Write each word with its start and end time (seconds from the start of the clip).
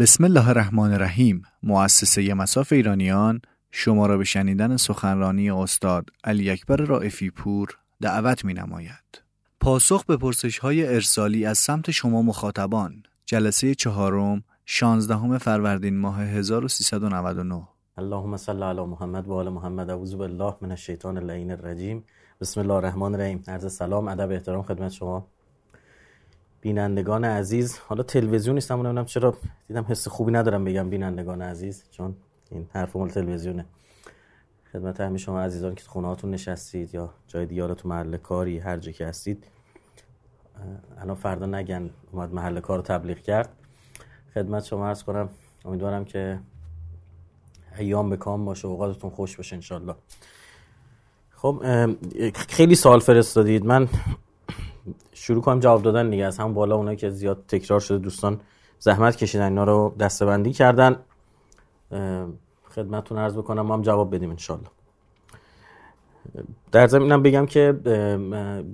بسم 0.00 0.24
الله 0.24 0.48
الرحمن 0.48 0.92
الرحیم 0.92 1.42
مؤسسه 1.62 2.34
مساف 2.34 2.72
ایرانیان 2.72 3.40
شما 3.70 4.06
را 4.06 4.18
به 4.18 4.24
شنیدن 4.24 4.76
سخنرانی 4.76 5.50
استاد 5.50 6.10
علی 6.24 6.50
اکبر 6.50 6.76
رائفی 6.76 7.30
پور 7.30 7.68
دعوت 8.00 8.44
می 8.44 8.54
نماید. 8.54 9.22
پاسخ 9.60 10.04
به 10.04 10.16
پرسش 10.16 10.58
های 10.58 10.86
ارسالی 10.86 11.46
از 11.46 11.58
سمت 11.58 11.90
شما 11.90 12.22
مخاطبان 12.22 13.02
جلسه 13.26 13.74
چهارم 13.74 14.44
16 14.66 15.38
فروردین 15.38 15.98
ماه 15.98 16.20
1399 16.20 17.68
اللهم 17.98 18.36
صل 18.36 18.62
علی 18.62 18.80
محمد 18.80 19.28
و 19.28 19.32
آل 19.32 19.48
محمد 19.48 19.90
اعوذ 19.90 20.14
بالله 20.14 20.54
من 20.60 20.70
الشیطان 20.70 21.18
اللعین 21.18 21.50
الرجیم. 21.50 22.04
بسم 22.40 22.60
الله 22.60 22.74
الرحمن 22.74 23.14
الرحیم. 23.14 23.42
عرض 23.48 23.72
سلام 23.72 24.08
ادب 24.08 24.30
احترام 24.30 24.62
خدمت 24.62 24.92
شما. 24.92 25.26
بینندگان 26.68 27.24
عزیز. 27.24 27.78
حالا 27.78 28.02
تلویزیون 28.02 28.54
نیستم 28.54 28.74
نمی‌دونم 28.74 29.04
چرا 29.04 29.36
دیدم 29.68 29.86
حس 29.88 30.08
خوبی 30.08 30.32
ندارم 30.32 30.64
بگم 30.64 30.90
بینندگان 30.90 31.42
عزیز 31.42 31.84
چون 31.90 32.16
این 32.50 32.68
حرف 32.72 32.96
مال 32.96 33.08
تلویزیونه. 33.08 33.66
خدمت 34.72 35.00
همه 35.00 35.18
شما 35.18 35.40
عزیزان 35.40 35.74
که 35.74 35.84
خونه 35.84 36.06
هاتون 36.06 36.30
نشستید 36.30 36.94
یا 36.94 37.14
جای 37.26 37.46
دیار 37.46 37.74
تو 37.74 37.88
محل 37.88 38.16
کاری 38.16 38.58
هر 38.58 38.76
جا 38.76 38.92
که 38.92 39.06
هستید. 39.06 39.44
الان 40.98 41.16
فردا 41.16 41.46
نگن 41.46 41.90
اومد 42.12 42.34
محل 42.34 42.60
کار 42.60 42.80
تبلیغ 42.82 43.18
کرد. 43.18 43.48
خدمت 44.34 44.64
شما 44.64 44.88
عرض 44.88 45.02
کنم 45.02 45.28
امیدوارم 45.64 46.04
که 46.04 46.40
ایام 47.78 48.10
به 48.10 48.16
کام 48.16 48.44
باشه 48.44 48.68
اوقاتتون 48.68 49.10
خوش 49.10 49.36
باشه 49.36 49.56
انشالله 49.56 49.94
خب 51.30 51.62
خیلی 52.48 52.74
سوال 52.74 53.00
فرستادید. 53.00 53.64
من 53.64 53.88
شروع 55.12 55.42
کنم 55.42 55.60
جواب 55.60 55.82
دادن 55.82 56.10
دیگه. 56.10 56.24
از 56.24 56.38
هم 56.38 56.54
بالا 56.54 56.76
اونایی 56.76 56.96
که 56.96 57.10
زیاد 57.10 57.44
تکرار 57.48 57.80
شده 57.80 57.98
دوستان 57.98 58.40
زحمت 58.78 59.16
کشیدن 59.16 59.44
اینا 59.44 59.64
رو 59.64 59.94
دسته‌بندی 60.00 60.52
کردن. 60.52 60.96
خدمتتون 62.70 63.18
عرض 63.18 63.36
بکنم 63.36 63.62
ما 63.62 63.74
هم 63.74 63.82
جواب 63.82 64.14
بدیم 64.14 64.30
انشالله 64.30 64.68
در 66.72 66.86
ضمنم 66.86 67.22
بگم 67.22 67.46
که 67.46 67.80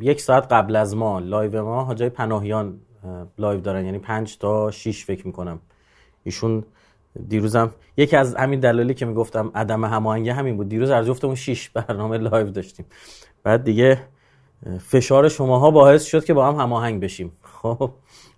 یک 0.01 0.21
ساعت 0.21 0.53
قبل 0.53 0.77
از 0.77 0.97
ما 0.97 1.19
live 1.19 1.65
ما 1.65 1.85
حاج 1.85 1.94
آقای 1.94 2.09
پناهیان 2.09 2.81
live 3.39 3.61
دارن. 3.61 3.85
یعنی 3.85 3.99
پنج 3.99 4.39
تا 4.39 4.71
6 4.71 5.05
فکر 5.05 5.27
می‌کنم. 5.27 5.59
ایشون 6.25 6.65
دیروزم 7.29 7.71
یکی 7.97 8.17
از 8.17 8.35
همین 8.35 8.61
دلایلی 8.61 8.95
که 8.95 9.07
می‌گفتم 9.07 9.51
عدم 9.55 9.85
هماهنگی 9.85 10.31
همین 10.31 10.57
بود. 10.57 10.69
دیروز 10.69 10.91
از 10.91 11.07
جفتمون 11.07 11.35
6 11.35 11.69
برنامه 11.71 12.19
live 12.19 12.51
داشتیم. 12.51 12.87
بعد 13.43 13.65
دیگه 13.65 14.01
فشار 14.79 15.29
شماها 15.29 15.71
باعث 15.71 16.05
شد 16.05 16.25
که 16.25 16.35
با 16.35 16.47
هم 16.49 16.55
هماهنگ 16.55 17.03
بشیم. 17.03 17.33
خب 17.43 17.91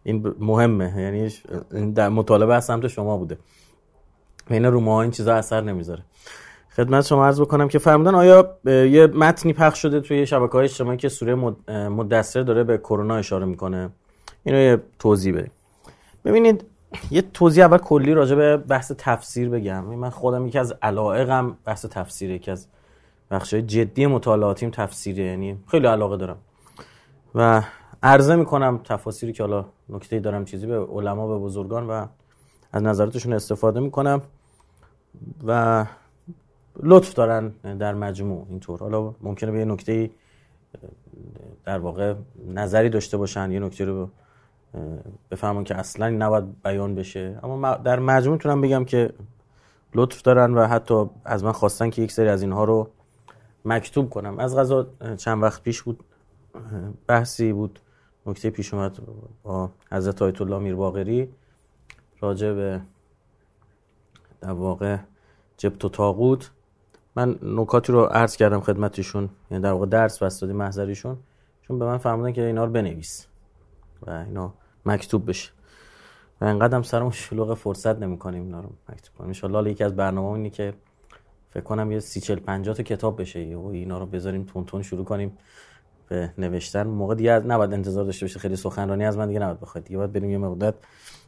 این 0.02 0.34
مهمه. 0.38 0.94
یعنی 1.02 1.92
در 1.92 2.08
مطالبه 2.08 2.54
از 2.54 2.64
سمت 2.64 2.88
شما 2.88 3.16
بوده. 3.16 3.38
بین 4.50 4.68
ما 4.68 5.02
این 5.02 5.10
چیزا 5.10 5.34
اثر 5.34 5.60
نمی‌ذاره. 5.60 6.02
خدمت 6.76 7.06
شما 7.06 7.26
عرض 7.26 7.40
بکنم 7.40 7.68
که 7.68 7.78
فرمودن 7.78 8.14
آیا 8.14 8.58
یه 8.64 9.06
متنی 9.06 9.52
پخش 9.52 9.82
شده 9.82 10.00
توی 10.00 10.26
شبکه 10.26 10.52
های 10.52 10.64
اجتماعی 10.64 10.96
که 10.96 11.08
سوره 11.08 11.34
مدثر 11.88 12.42
داره 12.42 12.64
به 12.64 12.78
کرونا 12.78 13.16
اشاره 13.16 13.46
می‌کنه؟ 13.46 13.90
اینو 14.44 14.58
یه 14.58 14.82
توضیح 14.98 15.34
بدیم 15.34 15.50
ببینید 16.24 16.64
یه 17.10 17.22
توضیح 17.22 17.64
اول 17.64 17.78
کلی 17.78 18.14
راجع 18.14 18.36
به 18.36 18.56
بحث 18.56 18.92
تفسیر 18.98 19.48
بگم. 19.48 19.84
من 19.84 20.10
خودم 20.10 20.46
یکی 20.46 20.58
از 20.58 20.74
علائقم 20.82 21.56
بحث 21.64 21.86
تفسیره 21.86 22.34
یکی 22.34 22.50
از 22.50 22.66
بخش 23.30 23.54
جدی 23.54 24.06
مطالعاتیم 24.06 24.70
تفسیره 24.70 25.24
یعنی 25.24 25.58
خیلی 25.66 25.86
علاقه 25.86 26.16
دارم. 26.16 26.36
و 27.34 27.62
عرضه 28.02 28.36
می‌کنم 28.36 28.80
تفاسیری 28.84 29.32
که 29.32 29.42
حالا 29.42 29.64
نکته 29.88 30.20
دارم 30.20 30.44
چیزی 30.44 30.66
به 30.66 30.78
علما 30.78 31.26
به 31.28 31.38
بزرگان 31.44 31.86
و 31.86 32.06
از 32.72 32.82
نظراتشون 32.82 33.32
استفاده 33.32 33.80
می‌کنم 33.80 34.22
و 35.46 35.86
لطف 36.82 37.14
دارن 37.14 37.48
در 37.48 37.94
مجموع 37.94 38.46
اینطور. 38.50 38.80
حالا 38.80 39.14
ممکنه 39.20 39.50
به 39.50 39.58
یه 39.58 39.64
نکته 39.64 40.10
در 41.64 41.78
واقع 41.78 42.14
نظری 42.48 42.88
داشته 42.88 43.16
باشن 43.16 43.50
یه 43.50 43.60
نکته 43.60 43.84
رو 43.84 44.08
بفهمون 45.30 45.64
که 45.64 45.74
اصلا 45.74 46.08
نباید 46.08 46.62
بیان 46.62 46.94
بشه. 46.94 47.38
اما 47.42 47.74
در 47.74 47.98
مجموع 47.98 48.32
می‌تونم 48.32 48.60
بگم 48.60 48.84
که 48.84 49.10
لطف 49.94 50.22
دارن 50.22 50.54
و 50.54 50.66
حتی 50.66 51.04
از 51.24 51.44
من 51.44 51.52
خواستن 51.52 51.90
که 51.90 52.02
یک 52.02 52.12
سری 52.12 52.28
از 52.28 52.42
اینها 52.42 52.64
رو 52.64 52.88
مکتوب 53.66 54.10
کنم. 54.10 54.38
از 54.38 54.56
غذا 54.56 54.86
چند 55.16 55.42
وقت 55.42 55.62
پیش 55.62 55.82
بود 55.82 56.04
بحثی 57.06 57.52
بود 57.52 57.80
نکته 58.26 58.50
پیش 58.50 58.74
اومد 58.74 58.98
با 59.42 59.70
حضرت 59.92 60.22
آیت 60.22 60.40
الله 60.40 60.58
میر 60.58 60.74
باقری 60.74 61.28
راجع 62.20 62.52
به 62.52 62.80
در 64.40 64.52
واقع 64.52 64.96
جبت 65.56 65.84
و 65.84 65.88
تاغوت 65.88 66.50
من 67.16 67.38
نکاتی 67.42 67.92
رو 67.92 68.04
عرض 68.04 68.36
کردم 68.36 68.60
خدمتشون 68.60 69.28
یعنی 69.50 69.62
در 69.62 69.72
واقع 69.72 69.86
درس 69.86 70.22
بس 70.22 70.40
دادیم 70.40 70.56
محضریشون. 70.56 71.16
چون 71.62 71.78
به 71.78 71.84
من 71.84 71.98
فرمودن 71.98 72.32
که 72.32 72.46
اینا 72.46 72.64
رو 72.64 72.72
بنویس 72.72 73.26
و 74.02 74.10
اینا 74.10 74.54
مکتوب 74.86 75.28
بشه. 75.28 75.52
و 76.40 76.44
انقدر 76.44 76.76
هم 76.76 76.82
سرمون 76.82 77.10
شلوغ 77.10 77.54
فرصت 77.54 77.98
نمی‌کنیم 77.98 78.42
اینا 78.42 78.60
رو 78.60 78.68
مکتوب 78.88 79.16
کنیم. 79.16 79.56
ان 79.56 79.66
یکی 79.66 79.84
از 79.84 79.96
برنامه 79.96 80.28
اینه 80.28 80.50
که 80.50 80.74
فکر 81.56 81.64
کنم 81.64 81.92
یه 81.92 82.00
سی 82.00 82.20
چل 82.20 82.34
پنجاه 82.34 82.74
تا 82.74 82.82
کتاب 82.82 83.20
بشه. 83.20 83.56
و 83.56 83.66
اینا 83.66 83.98
رو 83.98 84.06
بذاریم 84.06 84.44
تون 84.44 84.64
تون 84.64 84.82
شروع 84.82 85.04
کنیم 85.04 85.38
به 86.08 86.32
نوشتن. 86.38 86.82
موقع 86.82 87.14
دیگه 87.14 87.38
نباید 87.38 87.72
انتظار 87.72 88.04
داشته 88.04 88.26
باشه 88.26 88.38
خیلی 88.38 88.56
سخنرانی 88.56 89.04
از 89.04 89.18
من 89.18 89.28
دیگه 89.28 89.40
نباید 89.40 89.60
بخواد 89.60 89.84
دیگه 89.84 89.98
باید 89.98 90.12
بریم 90.12 90.30
یه 90.30 90.38
مقدار 90.38 90.74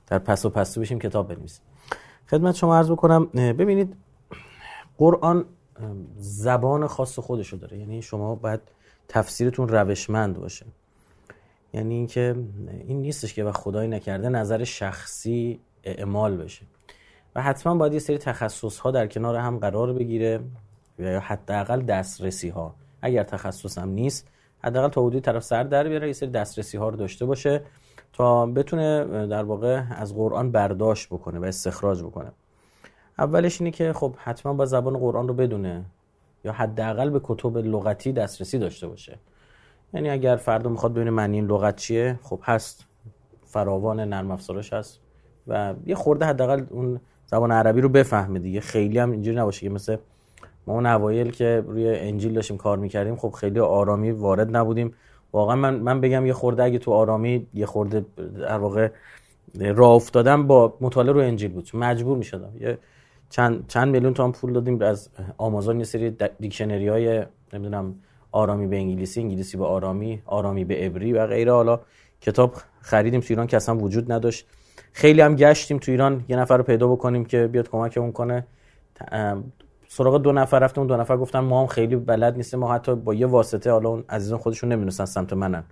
در 0.06 0.19
پس 0.19 0.44
و 0.44 0.50
پستو 0.50 0.81
بشیم 0.81 0.99
کتاب 0.99 1.34
بنویسیم. 1.34 1.65
خدمت 2.31 2.55
شما 2.55 2.77
عرض 2.77 2.91
بکنم 2.91 3.27
ببینید 3.34 3.97
قرآن 4.99 5.44
زبان 6.17 6.87
خاص 6.87 7.19
خودشو 7.19 7.56
داره. 7.56 7.78
یعنی 7.78 8.03
شما 8.03 8.34
باید 8.34 8.61
تفسیرتون 9.09 9.69
روشمند 9.69 10.38
باشه. 10.41 10.67
یعنی 11.72 11.94
اینکه 11.94 12.37
این 12.87 13.03
نیستش 13.03 13.34
که 13.34 13.44
و 13.44 13.53
خدای 13.53 13.88
نکرده 13.88 14.28
نظر 14.28 14.65
شخصی 14.65 15.61
اعمال 15.84 16.37
بشه. 16.37 16.62
حتما 17.41 17.75
باید 17.75 17.93
یه 17.93 17.99
سری 17.99 18.19
تخصص 18.19 18.78
ها 18.78 18.91
در 18.91 19.06
کنار 19.06 19.37
هم 19.37 19.59
قرار 19.59 19.93
بگیره 19.93 20.41
یا 20.99 21.21
حداقل 21.21 21.82
دسترسی 21.82 22.49
ها 22.49 22.75
اگر 23.03 23.22
تخصص 23.22 23.78
هم 23.78 23.88
نیست 23.88 24.28
حداقل 24.65 24.88
تا 24.88 25.00
حدودی 25.00 25.21
طرف 25.21 25.44
سر 25.44 25.62
در 25.62 25.88
بیاره 25.88 26.06
یه 26.06 26.12
سری 26.12 26.31
دسترسی 26.31 26.76
ها 26.76 26.88
رو 26.88 26.97
داشته 26.97 27.26
باشه 27.26 27.62
تا 28.12 28.47
بتونه 28.47 29.04
در 29.26 29.44
واقع 29.44 29.82
از 29.91 30.15
قرآن 30.15 30.53
برداشت 30.53 31.09
بکنه 31.09 31.38
و 31.38 31.44
استخراج 31.44 32.03
بکنه. 32.03 32.32
اولش 33.19 33.60
اینه 33.60 33.70
که 33.70 33.93
خب 33.93 34.15
حتما 34.19 34.55
با 34.55 34.66
زبان 34.66 34.99
قرآن 34.99 35.28
رو 35.28 35.34
بدونه 35.34 35.84
یا 36.44 36.53
حداقل 36.53 37.10
به 37.10 37.20
کتب 37.22 37.56
لغتی 37.56 38.12
دسترسی 38.12 38.59
داشته 38.59 38.87
باشه. 38.87 39.19
یعنی 39.94 40.10
اگر 40.10 40.37
فرد 40.37 40.66
می‌خواد 40.66 40.93
ببینه 40.93 41.10
معنی 41.10 41.37
این 41.37 41.47
لغت 41.47 41.76
چیه 41.76 42.19
خب 42.22 42.41
هست. 42.43 42.87
فراوان 43.44 44.00
نرم 44.00 44.31
افزارش 44.31 44.72
هست. 44.72 45.00
و 45.47 45.75
یه 45.87 45.94
خورده 45.94 46.26
حداقل 46.26 46.66
اون 46.70 47.00
زبان 47.31 47.53
عربی 47.53 47.81
رو 47.81 47.89
بفهمه 47.89 48.39
دیگه. 48.39 48.61
خیلی 48.61 48.99
هم 48.99 49.11
اینجوری 49.11 49.37
نباشه 49.37 49.61
که 49.61 49.71
مثل 49.71 49.97
ما 50.66 50.75
اون 50.75 50.87
اوایل 50.87 51.31
که 51.31 51.65
روی 51.66 51.89
انجیل 51.89 52.33
داشتیم 52.33 52.56
کار 52.56 52.78
می‌کردیم 52.78 53.16
خب 53.16 53.31
خیلی 53.31 53.61
آرامی 53.61 54.11
وارد 54.11 54.56
نبودیم. 54.56 54.94
واقعا 55.33 55.56
من 55.56 55.75
من 55.75 56.00
بگم 56.00 56.27
یه 56.27 56.33
خورده 56.33 56.62
اگه 56.62 56.78
تو 56.78 56.93
آرامی 56.93 57.47
یه 57.55 57.67
خورده 57.67 58.05
در 58.38 58.59
واقع 58.59 58.88
راه 59.61 59.91
افتادم 59.91 60.47
با 60.47 60.77
مطالعه 60.81 61.12
رو 61.12 61.21
انجیل 61.21 61.53
بود. 61.53 61.71
مجبور 61.75 62.19
می‌شدم. 62.19 62.53
یه 62.61 62.78
چند 63.31 63.67
چند 63.67 63.88
میلیون 63.88 64.15
تومان 64.15 64.33
پول 64.33 64.53
دادیم 64.53 64.83
از 64.83 65.09
آمازون 65.38 65.78
یه 65.78 65.84
سری 65.84 66.17
دیکشنری 66.41 66.88
های 66.88 67.22
نمی‌دونم 67.53 67.94
آرامی 68.33 68.67
به 68.67 68.77
انگلیسی 68.77 69.21
انگلیسی 69.21 69.56
به 69.56 69.65
آرامی 69.65 70.22
آرامی 70.27 70.65
به 70.65 70.75
عبری 70.75 71.12
و 71.12 71.27
غیره. 71.27 71.53
حالا 71.53 71.81
کتاب 72.21 72.55
خریدیم 72.81 73.21
تو 73.21 73.27
ایران 73.31 73.47
که 73.47 73.56
اصلا 73.56 73.77
وجود 73.77 74.12
نداشت. 74.12 74.47
خیلی 74.93 75.21
هم 75.21 75.37
گشتیم 75.37 75.78
تو 75.78 75.91
ایران 75.91 76.25
یه 76.28 76.37
نفر 76.37 76.56
رو 76.56 76.62
پیدا 76.62 76.88
بکنیم 76.88 77.25
که 77.25 77.46
بیاد 77.46 77.69
کمکمون 77.69 78.12
کنه. 78.12 78.46
سراغ 79.88 80.23
دو 80.23 80.32
نفر 80.32 80.58
رفتیم 80.58 80.87
دو 80.87 80.96
نفر 80.96 81.17
گفتن 81.17 81.38
ما 81.38 81.61
هم 81.61 81.67
خیلی 81.67 81.96
بلد 81.96 82.37
نیستیم 82.37 82.61
ما 82.61 82.75
حتی 82.75 82.94
با 82.94 83.14
یه 83.14 83.26
واسطه 83.26 83.70
حالا 83.70 83.88
اون 83.88 84.05
عزیزان 84.08 84.38
خودشون 84.38 84.73
نمی‌دونستن 84.73 85.05
سمت 85.05 85.32
منن. 85.32 85.64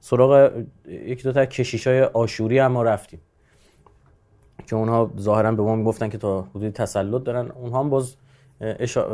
سراغ 0.00 0.52
یک 0.88 1.22
دو 1.22 1.32
تا 1.32 1.46
کشیشای 1.46 2.02
آشوری 2.02 2.58
هم 2.58 2.78
رفتیم 2.78 3.20
که 4.66 4.76
اونها 4.76 5.10
ظاهرا 5.18 5.52
به 5.52 5.62
ما 5.62 5.76
می‌گفتن 5.76 6.08
که 6.08 6.18
تا 6.18 6.42
حدودی 6.42 6.70
تسلط 6.70 7.22
دارن. 7.22 7.50
اونها 7.50 7.80
هم 7.80 7.90
باز 7.90 8.16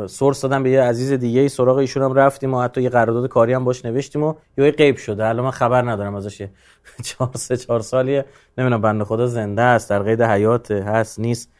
سورس 0.07 0.41
دادن 0.41 0.63
به 0.63 0.69
یه 0.69 0.81
عزیز 0.81 1.11
دیگه 1.13 1.41
ای 1.41 1.49
سراغ 1.49 1.77
ایشون 1.77 2.03
هم 2.03 2.13
رفتیم 2.13 2.53
و 2.53 2.61
حتی 2.61 2.81
یه 2.81 2.89
قرارداد 2.89 3.27
کاری 3.27 3.53
هم 3.53 3.63
باش 3.63 3.85
نوشتیم 3.85 4.23
و 4.23 4.33
یه 4.57 4.71
غیب 4.71 4.97
شده. 4.97 5.25
الان 5.25 5.45
من 5.45 5.51
خبر 5.51 5.91
ندارم 5.91 6.15
ازش 6.15 6.47
چهار 7.03 7.31
سه 7.35 7.57
چهار 7.57 7.79
سالیه. 7.79 8.25
نمی‌دونم 8.57 8.81
بنده 8.81 9.03
خدا 9.03 9.27
زنده 9.27 9.61
است 9.61 9.89
در 9.89 10.03
قید 10.03 10.21
حیات 10.21 10.71
هست 10.71 11.19
نیست. 11.19 11.51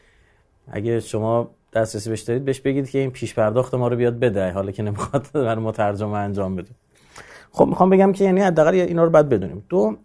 اگه 0.71 0.99
شما 0.99 1.49
دسترسی 1.73 2.09
بهش 2.09 2.21
دارید 2.21 2.45
بهش 2.45 2.59
بگید 2.59 2.89
که 2.89 2.99
این 2.99 3.11
پیش 3.11 3.33
پرداخت 3.33 3.73
ما 3.73 3.87
رو 3.87 3.95
بیاد 3.95 4.19
بده 4.19 4.51
حالا 4.51 4.71
که 4.71 4.83
نمی‌خواد 4.83 5.27
برای 5.33 5.63
ما 5.63 5.71
ترجمه 5.71 6.17
انجام 6.17 6.55
بده. 6.55 6.69
خب 7.51 7.65
می‌خوام 7.65 7.89
بگم 7.89 8.11
که 8.11 8.23
یعنی 8.23 8.41
حداقل 8.41 8.73
اینا 8.73 9.03
رو 9.03 9.09
باید 9.09 9.29
بدونیم. 9.29 9.65
دو 9.69 9.95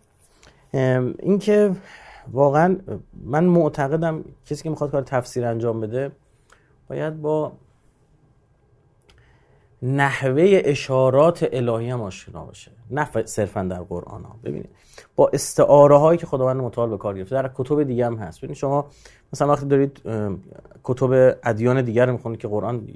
اینکه 1.18 1.70
واقعا 2.32 2.76
من 3.24 3.44
معتقدم 3.44 4.24
کسی 4.46 4.62
که 4.62 4.70
می‌خواد 4.70 4.90
کار 4.90 5.02
تفسیر 5.02 5.44
انجام 5.44 5.80
بده 5.80 6.10
باید 6.88 7.22
با 7.22 7.52
نحوه 9.82 10.60
اشارات 10.64 11.48
الهی 11.52 11.90
هم 11.90 12.02
آشنا 12.02 12.44
باشه. 12.44 12.70
نه 12.90 13.08
صرفا 13.24 13.62
در 13.62 13.82
قرآن 13.82 14.24
ها. 14.24 14.36
ببینید 14.44 14.68
با 15.16 15.30
استعاره 15.32 15.96
هایی 15.96 16.18
که 16.18 16.26
خداوند 16.26 16.60
متعال 16.60 16.90
به 16.90 16.96
کار 16.96 17.16
گرفته 17.18 17.34
در 17.34 17.50
کتب 17.54 17.82
دیگه 17.82 18.06
هم 18.06 18.16
هست. 18.16 18.38
ببینید 18.38 18.56
شما 18.56 18.86
مثلا 19.32 19.48
وقتی 19.48 19.66
دارید 19.66 20.02
کتب 20.84 21.38
ادیان 21.44 21.82
دیگر 21.82 22.10
می‌خونید 22.10 22.40
که 22.40 22.48
قرآن 22.48 22.88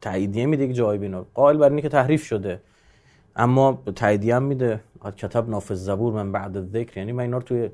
تاییدیه 0.00 0.46
میده 0.46 0.66
که 0.66 0.72
جای 0.72 0.98
بینا 0.98 1.26
قائل 1.34 1.56
بر 1.56 1.68
اینه 1.68 1.82
که 1.82 1.88
تحریف 1.88 2.24
شده. 2.24 2.60
اما 3.36 3.82
تاییدیه 3.96 4.36
هم 4.36 4.42
میده. 4.42 4.80
کتب 5.16 5.48
نافذ 5.48 5.84
زبور 5.84 6.12
من 6.12 6.32
بعد 6.32 6.60
ذکر 6.60 6.98
یعنی 6.98 7.12
من 7.12 7.22
اینا 7.22 7.36
رو 7.36 7.42
توی 7.42 7.68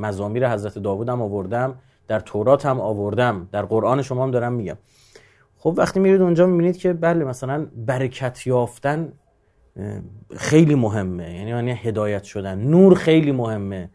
مزامیر 0.00 0.48
حضرت 0.52 0.78
داوود 0.78 1.08
هم 1.08 1.22
آوردم 1.22 1.74
در 2.08 2.20
تورات 2.20 2.66
هم 2.66 2.80
آوردم. 2.80 3.48
در 3.52 3.62
قرآن 3.62 4.02
شما 4.02 4.22
هم 4.22 4.30
دارم 4.30 4.52
میگم. 4.52 4.76
خب 5.62 5.74
وقتی 5.76 6.00
میرید 6.00 6.20
اونجا 6.20 6.46
می‌بینید 6.46 6.76
که 6.76 6.92
بله 6.92 7.24
مثلا 7.24 7.66
برکت 7.76 8.46
یافتن 8.46 9.12
خیلی 10.36 10.74
مهمه. 10.74 11.34
یعنی 11.34 11.52
معنی 11.52 11.70
هدایت 11.70 12.24
شدن. 12.24 12.58
نور 12.58 12.94
خیلی 12.94 13.32
مهمه. 13.32 13.90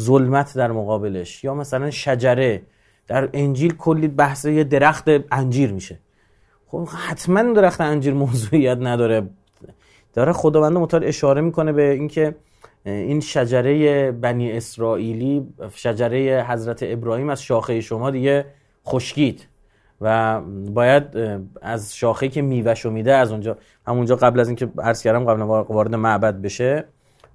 ظلمت 0.00 0.56
در 0.56 0.72
مقابلش. 0.72 1.44
یا 1.44 1.54
مثلا 1.54 1.90
شجره. 1.90 2.62
در 3.06 3.28
انجیل 3.32 3.76
کلی 3.76 4.08
بحث 4.08 4.44
یه 4.44 4.64
درخت 4.64 5.04
انجیر 5.32 5.72
میشه. 5.72 5.98
خب 6.66 6.88
حتما 6.88 7.42
درخت 7.42 7.80
انجیر 7.80 8.14
موضوعیت 8.14 8.78
نداره. 8.80 9.28
داره 10.14 10.32
خداوند 10.32 10.76
متعال 10.76 11.04
اشاره 11.04 11.40
می‌کنه 11.40 11.72
به 11.72 11.90
اینکه 11.90 12.34
این 12.84 13.20
شجره 13.20 14.12
بنی 14.12 14.52
اسرائیلی 14.52 15.46
شجره 15.74 16.46
حضرت 16.48 16.82
ابراهیم 16.82 17.28
از 17.28 17.42
شاخه 17.42 17.80
شما 17.80 18.10
دیگه 18.10 18.44
خشکید 18.86 19.46
و 20.00 20.40
باید 20.74 21.04
از 21.62 21.96
شاخه 21.96 22.28
که 22.28 22.42
میوهشو 22.42 22.90
میده 22.90 23.14
از 23.14 23.32
اونجا 23.32 23.56
همونجا 23.86 24.16
قبل 24.16 24.40
از 24.40 24.48
اینکه 24.48 24.68
عرض 24.78 25.02
کردم 25.02 25.24
قبل 25.24 25.42
وارد 25.42 25.94
معبد 25.94 26.34
بشه 26.34 26.84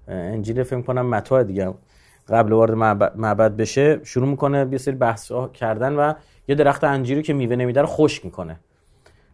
انجیل 0.08 0.64
فکر 0.64 0.82
کنم 0.82 1.10
متا 1.10 1.44
دیگه 1.44 1.74
قبل 2.30 2.52
وارد 2.52 2.74
معبد 3.16 3.56
بشه 3.56 4.00
شروع 4.04 4.28
می‌کنه 4.28 4.68
یه 4.72 4.78
سری 4.78 4.96
بحث 4.96 5.32
کردن 5.54 5.96
و 5.96 6.14
یه 6.48 6.56
درخت 6.56 6.84
انجیری 6.84 7.22
که 7.22 7.34
میوه 7.34 7.56
نمیده 7.56 7.82
رو 7.82 7.88
خشک 7.88 8.26
می‌کنه. 8.26 8.60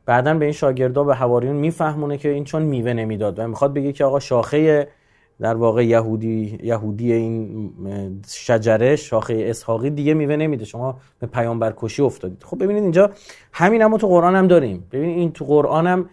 بعدا 0.05 0.33
به 0.33 0.45
این 0.45 0.53
شاگردا 0.53 1.03
به 1.03 1.15
حواریون 1.15 1.55
میفهمونه 1.55 2.17
که 2.17 2.29
این 2.29 2.43
چون 2.43 2.61
میوه 2.61 2.93
نمی‌داد 2.93 3.39
و 3.39 3.47
می‌خواد 3.47 3.73
بگه 3.73 3.93
که 3.93 4.05
آقا 4.05 4.19
شاخه 4.19 4.87
در 5.39 5.55
واقع 5.55 5.85
یهودی 5.85 6.59
یهودی 6.63 7.13
این 7.13 7.71
شجره 8.27 8.95
شاخه 8.95 9.45
اسحاقی 9.47 9.89
دیگه 9.89 10.13
میوه 10.13 10.35
نمیده. 10.35 10.65
شما 10.65 10.99
به 11.19 11.27
پیامبر 11.27 11.73
کشی 11.77 12.01
افتادید. 12.01 12.43
خب 12.43 12.63
ببینید 12.63 12.83
اینجا 12.83 13.11
همین 13.53 13.81
هم 13.81 13.97
تو 13.97 14.07
قرآن 14.07 14.35
هم 14.35 14.47
داریم. 14.47 14.87
ببینید 14.91 15.17
این 15.17 15.31
تو 15.31 15.45
قرآن 15.45 15.87
هم 15.87 16.09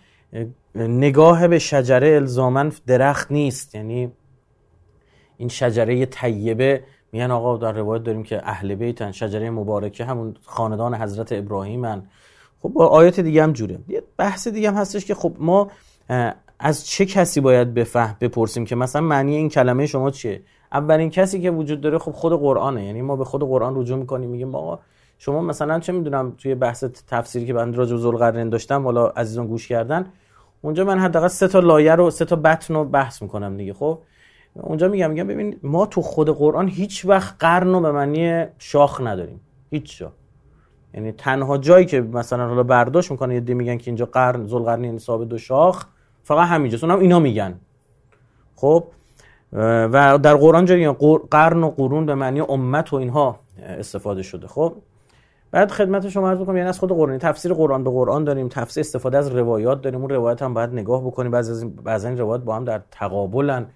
نگاه 0.75 1.49
به 1.49 1.59
شجره 1.59 2.09
الزامن 2.09 2.73
درخت 2.87 3.33
نیست. 3.33 3.75
یعنی 3.75 4.13
این 5.37 5.49
شجره 5.49 6.07
طیبه. 6.07 6.83
میگن 7.13 7.31
آقا 7.31 7.57
در 7.57 7.73
روایت 7.73 8.03
داریم 8.03 8.23
که 8.23 8.41
اهل 8.45 8.75
بیتن 8.75 9.13
شجره 9.13 9.51
مبارکه 9.51 10.05
همون 10.05 10.35
خاندان 10.43 10.95
حضرت 10.95 11.33
ابراهیمن 11.33 12.03
خب 12.61 12.69
با 12.69 12.87
آیات 12.87 13.21
دیگه 13.21 13.43
هم 13.43 13.53
جوره. 13.53 13.79
یه 13.89 14.03
بحث 14.17 14.49
دیگه 14.49 14.71
هم 14.71 14.75
هستش 14.75 15.05
که 15.05 15.15
خب 15.15 15.37
ما 15.39 15.71
از 16.59 16.87
چه 16.87 17.07
کسی 17.07 17.41
باید 17.41 17.75
بفهم 17.75 18.17
بپرسیم 18.21 18.65
که 18.65 18.77
مثلا 18.77 19.03
معنی 19.03 19.37
این 19.37 19.49
کلمه 19.49 19.87
شما 19.87 20.11
چیه؟ 20.11 20.43
اولین 20.73 21.11
کسی 21.11 21.41
که 21.41 21.51
وجود 21.51 21.81
داره 21.81 21.99
خب 21.99 22.13
خود 22.13 22.33
قرآنه 22.33 22.85
یعنی 22.85 23.03
ما 23.03 23.17
به 23.17 23.25
خود 23.25 23.43
قرآن 23.43 23.77
رجوع 23.77 23.99
می‌کنیم 23.99 24.31
میگیم 24.31 24.55
آقا 24.55 24.79
شما 25.19 25.41
مثلا 25.41 25.81
چه 25.81 25.93
می‌دونم 25.93 26.35
توی 26.39 26.55
بحث 26.55 26.85
تفسیری 27.09 27.47
که 27.47 27.53
من 27.53 27.75
راجع 27.75 27.97
ذوالقرنین 27.97 28.49
داشتم 28.49 28.85
حالا 28.85 29.07
عزیزان 29.07 29.47
گوش 29.47 29.69
کردن 29.69 30.07
اونجا 30.63 30.85
من 30.85 30.99
حداقل 30.99 31.29
سه 31.29 31.49
تا 31.49 31.59
لایه 31.59 31.95
رو 31.95 32.11
سه 32.11 32.25
تا 32.25 32.37
بطن 32.37 32.75
رو 32.75 32.85
بحث 32.85 33.23
می‌کنم 33.23 33.57
دیگه 33.57 33.75
خب؟ 33.75 33.99
اونجا 34.55 34.89
میگم 34.89 35.11
میگم 35.11 35.27
ببین 35.27 35.57
ما 35.63 35.87
تو 35.87 36.03
خود 36.03 36.31
قرآن 36.31 36.69
هیچ 36.69 37.05
وقت 37.05 37.35
قرن 37.39 37.73
رو 37.73 37.81
به 37.81 37.93
معنی 37.93 38.45
شاخ 38.59 39.01
نداریم 39.01 39.41
هیچ 39.71 39.99
جا. 39.99 40.13
یعنی 40.95 41.13
تنها 41.13 41.59
جایی 41.59 41.87
که 41.87 42.01
مثلا 42.01 42.49
حالا 42.49 42.63
برداشت 42.63 43.11
می‌کنه 43.11 43.35
یه 43.35 43.55
میگن 43.55 43.77
که 43.79 43.91
اینجا 43.91 44.07
قرن 44.07 44.47
ذوالقرنین 44.47 44.95
حساب 44.95 45.29
دو 45.29 45.39
شاخ 45.39 45.87
فقط 46.27 46.49
همینجاست. 46.49 46.85
اونم 46.85 46.99
اینا 46.99 47.19
میگن. 47.19 47.61
خب 48.57 48.85
و 49.53 50.19
در 50.23 50.35
قرآن 50.35 50.65
جایی 50.65 50.89
قرن 51.31 51.63
و 51.63 51.71
قرون 51.71 52.07
به 52.07 52.15
معنی 52.15 52.41
امت 52.41 52.93
و 52.93 52.97
اینها 52.97 53.39
استفاده 53.63 54.23
شده. 54.23 54.47
خب 54.47 54.75
بعد 55.51 55.71
خدمت 55.71 56.09
شما 56.09 56.31
عرض 56.31 56.39
بکنم 56.39 56.57
یعنی 56.57 56.69
از 56.69 56.79
خود 56.79 56.91
قرآن 56.91 57.19
تفسیر 57.19 57.55
قرآن 57.55 57.85
به 57.85 57.91
قرآن 57.91 58.25
داریم 58.25 58.49
تفسیر 58.49 58.81
استفاده 58.81 59.19
از 59.19 59.29
روایات 59.29 59.83
داریم 59.83 60.01
اون 60.01 60.11
روایت 60.11 60.43
هم 60.43 60.55
باید 60.55 60.71
نگاه 60.71 61.07
بکنیم. 61.07 61.31
بعضی 61.31 61.53
از 61.53 61.63
این 61.63 61.77
بعضی 61.77 62.09
این 62.09 62.19
روایات 62.19 62.45
با 62.45 62.57
هم 62.57 62.65
در 62.65 62.83
تقابلن. 62.91 63.67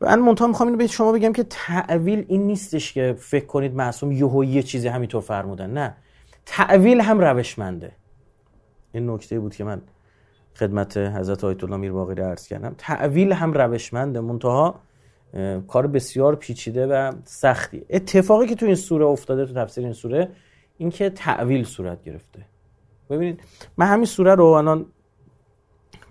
من 0.00 0.18
منتها 0.18 0.46
می‌خوام 0.46 0.68
اینو 0.68 0.78
به 0.78 0.86
شما 0.86 1.12
بگم 1.12 1.32
که 1.32 1.42
تعویل 1.42 2.24
این 2.28 2.46
نیستش 2.46 2.92
که 2.92 3.16
فکر 3.18 3.46
کنید 3.46 3.74
معصوم 3.74 4.12
یهو 4.12 4.44
یه 4.44 4.62
چیزی 4.62 4.88
همینطور 4.88 5.20
فرمودن. 5.20 5.70
نه. 5.70 5.94
تعویل 6.46 7.00
هم 7.00 7.20
روشمنده. 7.20 7.92
این 8.92 9.10
نکته 9.10 9.40
بود 9.40 9.54
که 9.54 9.64
من 9.64 9.82
خدمت 10.56 10.96
حضرت 10.96 11.44
آیت 11.44 11.64
الله 11.64 11.76
میر 11.76 11.92
باقری 11.92 12.22
عرض 12.22 12.46
کردم. 12.46 12.74
تعویل 12.78 13.32
هم 13.32 13.52
روشمنده 13.52 14.20
منتها 14.20 14.80
کار 15.68 15.86
بسیار 15.86 16.36
پیچیده 16.36 16.86
و 16.86 17.12
سختی. 17.24 17.84
اتفاقی 17.90 18.46
که 18.46 18.54
تو 18.54 18.66
این 18.66 18.74
سوره 18.74 19.06
افتاده 19.06 19.46
تو 19.46 19.54
تفسیر 19.54 19.84
این 19.84 19.92
سوره 19.92 20.28
اینکه 20.78 21.10
تعویل 21.10 21.64
صورت 21.64 22.02
گرفته. 22.02 22.46
ببینید 23.10 23.40
من 23.76 23.86
همین 23.86 24.04
سوره 24.04 24.34
رو 24.34 24.44
الان 24.44 24.86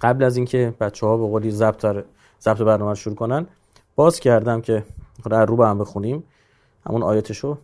قبل 0.02 0.24
از 0.24 0.38
اینکه 0.38 0.74
بچه 0.80 1.08
ها 1.08 1.18
به 1.18 1.24
قولی 1.24 1.52
ضبط 1.52 2.06
ضبط 2.42 2.58
برنامه 2.58 2.96
شروع 2.96 3.16
کنن 3.16 3.48
باز 3.96 4.20
کردم 4.20 4.62
که 4.62 4.84
رو 5.26 5.56
با 5.56 5.68
هم 5.68 5.78
بخونیم. 5.78 6.24
همون 6.88 7.04
آیاتشو 7.04 7.58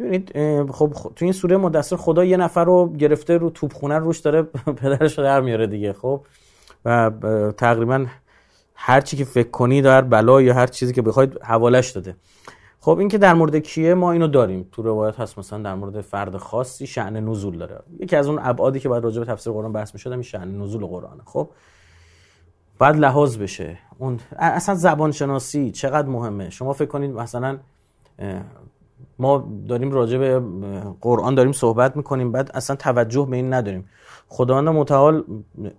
ببینید 0.00 0.32
خب 0.72 0.92
تو 1.16 1.24
این 1.24 1.32
سوره 1.32 1.56
مدثر 1.56 1.96
خدا 1.96 2.24
یه 2.24 2.36
نفر 2.36 2.64
رو 2.64 2.92
گرفته 2.92 3.38
رو 3.38 3.50
توپخونه 3.50 3.98
روش 3.98 4.18
داره 4.18 4.42
پدرش 4.82 5.18
رو 5.18 5.24
در 5.24 5.40
میاره 5.40 5.66
دیگه 5.66 5.92
خب؟ 5.92 6.24
و 6.84 7.10
تقریبا 7.56 8.06
هر 8.74 9.00
چی 9.00 9.16
که 9.16 9.24
فکر 9.24 9.50
کنی 9.50 9.82
در 9.82 10.00
بلا 10.00 10.42
یا 10.42 10.54
هر 10.54 10.66
چیزی 10.66 10.92
که 10.92 11.02
بخواید 11.02 11.42
حوالش 11.42 11.90
داده. 11.90 12.16
خب 12.80 12.98
این 12.98 13.08
که 13.08 13.18
در 13.18 13.34
مورد 13.34 13.56
کیه 13.56 13.94
ما 13.94 14.12
اینو 14.12 14.26
داریم. 14.26 14.68
تو 14.72 14.82
روایت 14.82 15.20
هست 15.20 15.38
مثلا 15.38 15.62
در 15.62 15.74
مورد 15.74 16.00
فرد 16.00 16.36
خاصی 16.36 16.86
شأن 16.86 17.16
نزول 17.16 17.58
داره. 17.58 17.80
یکی 18.00 18.16
از 18.16 18.28
اون 18.28 18.38
ابعادی 18.42 18.80
که 18.80 18.88
باید 18.88 19.04
راجع 19.04 19.20
به 19.20 19.26
تفسیر 19.26 19.52
قرآن 19.52 19.72
بحث 19.72 19.94
می‌شد 19.94 20.12
این 20.12 20.22
شأن 20.22 20.58
نزول 20.58 20.86
قرآنه 20.86 21.22
خب؟ 21.24 21.50
بعد 22.78 22.96
لحاظ 22.96 23.38
بشه. 23.38 23.78
اون 23.98 24.20
اصلا 24.38 24.74
زبان 24.74 25.12
شناسی 25.12 25.70
چقدر 25.70 26.08
مهمه؟ 26.08 26.50
شما 26.50 26.72
فکر 26.72 26.88
کنید 26.88 27.10
مثلا 27.10 27.58
ما 29.18 29.48
داریم 29.68 29.90
راجع 29.90 30.18
به 30.18 30.42
قرآن 31.00 31.34
داریم 31.34 31.52
صحبت 31.52 31.96
می‌کنیم 31.96 32.32
بعد 32.32 32.50
اصلا 32.54 32.76
توجه 32.76 33.26
به 33.30 33.36
این 33.36 33.52
نداریم. 33.52 33.88
خداوند 34.28 34.68
متعال 34.68 35.24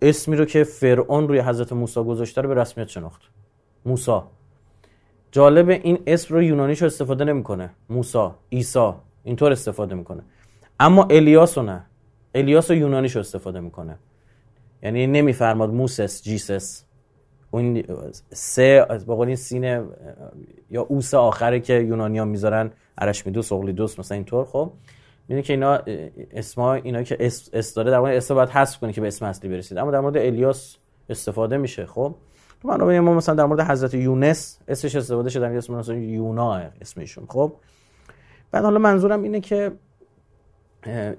اسمی 0.01 0.35
رو 0.35 0.45
که 0.45 0.63
فرعون 0.63 1.27
روی 1.27 1.39
حضرت 1.39 1.73
موسی 1.73 2.03
گذاشته 2.03 2.41
رو 2.41 2.49
به 2.49 2.55
رسمیت 2.55 2.87
شناخت. 2.87 3.21
موسی. 3.85 4.19
جالب 5.31 5.69
این 5.69 5.99
اسم 6.07 6.33
رو 6.33 6.43
یونانیش 6.43 6.81
رو 6.81 6.85
استفاده 6.85 7.23
نمی‌کنه. 7.23 7.69
موسی 7.89 8.29
عیسی 8.51 8.91
اینطور 9.23 9.51
استفاده 9.51 9.95
می‌کنه. 9.95 10.23
اما 10.79 11.03
الیاس 11.03 11.57
رو 11.57 11.63
نه. 11.63 11.85
الیاس 12.35 12.71
رو 12.71 12.77
یونانیش 12.77 13.15
رو 13.15 13.19
استفاده 13.19 13.59
می‌کنه. 13.59 13.99
یعنی 14.83 15.07
نمیفرماد 15.07 15.69
موسس 15.69 16.23
جیسس. 16.23 16.85
اون 17.51 17.83
سه 18.33 18.85
با 19.05 19.23
این 19.23 19.35
سینه 19.35 19.83
یا 20.69 20.81
اوس 20.81 21.13
آخره 21.13 21.59
که 21.59 21.73
یونانیان 21.73 22.27
می‌ذارن 22.27 22.71
ارشمیدوس 22.97 23.51
اقلیدوس 23.51 23.99
مثلا 23.99 24.15
اینطور. 24.15 24.45
خب 24.45 24.71
می‌دونی 25.27 25.43
که 25.43 25.53
اینا 25.53 25.79
اسما 26.31 26.73
اینا 26.73 27.03
که 27.03 27.17
اس, 27.19 27.49
اس 27.53 27.73
داره 27.73 27.91
در 27.91 27.99
مورد 27.99 28.15
اسم 28.15 28.35
باید 28.35 28.49
حذف 28.49 28.79
کنی 28.79 28.93
که 28.93 29.01
به 29.01 29.07
اسم 29.07 29.25
اصلی 29.25 29.49
برسید. 29.49 29.77
اما 29.77 29.91
در 29.91 29.99
مورد 29.99 30.17
الیاس 30.17 30.77
استفاده 31.09 31.57
میشه. 31.57 31.85
خب 31.85 32.15
تو 32.61 32.67
من 32.67 32.99
ما 32.99 33.13
مثلا 33.13 33.35
در 33.35 33.45
مورد 33.45 33.61
حضرت 33.61 33.93
یونس 33.93 34.59
اسمش 34.67 34.95
استفاده 34.95 35.29
شده 35.29 35.47
اسم 35.47 35.75
مثلا 35.75 35.95
یونا 35.95 36.55
اسمشون 36.81 37.25
خب 37.27 37.53
بعد 38.51 38.63
حالا 38.63 38.79
منظورم 38.79 39.23
اینه 39.23 39.39
که 39.39 39.71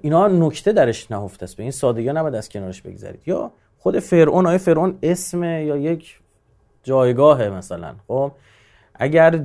اینا 0.01 0.27
نکته 0.27 0.71
درش 0.71 1.11
نهفته 1.11 1.43
است. 1.43 1.57
به 1.57 1.63
این 1.63 1.71
سادگی 1.71 2.13
نباید 2.13 2.35
از 2.35 2.49
کنارش 2.49 2.81
بگذارید 2.81 3.21
یا 3.25 3.51
خود 3.77 3.99
فرعون 3.99 4.45
آیه 4.45 4.57
فرعون 4.57 4.97
اسم 5.03 5.43
یا 5.43 5.77
یک 5.77 6.20
جایگاه 6.83 7.49
مثلا. 7.49 7.95
خب 8.07 8.31
اگر 8.95 9.43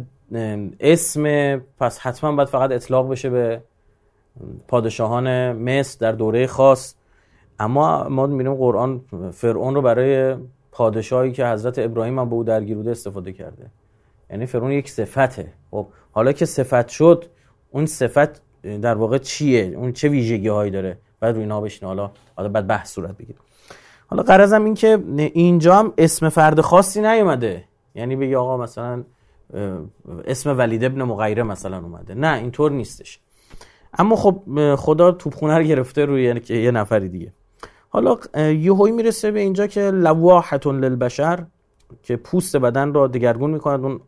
اسم 0.81 1.57
پس 1.57 1.99
حتما 1.99 2.33
باید 2.33 2.49
فقط 2.49 2.73
اطلاق 2.73 3.11
بشه 3.11 3.31
به 3.31 3.63
پادشاهان 4.69 5.53
مصر 5.53 5.99
در 6.01 6.13
دوره 6.13 6.47
خاص. 6.47 6.95
اما 7.59 8.09
ما 8.09 8.27
می‌بینیم 8.27 8.55
قرآن 8.55 9.01
فرعون 9.33 9.75
رو 9.75 9.83
برای 9.83 10.37
پادشاهی 10.73 11.33
که 11.33 11.47
حضرت 11.47 11.79
ابراهیم 11.79 12.19
هم 12.19 12.29
به 12.29 12.35
او 12.35 12.45
درگیر 12.45 12.77
بوده 12.77 12.91
استفاده 12.91 13.33
کرده. 13.33 13.71
یعنی 14.31 14.47
فرعون 14.47 14.73
یک 14.73 14.91
صفته. 14.91 15.53
خب 15.71 15.87
حالا 16.13 16.33
که 16.33 16.45
صفت 16.45 16.89
شد 16.89 17.25
اون 17.71 17.87
صفت 17.87 18.43
در 18.63 18.95
واقع 18.95 19.19
چیه؟ 19.19 19.75
اون 19.77 19.93
چه 19.93 20.09
ویژگی 20.09 20.49
هایی 20.49 20.71
داره؟ 20.71 20.99
بعد 21.21 21.35
روی 21.35 21.43
اینا 21.43 21.61
بشین 21.61 21.89
حالا 21.89 22.11
بعد 22.37 22.67
بحث 22.67 22.93
صورت 22.93 23.17
بگیره 23.17 23.39
حالا 24.07 24.23
قرضم 24.23 24.65
این 24.65 24.75
که 24.75 24.99
اینجا 25.17 25.75
هم 25.75 25.93
اسم 25.99 26.29
فرد 26.29 26.61
خاصی 26.61 27.01
نیومده. 27.01 27.65
یعنی 27.95 28.17
بگی 28.17 28.35
آقا 28.35 28.57
مثلا 28.57 29.05
اسم 30.25 30.59
ولید 30.59 30.85
ابن 30.85 31.03
مغیره 31.03 31.43
مثلا 31.43 31.79
اومده. 31.79 32.15
نه 32.15 32.39
اینطور 32.39 32.73
نیستش. 32.73 33.21
اما 33.99 34.17
خب 34.17 34.43
خدا 34.77 35.13
توپخونه 35.13 35.59
رو 35.59 35.63
گرفته 35.63 36.05
روی 36.05 36.43
یه 36.49 36.71
نفری 36.71 37.09
دیگه. 37.09 37.33
حالا 37.89 38.17
یهویی 38.37 38.93
می‌رسه 38.93 39.31
به 39.31 39.41
اینجا 39.41 39.67
که 39.67 39.81
لواحتون 39.81 40.85
للبشر 40.85 41.47
که 42.03 42.17
پوست 42.17 42.57
بدن 42.57 42.93
را 42.93 43.07
دگرگون 43.07 43.51
می‌کند. 43.51 43.85
اون 43.85 44.01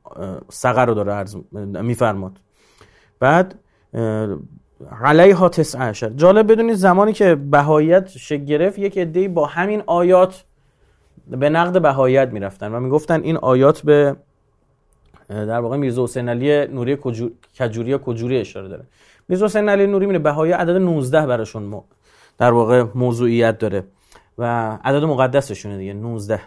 سقر 0.48 0.86
رو 0.86 0.94
داره 0.94 1.12
عرض 1.12 1.36
میفرماد. 1.82 2.40
بعد 3.20 3.58
علیها 5.02 5.48
تسع 5.48 5.78
عشر. 5.78 6.08
جالب 6.10 6.52
بدونید 6.52 6.74
زمانی 6.74 7.12
که 7.12 7.34
بهایت 7.34 8.08
شکل 8.08 8.44
گرفت 8.44 8.78
یک 8.78 8.98
عده‌ای 8.98 9.28
با 9.28 9.46
همین 9.46 9.82
آیات 9.86 10.44
به 11.30 11.48
نقد 11.48 11.82
بهایت 11.82 12.28
می‌رفتن 12.28 12.74
و 12.74 12.80
می‌گفتن 12.80 13.22
این 13.22 13.36
آیات 13.36 13.82
به 13.82 14.16
در 15.28 15.60
واقع 15.60 15.76
میرزا 15.76 16.04
حسین 16.04 16.28
علی 16.28 16.66
نوری 16.66 16.98
کجوری 17.00 17.90
یا 17.90 17.98
کجوری 17.98 18.40
اشاره 18.40 18.68
داره. 18.68 18.84
میرزا 19.28 19.44
حسین 19.44 19.68
علی 19.68 19.86
نوری 19.86 20.06
میره 20.06 20.18
بهایی 20.18 20.52
عدد 20.52 20.76
19 20.76 21.26
براشون 21.26 21.82
در 22.38 22.52
واقع 22.52 22.84
موضوعیت 22.94 23.58
داره 23.58 23.84
و 24.38 24.78
عدد 24.84 25.04
مقدسشونه 25.04 25.78
دیگه 25.78 25.92
19 25.92 26.40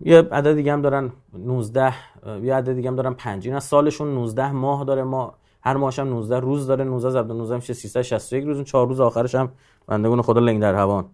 یه 0.00 0.18
عدد 0.18 0.54
دیگه 0.54 0.72
هم 0.72 0.82
دارن 0.82 1.12
19 1.38 1.94
یه 2.42 2.54
عدد 2.54 2.72
دیگه 2.72 2.88
هم 2.88 2.96
دارن 2.96 3.14
5 3.14 3.46
این 3.46 3.56
از 3.56 3.64
سالشون 3.64 4.14
19 4.14 4.52
ماه 4.52 4.84
داره 4.84 5.02
ما 5.02 5.34
هر 5.64 5.76
ماهش 5.76 5.98
هم 5.98 6.08
19 6.08 6.40
روز 6.40 6.66
داره 6.66 6.84
19 6.84 7.10
ضرب 7.10 7.32
19 7.32 7.56
میشه 7.56 7.72
361 7.72 8.44
روز 8.44 8.56
اون 8.56 8.64
4 8.64 8.88
روز 8.88 9.00
آخرش 9.00 9.34
هم 9.34 9.52
بندگان 9.86 10.22
خدا 10.22 10.40
لنگ 10.40 10.60
در 10.60 10.74
هوان 10.74 11.04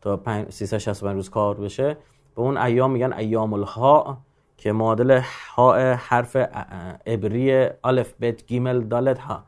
تا 0.00 0.20
365 0.48 1.14
روز 1.14 1.30
کار 1.30 1.54
بشه. 1.54 1.96
به 2.36 2.42
اون 2.42 2.56
ایام 2.56 2.90
میگن 2.90 3.12
ایام 3.12 3.52
الها 3.52 4.18
که 4.56 4.72
معادل 4.72 5.20
ها 5.56 5.74
حرف 5.94 6.36
عبری 7.06 7.68
الف 7.84 8.14
بت 8.20 8.46
گیمل 8.46 8.80
دالت 8.80 9.18
ها. 9.18 9.44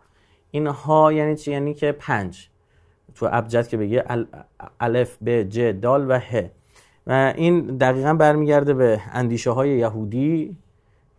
این 0.50 0.67
ها 0.67 1.12
یعنی 1.12 1.37
چی؟ 1.37 1.50
یعنی 1.50 1.75
که 1.75 1.93
پنج. 1.93 2.49
تو 3.14 3.29
ابجد 3.33 3.69
که 3.69 3.76
بگه 3.76 4.05
الف 4.81 5.17
ب 5.25 5.43
ج 5.43 5.61
دال 5.61 6.11
و 6.11 6.19
ه. 6.19 6.50
و 7.07 7.33
این 7.37 7.61
دقیقا 7.61 8.14
برمیگرده 8.14 8.75
به 8.75 9.00
اندیشه 9.12 9.50
های 9.50 9.79
یهودی 9.79 10.57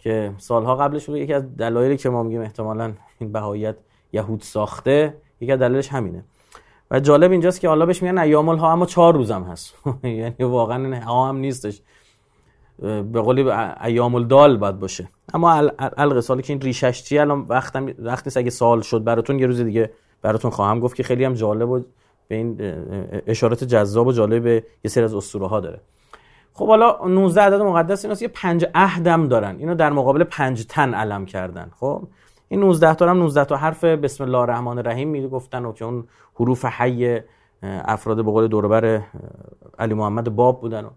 که 0.03 0.33
سالها 0.37 0.75
قبلش 0.75 1.05
بود 1.05 1.17
یکی 1.17 1.33
از 1.33 1.57
دلایلی 1.57 1.97
که 1.97 2.09
ما 2.09 2.23
میگیم 2.23 2.41
احتمالا 2.41 2.93
این 3.19 3.31
بهایت 3.31 3.75
یهود 4.13 4.41
ساخته 4.41 5.17
یکی 5.41 5.51
از 5.51 5.59
دلایلش 5.59 5.89
همینه. 5.89 6.23
و 6.91 6.99
جالب 6.99 7.31
اینجاست 7.31 7.61
که 7.61 7.67
حالا 7.67 7.85
بهش 7.85 8.03
میگن 8.03 8.17
ایام 8.17 8.55
ها 8.55 8.71
اما 8.71 8.85
چهار 8.85 9.13
روزم 9.13 9.43
هست. 9.43 9.75
یعنی 10.03 10.35
واقعا 10.39 11.01
ها 11.01 11.29
هم 11.29 11.37
نیستش. 11.37 11.81
به 12.81 13.21
قولی 13.21 13.49
ایام 13.83 14.15
الدال 14.15 14.57
باید 14.57 14.79
باشه. 14.79 15.09
اما 15.33 15.71
القصالی 15.97 16.41
که 16.41 16.53
این 16.53 16.61
ریشش 16.61 17.03
چیه 17.03 17.21
الان 17.21 17.39
وقت 17.49 17.75
وقتی 17.99 18.39
اگه 18.39 18.49
سال 18.49 18.81
شد 18.81 19.03
براتون 19.03 19.39
یه 19.39 19.45
روز 19.45 19.61
دیگه 19.61 19.91
براتون 20.21 20.51
خواهم 20.51 20.79
گفت 20.79 20.95
که 20.95 21.03
خیلی 21.03 21.23
هم 21.23 21.33
جالب 21.33 21.69
و 21.69 21.81
به 22.27 22.35
این 22.35 22.57
اشارات 23.27 23.63
جذاب 23.63 24.07
و 24.07 24.11
جالب 24.11 24.45
یه 24.47 24.63
سری 24.87 25.03
از 25.03 25.13
اسطوره 25.13 25.47
ها 25.47 25.59
داره. 25.59 25.81
خب 26.53 26.67
حالا 26.67 26.97
19 27.07 27.41
عدد 27.41 27.61
مقدس 27.61 28.05
اینا 28.05 28.17
یه 28.21 28.27
پنج 28.27 28.65
عهدم 28.75 29.27
دارن. 29.27 29.55
اینو 29.59 29.75
در 29.75 29.89
مقابل 29.89 30.23
پنج 30.23 30.65
تن 30.65 30.93
علم 30.93 31.25
کردن. 31.25 31.71
خب؟ 31.79 32.03
این 32.49 32.59
19 32.59 32.93
تا 32.93 33.09
هم 33.09 33.17
19 33.17 33.45
تا 33.45 33.55
حرف 33.55 33.83
بسم 33.83 34.23
الله 34.23 34.37
الرحمن 34.37 34.77
الرحیم 34.77 35.09
میگه 35.09 35.27
گفتن 35.27 35.65
و 35.65 35.73
که 35.73 35.85
اون 35.85 36.07
حروف 36.35 36.65
حی 36.65 37.19
افراد 37.63 38.17
به 38.17 38.31
قول 38.31 38.47
دوربر 38.47 39.01
علی 39.79 39.93
محمد 39.93 40.35
باب 40.35 40.61
بودن 40.61 40.85
و 40.85 40.89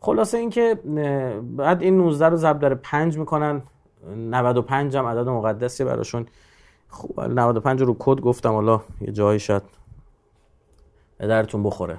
خلاصه 0.00 0.38
اینکه 0.38 0.74
بعد 1.56 1.82
این 1.82 1.98
19 1.98 2.26
رو 2.26 2.36
ضرب 2.36 2.58
در 2.58 2.74
5 2.74 3.18
می‌کنن. 3.18 3.62
95 4.16 4.96
هم 4.96 5.06
عدد 5.06 5.28
مقدسی 5.28 5.84
براشون. 5.84 6.26
خب 6.88 7.20
95 7.20 7.82
رو 7.82 7.96
کد 7.98 8.20
گفتم. 8.20 8.52
حالا 8.52 8.80
یه 9.00 9.12
جایی 9.12 9.38
شاید 9.38 9.62
به 11.18 11.26
درتون 11.26 11.62
بخوره. 11.62 11.98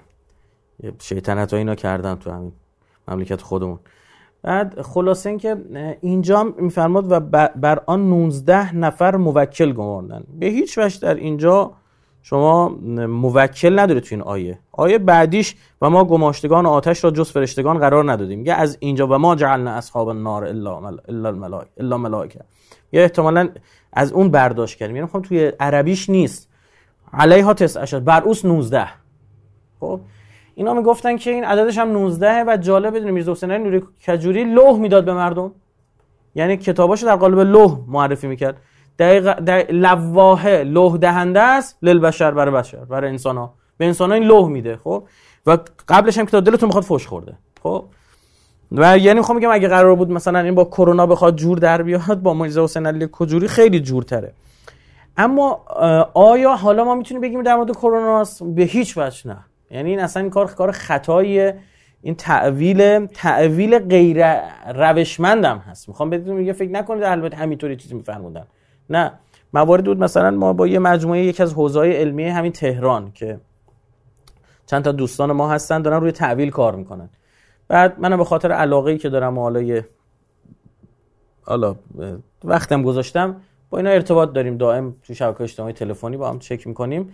شیطنت 1.01 1.53
ها 1.53 1.57
اینا 1.57 1.75
کردن 1.75 2.15
تو 2.15 2.31
همین. 2.31 2.51
مملکت 3.07 3.41
خودمون. 3.41 3.79
بعد 4.41 4.81
خلاصه 4.81 5.29
اینکه 5.29 5.57
اینجا 6.01 6.43
میفرماد 6.43 7.11
و 7.11 7.19
بر 7.55 7.81
آن 7.85 8.09
19 8.09 8.75
نفر 8.75 9.15
موکل 9.15 9.73
گماردن. 9.73 10.23
به 10.39 10.45
هیچ 10.45 10.77
وجه 10.77 10.99
در 10.99 11.15
اینجا 11.15 11.71
شما 12.21 12.69
موکل 13.07 13.79
نداره 13.79 13.99
تو 13.99 14.07
این 14.11 14.21
آیه. 14.21 14.59
آیه 14.71 14.97
بعدیش 14.97 15.55
و 15.81 15.89
ما 15.89 16.03
گماشتگان 16.03 16.65
آتش 16.65 17.03
را 17.03 17.11
جز 17.11 17.31
فرشتگان 17.31 17.77
قرار 17.77 18.11
ندادیم. 18.11 18.45
یه 18.45 18.53
از 18.53 18.77
اینجا 18.79 19.07
و 19.07 19.17
ما 19.17 19.35
جعلنا 19.35 19.71
اصحاب 19.71 20.07
النار 20.07 20.43
الا 20.43 20.77
الا 21.09 21.29
الملائکه 21.29 21.71
الا 21.77 21.97
ملائکه. 21.97 22.39
یا 22.91 23.01
احتمالا 23.01 23.49
از 23.93 24.11
اون 24.11 24.31
برداشت 24.31 24.77
کردیم. 24.77 24.95
یعنی 24.95 25.07
خب 25.07 25.21
توی 25.21 25.51
عربیش 25.59 26.09
نیست. 26.09 26.49
علیها 27.13 27.53
تسع 27.53 27.99
بر 27.99 28.23
اوس 28.23 28.45
19 28.45 28.87
خب؟ 29.79 29.99
اینا 30.57 30.73
می‌گفتن 30.73 31.17
که 31.17 31.31
این 31.31 31.43
عددش 31.43 31.77
هم 31.77 31.91
19 31.91 32.43
و 32.47 32.57
جالب 32.57 32.95
بدونید 32.95 33.13
میرزا 33.13 33.31
حسین 33.31 33.51
نوری 33.51 33.83
کجوری 34.07 34.43
لوح 34.43 34.79
می‌داد 34.79 35.05
به 35.05 35.13
مردم. 35.13 35.51
یعنی 36.35 36.57
کتاباشو 36.57 37.05
در 37.05 37.15
قالب 37.15 37.39
لوح 37.39 37.79
معرفی 37.87 38.27
می‌کرد. 38.27 38.57
دقیق 38.99 39.71
لواحه 39.71 40.63
لوح 40.63 40.97
دهنده 40.97 41.41
است 41.41 41.77
للبشر 41.81 42.31
برای 42.31 42.53
بشر 42.53 42.77
برای 42.77 43.09
انسان 43.09 43.37
ها 43.37 43.53
به 43.77 43.85
انسان 43.85 44.09
ها 44.09 44.15
این 44.15 44.23
لوح 44.23 44.49
میده 44.49 44.77
خب؟ 44.77 45.03
و 45.45 45.57
قبلش 45.87 46.17
هم 46.17 46.25
کتاب 46.25 46.43
دلتون 46.43 46.67
می‌خواد 46.67 46.83
فوش 46.83 47.07
خورده 47.07 47.33
خب؟ 47.63 47.85
و 48.71 48.97
یعنی 48.97 49.19
می‌خوام 49.19 49.37
بگم 49.37 49.51
اگه 49.51 49.67
قرار 49.67 49.95
بود 49.95 50.11
مثلا 50.11 50.39
این 50.39 50.55
با 50.55 50.65
کرونا 50.65 51.07
بخواد 51.07 51.35
جور 51.35 51.57
در 51.57 51.81
بیاد 51.81 52.21
با 52.21 52.33
میرزا 52.33 52.63
حسین 52.63 52.87
علی 52.87 53.09
کجوری 53.11 53.47
خیلی 53.47 53.79
جورتره. 53.79 54.33
اما 55.17 55.65
آیا 56.13 56.55
حالا 56.55 56.83
ما 56.83 56.95
می‌تونیم 56.95 57.21
بگیم 57.21 57.43
در 57.43 57.55
مورد 57.55 57.71
کرونا 57.71 58.23
به 58.41 58.63
هیچ 58.63 58.97
وجه 58.97 59.27
نه. 59.27 59.45
یعنی 59.71 59.89
این 59.89 59.99
اصلا 59.99 60.21
این 60.21 60.31
کار 60.31 60.53
کار 60.53 60.71
خطایی 60.71 61.51
این 62.01 62.15
تعویل 62.15 63.05
تعویل 63.05 63.79
غیر 63.79 64.25
روشمندم 64.73 65.57
هست. 65.57 65.89
می‌خوام 65.89 66.09
بهتون 66.09 66.35
میگه 66.35 66.53
فکر 66.53 66.71
نکنید 66.71 67.03
البته 67.03 67.37
همینطوری 67.37 67.75
چیزی 67.75 67.95
میفرمودن. 67.95 68.47
نه. 68.89 69.11
موارد 69.53 69.85
بود 69.85 69.99
مثلا 69.99 70.31
ما 70.31 70.53
با 70.53 70.67
یه 70.67 70.79
مجموعه 70.79 71.23
یکی 71.23 71.43
از 71.43 71.53
حوزه‌های 71.53 71.95
علمی 71.95 72.23
همین 72.23 72.51
تهران 72.51 73.11
که 73.11 73.39
چند 74.65 74.83
تا 74.83 74.91
دوستان 74.91 75.31
ما 75.31 75.49
هستن 75.49 75.81
دارن 75.81 76.01
روی 76.01 76.11
تعویل 76.11 76.49
کار 76.49 76.75
می‌کنن. 76.75 77.09
بعد 77.67 77.99
من 77.99 78.17
به 78.17 78.23
خاطر 78.23 78.51
علاقه 78.51 78.97
که 78.97 79.09
دارم 79.09 79.39
حالا 79.39 79.81
حالا 81.41 81.75
وقتم 82.43 82.83
گذاشتم 82.83 83.41
با 83.69 83.77
اینا 83.77 83.89
ارتباط 83.89 84.33
داریم. 84.33 84.57
دائم 84.57 84.95
تو 85.03 85.13
شبکه 85.13 85.41
اجتماعی 85.41 85.73
تلفنی 85.73 86.17
با 86.17 86.29
هم 86.29 86.39
چک 86.39 86.67
می‌کنیم. 86.67 87.13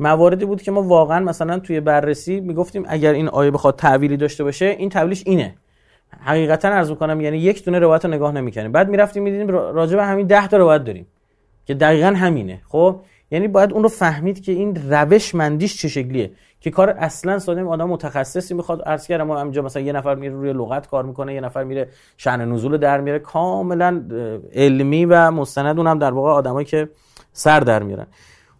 مواردی 0.00 0.44
بود 0.44 0.62
که 0.62 0.70
ما 0.70 0.82
واقعا 0.82 1.20
مثلا 1.20 1.58
توی 1.58 1.80
بررسی 1.80 2.40
می‌گفتیم 2.40 2.84
اگر 2.88 3.12
این 3.12 3.28
آیه 3.28 3.50
بخواد 3.50 3.76
تعویلی 3.76 4.16
داشته 4.16 4.44
باشه 4.44 4.66
این 4.66 4.88
تعویلش 4.88 5.22
اینه. 5.26 5.54
حقیقتا 6.20 6.68
عرض 6.68 6.90
می‌کنم 6.90 7.20
یعنی 7.20 7.38
یک 7.38 7.64
دونه 7.64 7.78
روایت 7.78 8.04
رو 8.04 8.10
نگاه 8.10 8.32
نمی‌کنیم 8.32 8.72
بعد 8.72 8.88
می‌رفتیم 8.88 9.22
می‌دیدیم 9.22 9.48
راجع 9.48 9.96
به 9.96 10.04
همین 10.04 10.26
10 10.26 10.48
تا 10.48 10.56
روایت 10.56 10.84
داریم 10.84 11.06
که 11.66 11.74
دقیقا 11.74 12.06
همینه. 12.06 12.60
خب؟ 12.68 13.00
یعنی 13.30 13.48
باید 13.48 13.72
اون 13.72 13.82
رو 13.82 13.88
فهمید 13.88 14.42
که 14.42 14.52
این 14.52 14.90
روش 14.90 15.34
مندیش 15.34 15.76
چه 15.76 15.88
شکلیه. 15.88 16.30
که 16.60 16.70
کار 16.70 16.90
اصلا 16.90 17.38
ساده 17.38 17.64
آدم 17.64 17.88
متخصصی 17.88 18.54
می‌خواد 18.54 18.82
عرض 18.82 19.06
کردم 19.06 19.26
ما 19.26 19.42
اینجا 19.42 19.62
مثلا 19.62 19.82
یه 19.82 19.92
نفر 19.92 20.14
میره 20.14 20.34
روی 20.34 20.52
لغت 20.52 20.86
کار 20.86 21.04
می‌کنه 21.04 21.34
یه 21.34 21.40
نفر 21.40 21.64
میره 21.64 21.88
شأن 22.16 22.52
نزول 22.52 22.76
در 22.76 23.00
میره 23.00 23.18
کاملا 23.18 24.02
علمی 24.54 25.04
و 25.04 25.30
مستند 25.30 25.78
اونم 25.78 25.98
در 25.98 26.10
واقع 26.10 26.30
آدمایی 26.30 26.66
که 26.66 26.88
سر 27.32 27.60
در 27.60 27.82
میارن. 27.82 28.06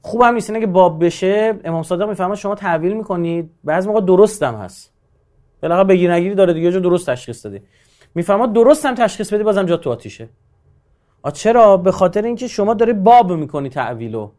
خوب 0.08 0.22
هم 0.22 0.34
نیست 0.34 0.52
که 0.52 0.66
باب 0.66 1.04
بشه 1.04 1.60
امام 1.64 1.82
صادق 1.82 2.08
می‌فهمه 2.08 2.34
شما 2.34 2.54
تحویل 2.54 2.92
می‌کنید. 2.92 3.50
بعضی 3.64 3.88
موقع 3.88 4.00
درست 4.00 4.42
هم 4.42 4.54
هست. 4.54 4.92
بالاخره 5.62 5.84
بگیر 5.84 6.12
نگیری 6.12 6.34
داره 6.34 6.52
دیگه 6.52 6.72
جو 6.72 6.80
درست 6.80 7.10
تشخیص 7.10 7.46
دادی. 7.46 7.60
می‌فهمه 8.14 8.46
درست 8.46 8.86
هم 8.86 8.94
تشخیص 8.94 9.32
بدی 9.32 9.42
بازم 9.42 9.66
جا 9.66 9.76
تو 9.76 9.90
آتیشه. 9.90 10.28
آ 11.22 11.30
چرا؟ 11.30 11.76
به 11.76 11.92
خاطر 11.92 12.22
اینکه 12.22 12.48
شما 12.48 12.74
داری 12.74 12.92
باب 12.92 13.32
می‌کنی 13.32 13.68
تعویلو 13.68 14.30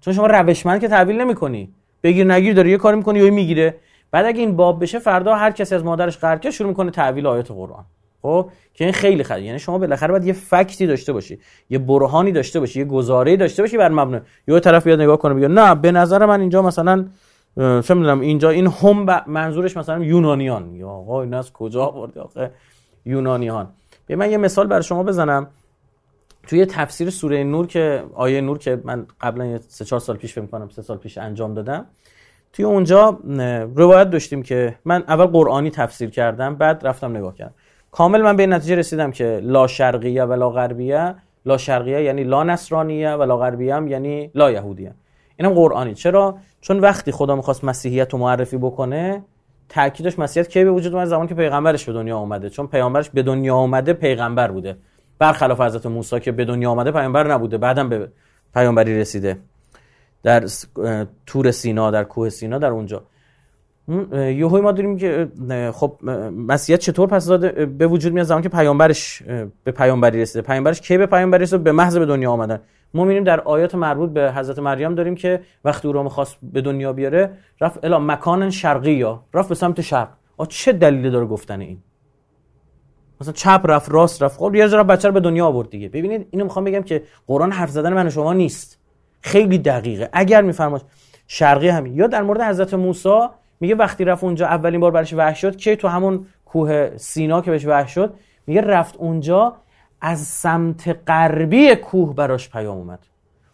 چون 0.00 0.14
شما 0.14 0.26
روشمند 0.26 0.80
که 0.80 0.88
تعویل 0.88 1.20
نمی‌کنی. 1.20 1.74
بگیر 2.02 2.32
نگیر 2.32 2.54
داره 2.54 2.70
یه 2.70 2.76
کاری 2.76 2.96
می‌کنی 2.96 3.18
یا 3.18 3.30
می‌گیره. 3.30 3.76
بعد 4.10 4.26
اگه 4.26 4.40
این 4.40 4.56
باب 4.56 4.82
بشه 4.82 4.98
فردا 4.98 5.34
هر 5.34 5.50
کسی 5.50 5.74
از 5.74 5.84
مادرش 5.84 6.18
قرکه 6.18 6.50
شروع 6.50 6.68
می‌کنه 6.68 6.90
تعویل 6.90 7.26
آیات 7.26 7.50
قرآن. 7.50 7.84
خب؟ 8.22 8.50
که 8.74 8.84
این 8.84 8.92
خیلی 8.92 9.24
خیلی 9.24 9.46
یعنی 9.46 9.58
شما 9.58 9.78
بالاخره 9.78 10.10
باید 10.10 10.24
یه 10.24 10.32
فکتی 10.32 10.86
داشته 10.86 11.12
باشی 11.12 11.38
یه 11.70 11.78
برهانی 11.78 12.32
داشته 12.32 12.60
باشی 12.60 12.78
یه 12.78 12.84
گزاره‌ای 12.84 13.36
داشته 13.36 13.62
باشی 13.62 13.76
بر 13.76 13.88
مبنا 13.88 14.20
یه 14.48 14.60
طرف 14.60 14.84
بیاد 14.84 15.00
نگاه 15.00 15.16
کنه 15.16 15.34
بگه 15.34 15.48
نه 15.48 15.74
به 15.74 15.92
نظر 15.92 16.26
من 16.26 16.40
اینجا 16.40 16.62
مثلا 16.62 17.06
چه 17.56 17.94
می‌دونم 17.94 18.20
اینجا 18.20 18.50
این 18.50 18.66
هم 18.66 19.24
منظورش 19.26 19.76
مثلا 19.76 20.04
یونانیان. 20.04 20.74
یا 20.74 20.88
آقا 20.88 21.22
این 21.22 21.34
از 21.34 21.52
کجا 21.52 21.84
آورده 21.84 22.20
آخه؟ 22.20 22.50
یونانیان. 23.04 23.68
به 24.06 24.16
من 24.16 24.30
یه 24.30 24.36
مثال 24.36 24.66
برای 24.66 24.82
شما 24.82 25.02
بزنم. 25.02 25.46
توی 26.46 26.66
تفسیر 26.66 27.10
سوره 27.10 27.44
نور 27.44 27.66
که 27.66 28.04
آیه 28.14 28.40
نور 28.40 28.58
که 28.58 28.80
من 28.84 29.06
قبلا 29.20 29.58
سه 29.68 29.84
چهار 29.84 30.00
سال 30.00 30.16
پیش 30.16 30.32
فکر 30.32 30.46
کنم 30.46 30.68
سه 30.68 30.82
سال 30.82 30.96
پیش 30.96 31.18
انجام 31.18 31.54
دادم. 31.54 31.86
توی 32.52 32.64
اونجا 32.64 33.18
روایت 33.74 34.10
داشتیم 34.10 34.42
که 34.42 34.78
من 34.84 35.04
اول 35.08 35.26
قرآنی 35.26 35.70
تفسیر 35.70 36.10
کردم 36.10 36.54
بعد 36.54 36.86
رفتم 36.86 37.16
نگاه 37.16 37.34
کردم. 37.34 37.54
کامل 37.90 38.22
من 38.22 38.36
به 38.36 38.42
این 38.42 38.52
نتیجه 38.52 38.74
رسیدم 38.74 39.10
که 39.10 39.40
لا 39.42 39.66
شرقیه 39.66 40.24
و 40.24 40.32
لا 40.32 40.50
غربیه. 40.50 41.14
لا 41.46 41.56
شرقیه 41.56 42.02
یعنی 42.02 42.24
لا 42.24 42.42
نصرانیه 42.42 43.14
و 43.14 43.22
لا 43.22 43.36
غربیه 43.36 43.74
هم 43.74 43.88
یعنی 43.88 44.30
لا 44.34 44.50
یهودیه. 44.50 44.94
اینم 45.36 45.54
قرآنی. 45.54 45.94
چرا؟ 45.94 46.38
چون 46.60 46.80
وقتی 46.80 47.12
خدا 47.12 47.36
می‌خواست 47.36 47.64
مسیحیت 47.64 48.12
رو 48.12 48.18
معرفی 48.18 48.56
بکنه 48.56 49.24
تاکیدش 49.68 50.18
مسیحیت 50.18 50.48
کی 50.48 50.64
به 50.64 50.70
وجود 50.70 50.94
اومد 50.94 51.06
زمانی 51.06 51.28
که 51.28 51.34
پیغمبرش 51.34 51.84
به 51.84 51.92
دنیا 51.92 52.18
اومده. 52.18 52.50
چون 52.50 52.66
پیغمبرش 52.66 53.10
به 53.10 53.22
دنیا 53.22 53.56
اومده 53.56 53.92
پیغمبر 53.92 54.50
بوده. 54.50 54.76
برخلاف 55.18 55.60
حضرت 55.60 55.86
موسی 55.86 56.20
که 56.20 56.32
به 56.32 56.44
دنیا 56.44 56.70
آمده 56.70 56.90
پیامبر 56.90 57.32
نبوده. 57.32 57.58
بعدم 57.58 57.88
به 57.88 58.08
پیامبری 58.54 59.00
رسیده. 59.00 59.38
در 60.22 60.44
تور 61.26 61.50
سینا 61.50 61.90
در 61.90 62.04
کوه 62.04 62.28
سینا 62.28 62.58
در 62.58 62.70
اونجا. 62.70 63.02
یهو 64.12 64.62
ما 64.62 64.72
داریم 64.72 64.96
که 64.96 65.28
خب 65.74 65.98
مسیحیت 66.48 66.80
چطور 66.80 67.08
پس 67.08 67.26
داده 67.26 67.66
به 67.66 67.86
وجود 67.86 68.12
میاد 68.12 68.26
زمانی 68.26 68.42
که 68.42 68.48
پیامبرش 68.48 69.22
به 69.64 69.72
پیامبری 69.72 70.22
رسیده. 70.22 70.42
پیامبرش 70.42 70.80
کی 70.80 70.98
به 70.98 71.06
پیامبری 71.06 71.42
رسیده 71.42 71.58
به 71.58 71.72
محض 71.72 71.96
به 71.96 72.06
دنیا 72.06 72.30
آمدن. 72.30 72.60
ما 72.94 73.04
می‌بینیم 73.04 73.24
در 73.24 73.40
آیات 73.40 73.74
مربوط 73.74 74.10
به 74.10 74.32
حضرت 74.32 74.58
مریم 74.58 74.94
داریم 74.94 75.14
که 75.14 75.40
وقتی 75.64 75.88
او 75.88 75.94
را 75.94 76.02
می‌خواست 76.02 76.36
به 76.42 76.60
دنیا 76.60 76.92
بیاره 76.92 77.30
رفت 77.60 77.84
الا 77.84 77.98
مکان 77.98 78.50
شرقی 78.50 78.92
یا 78.92 79.24
رفت 79.34 79.48
به 79.48 79.54
سمت 79.54 79.80
شرق. 79.80 80.08
چه 80.48 80.72
دلیلی 80.72 81.10
داره 81.10 81.26
گفتن 81.26 81.60
این؟ 81.60 81.78
مثلا 83.20 83.32
چپ 83.32 83.60
رفت 83.64 83.90
راست 83.90 84.22
رفت. 84.22 84.38
خب 84.38 84.54
یه 84.54 84.66
ذره 84.66 84.82
بچه 84.82 85.08
رو 85.08 85.14
به 85.14 85.20
دنیا 85.20 85.46
آورد 85.46 85.70
دیگه. 85.70 85.88
ببینید 85.88 86.28
اینو 86.30 86.44
می‌خوام 86.44 86.64
بگم 86.64 86.82
که 86.82 87.02
قرآن 87.26 87.52
حرف 87.52 87.70
زدن 87.70 87.92
من 87.92 88.10
شما 88.10 88.32
نیست. 88.32 88.78
خیلی 89.20 89.58
دقیقه. 89.58 90.08
اگر 90.12 90.42
میفرماد 90.42 90.82
شرقی 91.26 91.68
همین 91.68 91.94
یا 91.94 92.06
در 92.06 92.22
مورد 92.22 92.40
حضرت 92.40 92.74
موسی 92.74 93.20
میگه 93.60 93.74
وقتی 93.74 94.04
رفت 94.04 94.24
اونجا 94.24 94.46
اولین 94.46 94.80
بار 94.80 94.90
برش 94.90 95.14
وحش 95.14 95.40
شد 95.40 95.56
که 95.56 95.76
تو 95.76 95.88
همون 95.88 96.26
کوه 96.44 96.96
سینا 96.96 97.40
که 97.40 97.50
بهش 97.50 97.66
وحش 97.66 97.94
شد؟ 97.94 98.14
میگه 98.46 98.60
رفت 98.60 98.96
اونجا 98.96 99.56
از 100.00 100.20
سمت 100.20 100.98
غربی 101.06 101.76
کوه 101.76 102.14
براش 102.14 102.50
پیام 102.50 102.76
اومد. 102.76 102.98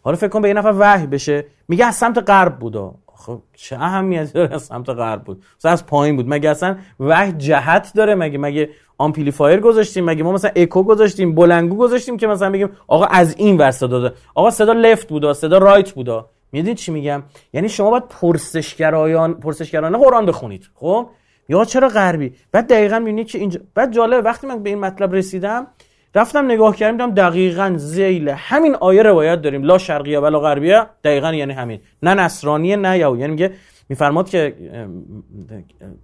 حالا 0.01 0.17
فکر 0.17 0.27
کن 0.27 0.41
به 0.41 0.47
یه 0.47 0.53
نفر 0.53 0.73
وحی 0.77 1.07
بشه. 1.07 1.45
میگه 1.67 1.85
از 1.85 1.95
سمت 1.95 2.29
غرب 2.29 2.59
بودا 2.59 2.95
خب 3.07 3.41
چه 3.53 3.75
اهمیتی 3.75 4.33
داره 4.33 4.55
از 4.55 4.61
سمت 4.61 4.89
غرب 4.89 5.23
بود؟ 5.23 5.43
مثلا 5.59 5.71
از 5.71 5.85
پایین 5.85 6.15
بود. 6.15 6.25
مگه 6.29 6.49
اصلا 6.49 6.75
وحی 6.99 7.31
جهت 7.31 7.91
داره؟ 7.95 8.15
مگه 8.15 8.37
مگه 8.37 8.69
آمپلیفایر 8.97 9.59
گذاشتیم؟ 9.59 10.05
مگه 10.05 10.23
ما 10.23 10.31
مثلا 10.31 10.51
اکو 10.55 10.83
گذاشتیم؟ 10.83 11.35
بلندگو 11.35 11.75
گذاشتیم 11.75 12.17
که 12.17 12.27
مثلا 12.27 12.49
بگیم 12.49 12.69
آقا 12.87 13.05
از 13.05 13.35
این 13.37 13.57
ور 13.57 13.71
صدا 13.71 13.99
داده. 13.99 14.15
آقا 14.35 14.49
صدا 14.49 14.73
left 14.73 15.07
بودا 15.07 15.33
صدا 15.33 15.57
right 15.57 15.91
بودا 15.91 16.29
می‌دونید 16.55 16.77
چی 16.77 16.91
میگم؟ 16.91 17.23
یعنی 17.53 17.69
شما 17.69 17.89
باید 17.89 18.07
پرسشگرایان 18.07 19.33
پرسشگرانه 19.33 19.97
قرآن 19.97 20.25
بخونید. 20.25 20.69
خب؟ 20.73 21.09
یا 21.49 21.65
چرا 21.65 21.87
غربی؟ 21.87 22.33
بعد 22.51 22.67
دقیقا 22.67 22.99
می‌بینید 22.99 23.27
که 23.27 23.37
اینجا 23.37 23.59
بعد 23.75 23.93
جالب 23.93 24.25
وقتی 24.25 24.47
من 24.47 24.63
به 24.63 24.69
این 24.69 24.79
مطلب 24.79 25.13
رسیدم 25.13 25.67
رفتم 26.15 26.45
نگاه 26.45 26.75
کردم 26.75 26.91
دیدم 26.91 27.29
دقیقا 27.29 27.73
زیل 27.77 28.29
همین 28.29 28.75
آیه 28.75 29.03
روایت 29.03 29.41
داریم. 29.41 29.63
لا 29.63 29.77
شرقیه 29.77 30.19
ولا 30.19 30.39
غربیه. 30.39 30.85
دقیقا 31.03 31.33
یعنی 31.33 31.53
همین. 31.53 31.79
نه 32.03 32.13
نصرانیه 32.13 32.75
نه 32.75 32.97
یهودی 32.97 33.21
یعنی 33.21 33.31
میگه 33.31 33.51
میفرماد 33.89 34.29
که 34.29 34.55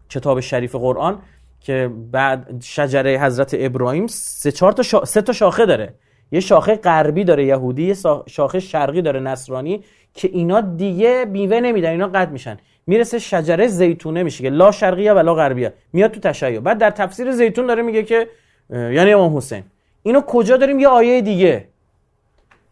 کتاب 0.09 0.39
شریف 0.39 0.75
قرآن 0.75 1.19
که 1.59 1.89
بعد 2.11 2.61
شجره 2.61 3.19
حضرت 3.19 3.55
ابراهیم 3.59 4.07
سه 4.07 4.51
چهار 4.51 4.71
تا 4.71 5.05
سه 5.05 5.21
تا 5.21 5.33
شاخه 5.33 5.65
داره. 5.65 5.93
یه 6.31 6.39
شاخه 6.39 6.75
غربی 6.75 7.23
داره 7.23 7.45
یهودی 7.45 7.83
یه 7.83 7.95
شاخه 8.27 8.59
شرقی 8.59 9.01
داره 9.01 9.19
نصرانی. 9.19 9.83
که 10.13 10.29
اینا 10.33 10.61
دیگه 10.61 11.25
بیوه 11.25 11.59
نمیدن 11.59 11.89
اینا 11.89 12.07
قطع 12.07 12.31
میشن. 12.31 12.57
می‌رسه 12.87 13.19
شجره 13.19 13.67
زیتونه 13.67 14.23
میشه 14.23 14.43
که 14.43 14.49
لا 14.49 14.71
شرقیه 14.71 15.13
لا 15.13 15.35
غربیه. 15.35 15.73
میاد 15.93 16.11
تو 16.11 16.19
تشیع. 16.19 16.59
بعد 16.59 16.77
در 16.77 16.89
تفسیر 16.89 17.31
زیتون 17.31 17.65
داره 17.67 17.81
میگه 17.81 18.03
که 18.03 18.27
یعنی 18.69 19.13
امام 19.13 19.37
حسین. 19.37 19.63
اینو 20.03 20.21
کجا 20.21 20.57
داریم؟ 20.57 20.79
یه 20.79 20.87
آیه 20.87 21.21
دیگه. 21.21 21.67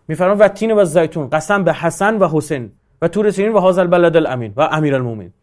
میفرمان 0.07 0.37
و 0.37 0.47
تین 0.47 0.71
و 0.71 0.85
زیتون 0.85 1.29
قسم 1.29 1.63
به 1.63 1.73
حسن 1.73 2.17
و 2.17 2.27
حسین 2.27 2.71
و 3.01 3.07
تور 3.07 3.31
سینین 3.31 3.53
و 3.53 3.59
هازل 3.59 3.87
بلد 3.87 4.17
الامین 4.17 4.53
و 4.57 4.61
امیر 4.61 4.95
المومن 4.95 5.33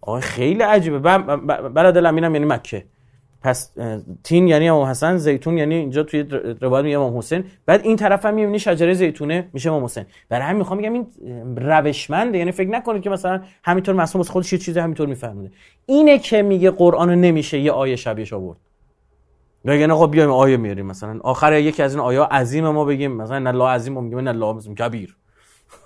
آقا 0.00 0.20
خیلی 0.20 0.62
عجیبه. 0.62 0.98
بلد 0.98 1.96
الامین 1.96 2.24
هم 2.24 2.34
یعنی 2.34 2.46
مکه. 2.46 2.84
پس 3.42 3.70
تین 4.24 4.48
یعنی 4.48 4.68
امام 4.68 4.88
حسن 4.88 5.16
زیتون 5.16 5.58
یعنی 5.58 5.74
اینجا 5.74 6.02
توی 6.02 6.22
روایت 6.60 6.84
میگه 6.84 6.98
امام 6.98 7.18
حسین. 7.18 7.44
بعد 7.66 7.80
این 7.84 7.96
طرف 7.96 8.26
هم 8.26 8.34
می‌بینی 8.34 8.58
شجره 8.58 8.94
زیتونه 8.94 9.48
میشه 9.52 9.70
امام 9.70 9.84
حسین. 9.84 10.04
برای 10.28 10.44
همین 10.44 10.58
می‌خوام 10.58 10.78
بگم 10.78 10.92
این 10.92 11.06
روشمنده. 11.56 12.38
یعنی 12.38 12.52
فکر 12.52 12.68
نکنید 12.68 13.02
که 13.02 13.10
مثلا 13.10 13.40
همینطور 13.64 13.94
معصوم 13.94 14.22
خودش 14.22 14.52
یه 14.52 14.58
چیزی 14.58 14.80
همینطور 14.80 15.08
میفهمونه. 15.08 15.50
اینه 15.86 16.18
که 16.18 16.42
میگه 16.42 16.70
قرآن 16.70 17.14
نمیشه 17.14 17.58
یه 17.58 17.72
آیه 17.72 17.96
شبیهش 17.96 18.32
آورد. 18.32 18.58
بگن 19.66 19.90
آقا 19.90 20.06
بیایم 20.06 20.30
آیه 20.30 20.56
میاریم 20.56 20.86
مثلا. 20.86 21.20
آخر 21.20 21.58
یکی 21.58 21.82
از 21.82 21.94
این 21.94 22.00
آیه 22.00 22.20
عظیم 22.20 22.68
ما 22.68 22.84
بگیم. 22.84 23.12
مثلا 23.12 23.38
نه 23.38 23.52
لا 23.52 23.70
عظیم 23.70 23.92
ما 23.92 24.00
میگیم 24.00 24.18
نه 24.18 24.32
لا 24.32 24.58
کبیر. 24.78 25.16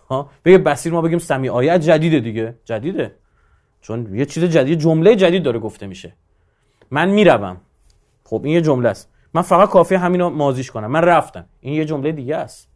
ها؟ 0.08 0.30
بگه 0.44 0.58
بسیر 0.58 0.92
ما 0.92 1.02
بگیم 1.02 1.18
سمی 1.18 1.48
آیه 1.48 1.78
جدیده 1.78 2.20
دیگه. 2.20 2.54
جدیده. 2.64 3.14
چون 3.80 4.14
یه 4.14 4.24
چیز 4.24 4.44
جدید 4.44 4.78
جمله 4.78 5.16
جدید 5.16 5.42
داره 5.42 5.58
گفته 5.58 5.86
میشه. 5.86 6.12
من 6.90 7.10
می‌روم. 7.10 7.56
خب 8.24 8.40
این 8.44 8.54
یه 8.54 8.60
جمله 8.60 8.88
است. 8.88 9.12
من 9.34 9.42
فقط 9.42 9.68
کافی 9.68 9.94
همینو 9.94 10.30
مازیش 10.30 10.70
کنم. 10.70 10.90
من 10.90 11.00
رفتم. 11.02 11.44
این 11.60 11.74
یه 11.74 11.84
جمله 11.84 12.12
دیگه 12.12 12.36
است. 12.36 12.70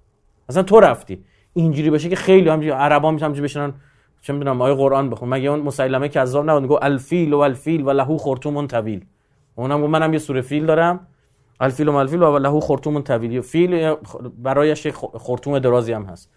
مثلا 0.48 0.62
تو 0.62 0.80
رفتی. 0.80 1.24
اینجوری 1.52 1.90
باشه 1.90 2.08
که 2.08 2.16
خیلی 2.16 2.48
هم 2.48 2.72
عربا 2.72 3.10
می‌تونن 3.10 3.32
بشنن. 3.32 3.74
چه 4.22 4.32
می‌دونم 4.32 4.62
آیه 4.62 4.74
قرآن 4.74 5.10
بخون. 5.10 5.28
مگه 5.28 5.48
اون 5.48 5.60
مسلمه 5.60 6.08
کذاب 6.08 6.50
نبود 6.50 6.68
گفت 6.68 6.82
الفیل 6.82 7.32
و 7.32 7.38
الفیل 7.38 7.82
و 7.82 7.90
له 7.90 8.18
خرطوم 8.18 8.66
طویل. 8.66 9.04
اونم 9.54 9.82
گفت 9.82 9.90
منم 9.90 10.12
یه 10.12 10.18
سوره 10.18 10.40
فیل 10.40 10.66
دارم. 10.66 11.06
الفیل 11.60 11.88
و 11.88 11.94
الفیل 11.94 12.22
و 12.22 12.38
له 12.38 12.60
خرطوم 12.60 13.00
طویل. 13.00 13.40
فیل 13.40 13.94
برایش 14.38 14.86
خرطوم 15.18 15.58
درازی 15.58 15.92
هم 15.92 16.04
هست. 16.04 16.30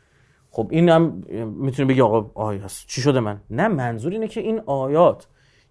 خب 0.51 0.67
این 0.71 0.89
هم 0.89 1.23
می‌تونه 1.55 1.87
بگی 1.87 2.01
آقا 2.01 2.31
آیه 2.35 2.61
هست 2.61 2.87
چی 2.87 3.01
شده 3.01 3.19
من؟ 3.19 3.41
نه 3.49 3.67
منظور 3.67 4.11
اینه 4.11 4.27
که 4.27 4.41
این 4.41 4.61
آیات 4.65 5.27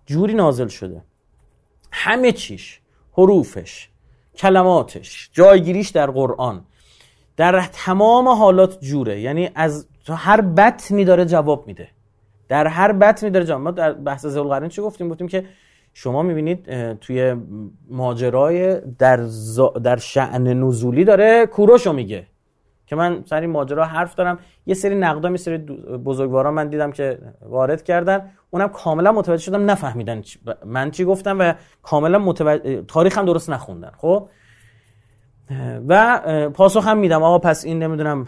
جوری 0.06 0.34
نازل 0.34 0.66
شده. 0.68 1.02
همه 1.98 2.32
چیش 2.32 2.80
حروفش 3.12 3.88
کلماتش 4.36 5.30
جایگیریش 5.32 5.88
در 5.88 6.10
قرآن 6.10 6.64
در 7.36 7.68
تمام 7.72 8.28
حالات 8.28 8.80
جوره. 8.80 9.20
یعنی 9.20 9.50
از 9.54 9.86
هر 10.08 10.40
بطنی 10.40 11.04
داره 11.04 11.24
جواب 11.24 11.66
میده. 11.66 11.88
در 12.48 12.66
هر 12.66 12.92
بطنی 12.92 13.30
داره 13.30 13.44
جواب 13.44 13.60
ما 13.60 13.70
در 13.70 13.92
بحث 13.92 14.26
زلقرن 14.26 14.68
چی 14.68 14.82
گفتیم؟ 14.82 15.08
گفتیم 15.08 15.28
که 15.28 15.44
شما 15.94 16.22
می‌بینید 16.22 16.94
توی 16.94 17.36
ماجرای 17.90 18.80
در, 18.80 19.16
در 19.82 19.96
شعن 19.96 20.42
نزولی 20.64 21.04
داره 21.04 21.46
کوروشو 21.46 21.92
میگه. 21.92 22.26
که 22.86 22.96
من 22.96 23.22
سر 23.26 23.40
این 23.40 23.50
ماجرا 23.50 23.84
حرف 23.84 24.14
دارم. 24.14 24.38
یه 24.66 24.74
سری 24.74 24.94
نقدا 24.94 25.30
یه 25.30 25.36
سری 25.36 25.58
بزرگواران 26.04 26.54
من 26.54 26.68
دیدم 26.68 26.92
که 26.92 27.18
وارد 27.42 27.82
کردن. 27.82 28.30
اونم 28.50 28.68
کاملا 28.68 29.12
متوجه 29.12 29.42
شدم 29.42 29.70
نفهمیدن 29.70 30.22
من 30.64 30.90
چی 30.90 31.04
گفتم 31.04 31.38
و 31.40 31.52
کاملا 31.82 32.18
متوجه 32.18 32.82
تاریخ 32.82 33.18
هم 33.18 33.24
درست 33.24 33.50
نخوندن. 33.50 33.90
خب؟ 33.96 34.28
و 35.88 36.20
پاسخ 36.54 36.88
هم 36.88 36.98
میدم. 36.98 37.22
آقا 37.22 37.38
پس 37.38 37.64
این 37.64 37.82
نمی‌دونم 37.82 38.26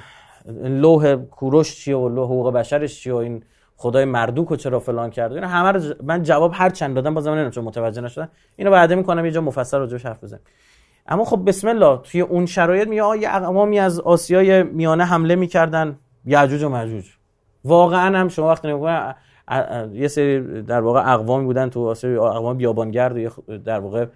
لوح 0.62 1.14
کوروش 1.14 1.76
چیه 1.76 1.96
و 1.96 2.08
لوح 2.08 2.24
حقوق 2.24 2.52
بشرش 2.52 3.00
چیه 3.00 3.12
و 3.12 3.16
این 3.16 3.44
خدای 3.76 4.04
مردوک 4.04 4.50
و 4.50 4.56
چرا 4.56 4.80
فلان 4.80 5.10
کرده 5.10 5.34
اینا 5.34 5.48
همه 5.48 5.94
من 6.02 6.22
جواب 6.22 6.52
هر 6.54 6.70
چند 6.70 6.94
دادم 6.94 7.14
بازم 7.14 7.30
نمی‌دونم 7.30 7.50
چون 7.50 7.64
متوجه 7.64 8.00
نشدن 8.00 8.28
اینو 8.56 8.70
بعد 8.70 8.92
می‌کنم 8.92 9.24
یه 9.24 9.30
جا 9.30 9.40
مفصل 9.40 9.78
راجعش 9.78 10.06
حرف 10.06 10.24
بزنم 10.24 10.40
اما 11.08 11.24
خب 11.24 11.42
بسم 11.46 11.68
الله 11.68 11.96
توی 12.02 12.20
اون 12.20 12.46
شرایط 12.46 12.88
میگه 12.88 13.02
یه 13.20 13.34
اقوامی 13.34 13.78
از 13.78 14.00
آسیای 14.00 14.62
میانه 14.62 15.04
حمله 15.04 15.36
می‌کردن. 15.36 15.98
یعجوج 16.24 16.62
و 16.62 16.68
ماجوج 16.68 17.04
واقعا 17.64 18.18
هم 18.18 18.28
شما 18.28 18.48
وقتی 18.48 18.68
نگاه 18.68 19.14
یه 19.92 20.08
سری 20.08 20.62
در 20.62 20.80
واقع 20.80 21.12
اقوامی 21.12 21.44
بودن 21.44 21.68
تو 21.70 21.88
آسیا 21.88 22.30
اقوام 22.30 22.56
بیابانگرد 22.56 23.16
و 23.48 23.58
در 23.58 23.78
واقع 23.78 24.06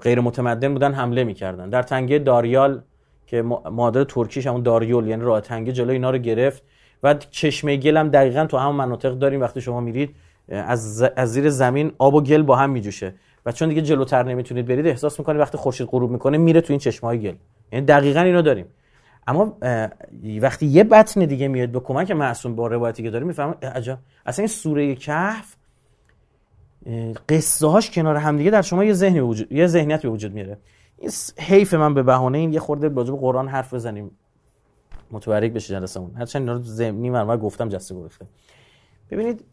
غیر 0.00 0.20
متمدن 0.20 0.72
بودن 0.72 0.92
حمله 0.92 1.24
می‌کردن. 1.24 1.68
در 1.68 1.82
تنگه 1.82 2.18
داریال 2.18 2.82
که 3.26 3.42
مادر 3.70 4.04
ترکیش 4.04 4.46
همون 4.46 4.62
داریول 4.62 5.06
یعنی 5.06 5.22
راه 5.22 5.40
تنگه 5.40 5.72
جلو 5.72 5.90
اینا 5.90 6.10
رو 6.10 6.18
گرفت. 6.18 6.62
و 7.02 7.14
چشمه 7.14 7.76
گل 7.76 7.96
هم 7.96 8.08
دقیقا 8.08 8.46
تو 8.46 8.56
همون 8.56 8.76
مناطق 8.76 9.12
داریم. 9.12 9.40
وقتی 9.40 9.60
شما 9.60 9.80
میرید 9.80 10.16
از, 10.48 11.02
از 11.16 11.32
زیر 11.32 11.50
زمین 11.50 11.92
آب 11.98 12.14
و 12.14 12.20
گل 12.20 12.42
با 12.42 12.56
هم 12.56 12.70
میجوشه. 12.70 13.14
و 13.46 13.52
چون 13.52 13.68
دیگه 13.68 13.82
جلوتر 13.82 14.22
نمی‌تونید 14.22 14.66
برید 14.66 14.86
احساس 14.86 15.18
می‌کنید 15.18 15.40
وقتی 15.40 15.58
خورشید 15.58 15.86
غروب 15.86 16.10
می‌کنه 16.10 16.38
میره 16.38 16.60
تو 16.60 16.72
این 16.72 16.80
چشمه 16.80 17.10
های 17.10 17.18
گل. 17.18 17.34
یعنی 17.72 17.86
دقیقا 17.86 18.20
اینو 18.20 18.42
داریم. 18.42 18.66
اما 19.26 19.58
وقتی 20.40 20.66
یه 20.66 20.84
بطن 20.84 21.24
دیگه 21.24 21.48
میاد 21.48 21.68
به 21.68 21.80
کمک 21.80 22.10
معصوم 22.10 22.56
با 22.56 22.66
روایتی 22.66 23.02
که 23.02 23.10
داره 23.10 23.24
می‌فهمم 23.24 23.54
عجب. 23.62 23.98
اصلا 24.26 24.42
این 24.42 24.48
سوره 24.48 24.94
کهف 24.94 25.56
قصه 27.28 27.66
هاش 27.66 27.90
کنار 27.90 28.16
هم 28.16 28.36
دیگه 28.36 28.50
در 28.50 28.62
شما 28.62 28.84
یه 28.84 28.92
ذهنی 28.92 29.20
وجود 29.20 29.52
یه 29.52 29.66
ذهنیت 29.66 30.02
به 30.02 30.08
وجود 30.08 30.32
میاره. 30.32 30.58
این 30.98 31.10
حیف 31.38 31.74
من 31.74 31.94
به 31.94 32.02
بهانه 32.02 32.38
این 32.38 32.52
یه 32.52 32.60
خورده 32.60 32.88
راجع 32.88 33.12
به 33.12 33.18
قرآن 33.18 33.48
حرف 33.48 33.74
بزنیم. 33.74 34.10
متبرک 35.10 35.52
بشه 35.52 35.74
جلسمون 35.74 36.14
هرچند 36.14 36.42
اینا 36.42 36.52
رو 36.52 36.62
زمینی 36.62 37.10
مرمر 37.10 37.36
گفتم 37.36 37.68
جسته 37.68 37.94
گرفته. 37.94 38.26
ببینید 39.10 39.44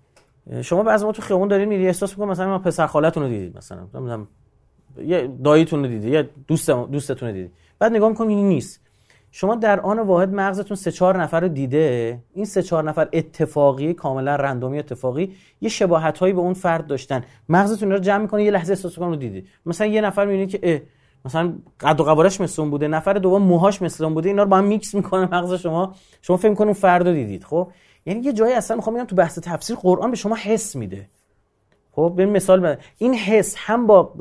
شما 0.61 0.83
بعضی 0.83 1.05
ما 1.05 1.11
تو 1.11 1.21
خیابون 1.21 1.47
دارین 1.47 1.69
میری 1.69 1.87
احساس 1.87 2.11
می‌کنید 2.11 2.29
مثلا 2.29 2.47
ما 2.47 2.59
پسر 2.59 2.87
خالتون 2.87 3.23
رو 3.23 3.29
دیدید 3.29 3.57
مثلا. 3.57 3.87
نمی‌دونم 3.93 4.27
یه 5.05 5.29
داییتون 5.43 5.83
رو 5.83 5.87
دیدید 5.87 6.13
یه 6.13 6.29
دوست 6.47 6.69
دوستتون 6.69 7.29
رو 7.29 7.35
دیدید 7.35 7.51
بعد 7.79 7.91
نگاه 7.91 8.09
می‌کنید 8.09 8.37
این 8.37 8.47
نیست. 8.47 8.79
شما 9.31 9.55
در 9.55 9.79
آن 9.79 9.99
واحد 9.99 10.33
مغزتون 10.33 10.77
سه 10.77 10.91
چهار 10.91 11.21
نفر 11.21 11.39
رو 11.39 11.47
دیده 11.47 12.19
این 12.33 12.45
سه 12.45 12.63
چهار 12.63 12.83
نفر 12.83 13.07
اتفاقی 13.13 13.93
کاملا 13.93 14.35
رندومی 14.35 14.79
اتفاقی 14.79 15.35
یه 15.61 15.69
شباهت 15.69 16.17
هایی 16.17 16.33
به 16.33 16.39
اون 16.39 16.53
فرد 16.53 16.87
داشتن. 16.87 17.23
مغزتون 17.49 17.91
رو 17.91 17.99
جمع 17.99 18.17
می‌کنه 18.21 18.43
یه 18.43 18.51
لحظه 18.51 18.71
احساس 18.71 18.99
رو 18.99 19.15
دیدی. 19.15 19.45
مثلا 19.65 19.87
یه 19.87 20.01
نفر 20.01 20.25
می‌بینید 20.25 20.49
که 20.49 20.83
مثلا 21.25 21.53
قد 21.79 22.01
و 22.01 22.03
قوارش 22.03 22.41
مثل 22.41 22.61
اون 22.61 22.71
بوده 22.71 22.87
نفر 22.87 23.13
دوم 23.13 23.41
موهاش 23.41 23.81
مثل 23.81 24.03
اون 24.03 24.13
بوده 24.13 24.29
اینا 24.29 24.43
رو 24.43 24.49
با 24.49 24.57
هم 24.57 24.63
میکس 24.63 24.95
می‌کنه 24.95 25.25
مغز 25.31 25.53
شما. 25.53 25.95
شما 26.21 26.37
فکر 26.37 26.49
می‌کنید 26.49 26.67
اون 26.67 26.73
فرد 26.73 27.07
رو 27.07 27.13
دیدید 27.13 27.43
خب؟ 27.43 27.71
یعنی 28.05 28.21
یه 28.21 28.33
جایی 28.33 28.53
اصلا 28.53 28.77
می‌خوام 28.77 28.95
بگم 28.95 29.05
تو 29.05 29.15
بحث 29.15 29.39
تفسیر 29.39 29.75
قرآن 29.75 30.11
به 30.11 30.17
شما 30.17 30.35
حس 30.35 30.75
میده. 30.75 31.09
خب 31.91 32.13
به 32.15 32.25
مثال 32.25 32.59
بده. 32.59 32.77
این 32.97 33.13
حس 33.13 33.55
هم 33.57 33.87
با 33.87 34.13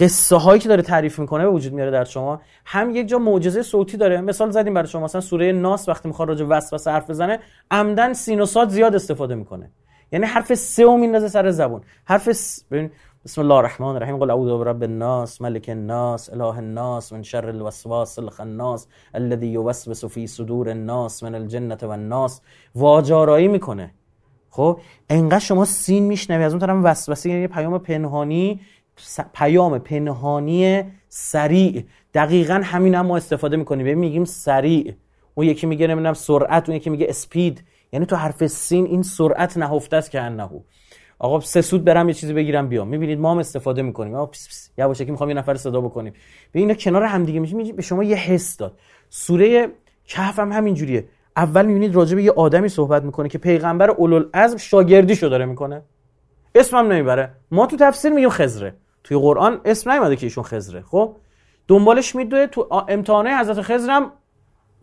قصه 0.00 0.36
هایی 0.36 0.60
که 0.60 0.68
داره 0.68 0.82
تعریف 0.82 1.18
می‌کنه 1.18 1.44
به 1.44 1.50
وجود 1.50 1.72
میاره 1.72 1.90
در 1.90 2.04
شما 2.04 2.40
هم 2.64 2.90
یک 2.90 3.08
جا 3.08 3.18
معجزه 3.18 3.62
صوتی 3.62 3.96
داره. 3.96 4.20
مثال 4.20 4.50
زدیم 4.50 4.74
برای 4.74 4.88
شما 4.88 5.04
مثلا 5.04 5.20
سوره 5.20 5.52
ناس 5.52 5.88
وقتی 5.88 6.08
می‌خواد 6.08 6.28
راجع 6.28 6.44
وسوسه 6.44 6.90
حرف 6.90 7.10
بزنه 7.10 7.38
عمدن 7.70 8.12
سینوسات 8.12 8.68
زیاد 8.68 8.94
استفاده 8.94 9.34
می‌کنه. 9.34 9.70
یعنی 10.12 10.26
حرف 10.26 10.54
سه 10.54 10.86
و 10.86 10.96
میندازه 10.96 11.28
سر 11.28 11.50
زبون. 11.50 11.80
حرف 12.04 12.32
س... 12.32 12.64
بسم 13.24 13.40
الله 13.40 13.54
الرحمن 13.54 13.96
الرحیم. 13.96 14.18
قل 14.18 14.30
اعوذ 14.30 14.58
برب 14.58 14.82
الناس 14.82 15.42
ملک 15.42 15.68
الناس 15.68 16.30
اله 16.30 16.58
الناس 16.58 17.12
من 17.12 17.22
شر 17.22 17.48
الوسواس 17.48 18.18
الخناس 18.18 18.88
الذي 19.14 19.46
يوسوس 19.46 20.04
في 20.04 20.26
صدور 20.26 20.70
الناس 20.70 21.22
من 21.22 21.34
الجنه 21.34 21.78
والناس. 21.82 22.40
واجارایی 22.74 23.48
می‌کنه. 23.48 23.94
خب 24.50 24.80
انقدر 25.10 25.38
شما 25.38 25.64
سین 25.64 26.04
میشنوی 26.04 26.44
از 26.44 26.52
اون 26.52 26.60
طرف 26.60 26.84
وسوسه 26.84 27.30
یعنی 27.30 27.46
پیام 27.46 27.78
پنهانی 27.78 28.60
پیام 29.34 29.78
پنهانی 29.78 30.84
سریع. 31.08 31.84
دقیقا 32.14 32.60
همین 32.64 32.94
هم 32.94 33.06
ما 33.06 33.16
استفاده 33.16 33.56
می‌کنیم. 33.56 33.86
ببین 33.86 33.98
میگیم 33.98 34.24
سریع. 34.24 34.94
اون 35.34 35.46
یکی 35.46 35.66
میگه 35.66 35.86
نمی‌دونم 35.86 36.14
سرعت 36.14 36.68
اون 36.68 36.76
یکی 36.76 36.90
میگه 36.90 37.06
اسپید. 37.08 37.64
یعنی 37.92 38.06
تو 38.06 38.16
حرف 38.16 38.46
سین 38.46 38.86
این 38.86 39.02
سرعت 39.02 39.56
نهفته 39.56 39.96
است 39.96 40.10
که 40.10 40.20
انهو 40.20 40.60
آقا 41.22 41.40
سه 41.40 41.62
سود 41.62 41.84
برم 41.84 42.08
یه 42.08 42.14
چیزی 42.14 42.32
بگیرم 42.32 42.68
بیام. 42.68 42.88
می‌بینید 42.88 43.20
ما 43.20 43.30
هم 43.30 43.38
استفاده 43.38 43.82
می‌کنیم. 43.82 44.14
آقا 44.14 44.26
پس 44.26 44.48
پس 44.48 44.70
یواشکی 44.78 45.10
می‌خوام 45.10 45.28
یه 45.30 45.36
نفر 45.36 45.54
صدا 45.54 45.80
بکنیم. 45.80 46.12
به 46.52 46.60
اینا 46.60 46.74
کنار 46.74 47.02
هم 47.02 47.24
دیگه 47.24 47.40
میشه 47.40 47.72
به 47.72 47.82
شما 47.82 48.04
یه 48.04 48.16
حس 48.16 48.56
داد. 48.56 48.78
سوره 49.10 49.68
کهف 50.04 50.38
هم 50.38 50.52
همین 50.52 50.74
جوریه. 50.74 51.08
اول 51.36 51.66
می‌بینید 51.66 51.94
راجع 51.94 52.16
به 52.16 52.22
یه 52.22 52.32
آدمی 52.32 52.68
صحبت 52.68 53.02
می‌کنه 53.02 53.28
که 53.28 53.38
پیغمبر 53.38 53.90
اولوالعزم 53.90 54.56
شاگردیشو 54.56 55.28
داره 55.28 55.44
می‌کنه. 55.44 55.82
اسمم 56.54 56.92
نمی‌بره. 56.92 57.34
ما 57.50 57.66
تو 57.66 57.76
تفسیر 57.76 58.12
میگیم 58.12 58.30
خزره 58.30 58.74
توی 59.04 59.16
قرآن 59.16 59.60
اسم 59.64 59.90
نیومده 59.90 60.16
که 60.16 60.26
ایشون 60.26 60.44
خزره 60.44 60.82
خب؟ 60.82 61.16
دنبالش 61.68 62.14
میدوه 62.16 62.46
تو 62.46 62.84
امتحانه 62.88 63.40
حضرت 63.40 63.60
خزرم 63.60 64.12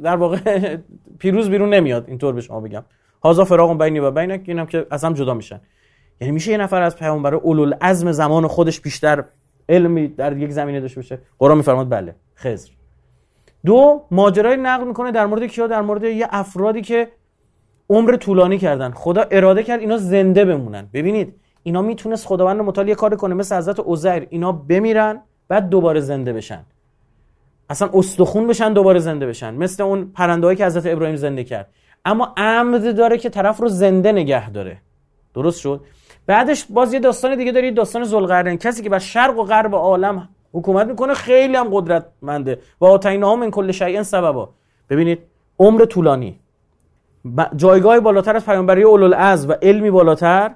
در 0.01 0.15
واقع 0.15 0.77
پیروز 1.19 1.49
بیرون 1.49 1.73
نمیاد. 1.73 2.05
اینطور 2.07 2.33
به 2.33 2.41
شما 2.41 2.59
بگم. 2.59 2.83
هازا 3.23 3.45
فراغ 3.45 3.83
بینی 3.83 3.99
و 3.99 4.11
بینک. 4.11 4.43
اینم 4.45 4.65
که 4.65 4.87
از 4.91 5.03
هم 5.03 5.13
جدا 5.13 5.33
میشن. 5.33 5.61
یعنی 6.21 6.31
میشه 6.33 6.51
یه 6.51 6.57
نفر 6.57 6.81
از 6.81 6.95
پیامبر 6.95 7.35
اولول 7.35 7.73
عزم 7.73 8.11
زمان 8.11 8.47
خودش 8.47 8.81
بیشتر 8.81 9.23
علمی 9.69 10.07
در 10.07 10.37
یک 10.37 10.51
زمینه 10.51 10.79
داشته 10.79 10.95
باشه؟ 10.95 11.19
قرآن 11.39 11.57
میفرماد 11.57 11.89
بله 11.89 12.15
خزر 12.35 12.69
دو 13.65 14.05
ماجرای 14.11 14.57
نقل 14.57 14.87
می‌کنه 14.87 15.11
در 15.11 15.25
مورد 15.25 15.43
کیا؟ 15.43 15.67
در 15.67 15.81
مورد 15.81 16.03
یه 16.03 16.27
افرادی 16.29 16.81
که 16.81 17.07
عمر 17.89 18.15
طولانی 18.15 18.57
کردن. 18.57 18.91
خدا 18.91 19.25
اراده 19.31 19.63
کرد 19.63 19.79
اینا 19.79 19.97
زنده 19.97 20.45
بمونن. 20.45 20.89
ببینید 20.93 21.35
اینا 21.63 21.81
می‌تونست 21.81 22.27
خداوند 22.27 22.61
متعال 22.61 22.87
یه 22.87 22.95
کار 22.95 23.15
کنه 23.15 23.35
مثل 23.35 23.55
حضرت 23.55 23.79
عزیر. 23.79 24.27
اینا 24.29 24.51
بمیرن 24.51 25.21
بعد 25.47 25.69
دوباره 25.69 25.99
زنده 25.99 26.33
بشن. 26.33 26.65
اصلا 27.69 27.89
استخون 27.93 28.47
بشن 28.47 28.73
دوباره 28.73 28.99
زنده 28.99 29.27
بشن. 29.27 29.53
مثل 29.53 29.83
اون 29.83 30.11
پرندهایی 30.15 30.57
که 30.57 30.65
حضرت 30.65 30.85
ابراهیم 30.85 31.15
زنده 31.15 31.43
کرد. 31.43 31.67
اما 32.05 32.33
عمد 32.37 32.97
داره 32.97 33.17
که 33.17 33.29
طرف 33.29 33.59
رو 33.59 33.67
زنده 33.67 34.11
نگه 34.11 34.49
داره. 34.49 34.77
درست 35.33 35.59
شد؟ 35.59 35.81
بعدش 36.29 36.65
باز 36.69 36.93
یه 36.93 36.99
داستان 36.99 37.35
دیگه 37.35 37.51
داری 37.51 37.71
داستان 37.71 38.03
زلقرنین 38.03 38.57
کسی 38.57 38.83
که 38.83 38.89
بر 38.89 38.99
شرق 38.99 39.39
و 39.39 39.43
غرب 39.43 39.75
عالم 39.75 40.29
حکومت 40.53 40.87
می‌کنه 40.87 41.13
خیلی 41.13 41.55
هم 41.55 41.67
قدرتمنده. 41.71 42.59
و 42.81 42.85
آتینا 42.85 43.35
من 43.35 43.51
کل 43.51 43.71
شیء 43.71 44.03
سببا. 44.03 44.49
ببینید 44.89 45.19
عمر 45.59 45.85
طولانی. 45.85 46.39
جایگاه 47.55 47.99
بالاتر 47.99 48.35
از 48.35 48.45
پیامبری 48.45 48.83
اولوالعزم 48.83 49.49
و 49.49 49.53
علمی 49.61 49.91
بالاتر 49.91 50.51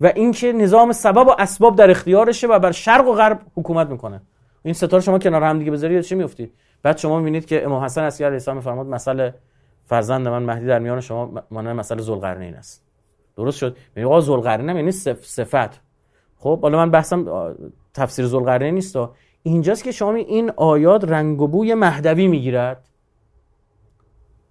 و 0.00 0.06
اینکه 0.06 0.52
نظام 0.52 0.92
سبب 0.92 1.26
و 1.28 1.34
اسباب 1.38 1.76
در 1.76 1.90
اختیارشه 1.90 2.46
و 2.46 2.58
بر 2.58 2.72
شرق 2.72 3.08
و 3.08 3.12
غرب 3.12 3.40
حکومت 3.56 3.86
می‌کنه. 3.86 4.22
این 4.62 4.74
ستاره 4.74 5.02
شما 5.02 5.18
کنار 5.18 5.42
هم 5.42 5.58
دیگه 5.58 5.70
بذارید 5.70 6.00
چی 6.00 6.14
میفتی 6.14 6.52
بعد 6.82 6.98
شما 6.98 7.18
می‌بینید 7.18 7.46
که 7.46 7.64
امام 7.64 7.84
حسن 7.84 8.02
عسکری 8.02 8.26
علیه 8.26 8.38
فرمود 8.38 8.86
مسئله 8.86 9.34
فرزند 9.84 10.28
من 10.28 10.42
مهدی 10.42 10.66
در 10.66 10.78
میان 10.78 11.00
شما 11.00 11.42
مانند 11.50 11.76
مسئله 11.76 12.02
ذوالقرنین 12.02 12.54
است. 12.54 12.85
درست 13.36 13.58
شد؟ 13.58 13.76
میگه 13.96 14.06
آقا 14.06 14.20
ذوالقرنین 14.20 14.76
یعنی 14.76 14.92
صفت. 14.92 15.80
خب 16.36 16.60
حالا 16.60 16.78
من 16.78 16.90
بحثم 16.90 17.54
تفسیر 17.94 18.26
ذوالقرنین 18.26 18.74
نیست. 18.74 18.98
اینجاست 19.42 19.84
که 19.84 19.92
شما 19.92 20.14
این 20.14 20.52
آیات 20.56 21.04
رنگ 21.04 21.42
و 21.42 21.48
بوی 21.48 21.74
مهدوی 21.74 22.28
می‌گیرد. 22.28 22.88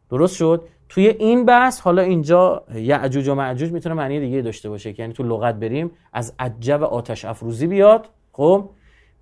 درست 0.09 0.35
شد؟ 0.35 0.67
توی 0.89 1.07
این 1.07 1.45
بحث 1.45 1.79
حالا 1.81 2.01
اینجا 2.01 2.63
یعجوج 2.75 3.27
و 3.27 3.35
معجوج 3.35 3.71
می‌تونه 3.71 3.95
معنی 3.95 4.19
دیگه 4.19 4.41
داشته 4.41 4.69
باشه 4.69 4.93
که 4.93 5.03
یعنی 5.03 5.13
تو 5.13 5.23
لغت 5.23 5.55
بریم 5.55 5.91
از 6.13 6.33
عجب 6.39 6.83
آتش 6.83 7.25
افروزی 7.25 7.67
بیاد. 7.67 8.09
خب؟ 8.31 8.69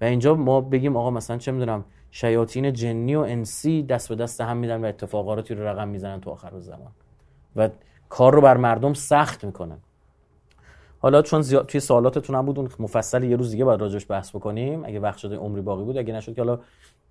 و 0.02 0.06
اینجا 0.06 0.36
ما 0.36 0.62
بگیم 0.62 0.98
آقا 0.98 1.12
مثلا 1.12 1.38
چه 1.38 1.52
می‌دونم 1.52 1.86
شیاطین 2.12 2.74
جنی 2.74 3.16
و 3.16 3.20
انسی 3.20 3.84
دست 3.84 4.10
به 4.10 4.16
دست 4.16 4.42
هم 4.42 4.58
میدن 4.58 4.86
و 4.86 4.88
اتفاقاتی 4.88 5.56
رو 5.56 5.68
رقم 5.68 5.88
می‌زنن 5.88 6.22
تو 6.22 6.30
آخر 6.30 6.60
زمان. 6.60 6.92
و 7.56 7.70
کار 8.14 8.34
رو 8.34 8.42
بر 8.42 8.58
مردم 8.58 8.94
سخت 8.94 9.46
می‌کنن 9.46 9.78
حالا 11.00 11.22
چون 11.22 11.42
زیاد 11.42 11.66
توی 11.66 11.80
سوالاتتون 11.80 12.36
هم 12.36 12.46
بود 12.46 12.60
اون 12.60 12.70
مفصل 12.80 13.24
یه 13.24 13.36
روز 13.36 13.52
دیگه 13.52 13.66
باید 13.66 13.82
راجعش 13.82 14.06
بحث 14.10 14.36
بکنیم. 14.36 14.86
اگه 14.86 15.00
وقت 15.00 15.18
شده 15.18 15.36
عمری 15.36 15.62
باقی 15.62 15.84
بود 15.84 15.98
اگه 15.98 16.14
نشد 16.14 16.36
که 16.36 16.42
حالا 16.42 16.60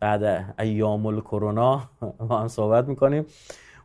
بعد 0.01 0.55
ایام 0.59 1.21
کرونا 1.21 1.83
ما 2.29 2.39
هم 2.41 2.49
صحبت 2.49 2.89
می‌کنیم. 2.89 3.27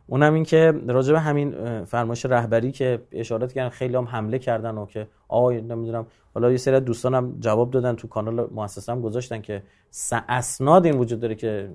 اونم 0.06 0.34
این 0.34 0.44
که 0.44 0.74
راجع 0.86 1.12
به 1.12 1.20
همین 1.20 1.84
فرمایش 1.84 2.26
رهبری 2.26 2.72
که 2.72 3.02
اشارات 3.12 3.52
کردن 3.52 3.68
خیلی 3.68 3.96
هم 3.96 4.04
حمله 4.04 4.38
کردن 4.38 4.78
و 4.78 4.86
که 4.86 5.08
آی 5.28 5.60
نمی‌دونم. 5.60 6.06
حالا 6.34 6.50
یه 6.50 6.56
سری 6.56 6.80
دوستانم 6.80 7.36
جواب 7.40 7.70
دادن 7.70 7.96
تو 7.96 8.08
کانال 8.08 8.48
مؤسسه 8.54 8.92
هم 8.92 9.00
گذاشتن 9.00 9.40
که 9.40 9.62
اسناد 10.28 10.86
این 10.86 10.98
وجود 10.98 11.20
داره 11.20 11.34
که 11.34 11.70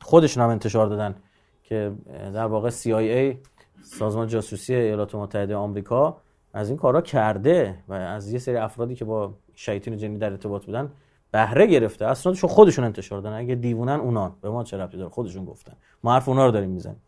خودشون 0.00 0.42
هم 0.42 0.50
انتشار 0.50 0.86
دادن 0.86 1.14
که 1.62 1.92
در 2.34 2.46
واقع 2.46 2.70
CIA 2.70 3.36
سازمان 3.82 4.28
جاسوسی 4.28 4.74
ایالات 4.74 5.14
متحده 5.14 5.56
آمریکا 5.56 6.16
از 6.52 6.68
این 6.68 6.78
کارا 6.78 7.00
کرده 7.00 7.78
و 7.88 7.92
از 7.92 8.32
یه 8.32 8.38
سری 8.38 8.56
افرادی 8.56 8.94
که 8.94 9.04
با 9.04 9.34
شیاطین 9.54 9.96
جنی 9.96 10.18
در 10.18 10.30
ارتباط 10.30 10.66
بودن 10.66 10.92
بهره 11.32 11.66
گرفته. 11.66 12.06
اسنادشو 12.06 12.46
خودشون 12.46 12.84
انتشار 12.84 13.20
دادن. 13.20 13.36
اگه 13.36 13.54
دیوونن 13.54 14.00
اونان. 14.00 14.32
به 14.40 14.50
ما 14.50 14.64
چه 14.64 14.78
ربطی 14.78 14.96
داره؟ 14.96 15.10
خودشون 15.10 15.44
گفتن. 15.44 15.72
ما 16.04 16.12
حرف 16.12 16.28
اونا 16.28 16.46
رو 16.46 16.52
داریم 16.52 16.70
می‌زنیم. 16.70 17.02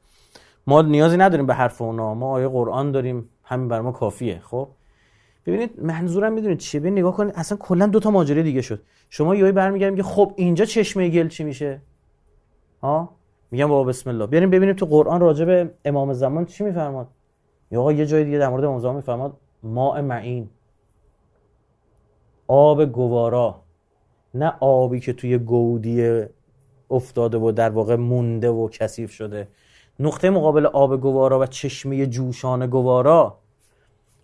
ما 0.66 0.82
نیازی 0.82 1.16
نداریم 1.16 1.46
به 1.46 1.54
حرف 1.54 1.82
اونا. 1.82 2.14
ما 2.14 2.30
آیه 2.30 2.48
قرآن 2.48 2.92
داریم. 2.92 3.28
همین 3.44 3.68
بر 3.68 3.80
ما 3.80 3.92
کافیه. 3.92 4.38
خب؟ 4.38 4.68
ببینید 5.46 5.82
منظورم 5.82 6.32
می‌دونید 6.32 6.58
چیه؟ 6.58 6.80
ببین 6.80 6.98
نگاه 6.98 7.16
کنید. 7.16 7.34
اصلا 7.36 7.58
کلا 7.58 7.86
دو 7.86 8.00
تا 8.00 8.10
ماجرا 8.10 8.42
دیگه 8.42 8.62
شد. 8.62 8.82
شما 9.10 9.34
یهو 9.34 9.52
برمیگردیم 9.52 9.96
که 9.96 10.02
خب 10.02 10.34
اینجا 10.36 10.64
چشمه 10.64 11.08
گل 11.08 11.28
چی 11.28 11.44
میشه؟ 11.44 11.82
ها؟ 12.82 13.14
میگم 13.52 13.68
بابا 13.68 13.84
بسم 13.84 14.10
الله. 14.10 14.26
بریم 14.26 14.50
ببینیم 14.50 14.74
تو 14.74 14.86
قرآن 14.86 15.20
راجع 15.20 15.44
به 15.44 15.70
امام 15.84 16.12
زمان 16.12 16.46
چی 16.46 16.64
میفرماد؟ 16.64 17.08
یا 17.70 17.80
آقا 17.80 17.92
یه 17.92 18.06
جای 18.06 18.24
دیگه 18.24 18.38
در 18.38 18.48
مورد 18.48 18.64
امام 18.64 18.78
زمان 18.78 18.96
میفرماد 18.96 19.36
ماء 19.62 20.02
معین. 20.02 20.50
آب 22.48 22.84
گوارا. 22.84 23.62
نه 24.34 24.52
آبی 24.60 25.00
که 25.00 25.12
توی 25.12 25.38
گودی 25.38 26.22
افتاده 26.90 27.38
و 27.38 27.52
در 27.52 27.70
واقع 27.70 27.96
مونده 27.96 28.50
و 28.50 28.68
کثیف 28.68 29.12
شده. 29.12 29.48
نقطه 30.00 30.30
مقابل 30.30 30.66
آب 30.66 31.00
گوارا 31.00 31.38
و 31.40 31.46
چشمه 31.46 32.06
جوشان 32.06 32.66
گوارا. 32.66 33.38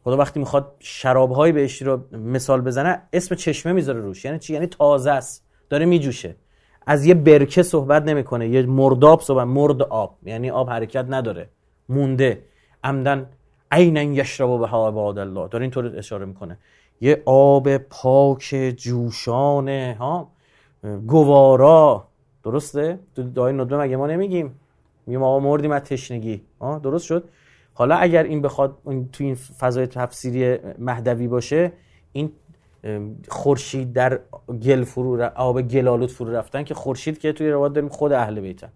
خدا 0.05 0.17
وقتی 0.17 0.41
می‌خواد 0.41 0.73
شرابهایی 0.79 1.53
بهش 1.53 1.83
رو 1.83 2.17
مثال 2.17 2.61
بزنه 2.61 3.03
اسم 3.12 3.35
چشمه 3.35 3.73
می‌ذاره 3.73 4.01
روش. 4.01 4.25
یعنی 4.25 4.38
چی؟ 4.38 4.53
یعنی 4.53 4.67
تازه 4.67 5.11
است. 5.11 5.45
داره 5.71 5.87
میجوشه. 5.87 6.37
از 6.88 7.07
یه 7.07 7.14
برکه 7.14 7.62
صحبت 7.62 8.03
نمی‌کنه. 8.03 8.48
یه 8.48 8.62
مرداب 8.62 9.20
صحبت 9.20 9.46
مرد 9.46 9.83
آب. 9.83 10.16
یعنی 10.24 10.51
آب 10.51 10.70
حرکت 10.70 11.07
نداره. 11.09 11.48
مونده. 11.88 12.42
عمدن 12.85 13.27
عینا 13.70 14.03
یشرب 14.03 14.61
به 14.61 14.66
عباد 14.66 15.18
الله. 15.18 15.48
داره 15.48 15.62
اینطور 15.62 15.92
اشاره 15.96 16.27
می‌کنه. 16.27 16.59
یه 17.01 17.22
آب 17.27 17.77
پاک 17.77 18.74
جوشان 18.77 19.68
ها؟ 19.68 20.31
گوارا. 21.07 22.09
درسته؟ 22.44 22.98
تو 23.16 23.22
دعای 23.22 23.53
ندبه 23.53 23.77
مگه 23.77 23.96
ما 23.96 24.07
نمیگیم. 24.07 24.61
میگیم 25.07 25.22
آقا 25.22 25.40
مردیم 25.40 25.70
از 25.70 25.83
تشنگی. 25.83 26.42
آه 26.59 26.81
درست 26.81 27.05
شد؟ 27.05 27.29
حالا 27.74 27.96
اگر 27.96 28.22
این 28.22 28.42
بخواد 28.42 28.79
تو 29.12 29.24
این 29.24 29.35
فضای 29.35 29.87
تفسیری 29.87 30.59
مهدوی 30.79 31.29
باشه 31.29 31.72
این 32.12 32.33
خورشید 33.29 33.93
در 33.93 34.21
گل 34.62 34.85
فرو 34.85 35.23
آب 35.35 35.62
گلالود 35.62 36.11
فرو 36.11 36.31
رفتن 36.31 36.64
که 36.64 36.75
خورشید 36.75 37.19
که 37.19 37.33
توی 37.33 37.51
روایت 37.51 37.73
داریم 37.73 37.91
خود 37.91 38.12
اهل 38.12 38.41
بیتن. 38.41 38.69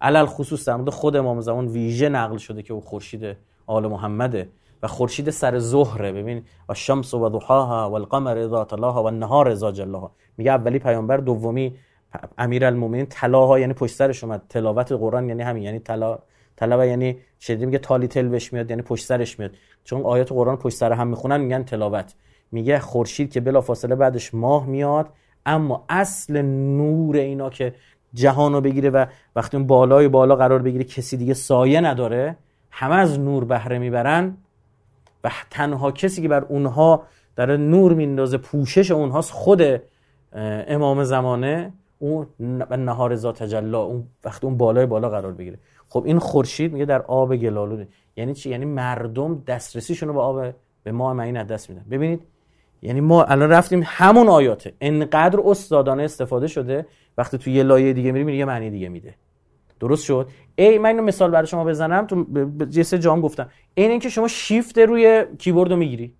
علل 0.00 0.26
خصوص 0.26 0.68
در 0.68 0.90
خود 0.90 1.16
امام 1.16 1.40
زمان 1.40 1.66
ویژه 1.66 2.08
نقل 2.08 2.36
شده 2.36 2.62
که 2.62 2.74
او 2.74 2.80
خورشید 2.80 3.36
آل 3.66 3.86
محمده 3.86 4.48
و 4.82 4.86
خورشید 4.86 5.30
سر 5.30 5.58
ظهره. 5.58 6.12
ببین 6.12 6.42
و 6.68 6.74
شمس 6.74 7.14
و 7.14 7.30
ضحاها 7.30 7.90
و 7.90 7.94
القمر 7.94 8.38
اذا 8.38 8.64
تلاها 8.64 9.02
و 9.02 9.06
النهار 9.06 9.48
اذا 9.48 9.72
جلاها. 9.72 10.12
میگه 10.36 10.52
اولی 10.52 10.78
پیامبر 10.78 11.16
دومی 11.16 11.74
امیرالمومنین 12.38 13.06
تلاها 13.06 13.58
یعنی 13.58 13.72
پشت 13.72 13.94
سرش 13.94 14.24
اومد. 14.24 14.42
تلاوت 14.48 14.92
قرآن 14.92 15.28
یعنی 15.28 15.42
همین 15.42 15.62
یعنی 15.62 15.78
تلا 15.78 16.18
تلاوت 16.56 16.86
یعنی 16.86 17.18
شدید 17.40 17.64
میگه 17.64 17.78
تالی 17.78 18.06
تل 18.06 18.40
میاد 18.52 18.70
یعنی 18.70 18.82
پشت 18.82 19.06
سرش 19.06 19.38
میاد. 19.38 19.50
چون 19.84 20.02
آیات 20.02 20.32
قرآن 20.32 20.56
پشت 20.56 20.76
سر 20.76 20.92
هم 20.92 21.08
می‌خونن 21.08 21.40
میگن 21.40 21.62
تلاوت. 21.62 22.14
میگه 22.52 22.78
خورشید 22.78 23.32
که 23.32 23.40
بلا 23.40 23.60
فاصله 23.60 23.94
بعدش 23.94 24.34
ماه 24.34 24.66
میاد 24.66 25.08
اما 25.46 25.84
اصل 25.88 26.42
نور 26.42 27.16
اینا 27.16 27.50
که 27.50 27.74
جهانو 28.14 28.60
بگیره 28.60 28.90
و 28.90 29.06
وقتی 29.36 29.56
اون 29.56 29.66
بالای 29.66 30.08
بالا 30.08 30.36
قرار 30.36 30.62
بگیره 30.62 30.84
کسی 30.84 31.16
دیگه 31.16 31.34
سایه 31.34 31.80
نداره 31.80 32.36
همه 32.70 32.94
از 32.94 33.20
نور 33.20 33.44
بهره 33.44 33.78
می‌برن 33.78 34.36
و 35.24 35.30
تنها 35.50 35.92
کسی 35.92 36.22
که 36.22 36.28
بر 36.28 36.44
اونها 36.44 37.02
داره 37.36 37.56
نور 37.56 37.94
میندازه 37.94 38.38
پوشش 38.38 38.90
اونهاست 38.90 39.32
خود 39.32 39.62
امام 40.32 41.04
زمانه. 41.04 41.72
اون 41.98 42.26
نهار 42.70 43.16
ذات 43.16 43.42
تجلا 43.42 43.82
اون 43.82 44.04
وقتی 44.24 44.46
اون 44.46 44.56
بالای 44.56 44.86
بالا 44.86 45.08
قرار 45.08 45.32
بگیره. 45.32 45.58
خب 45.88 46.02
این 46.06 46.18
خورشید 46.18 46.72
میگه 46.72 46.84
در 46.84 47.02
آب 47.02 47.36
گلالوده. 47.36 47.88
یعنی 48.16 48.34
چی؟ 48.34 48.50
یعنی 48.50 48.64
مردم 48.64 49.42
دسترسیشون 49.46 50.08
رو 50.08 50.14
به 50.14 50.20
آب 50.20 50.54
به 50.82 50.92
ما 50.92 51.14
معین 51.14 51.42
دست 51.42 51.70
میدن. 51.70 51.84
ببینید 51.90 52.20
یعنی 52.82 53.00
ما 53.00 53.24
الان 53.24 53.50
رفتیم 53.50 53.82
همون 53.86 54.28
آیاته. 54.28 54.74
انقدر 54.80 55.40
استادانه 55.44 56.02
استفاده 56.02 56.46
شده 56.46 56.86
وقتی 57.18 57.38
تو 57.38 57.50
یه 57.50 57.62
لایه 57.62 57.92
دیگه 57.92 58.12
میری 58.12 58.36
یه 58.36 58.44
معنی 58.44 58.70
دیگه 58.70 58.88
میده. 58.88 59.14
درست 59.80 60.04
شد؟ 60.04 60.28
ای 60.56 60.78
من 60.78 60.88
اینو 60.88 61.02
مثال 61.02 61.30
برای 61.30 61.46
شما 61.46 61.64
بزنم 61.64 62.06
تو 62.06 62.26
یه 62.72 62.84
جام 62.84 63.20
گفتم. 63.20 63.48
این 63.74 63.90
اینکه 63.90 64.08
شما 64.08 64.28
شیفت 64.28 64.78
روی 64.78 65.24
کیبورد 65.38 65.70
رو 65.70 65.76
می‌گیری. 65.76 66.14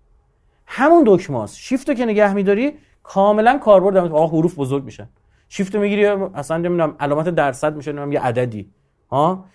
همون 0.65 1.03
دکماست 1.07 1.57
شیفت 1.57 1.95
که 1.95 2.05
نگه 2.05 2.33
میداری 2.33 2.71
کاملا 3.03 3.57
کاربرد 3.57 3.97
آقا 3.97 4.27
حروف 4.27 4.59
بزرگ 4.59 4.83
میشن. 4.83 5.09
شیفت 5.49 5.75
رو 5.75 5.81
می‌گیری 5.81 6.05
اصلا 6.05 6.57
نمی‌دونم 6.57 6.95
علامت 6.99 7.29
درصد 7.29 7.75
میشه 7.75 7.91
نمی‌دونم 7.91 8.11
یه 8.11 8.19
عددی. 8.19 8.69
ها؟ 9.11 9.45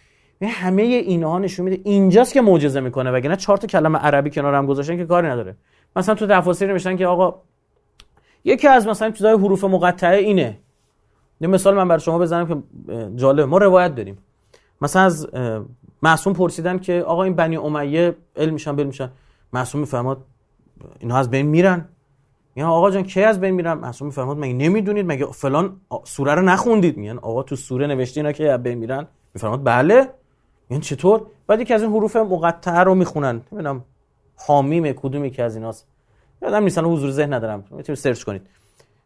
همه 0.42 0.82
اینها 0.82 1.38
نشون 1.38 1.64
میده. 1.64 1.80
اینجاست 1.84 2.32
که 2.32 2.40
معجزه 2.40 2.80
می‌کنه 2.80 3.10
وگرنه 3.10 3.36
چهار 3.36 3.58
تا 3.58 3.66
کلمه 3.66 3.98
عربی 3.98 4.30
کنار 4.30 4.54
هم 4.54 4.66
گذاشتن 4.66 4.96
که 4.96 5.04
کاری 5.04 5.26
نداره. 5.26 5.56
مثلا 5.98 6.14
تو 6.14 6.26
تفاسیر 6.26 6.72
نوشتن 6.72 6.96
که 6.96 7.06
آقا 7.06 7.34
یکی 8.44 8.68
از 8.68 8.87
مثلا 8.87 9.11
چیزای 9.11 9.32
حروف 9.32 9.64
مقطعه 9.64 10.16
اینه. 10.16 10.58
یه 11.40 11.48
مثال 11.48 11.74
من 11.74 11.88
برای 11.88 12.00
شما 12.00 12.18
بزنم 12.18 12.46
که 12.46 12.56
جالب 13.16 13.48
ما 13.48 13.58
روایت 13.58 13.94
داریم. 13.94 14.18
مثلا 14.80 15.02
از 15.02 15.28
معصوم 16.02 16.32
پرسیدن 16.32 16.78
که 16.78 17.02
آقا 17.02 17.22
این 17.22 17.34
بنی 17.34 17.56
امیه 17.56 18.16
علم 18.37 18.52
میشن 18.52 18.76
بل 18.76 18.84
میشن. 18.84 19.11
معصوم 19.52 19.80
میفرماد 19.80 20.24
اینها 20.98 21.18
از 21.18 21.30
بین 21.30 21.46
میرن. 21.46 21.88
میگن 22.54 22.68
آقا 22.68 22.90
جان 22.90 23.02
کی 23.02 23.22
از 23.22 23.40
بین 23.40 23.54
میرن؟ 23.54 23.74
معصوم 23.74 24.06
میفرماد 24.06 24.38
مگه 24.38 24.52
نمی‌دونید؟ 24.52 25.06
مگه 25.06 25.26
فلان 25.26 25.80
سوره 26.04 26.34
رو 26.34 26.42
نخوندید؟ 26.42 26.96
میگن 26.96 27.18
آقا 27.18 27.42
تو 27.42 27.56
سوره 27.56 27.87
نوشته 27.87 28.20
اینا 28.20 28.32
که 28.32 28.52
از 28.52 28.62
بین 28.62 28.78
میرن. 28.78 29.06
میفرماد 29.34 29.64
بله. 29.64 30.08
میگن 30.68 30.80
چطور؟ 30.80 31.26
بعد 31.46 31.61
یکی 31.61 31.74
از 31.74 31.82
این 31.82 31.90
حروف 31.92 32.16
مقطعه 32.16 32.78
رو 32.78 32.94
می‌خونن. 32.94 33.42
نمی‌دونم 33.52 33.84
حامیم 34.46 34.92
کدومی 34.92 35.31
که 35.31 35.42
از 35.42 35.57
ایناست؟ 35.57 35.87
یادم 36.42 36.64
نیستن 36.64 36.85
حضور 36.85 37.11
ذهن 37.11 37.33
ندارم. 37.33 37.64
می‌تونید 37.70 37.98
سرچ 37.98 38.22
کنید. 38.24 38.42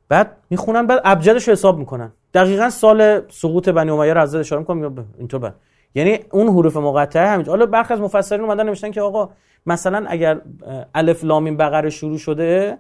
بعد 0.09 0.37
می‌خونن 0.51 0.87
بعد 0.87 1.01
ابجدش 1.05 1.49
رو 1.49 1.53
حساب 1.53 1.79
می‌کنن. 1.79 2.13
دقیقا 2.35 2.71
سال 2.71 3.21
سقوط 3.31 3.69
بنی 3.69 3.91
امیه 3.91 4.15
رو 4.15 4.21
از 4.21 4.35
اشاره 4.35 4.61
می‌کنم. 4.61 5.07
اینطور 5.19 5.41
بعد 5.41 5.55
یعنی 5.95 6.19
اون 6.31 6.49
حروف 6.49 6.77
مقطعه 6.77 7.29
همینجا 7.29 7.53
حالا 7.53 7.67
برخی 7.67 7.95
از 7.95 8.01
مفسرین 8.01 8.41
اومدن 8.41 8.67
نوشتن 8.67 8.91
که 8.91 9.01
آقا 9.01 9.31
مثلا 9.67 10.05
اگر 10.09 10.41
الف 10.95 11.25
لام 11.25 11.57
بقره 11.57 11.91
شروع 11.91 12.19
شده 12.19 12.79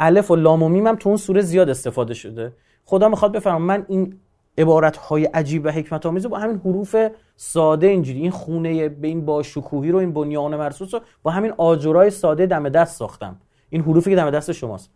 الف 0.00 0.30
و 0.30 0.36
لام 0.36 0.62
و 0.62 0.68
میم 0.68 0.86
هم 0.86 0.96
تو 0.96 1.08
اون 1.08 1.18
سوره 1.18 1.40
زیاد 1.40 1.68
استفاده 1.68 2.14
شده. 2.14 2.52
خدا 2.84 3.08
می‌خواد 3.08 3.32
بفرم 3.32 3.62
من 3.62 3.86
این 3.88 4.20
عبارت 4.58 4.96
های 4.96 5.24
عجیب 5.24 5.64
و 5.64 5.70
حکمت 5.70 6.06
آمیز 6.06 6.26
با 6.26 6.38
همین 6.38 6.56
حروف 6.56 6.96
ساده 7.36 7.86
اینجوری 7.86 8.20
این 8.20 8.30
خونه 8.30 8.88
به 8.88 9.08
این 9.08 9.24
با 9.24 9.42
شکوهی 9.42 9.90
رو 9.90 9.98
این 9.98 10.12
بنیان 10.12 10.56
مرسوس 10.56 10.94
رو 10.94 11.00
با 11.22 11.30
همین 11.30 11.52
آجرای 11.56 12.10
ساده 12.10 12.46
دم 12.46 12.68
دست 12.68 12.96
ساختم. 12.96 13.40
این 13.70 13.82
حروفی 13.82 14.10
که 14.10 14.16
دم 14.16 14.30
دست 14.30 14.52
شماست. 14.52 14.90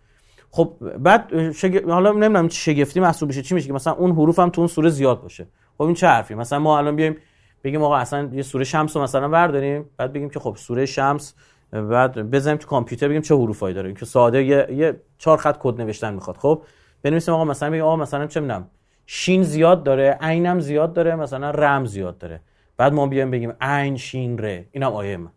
خب 0.51 0.73
بعد 0.99 1.53
شگ... 1.53 1.91
حالا 1.91 2.13
نمی‌دونم 2.13 2.49
چه 2.49 2.57
شگفتی 2.73 3.01
محسوب 3.01 3.29
بشه 3.29 3.43
چی 3.43 3.55
میشه 3.55 3.67
که 3.67 3.73
مثلا 3.73 3.93
اون 3.93 4.11
حروف 4.11 4.39
هم 4.39 4.51
تو 4.51 4.61
اون 4.61 4.69
سوره 4.69 4.91
زیاد 4.91 5.23
باشه. 5.23 5.47
خب 5.79 5.83
این 5.83 5.95
چه 5.95 6.07
حرفی؟ 6.07 6.35
مثلا 6.35 6.59
ما 6.59 6.79
الان 6.79 6.97
بیایم 6.97 7.17
بگیم 7.65 7.83
آقا 7.83 7.97
اصلا 7.97 8.31
یه 8.33 8.43
سوره 8.43 8.65
شمس 8.65 8.97
رو 8.97 9.03
مثلا 9.03 9.29
برداریم 9.29 9.91
بعد 9.97 10.13
بگیم 10.13 10.31
که 10.31 10.41
خب 10.41 10.57
سوره 10.57 10.87
شمس 10.87 11.35
بعد 11.73 12.31
بزنیم 12.31 12.57
تو 12.57 12.69
کامپیوتر 12.69 13.09
بگیم 13.09 13.23
چه 13.23 13.35
حروفایی 13.35 13.75
داره. 13.75 13.95
که 13.95 14.05
ساده 14.05 14.45
یه, 14.45 14.67
یه 14.71 15.01
چهار 15.19 15.37
خط 15.37 15.57
کد 15.61 15.81
نوشتن 15.81 16.15
می‌خواد. 16.15 16.37
خب 16.37 16.63
بنویسیم 17.03 17.35
آقا 17.35 17.45
مثلا 17.45 17.71
بگیم 17.71 17.85
آقا 17.85 17.97
مثلا 17.97 18.27
چه 18.27 18.41
می‌دونم 18.41 18.71
شین 19.11 19.43
زیاد 19.43 19.83
داره 19.83 20.19
عینم 20.21 20.61
زیاد 20.61 20.93
داره 20.93 21.17
مثلا 21.17 21.51
رم 21.51 21.85
زیاد 21.85 22.19
داره. 22.19 22.41
بعد 22.77 22.93
ما 22.93 23.07
بیایم 23.07 23.31
بگیم 23.31 23.53
عین 23.61 23.97
شین 23.97 24.39
ر 24.39 24.63
اینم 24.71 24.93
آیه 24.93 25.17
من 25.17 25.33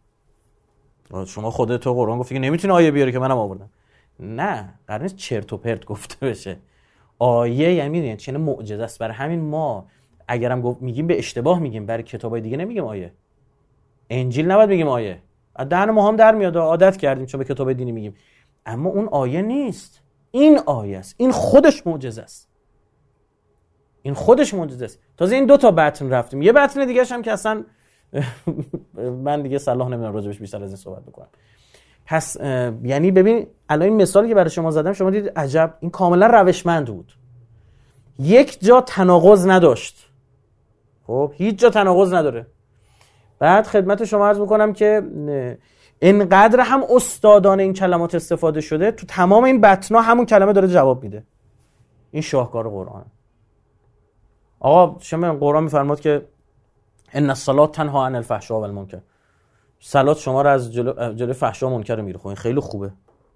شما 1.26 1.52
خودت 1.52 1.80
تو 1.80 1.94
قرآن 1.94 2.20
گفتی 2.20 2.36
که 2.36 2.40
نمی‌تونی 2.40 2.74
آیه 2.74 2.92
بیاری 2.92 3.12
که 3.12 3.20
منم 3.20 3.38
آوردم. 3.38 3.70
نه 4.20 4.74
قرار 4.88 5.02
نیست 5.02 5.16
چرت 5.16 5.54
و 5.54 5.58
پرت 5.58 5.86
گفته 5.86 6.26
بشه. 6.28 6.58
آیه 7.20 7.74
یعنی 7.74 7.90
می‌دونید 7.90 8.18
چه 8.18 8.32
معجزه 8.32 8.84
است. 8.84 9.00
برای 9.00 9.14
همین 9.14 9.40
ما 9.40 9.88
اگرم 10.28 10.62
گفت 10.62 10.82
میگیم 10.82 11.08
به 11.08 11.18
اشتباه 11.18 11.60
میگیم 11.60 11.86
برای 11.86 12.04
کتابای 12.04 12.42
دیگه 12.42 12.58
نمیگیم 12.58 12.84
آیه. 12.84 13.14
انجیل 14.10 14.52
نباید 14.52 14.70
بگیم 14.70 14.88
آیه. 14.88 15.22
دهن 15.70 15.90
ما 15.90 16.08
هم 16.08 16.16
در 16.16 16.36
میاد 16.36 16.58
عادت 16.58 16.98
کردیم 16.98 17.26
چون 17.26 17.40
به 17.40 17.46
کتاب 17.46 17.74
دینی 17.74 17.92
میگیم. 17.92 18.14
اما 18.66 18.90
اون 18.90 19.08
آیه 19.08 19.42
نیست. 19.42 20.02
این 20.32 20.60
آیه 20.66 20.98
است. 20.98 21.16
این 21.18 21.32
خودش 21.32 21.88
معجزه 21.88 22.22
است. 22.22 22.51
این 24.04 24.14
خودش 24.14 24.54
معجزه 24.54 24.86
است 24.86 25.00
تازه 25.18 25.36
این 25.36 25.46
دو 25.46 25.58
تا 25.58 25.72
بطن 25.72 26.10
رفتیم. 26.10 26.42
یه 26.42 26.52
بطن 26.52 26.86
دیگه 26.86 27.04
هم 27.04 27.22
که 27.22 27.32
اصلا 27.32 27.64
من 29.24 29.42
دیگه 29.42 29.58
صلاح 29.58 29.88
نمی‌دونم 29.88 30.14
راجبش 30.14 30.40
بیشتر 30.40 30.64
از 30.64 30.70
این 30.70 30.78
صحبت 30.78 31.02
بکنم. 31.06 31.28
پس 32.06 32.38
یعنی 32.84 33.12
ببین 33.12 33.48
الان 33.70 33.88
این 33.88 34.02
مثالی 34.02 34.28
که 34.28 34.36
برای 34.36 34.50
شما 34.50 34.72
زدم 34.72 34.94
شما 34.94 35.10
دید 35.10 35.30
عجب 35.30 35.78
این 35.80 35.92
کاملا 35.92 36.28
روشمند 36.28 36.88
بود. 36.88 37.14
یک 38.20 38.64
جا 38.64 38.82
تناقض 38.82 39.48
نداشت. 39.48 40.08
خب 41.08 41.32
هیچ 41.36 41.60
جا 41.60 41.70
تناقض 41.70 42.14
نداره. 42.14 42.48
بعد 43.40 43.68
خدمت 43.68 44.04
شما 44.04 44.28
عرض 44.28 44.40
می‌کنم 44.40 44.74
که 44.74 45.02
انقدر 46.02 46.60
هم 46.60 46.84
استادان 46.96 47.60
این 47.60 47.74
کلمات 47.74 48.16
استفاده 48.16 48.62
شده 48.62 48.92
تو 48.92 49.06
تمام 49.06 49.44
این 49.44 49.62
بطنا 49.62 50.02
همون 50.02 50.26
کلمه 50.26 50.54
داره 50.54 50.68
جواب 50.68 51.04
میده. 51.04 51.24
این 52.12 52.22
شاهکار 52.22 52.70
قرآن. 52.70 53.06
آقا 54.62 55.00
شما 55.00 55.34
قرآن 55.34 55.64
میفرماد 55.64 56.00
که 56.00 56.28
ان 57.14 57.30
الصلاه 57.30 57.72
تنها 57.72 58.06
عن 58.06 58.16
الفحشاء 58.16 58.60
والمنکر 58.60 59.02
صلات 59.80 60.18
شما 60.18 60.42
رو 60.42 60.50
از 60.50 60.74
جلو, 60.74 61.14
جلو 61.14 61.34
فحشا 61.34 61.70
منکر 61.70 62.02
میره 62.02 62.20
خب 62.20 62.34
خیلی 62.34 62.60
خوبه 62.60 62.92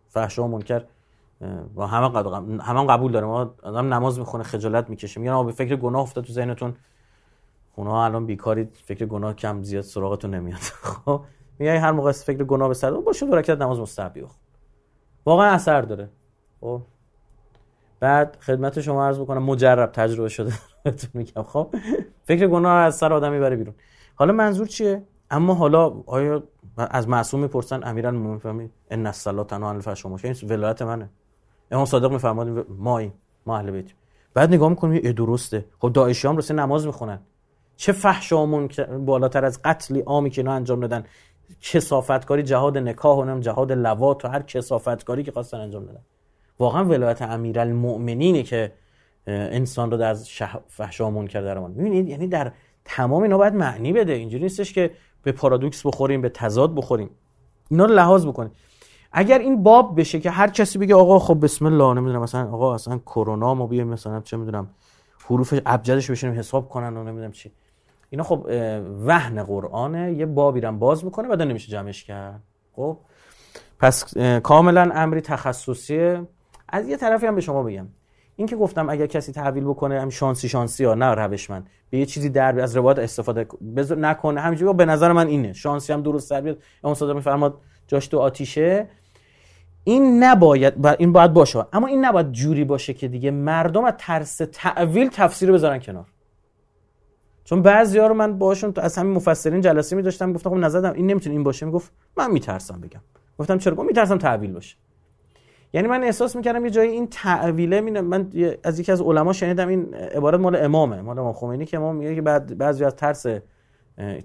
فحشا 0.09 0.47
منکر 0.47 0.83
و 1.75 1.88
همه 1.88 2.09
قبول 2.09 2.59
همه 2.59 2.88
قبول 2.88 3.11
داره 3.11 3.25
ما 3.25 3.53
آدم 3.63 3.93
نماز 3.93 4.19
می‌خونه 4.19 4.43
خجالت 4.43 4.89
می‌کشه. 4.89 5.19
میگن 5.19 5.31
آقا 5.31 5.43
به 5.43 5.51
فکر 5.51 5.75
گناه 5.75 6.01
افتاد 6.01 6.23
تو 6.23 6.33
ذهنتون. 6.33 6.75
اونا 7.75 8.05
الان 8.05 8.25
بیکاری 8.25 8.69
فکر 8.85 9.05
گناه 9.05 9.33
کم 9.33 9.63
زیاد 9.63 9.83
سراغتون 9.83 10.33
نمیاد. 10.33 10.59
خب؟ 11.05 11.21
میای 11.59 11.77
هر 11.77 11.91
موقع 11.91 12.11
فکر 12.11 12.43
گناه 12.43 12.67
به 12.67 12.73
سر 12.73 12.91
باشه 12.91 13.25
دو 13.25 13.35
رکعت 13.35 13.61
نماز 13.61 13.79
مستحبی 13.79 14.23
واقعا 15.25 15.51
اثر 15.51 15.81
داره. 15.81 16.09
خب؟ 16.61 16.81
بعد 17.99 18.38
خدمت 18.41 18.81
شما 18.81 19.05
عرض 19.05 19.19
بکنم 19.19 19.43
مجرب 19.43 19.91
تجربه 19.91 20.29
شده. 20.29 20.53
میگم 21.13 21.43
خب 21.43 21.75
فکر 22.23 22.47
گناه 22.47 22.73
از 22.73 22.95
سر 22.95 23.13
آدم 23.13 23.31
می‌بره 23.31 23.55
بیرون. 23.55 23.75
حالا 24.15 24.34
منظور 24.34 24.67
چیه؟ 24.67 25.03
اما 25.31 25.53
حالا 25.53 25.93
آیا 26.05 26.43
از 26.77 27.10
معصوم 27.10 27.39
می‌پرسن 27.39 27.84
امیران 27.84 28.15
می‌فهمی 28.15 28.69
ان 28.91 29.08
الصلاه 29.08 29.47
تنها 29.47 29.69
عن 29.69 29.75
الفحشاء 29.75 30.17
این 30.23 30.36
ولایت 30.49 30.81
منه. 30.81 31.10
امام 31.71 31.86
صادق 31.86 32.12
میفرماد 32.12 32.65
ما 32.69 33.01
ما 33.45 33.58
اهل 33.58 33.71
بیت. 33.71 33.91
بعد 34.34 34.53
نگاه 34.53 34.69
می‌کنیم 34.69 35.12
درسته. 35.12 35.65
خب 35.79 35.93
داعشی 35.93 36.27
هم 36.27 36.38
رسه 36.38 36.53
نماز 36.53 36.86
می‌خونن. 36.86 37.19
چه 37.75 37.91
فحشامون 37.91 38.69
بالاتر 39.05 39.45
از 39.45 39.62
قتلی 39.63 39.99
عامی 39.99 40.29
که 40.29 40.41
اینا 40.41 40.53
انجام 40.53 40.79
دادن. 40.79 41.03
کسافتکاری 41.62 42.43
جهاد 42.43 42.77
نکاح 42.77 43.17
و 43.17 43.39
جهاد 43.39 43.71
لوات 43.71 44.25
و 44.25 44.27
هر 44.27 44.41
کسافتکاری 44.41 45.23
که 45.23 45.31
خواستن 45.31 45.58
انجام 45.58 45.86
دادن 45.86 46.01
واقعا 46.59 46.85
ولایت 46.85 47.21
امیرالمؤمنینه 47.21 48.43
که 48.43 48.71
انسان 49.27 49.91
رو 49.91 49.97
در 49.97 50.13
فحشا 50.67 51.09
منکر 51.09 51.41
در 51.41 51.59
می‌بینید 51.59 52.09
یعنی 52.09 52.27
در 52.27 52.51
تمام 52.85 53.23
اینا 53.23 53.37
باید 53.37 53.53
معنی 53.53 53.93
بده. 53.93 54.13
اینجوری 54.13 54.43
نیستش 54.43 54.73
که 54.73 54.91
به 55.23 55.31
پارادوکس 55.31 55.85
بخوریم 55.85 56.21
به 56.21 56.29
تضاد 56.29 56.75
بخوریم. 56.75 57.09
اینا 57.69 57.85
رو 57.85 57.93
لحاظ 57.93 58.25
بکنیم 58.27 58.51
اگر 59.11 59.39
این 59.39 59.63
باب 59.63 59.99
بشه 59.99 60.19
که 60.19 60.29
هر 60.29 60.47
کسی 60.47 60.79
بگه 60.79 60.95
آقا 60.95 61.19
خب 61.19 61.43
بسم 61.43 61.65
الله 61.65 61.93
نمی‌دونم 61.93 62.21
مثلا 62.21 62.51
آقا 62.51 62.75
اصلا 62.75 62.97
کرونا 62.97 63.53
ما 63.53 63.67
بیایم 63.67 63.87
مثلا 63.87 64.21
چه 64.21 64.37
می‌دونم 64.37 64.69
حروف 65.25 65.53
ابجدش 65.65 66.11
بشینیم 66.11 66.39
حساب 66.39 66.69
کنن 66.69 66.97
و 66.97 67.03
نمی‌دونم 67.03 67.31
چی. 67.31 67.51
اینا 68.09 68.23
خب 68.23 68.47
وهن 69.05 69.43
قرآنه. 69.43 70.13
یه 70.13 70.25
بابی 70.25 70.61
رو 70.61 70.71
باز 70.71 71.05
می‌کنه 71.05 71.27
بعد 71.27 71.41
نمیشه 71.41 71.71
جمعش 71.71 72.03
کرد. 72.03 72.43
خب 72.75 72.97
پس 73.79 74.17
کاملا 74.43 74.91
امری 74.93 75.21
تخصصیه. 75.21 76.27
از 76.69 76.88
یه 76.88 76.97
طرفی 76.97 77.25
هم 77.25 77.36
به 77.36 77.41
شما 77.41 77.63
بگم. 77.63 77.88
این 78.36 78.47
که 78.47 78.56
گفتم 78.56 78.89
اگر 78.89 79.06
کسی 79.06 79.32
تحویل 79.32 79.63
بکنه 79.63 80.01
هم 80.01 80.10
شانسی 80.10 80.49
شانسی 80.49 80.84
یا 80.84 80.95
نه 80.95 81.06
روش 81.06 81.49
من 81.49 81.63
به 81.89 81.97
یه 81.97 82.06
چیزی 82.06 82.30
در 82.30 82.60
از 82.60 82.78
روایت 82.78 82.99
استفاده 82.99 83.47
بذار 83.75 83.97
نکنه. 83.97 84.41
همینجوری 84.41 84.73
به 84.73 84.86
نظر 84.86 85.12
من 85.12 85.28
اینه. 85.28 85.54
شانسی 85.54 85.93
هم 85.93 86.01
درست 86.01 86.32
در 86.32 86.41
بیاد. 86.41 86.58
اون 86.84 87.13
میفرماد 87.13 87.62
جاش 87.88 88.08
تو 88.08 88.19
آتیشه. 88.19 88.89
این 89.84 90.23
نباید 90.23 90.88
این 90.88 91.12
باید 91.12 91.34
باشه. 91.34 91.65
اما 91.73 91.88
این 91.88 92.06
نباید 92.06 92.32
جوری 92.32 92.63
باشه 92.63 92.93
که 92.93 93.08
دیگه 93.08 93.32
مردم 93.32 93.86
از 93.86 93.93
ترس 93.97 94.41
تعویل 94.51 95.10
تفسیر 95.10 95.51
بذارن 95.51 95.80
کنار. 95.80 96.06
چون 97.43 97.62
بعضیا 97.62 98.08
رو 98.08 98.13
من 98.13 98.38
باشون 98.38 98.73
از 98.75 98.97
همین 98.97 99.13
مفسرین 99.13 99.62
جلسه 99.62 99.95
می 99.95 100.01
داشتم 100.01 100.34
گفتم 100.34 100.49
خب 100.49 100.56
نظرم 100.56 100.93
این 100.93 101.08
نمی‌تونه 101.08 101.36
این 101.36 101.43
باشه. 101.43 101.65
می‌گفت 101.65 101.91
من 102.17 102.32
میترسم 102.32 102.82
بگم. 102.82 103.01
گفتم 103.39 103.58
چرا؟ 103.58 103.75
گفت 103.75 103.88
میترسم 103.88 104.17
تعویل 104.17 104.54
باشه. 104.54 104.75
یعنی 105.75 105.88
من 105.88 106.03
احساس 106.03 106.35
می‌کردم 106.35 106.65
یه 106.65 106.71
جایی 106.71 106.91
این 106.91 107.07
تعویله 107.07 107.81
من 107.81 108.31
از 108.63 108.79
یکی 108.79 108.91
از 108.91 109.01
علما 109.01 109.33
شنیدم 109.33 109.67
این 109.67 109.93
عبارت 109.93 110.39
مال 110.39 110.55
امامه 110.55 111.01
مال 111.01 111.19
امام 111.19 111.33
خمینی 111.33 111.65
که 111.65 111.77
امام 111.77 111.95
میگه 111.95 112.15
که 112.15 112.21
بعد 112.21 112.57
بعضی 112.57 112.83
از 112.83 112.95
ترس 112.95 113.25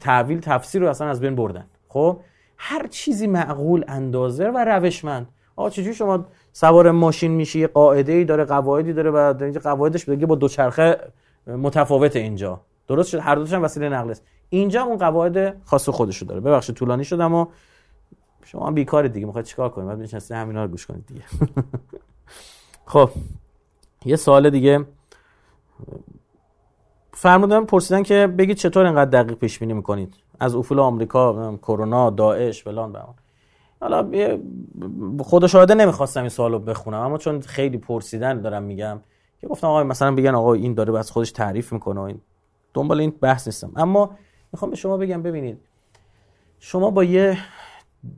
تعویل 0.01 0.41
تفسیر 0.41 0.83
رو 0.83 0.89
اصلا 0.89 1.09
از 1.09 1.21
بین 1.21 1.35
بردن. 1.35 1.67
خب؟ 1.89 2.21
هر 2.57 2.87
چیزی 2.87 3.27
معقول 3.27 3.85
اندازه 3.89 4.49
و 4.49 4.65
روشمند. 4.65 5.29
آقا 5.57 5.71
چجوری 5.71 5.95
شما 5.95 6.27
سوار 6.53 6.91
ماشین 6.91 7.31
میشی؟ 7.31 7.61
یه 7.61 7.67
قاعده 7.67 8.13
ای 8.13 8.25
داره 8.25 8.45
قواعدی 8.45 8.93
داره 8.93 9.11
و 9.11 9.35
قواعدش 9.63 10.05
بگه 10.05 10.27
با 10.27 10.35
دوچرخه 10.35 10.97
متفاوت 11.47 12.17
اینجا. 12.17 12.61
درست 12.89 13.09
شد؟ 13.09 13.19
هر 13.19 13.35
دوشون 13.35 13.63
وسیله 13.63 13.89
نقل 13.89 14.11
است. 14.11 14.25
اینجا 14.49 14.83
اون 14.83 14.99
قواعد 14.99 15.63
خاص 15.65 15.89
خودشو 15.89 16.27
داره. 16.27 16.41
ببخشید 16.41 16.77
طولانی 16.77 17.05
شد 17.05 17.21
اما 17.21 17.49
شما 18.51 18.67
هم 18.67 18.75
بیکار 18.75 19.09
دیگه 19.09 19.27
می‌خواید 19.27 19.47
چیکار 19.47 19.69
کنید 19.69 19.89
بعد 19.89 19.99
می‌شناسید 19.99 20.37
همینا 20.37 20.65
رو 20.65 20.71
گوش 20.71 20.87
کنید 20.87 21.07
دیگه. 21.07 21.23
خب 22.93 23.11
یه 24.05 24.17
سوال 24.17 24.51
دیگه. 24.51 24.87
فرمودن 27.13 27.65
پرسیدن 27.65 28.03
که 28.03 28.27
بگید 28.27 28.57
چطور 28.57 28.87
اینقدر 28.87 29.23
دقیق 29.23 29.39
پیش 29.39 29.59
بینی 29.59 29.73
می‌کنید؟ 29.73 30.15
از 30.41 30.55
افول 30.55 30.79
آمریکا 30.79 31.57
کرونا 31.57 32.11
داعش 32.11 32.65
فلان 32.65 32.93
بهمان 32.93 33.15
حالا 33.81 34.39
خدا 35.21 35.47
شاهده 35.47 35.75
نمی‌خواستم 35.75 36.21
این 36.21 36.29
سوالو 36.29 36.59
بخونم 36.59 37.01
اما 37.01 37.19
چون 37.19 37.41
خیلی 37.41 37.79
پرسیدن 37.79 38.41
دارم 38.41 38.63
میگم 38.63 39.01
که 39.41 39.47
گفتم 39.47 39.67
آقا 39.67 39.85
مثلا 39.85 40.15
بگن 40.15 40.35
آقا 40.35 40.55
این 40.55 40.75
داره 40.75 40.93
بس 40.93 41.11
خودش 41.11 41.33
تعریف 41.33 41.73
می‌کنه 41.73 42.01
این. 42.01 42.21
دنبال 42.75 43.01
این 43.01 43.11
بحث 43.11 43.49
نیستم. 43.49 43.73
اما 43.77 44.11
می‌خوام 44.53 44.71
به 44.71 44.77
شما 44.77 44.97
بگم 44.97 45.23
ببینید. 45.23 45.59
شما 46.59 46.91
با 46.91 47.05
یه 47.05 47.39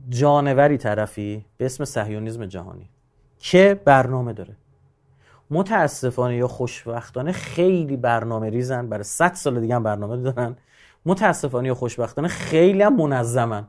جانوری 0.09 0.77
طرفی 0.77 1.45
به 1.57 1.65
اسم 1.65 1.85
صهیونیسم 1.85 2.45
جهانی 2.45 2.89
که 3.37 3.81
برنامه 3.85 4.33
داره. 4.33 4.57
متاسفانه 5.49 6.35
یا 6.35 6.47
خوشبختانه 6.47 7.31
خیلی 7.31 7.97
برنامه 7.97 8.49
ریزن 8.49 8.89
برای 8.89 9.03
100 9.03 9.33
سال 9.33 9.61
دیگه 9.61 9.75
هم 9.75 9.83
برنامه 9.83 10.17
دارن. 10.17 10.55
متاسفانه 11.05 11.67
یا 11.67 11.75
خوشبختانه 11.75 12.27
خیلی 12.27 12.81
هم 12.81 12.95
منظمن. 12.95 13.67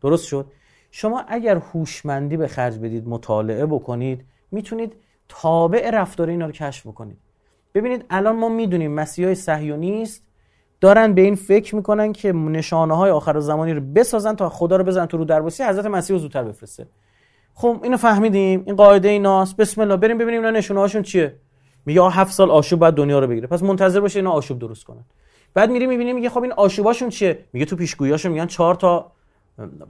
درست 0.00 0.26
شد؟ 0.26 0.46
شما 0.90 1.24
اگر 1.28 1.56
هوشمندی 1.56 2.36
به 2.36 2.48
خرج 2.48 2.78
بدید 2.78 3.08
مطالعه 3.08 3.66
بکنید 3.66 4.24
می‌تونید 4.50 4.96
تابع 5.28 5.90
رفتار 5.90 6.28
اینا 6.28 6.46
رو 6.46 6.52
کشف 6.52 6.86
بکنید. 6.86 7.18
ببینید 7.74 8.04
الان 8.10 8.36
ما 8.36 8.48
می‌دونیم 8.48 8.92
مسیحای 8.92 9.34
صهیونیست 9.34 10.22
دارن 10.82 11.14
به 11.14 11.20
این 11.20 11.34
فکر 11.34 11.76
می‌کنن 11.76 12.12
که 12.12 12.32
نشانه 12.32 12.96
های 12.96 13.10
آخر 13.10 13.40
زمانی 13.40 13.72
رو 13.72 13.80
بسازن 13.80 14.34
تا 14.34 14.48
خدا 14.48 14.76
رو 14.76 14.84
بزنن 14.84 15.06
تو 15.06 15.16
رو 15.16 15.24
درباسی 15.24 15.62
حضرت 15.62 15.86
مسیح 15.86 16.16
رو 16.16 16.22
زودتر 16.22 16.44
بفرسته. 16.44 16.86
خب 17.54 17.80
اینو 17.82 17.96
فهمیدیم 17.96 18.62
این 18.66 18.76
قاعده 18.76 19.08
ایناست 19.08 19.56
بسم 19.56 19.80
الله 19.80 19.96
بریم 19.96 20.18
ببینیم 20.18 20.40
اینا 20.40 20.58
نشونه 20.58 20.80
هاشون 20.80 21.02
چیه. 21.02 21.34
میگه 21.86 22.02
هفت 22.02 22.32
سال 22.32 22.50
آشوب 22.50 22.80
بعد 22.80 22.94
دنیا 22.94 23.18
رو 23.18 23.26
بگیره. 23.26 23.46
پس 23.46 23.62
منتظر 23.62 24.00
باشه 24.00 24.18
اینا 24.18 24.30
آشوب 24.30 24.58
درست 24.58 24.84
کنن. 24.84 25.04
بعد 25.54 25.70
میریم 25.70 25.88
می‌بینیم 25.88 26.16
میگه 26.16 26.30
خب 26.30 26.42
این 26.42 26.52
آشوباشون 26.52 27.08
چیه؟ 27.08 27.38
میگه 27.52 27.66
تو 27.66 27.76
پیشگوییاشون 27.76 28.32
میگن 28.32 28.46
چهار 28.46 28.74
تا 28.74 29.12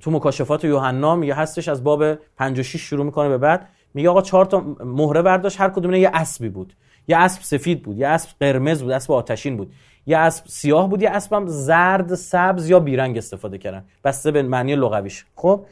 تو 0.01 0.11
مکاشفات 0.11 0.65
یوحنا 0.65 1.17
میگه 1.17 1.35
هستش 1.35 1.69
از 1.69 1.85
باب 1.85 2.15
56 2.15 2.81
شروع 2.81 3.05
می‌کنه 3.05 3.29
به 3.29 3.39
بعد. 3.39 3.69
میگه 3.95 4.09
آقا 4.09 4.23
چهار 4.23 4.45
تا 4.45 4.61
مهره 4.85 5.23
برداشت 5.23 5.61
هر 5.61 5.69
کدوم 5.69 5.95
یه 5.95 6.11
اسبی 6.15 6.49
بود. 6.49 6.73
یه 7.09 7.17
اسب 7.17 7.43
سفید 7.43 7.83
بود 7.83 7.99
یه 7.99 8.09
اسب 8.09 8.31
قرمز 8.41 8.83
بود 8.83 8.93
اسب 8.93 9.13
آتشین 9.13 9.57
بود. 9.57 9.73
یه 10.07 10.19
اسب 10.19 10.45
سیاه 10.47 10.89
بود 10.89 11.03
یه 11.03 11.11
اسبم 11.11 11.47
زرد 11.47 12.15
سبز 12.15 12.71
یا 12.71 12.81
بیرنگ 12.81 13.19
استفاده 13.19 13.59
کردن. 13.59 13.85
بسته 14.05 14.31
به 14.31 14.43
معنی 14.43 14.77
لغویش. 14.77 15.25
خب 15.37 15.65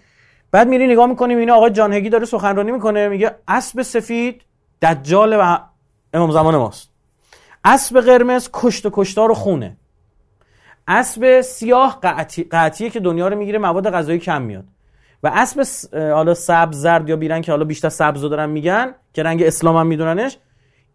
بعد 0.53 0.69
میری 0.69 0.87
نگاه 0.87 1.07
می‌کنیم 1.07 1.39
اینا 1.39 1.55
آقا 1.55 1.69
جانهگی 1.69 2.09
داره 2.09 2.25
سخنرانی 2.25 2.73
می‌کنه 2.73 3.09
میگه 3.09 3.35
اسب 3.49 3.83
سفید 3.83 4.43
دجال 4.83 5.37
و 5.41 5.59
امام 6.15 6.31
زمان 6.31 6.57
ماست. 6.57 6.91
اسب 7.65 8.01
قرمز 8.01 8.49
کشت 8.53 8.87
و 8.87 8.91
کشتار 8.93 9.31
و 9.31 9.35
خونه. 9.35 9.77
اسب 10.89 11.41
سیاه 11.41 11.99
قطعی 12.03 12.45
قطعیه 12.45 12.91
که 12.91 13.01
دنیا 13.01 13.29
رو 13.29 13.37
می‌گیره 13.37 13.59
مواد 13.59 13.91
غذایی 13.91 14.19
کم 14.19 14.43
میاد. 14.43 14.65
و 15.23 15.31
اسب 15.35 15.89
حالا 15.95 16.35
سبز 16.35 16.77
زرد 16.77 17.09
یا 17.09 17.17
بیرنگ 17.17 17.45
که 17.45 17.53
حالا 17.53 17.65
بیشتر 17.65 17.89
سبز 17.89 18.21
دارن 18.21 18.51
میگن 18.51 18.95
که 19.13 19.23
رنگ 19.23 19.43
اسلام 19.43 19.77
هم 19.77 19.87
میدوننش 19.87 20.39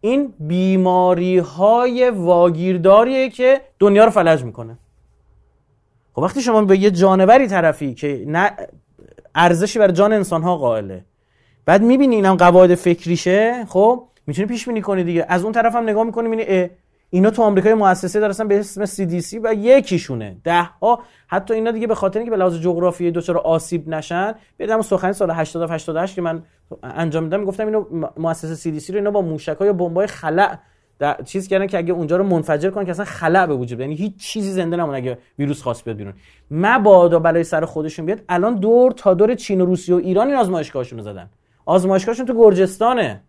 این 0.05 0.33
بیماری 0.39 1.37
های 1.37 2.09
واگیرداریه 2.09 3.29
که 3.29 3.61
دنیا 3.79 4.05
رو 4.05 4.11
فلج 4.11 4.43
می‌کنه. 4.43 4.77
خب 6.13 6.21
وقتی 6.21 6.41
شما 6.41 6.61
به 6.61 6.77
یه 6.77 6.91
جانوری 6.91 7.47
طرفی 7.47 7.93
که 7.93 8.23
نه 8.27 8.51
ارزشی 9.35 9.79
بر 9.79 9.91
جان 9.91 10.13
انسان 10.13 10.43
ها 10.43 10.57
قائله 10.57 11.05
بعد 11.65 11.81
می‌بینی 11.81 12.15
اینم 12.15 12.35
قواعد 12.35 12.75
فکریشه 12.75 13.65
خب 13.65 14.03
می‌تونی 14.27 14.47
پیش 14.47 14.67
بینی 14.67 14.81
کنی 14.81 15.03
دیگه. 15.03 15.25
از 15.29 15.43
اون 15.43 15.51
طرف 15.53 15.75
هم 15.75 15.83
نگاه 15.83 16.03
می‌کنی 16.03 16.27
می‌بینی 16.27 16.69
اینا 17.09 17.29
تو 17.29 17.41
آمریکا 17.41 17.75
مؤسسه 17.75 18.19
دارن 18.19 18.47
به 18.47 18.59
اسم 18.59 18.85
CDC 18.85 19.39
و 19.43 19.53
یکیشونه. 19.53 20.37
ده 20.43 20.61
ها 20.61 21.03
حتی 21.27 21.53
اینا 21.53 21.71
دیگه 21.71 21.87
به 21.87 21.95
خاطر 21.95 22.19
اینکه 22.19 22.31
به 22.31 22.37
لحاظ 22.37 22.59
جغرافیایی 22.59 23.11
دچار 23.11 23.37
آسیب 23.37 23.89
نشن 23.89 24.33
بدم 24.59 24.81
سخنی 24.81 25.13
سال 25.13 25.31
80 25.31 25.71
88 25.71 26.15
که 26.15 26.21
من 26.21 26.43
انجام 26.83 27.23
میدم 27.23 27.45
گفتم 27.45 27.65
اینو 27.65 27.85
مؤسسه 28.17 28.79
CDC 28.79 28.89
رو 28.89 28.95
اینا 28.95 29.11
با 29.11 29.21
موشک‌ها 29.21 29.65
یا 29.65 29.73
بمبای 29.73 30.07
خلع 30.07 30.57
چیز 31.25 31.47
کردن 31.47 31.67
که 31.67 31.77
اگه 31.77 31.93
اونجا 31.93 32.17
رو 32.17 32.23
منفجر 32.23 32.69
کنن 32.69 32.85
که 32.85 32.91
اصلا 32.91 33.05
خلع 33.05 33.45
به 33.45 33.55
وجود 33.55 33.79
یعنی 33.79 33.95
هیچ 33.95 34.17
چیزی 34.17 34.51
زنده 34.51 34.77
نمونه 34.77 34.97
اگه 34.97 35.17
ویروس 35.39 35.61
خاص 35.61 35.83
بیاد 35.83 35.97
بیرون. 35.97 36.13
مبادا 36.51 37.19
برای 37.19 37.43
سر 37.43 37.65
خودشون 37.65 38.05
بیاد. 38.05 38.21
الان 38.29 38.55
دور 38.55 38.91
تا 38.91 39.13
دور 39.13 39.35
چین 39.35 39.61
و 39.61 39.65
روسیه 39.65 39.95
و 39.95 39.97
ایران 39.97 40.27
این 40.27 40.35
آزمایشگاهشون 40.35 40.99
رو 40.99 41.05
زدن. 41.05 41.29
آزمایشگاهشون 41.65 42.25
تو 42.25 42.33
گرجستانه. 42.33 43.21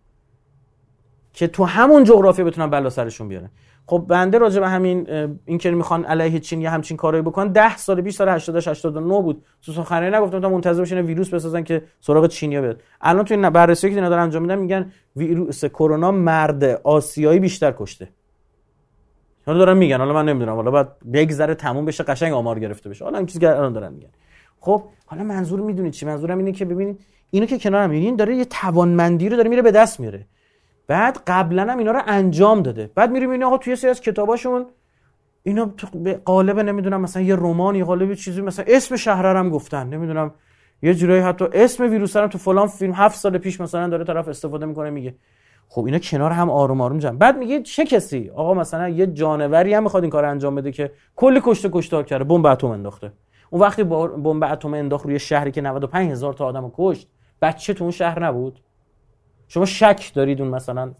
که 1.33 1.47
تو 1.47 1.65
همون 1.65 2.03
جغرافیا 2.03 2.45
بتونن 2.45 2.69
بلا 2.69 2.89
سرشون 2.89 3.27
بیارن. 3.27 3.49
خب 3.89 4.05
بنده 4.07 4.37
راجع 4.37 4.59
به 4.59 4.69
همین 4.69 5.09
این 5.45 5.57
که 5.57 5.71
می‌خوان 5.71 6.05
علیه 6.05 6.39
چین 6.39 6.61
یا 6.61 6.71
همچین 6.71 6.97
کارایی 6.97 7.23
بکنن 7.23 7.51
10 7.51 7.77
سال 7.77 8.01
پیش 8.01 8.15
سال 8.15 8.29
80 8.29 8.55
89 8.55 9.21
بود. 9.21 9.43
تو 9.61 9.71
سخنرانی 9.71 10.17
نگفتم 10.17 10.39
تا 10.39 10.49
منتظر 10.49 10.81
باشین 10.81 10.97
ویروس 10.97 11.33
بسازن 11.33 11.63
که 11.63 11.83
سراغ 11.99 12.27
چینیا 12.27 12.61
بیاد. 12.61 12.81
الان 13.01 13.25
تو 13.25 13.33
این 13.33 13.49
بررسی 13.49 13.89
که 13.89 14.01
دارن 14.01 14.23
انجام 14.23 14.41
میدن 14.41 14.55
میگن 14.55 14.91
ویروس 15.15 15.65
کرونا 15.65 16.11
مرد 16.11 16.63
آسیایی 16.63 17.39
بیشتر 17.39 17.73
کشته. 17.77 18.09
حالا 19.45 19.59
دارن 19.59 19.77
میگن. 19.77 19.97
حالا 19.97 20.13
من 20.13 20.25
نمی‌دونم. 20.25 20.55
حالا 20.55 20.71
بعد 20.71 20.87
بگذره 21.13 21.55
تموم 21.55 21.85
بشه 21.85 22.03
قشنگ 22.03 22.33
آمار 22.33 22.59
گرفته 22.59 22.89
بشه. 22.89 23.05
حالا 23.05 23.17
این 23.17 23.27
چیزی 23.27 23.45
الان 23.45 23.73
دارن 23.73 23.93
میگن. 23.93 24.09
خب 24.59 24.83
حالا 25.05 25.23
منظور 25.23 25.59
می‌دونید 25.59 25.93
چی؟ 25.93 26.05
منظورم 26.05 26.37
اینه 26.37 26.51
که 26.51 26.65
ببینید 26.65 26.99
اینو 27.29 27.45
که 27.45 27.57
کنارم 27.57 27.89
می‌بینین 27.89 28.15
داره 28.15 28.35
یه 28.35 28.45
توانمندی 28.45 29.29
رو 29.29 29.37
داره 29.37 29.49
میره 29.49 29.61
به 29.61 29.71
دست 29.71 29.99
میاره 29.99 30.25
بعد 30.87 31.17
قبلا 31.27 31.71
هم 31.71 31.77
اینا 31.77 31.91
رو 31.91 32.01
انجام 32.07 32.61
داده. 32.61 32.91
بعد 32.95 33.11
میریم 33.11 33.29
این 33.29 33.43
آقا 33.43 33.57
توی 33.57 33.75
سری 33.75 33.89
از 33.89 34.01
کتاباشون. 34.01 34.65
اینا 35.43 35.73
به 35.93 36.13
قالب 36.13 36.59
نمی‌دونم 36.59 37.01
مثلا 37.01 37.21
یه 37.23 37.35
رمان 37.35 37.83
قالب 37.83 38.13
چیزی 38.13 38.41
مثلا 38.41 38.65
اسم 38.67 38.95
شهر 38.95 39.25
هم 39.25 39.49
گفتن. 39.49 39.87
نمی‌دونم 39.89 40.31
یه 40.81 40.93
جورایی 40.93 41.21
حتی 41.21 41.45
اسم 41.53 41.83
ویروس 41.83 42.17
هم 42.17 42.27
تو 42.27 42.37
فلان 42.37 42.67
فیلم 42.67 42.93
هفت 42.93 43.19
سال 43.19 43.37
پیش 43.37 43.61
مثلا 43.61 43.87
داره 43.87 44.03
طرف 44.03 44.27
استفاده 44.27 44.65
می‌کنه 44.65 44.89
میگه. 44.89 45.15
خب 45.69 45.85
اینا 45.85 45.99
کنار 45.99 46.31
هم 46.31 46.49
آروم 46.49 46.81
آروم 46.81 46.99
جمع. 46.99 47.17
بعد 47.17 47.37
میگه 47.37 47.61
چه 47.61 47.85
کسی؟ 47.85 48.31
آقا 48.35 48.53
مثلا 48.53 48.89
یه 48.89 49.07
جانوری 49.07 49.73
هم 49.73 49.83
می‌خواد 49.83 50.03
این 50.03 50.09
کار 50.09 50.25
انجام 50.25 50.55
بده 50.55 50.71
که 50.71 50.91
کلی 51.15 51.41
کشته 51.43 51.69
کشتار 51.73 52.03
کرده 52.03 52.23
بمب 52.23 52.45
اتم 52.45 52.67
انداخته. 52.67 53.11
اون 53.49 53.61
وقتی 53.61 53.83
بمب 53.83 54.43
اتم 54.43 54.73
انداخت 54.73 55.05
روی 55.05 55.19
شهری 55.19 55.51
که 55.51 55.61
95 55.61 56.11
هزار 56.11 56.33
تا 56.33 56.45
آدمو 56.45 56.71
کشت 56.77 57.07
بچه 57.41 57.73
تو 57.73 57.83
اون 57.83 57.91
شهر 57.91 58.23
نبود. 58.23 58.59
شما 59.47 59.65
شک 59.65 60.11
دارید 60.13 60.41
اون 60.41 60.49
مثلا. 60.49 60.91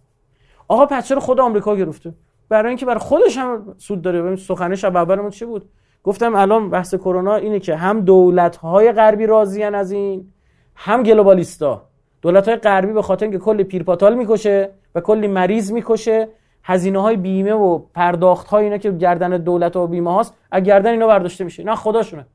آقا 0.68 0.86
پس 0.86 1.08
چرا 1.08 1.20
خود 1.20 1.40
آمریکا 1.40 1.76
گرفته؟ 1.76 2.14
برای 2.50 2.68
اینکه 2.68 2.86
برای 2.86 3.00
خودش 3.00 3.38
هم 3.38 3.76
سود 3.78 4.02
داره. 4.02 4.22
ببین 4.22 4.36
سخنه 4.36 4.76
شب 4.76 4.96
اولمون 4.96 5.30
چی 5.30 5.46
بود؟ 5.46 5.70
گفتم 6.04 6.36
الان 6.36 6.70
بحث 6.70 6.96
کرونا 6.96 7.36
اینه 7.36 7.60
که 7.60 7.76
هم 7.76 8.02
دولت 8.02 8.56
های 8.56 8.92
غربی 8.92 9.26
راضیان 9.26 9.76
از 9.76 9.92
این 9.92 10.34
هم 10.76 11.04
گلوبالیستا. 11.04 11.86
دولت 12.22 12.48
های 12.48 12.58
غربی 12.58 12.94
به 12.94 13.02
خاطر 13.02 13.26
اینکه 13.26 13.38
کلی 13.38 13.64
پیرپاتال 13.64 14.16
می‌کشه 14.16 14.70
و 14.96 15.02
کلی 15.02 15.28
مریض 15.28 15.72
می‌کشه 15.72 16.28
هزینه 16.64 17.02
های 17.02 17.18
بیمه 17.18 17.54
و 17.54 17.80
پرداخت 17.94 18.48
های 18.48 18.64
اینا 18.64 18.78
که 18.78 18.92
گردن 18.92 19.38
دولت 19.38 19.76
و 19.76 19.88
بیمه 19.88 20.14
هاست 20.14 20.34
از 20.52 20.64
گردن 20.64 20.92
اینا 20.92 21.08
برداشته 21.08 21.44
میشه. 21.44 21.64
از 21.64 21.76
خداشونه. 21.76 22.26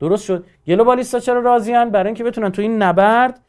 درست 0.00 0.24
شد. 0.24 0.44
گلوبالیستا 0.66 1.18
چرا 1.18 1.40
راضیان 1.40 1.90
برای 1.90 2.06
اینکه 2.06 2.24
بتونن 2.24 2.50
تو 2.50 2.62
این 2.62 2.82
نبرد 2.82 3.40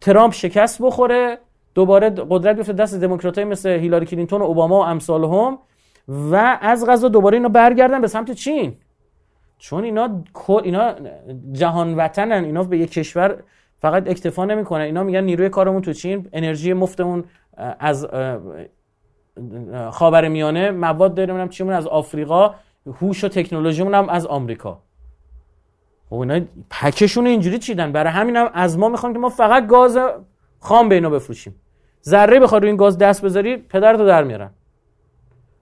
ترامپ 0.00 0.32
شکست 0.32 0.82
بخوره 0.82 1.38
دوباره 1.74 2.10
قدرت 2.10 2.56
بیفته 2.56 2.72
دست 2.72 2.94
دموکراتای 3.00 3.44
مثل 3.44 3.68
هیلاری 3.68 4.06
کلینتون 4.06 4.40
و 4.40 4.44
اوباما 4.44 4.80
و 4.80 4.84
امثال 4.84 5.24
هم 5.24 5.58
و 6.08 6.58
از 6.60 6.86
قضا 6.86 7.08
دوباره 7.08 7.36
اینا 7.36 7.48
برگردن 7.48 8.00
به 8.00 8.06
سمت 8.06 8.30
چین. 8.30 8.74
چون 9.58 9.84
اینا 9.84 10.22
اینا 10.62 10.94
جهان 11.52 11.94
وطنن 11.94 12.44
اینا 12.44 12.62
به 12.62 12.78
یک 12.78 12.92
کشور 12.92 13.42
فقط 13.78 14.08
اکتفا 14.08 14.44
نمی‌کنن. 14.44 14.80
اینا 14.80 15.02
میگن 15.02 15.20
نیروی 15.20 15.48
کارمون 15.48 15.82
تو 15.82 15.92
چین 15.92 16.28
انرژی 16.32 16.72
مفتمون 16.72 17.24
از 17.78 18.06
خاور 19.90 20.28
میانه 20.28 20.70
مواد 20.70 21.14
داریم 21.14 21.48
چیمون 21.48 21.72
از 21.72 21.86
آفریقا 21.86 22.54
هوش 23.00 23.24
و 23.24 23.28
تکنولوژیمون 23.28 23.94
هم 23.94 24.08
از 24.08 24.26
آمریکا. 24.26 24.82
خب 26.10 26.16
اینا 26.16 26.40
پکشون 26.70 27.26
اینجوری 27.26 27.58
چیدن. 27.58 27.92
برای 27.92 28.12
همین 28.12 28.36
هم 28.36 28.50
از 28.54 28.78
ما 28.78 28.88
می‌خوان 28.88 29.12
که 29.12 29.18
ما 29.18 29.28
فقط 29.28 29.66
گاز 29.66 29.98
خام 30.60 30.88
به 30.88 30.94
اینا 30.94 31.10
بفروشیم. 31.10 31.54
ذره 32.04 32.40
بخواد 32.40 32.62
روی 32.62 32.68
این 32.70 32.76
گاز 32.76 32.98
دست 32.98 33.24
بذاری 33.24 33.56
پدرتو 33.56 34.06
در 34.06 34.24
میارن. 34.24 34.50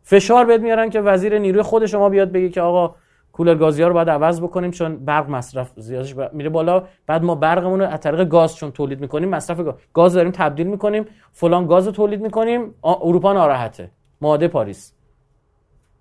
فشار 0.02 0.44
بهت 0.44 0.60
میارن 0.60 0.90
که 0.90 1.00
وزیر 1.00 1.38
نیروی 1.38 1.62
خود 1.62 1.86
شما 1.86 2.08
بیاد 2.08 2.32
بگه 2.32 2.48
که 2.48 2.60
آقا 2.60 2.94
کولر 3.32 3.54
گازی 3.54 3.82
ها 3.82 3.88
رو 3.88 3.94
باید 3.94 4.10
عوض 4.10 4.40
بکنیم 4.40 4.70
چون 4.70 4.96
برق 4.96 5.30
مصرف 5.30 5.70
زیادش 5.76 6.14
میره 6.32 6.50
بالا. 6.50 6.84
بعد 7.06 7.24
ما 7.24 7.34
برقمون 7.34 7.80
رو 7.80 7.86
از 7.86 8.00
طریق 8.00 8.24
گاز 8.28 8.56
چون 8.56 8.70
تولید 8.70 9.00
می‌کنیم 9.00 9.28
مصرف 9.28 9.60
گاز, 9.60 9.74
گاز 9.92 10.14
داریم 10.14 10.32
تبدیل 10.32 10.66
می‌کنیم. 10.66 11.06
فلان 11.32 11.66
گاز 11.66 11.86
رو 11.86 11.92
تولید 11.92 12.20
می‌کنیم. 12.20 12.74
اروپا 12.84 13.32
ناراحته. 13.32 13.90
ماده 14.20 14.48
پاریس. 14.48 14.92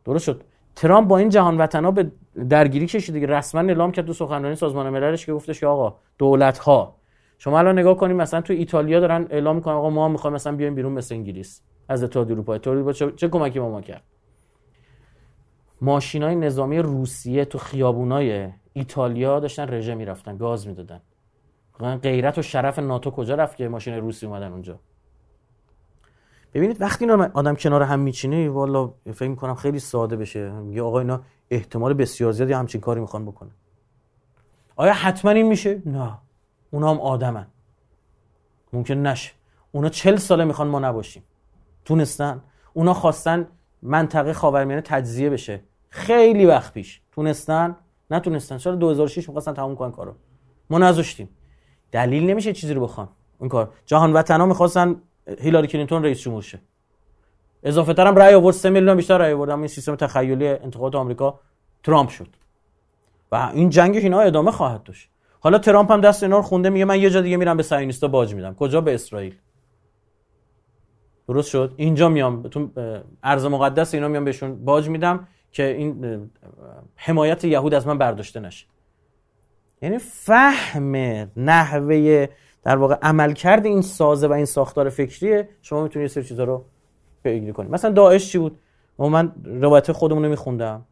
درست 0.06 0.24
شد. 0.24 0.44
ترامپ 0.76 1.08
با 1.08 1.18
این 1.18 1.30
جهان 1.30 1.58
وطنا 1.58 1.92
به 1.92 2.12
درگیری 2.50 2.86
کشید 2.86 3.16
دیگه 3.16 3.28
رسما 3.28 3.62
اعلام 3.62 3.92
کرد 3.92 4.06
تو 4.06 4.14
سخنرانی 4.14 4.56
سازمان 4.56 4.90
مللش 4.90 5.26
که 5.26 5.34
گفتش 5.34 5.60
که 5.60 5.68
آقا 5.68 5.96
دولت 6.18 6.58
ها 6.58 6.96
شما 7.38 7.60
الان 7.60 7.80
نگاه 7.80 7.98
کنیم 7.98 8.16
مثلا 8.16 8.42
تو 8.42 8.54
ایتالیا 8.54 9.00
دارن 9.00 9.28
اعلام 9.30 9.56
می‌کنن 9.56 9.74
آقا 9.74 9.90
ما 9.90 10.08
می‌خوایم 10.08 10.34
مثلا 10.34 10.56
بیایم 10.56 10.76
بیرون 10.76 10.94
مثل 10.94 11.16
انگلیس 11.16 11.62
از 11.90 12.04
اتحادیه 12.04 12.34
اروپا. 12.34 12.54
اروپا 12.54 12.94
چه, 12.94 13.12
چه 13.12 13.28
کمکی 13.28 13.60
ما, 13.60 13.70
ما 13.70 13.82
کرد؟ 13.82 14.04
ماشینای 15.82 16.36
نظامی 16.36 16.80
روسیه 16.80 17.46
تو 17.46 17.58
خیابونای 17.58 18.50
ایتالیا 18.74 19.40
داشتن 19.40 19.74
رژه 19.74 19.96
می‌رفتن 19.96 20.38
گاز 20.38 20.68
می‌دادن. 20.68 21.02
غیرت 22.04 22.38
و 22.38 22.42
شرف 22.42 22.80
ناتو 22.80 23.12
کجا 23.12 23.36
رفت 23.36 23.58
که 23.58 23.68
ماشین 23.68 23.94
روسی 23.94 24.26
اومدن 24.26 24.52
اونجا؟ 24.52 24.80
ببینید 26.54 26.82
وقتی 26.82 27.06
اینا 27.06 27.30
آدم 27.34 27.56
کنار 27.56 27.82
هم 27.82 28.00
میچینه 28.00 28.50
والا 28.50 28.94
فکر 29.14 29.30
می‌کنم 29.30 29.56
خیلی 29.56 29.80
ساده 29.80 30.16
بشه. 30.16 30.52
میگه 30.52 30.82
آقا 30.82 31.00
اینا 31.00 31.22
احتمال 31.52 31.94
بسیار 31.94 32.32
زیادی 32.32 32.54
همچین 32.54 32.82
کاری 32.82 33.02
می‌خوان 33.02 33.26
بکنه 33.26 33.52
آیا 34.76 34.94
حتما 34.94 35.32
این 35.32 35.48
میشه؟ 35.48 35.82
نه. 35.86 36.18
اونا 36.72 36.90
هم 36.90 37.00
آدمن. 37.00 37.48
ممکن 38.74 38.94
نشه. 38.94 39.32
اونا 39.72 39.90
چل 39.90 40.16
ساله 40.16 40.46
می‌خوان 40.46 40.68
ما 40.68 40.80
نباشیم. 40.80 41.24
تونستن. 41.86 42.42
اونا 42.74 42.94
خواستن 42.94 43.48
منطقه 43.82 44.34
خاورمیانه 44.34 44.82
تجزیه 44.82 45.30
بشه. 45.30 45.64
خیلی 45.90 46.46
وقت 46.46 46.74
پیش. 46.74 47.02
تونستن؟ 47.12 47.76
نتونستن. 48.12 48.58
چرا 48.58 48.76
2006 48.76 49.28
می‌خواستن 49.28 49.54
تموم 49.54 49.76
کنن 49.76 49.92
کارو؟ 49.92 50.14
ما 50.70 50.78
نذاشتیم. 50.78 51.30
دلیل 51.92 52.30
نمیشه 52.30 52.54
چیزی 52.54 52.74
رو 52.74 52.82
بخوان. 52.82 53.10
اون 53.40 53.50
کار. 53.50 53.74
جهان 53.86 54.14
وطنا 54.14 54.46
می‌خواستن 54.46 54.96
هیلاری 55.40 55.68
کلینتون 55.68 56.04
رئیس 56.04 56.22
جمهور 56.22 56.42
شه. 56.42 56.60
اضافه 57.64 57.94
ترم 57.94 58.16
رأی 58.16 58.34
آورد 58.34 58.56
3 58.56 58.70
میلیون 58.70 58.96
بیشتر 58.96 59.18
رأی 59.18 59.34
آورد. 59.34 59.50
این 59.50 59.68
سیستم 59.68 59.96
تخیلی 59.96 60.48
انتخابات 60.48 60.96
آمریکا 60.96 61.40
ترامپ 61.84 62.10
شد. 62.10 62.28
و 63.32 63.52
این 63.54 63.70
جنگ 63.70 63.96
اینا 63.96 64.20
ادامه 64.20 64.52
خواهد 64.52 64.84
داشت. 64.84 65.10
حالا 65.40 65.58
ترامپ 65.58 65.92
هم 65.92 66.02
دست 66.02 66.24
اینا 66.24 66.38
رو 66.38 66.42
خونده 66.42 66.70
میگه 66.70 66.86
من 66.86 67.02
یه 67.02 67.10
جا 67.10 67.22
دیگه 67.22 67.38
میرم 67.38 67.58
به 67.58 67.64
صهیونیستا 67.64 68.08
باج 68.08 68.36
میدم. 68.36 68.54
کجا؟ 68.54 68.82
به 68.82 68.94
اسرائیل. 68.94 69.36
درست 71.28 71.50
شد؟ 71.50 71.74
اینجا 71.78 72.10
میام. 72.10 72.44
تو 72.44 72.70
ارز 73.24 73.46
مقدس 73.46 73.94
اینا 73.94 74.08
میام 74.08 74.26
بهشون 74.26 74.66
باج 74.66 74.90
میدم 74.90 75.28
که 75.52 75.64
این 75.64 76.32
حمایت 76.96 77.44
یهود 77.44 77.74
از 77.74 77.88
من 77.88 77.98
برداشته 77.98 78.40
نشه. 78.40 78.66
یعنی 79.82 79.98
فهم 79.98 80.96
نحوه 81.38 82.28
در 82.64 82.78
واقع 82.78 82.96
عملکرد 83.02 83.66
این 83.66 83.82
سازه 83.82 84.28
و 84.28 84.32
این 84.32 84.46
ساختار 84.46 84.90
فکریه 84.90 85.50
شما 85.62 85.84
می‌تونید 85.84 86.08
سری 86.08 86.24
چیزا 86.24 86.44
رو 86.44 86.66
پیگیری 87.24 87.54
کنید. 87.54 87.72
مثلا 87.72 87.92
داعش 87.92 88.32
چی 88.32 88.38
بود؟ 88.38 88.60
من 88.98 89.32
روایت 89.46 89.92
خودمون 89.92 90.24
رو 90.24 90.30
میخوندم. 90.30 90.86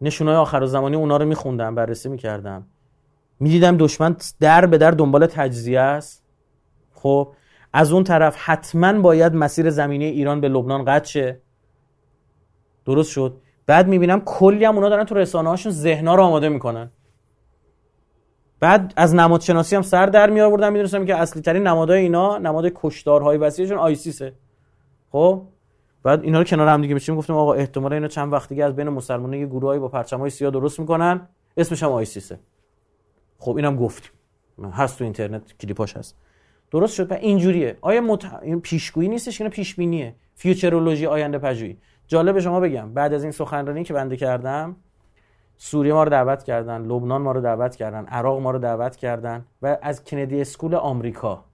نشونای 0.00 0.36
آخر 0.36 0.66
زمانی 0.66 0.96
اونا 0.96 1.16
رو 1.16 1.24
میخوندم 1.24 1.74
بررسی 1.74 2.08
می‌کردم. 2.08 2.66
می‌دیدم 3.40 3.76
دشمن 3.76 4.16
در 4.40 4.66
به 4.66 4.78
در 4.78 4.90
دنبال 4.90 5.26
تجزیه 5.26 5.80
است. 5.80 6.24
خب 6.94 7.32
از 7.72 7.92
اون 7.92 8.04
طرف 8.04 8.36
حتما 8.38 9.00
باید 9.00 9.34
مسیر 9.34 9.70
زمینی 9.70 10.04
ایران 10.04 10.40
به 10.40 10.48
لبنان 10.48 10.84
قطع 10.84 11.08
شه. 11.08 11.40
درست 12.84 13.10
شد. 13.10 13.40
بعد 13.66 13.88
می‌بینم 13.88 14.20
کلی 14.20 14.64
هم 14.64 14.74
اونا 14.76 14.88
دارن 14.88 15.04
تو 15.04 15.14
رسانه 15.14 15.48
هاشون 15.48 15.72
ذهنا 15.72 16.14
رو 16.14 16.22
آماده 16.22 16.48
می‌کنن. 16.48 16.90
بعد 18.60 18.92
از 18.96 19.14
نماد 19.14 19.40
شناسی 19.40 19.76
هم 19.76 19.82
سر 19.82 20.06
در 20.06 20.30
می 20.30 20.40
آوردن 20.40 20.70
می‌دونستم 20.72 21.04
که 21.04 21.16
اصلی 21.16 21.42
ترین 21.42 21.66
نمادهای 21.66 22.00
اینا 22.00 22.38
نماد 22.38 22.72
کشدارهای 22.74 23.38
وسیعشون 23.38 23.78
آیسیسه. 23.78 24.32
خب؟ 25.12 25.42
بعد 26.02 26.22
اینا 26.22 26.38
رو 26.38 26.44
کنار 26.44 26.68
هم 26.68 26.82
دیگه 26.82 26.94
میشیم 26.94 27.16
گفتم 27.16 27.34
آقا 27.34 27.54
احتمالا 27.54 27.94
اینا 27.94 28.08
چند 28.08 28.32
وقت 28.32 28.48
دیگه 28.48 28.64
از 28.64 28.76
بین 28.76 28.88
مسلمانان 28.88 29.34
یه 29.34 29.46
گروهایی 29.46 29.80
با 29.80 29.88
پرچمای 29.88 30.30
سیاه 30.30 30.50
درست 30.50 30.80
می‌کنن. 30.80 31.28
اسمش 31.56 31.82
هم 31.82 31.92
آیسیسه. 31.92 32.40
خب 33.38 33.56
اینم 33.56 33.76
گفتیم. 33.76 34.10
هست 34.72 34.98
تو 34.98 35.04
اینترنت 35.04 35.56
کلیپاش 35.60 35.96
هست. 35.96 36.16
درست 36.70 36.94
شد. 36.94 37.10
و 37.10 37.14
اینجوریه. 37.14 37.78
آیا 37.80 38.00
مت... 38.00 38.24
این 38.42 38.60
پیشگویی 38.60 39.08
نیستش؟ 39.08 39.40
اینا 39.40 39.50
پیش 39.50 39.74
بینیه 39.74 40.14
فیوچرولوژی 40.34 41.06
آینده 41.06 41.38
پژوهی. 41.38 41.78
جالب 42.06 42.38
شما 42.38 42.60
بگم. 42.60 42.94
بعد 42.94 43.14
از 43.14 43.22
این 43.22 43.32
سخنرانی 43.32 43.84
که 43.84 43.94
بنده 43.94 44.16
کردم 44.16 44.76
سوریه 45.62 45.92
ما 45.92 46.04
رو 46.04 46.10
دعوت 46.10 46.42
کردن 46.42 46.82
لبنان 46.82 47.22
ما 47.22 47.32
رو 47.32 47.40
دعوت 47.40 47.76
کردن 47.76 48.04
عراق 48.04 48.40
ما 48.40 48.50
رو 48.50 48.58
دعوت 48.58 48.96
کردن 48.96 49.44
و 49.62 49.78
از 49.82 50.04
کندی 50.04 50.40
اسکول 50.40 50.74
آمریکا. 50.74 51.44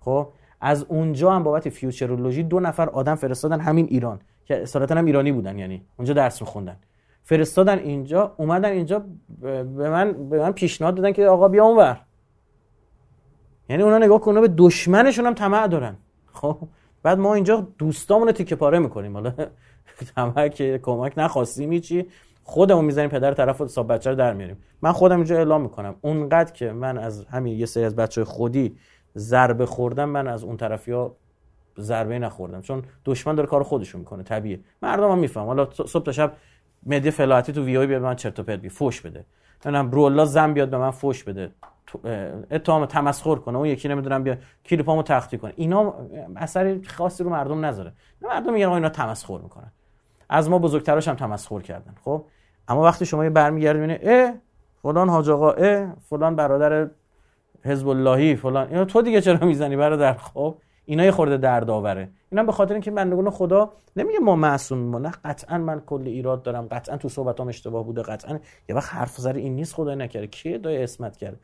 خب 0.00 0.28
از 0.60 0.84
اونجا 0.88 1.32
هم 1.32 1.42
بابت 1.42 1.68
فیوچرولوژی 1.68 2.42
دو 2.42 2.60
نفر 2.60 2.88
آدم 2.88 3.14
فرستادن 3.14 3.60
همین 3.60 3.86
ایران 3.90 4.20
که 4.44 4.62
اصالتا 4.62 4.94
هم 4.94 5.04
ایرانی 5.04 5.32
بودن 5.32 5.58
یعنی 5.58 5.82
اونجا 5.96 6.14
درس 6.14 6.40
میخوندن. 6.40 6.76
فرستادن 7.22 7.78
اینجا 7.78 8.34
اومدن 8.36 8.70
اینجا 8.70 9.04
به 9.40 9.62
من 9.90 10.28
به 10.28 10.38
من 10.38 10.52
پیشنهاد 10.52 10.94
دادن 10.94 11.12
که 11.12 11.26
آقا 11.26 11.48
بیا 11.48 11.64
اونور. 11.64 12.00
یعنی 13.68 13.82
اونا 13.82 13.98
نگاه 13.98 14.20
کنه 14.20 14.40
به 14.40 14.48
دشمنشون 14.48 15.26
هم 15.26 15.34
طمع 15.34 15.66
دارن. 15.66 15.96
خب 16.32 16.58
بعد 17.02 17.18
ما 17.18 17.34
اینجا 17.34 17.66
دوستامون 17.78 18.26
رو 18.26 18.32
تیکه 18.32 18.56
پاره 18.56 18.78
می‌کنیم. 18.78 19.14
حالا 19.14 19.32
طمع 20.16 20.48
که 20.48 20.80
کمک 20.82 21.12
نخواستیم 21.16 21.72
هیچی. 21.72 22.06
خودمون 22.48 22.84
می‌زنیم 22.84 23.08
پدر 23.08 23.34
طرف 23.34 23.60
حساب 23.60 23.92
بچه 23.92 24.10
رو 24.10 24.16
در 24.16 24.32
میاریم. 24.32 24.56
من 24.82 24.92
خودم 24.92 25.16
اینجا 25.16 25.36
اعلام 25.36 25.62
می‌کنم. 25.62 25.94
اونقدر 26.00 26.52
که 26.52 26.72
من 26.72 26.98
از 26.98 27.26
همین 27.26 27.58
یه 27.58 27.66
سری 27.66 27.84
از 27.84 27.96
بچه 27.96 28.24
خودی 28.24 28.76
ضربه 29.16 29.66
خوردم 29.66 30.08
من 30.08 30.28
از 30.28 30.44
اون 30.44 30.56
طرفی 30.56 30.92
ها 30.92 31.16
ضربه 31.78 32.18
نخوردم. 32.18 32.60
چون 32.60 32.82
دشمن 33.04 33.34
داره 33.34 33.48
کار 33.48 33.62
خودشون 33.62 34.00
می‌کنه 34.00 34.22
طبیعه 34.22 34.60
مردم 34.82 35.10
هم 35.10 35.18
میفهم 35.18 35.46
حالا 35.46 35.68
صبح 35.70 36.04
تا 36.04 36.12
شب 36.12 36.32
مدی 36.86 37.10
فلاحتی 37.10 37.52
تو 37.52 37.64
وی 37.64 37.86
بیاد 37.86 38.02
من 38.02 38.16
چرت 38.16 38.40
و 38.40 38.42
پرت 38.42 38.60
بی 38.60 38.68
فوش 38.68 39.00
بده. 39.00 39.24
نمی‌دونم 39.66 39.90
برو 39.90 40.24
زن 40.24 40.52
بیاد 40.52 40.70
به 40.70 40.78
من 40.78 40.90
فوش 40.90 41.24
بده. 41.24 41.50
اتهام 42.50 42.86
تمسخر 42.86 43.34
کنه. 43.34 43.58
اون 43.58 43.66
یکی 43.66 43.88
نمی‌دونم 43.88 44.22
بیا 44.22 44.36
کلیپامو 44.64 45.02
تختی 45.02 45.38
کنه. 45.38 45.52
اینا 45.56 45.94
اثر 46.36 46.80
خاصی 46.86 47.24
رو 47.24 47.30
مردم 47.30 47.64
نذاره. 47.64 47.92
مردم 48.22 48.52
میگن 48.52 48.68
اینا 48.68 48.88
تمسخر 48.88 49.38
می‌کنن. 49.38 49.72
از 50.28 50.50
ما 50.50 50.58
بزرگتراش 50.58 51.08
هم 51.08 51.14
تمسخر 51.14 51.60
کردن. 51.60 51.94
خب؟ 52.04 52.24
اما 52.68 52.82
وقتی 52.82 53.06
شما 53.06 53.24
یه 53.24 53.30
برمیگردی 53.30 53.78
می‌بینی 53.78 53.98
اه 54.02 54.34
فلان 54.82 55.08
حاج 55.08 55.30
آقا 55.30 55.50
اه 55.50 55.96
فلان 56.10 56.36
برادر 56.36 56.88
حزب 57.64 57.88
اللهی 57.88 58.36
فلان 58.36 58.68
اینا 58.68 58.84
تو 58.84 59.02
دیگه 59.02 59.20
چرا 59.20 59.46
می‌زنی 59.46 59.76
برادر؟ 59.76 60.12
خب 60.12 60.54
اینا 60.84 61.04
یه 61.04 61.10
خورده 61.10 61.36
دردآوره. 61.36 62.08
اینا 62.30 62.42
به 62.42 62.52
خاطر 62.52 62.72
اینکه 62.72 62.90
بندگان 62.90 63.30
خدا 63.30 63.72
نمیگه 63.96 64.18
ما 64.18 64.36
معصوم 64.36 64.78
ما 64.78 64.98
نه 64.98 65.12
قطعا 65.24 65.58
من 65.58 65.80
کل 65.80 66.02
ایراد 66.06 66.42
دارم. 66.42 66.66
قطعا 66.70 66.96
تو 66.96 67.08
صحبتام 67.08 67.48
اشتباه 67.48 67.84
بوده. 67.84 68.02
قطعا 68.02 68.38
یه 68.68 68.74
وقت 68.74 68.94
حرف 68.94 69.16
زر 69.16 69.32
این 69.32 69.56
نیست 69.56 69.74
خدای 69.74 69.96
نکرده. 69.96 70.26
کی 70.26 70.58
دای 70.58 70.82
اسمت 70.82 71.16
کرده؟ 71.16 71.36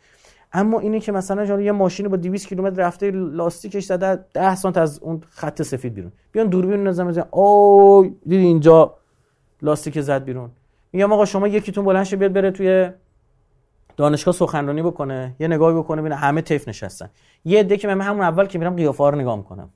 اما 0.52 0.80
اینه 0.80 1.00
که 1.00 1.12
مثلا 1.12 1.60
یه 1.60 1.72
ماشین 1.72 2.08
با 2.08 2.16
200 2.16 2.48
کیلومتر 2.48 2.82
رفته 2.82 3.10
لاستیکش 3.10 3.84
زده 3.84 4.24
10 4.32 4.54
سانت 4.54 4.76
از 4.76 4.98
اون 4.98 5.20
خط 5.30 5.62
سفید 5.62 5.94
بیرون. 5.94 6.12
بیان 6.32 6.46
دوربین 6.46 6.86
نظام 6.86 7.08
بزنن 7.08 7.26
او 7.30 8.16
دیدی 8.26 8.44
اینجا 8.44 8.94
لاستیک 9.62 10.00
زد 10.00 10.24
بیرون. 10.24 10.50
میگم 10.94 11.12
آقا 11.12 11.24
شما 11.24 11.48
یکیتون 11.48 11.84
بلند 11.84 12.04
شه 12.04 12.16
بیاد 12.16 12.32
بره 12.32 12.50
توی 12.50 12.90
دانشگاه 13.96 14.34
سخنرانی 14.34 14.82
بکنه 14.82 15.34
یه 15.40 15.48
نگاهی 15.48 15.76
بکنه 15.76 16.00
ببینه 16.00 16.16
همه 16.16 16.42
تیف 16.42 16.68
نشستن. 16.68 17.10
یه 17.44 17.60
عده 17.60 17.76
که 17.76 17.88
من 17.88 18.00
همون 18.00 18.22
اول 18.22 18.46
که 18.46 18.58
میرم 18.58 18.76
قیافه 18.76 19.04
رو 19.04 19.16
نگاه 19.16 19.36
می‌کنم. 19.36 19.70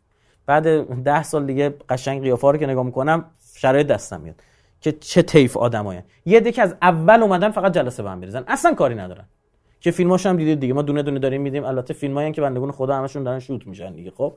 بعد 0.47 0.85
ده 1.03 1.23
سال 1.23 1.47
دیگه 1.47 1.75
قشنگ 1.89 2.23
قیافه 2.23 2.51
رو 2.51 2.57
که 2.59 2.67
نگاه 2.67 2.85
می‌کنم 2.85 3.25
شرایط 3.55 3.87
دستم 3.87 4.21
میاد 4.21 4.35
که 4.81 4.93
چه 4.93 5.23
تیف 5.23 5.57
آدمایی 5.57 6.01
یه 6.27 6.39
عده 6.39 6.53
که 6.53 6.63
از 6.63 6.77
اول 6.83 7.23
اومدن 7.23 7.51
فقط 7.51 7.75
جلسه 7.75 8.03
به 8.03 8.11
هم 8.11 8.45
اصلا 8.49 8.75
کاری 8.75 8.95
ندارن. 8.95 9.25
که 9.81 9.91
فیلماش 9.91 10.27
هم 10.27 10.37
دیدید 10.37 10.61
دیگه. 10.61 10.75
ما 10.75 10.83
دونه 10.83 11.03
دونه 11.03 11.19
داریم 11.19 11.43
میدیم. 11.43 11.65
البته 11.65 11.95
فیلمایی 11.95 12.33
که 12.33 12.41
بندگون 12.41 12.73
خدا 12.73 12.95
همشون 12.95 13.23
دارن 13.23 13.39
شوت 13.39 13.67
میشن 13.67 13.95
دیگه 13.95 14.11
خب. 14.11 14.35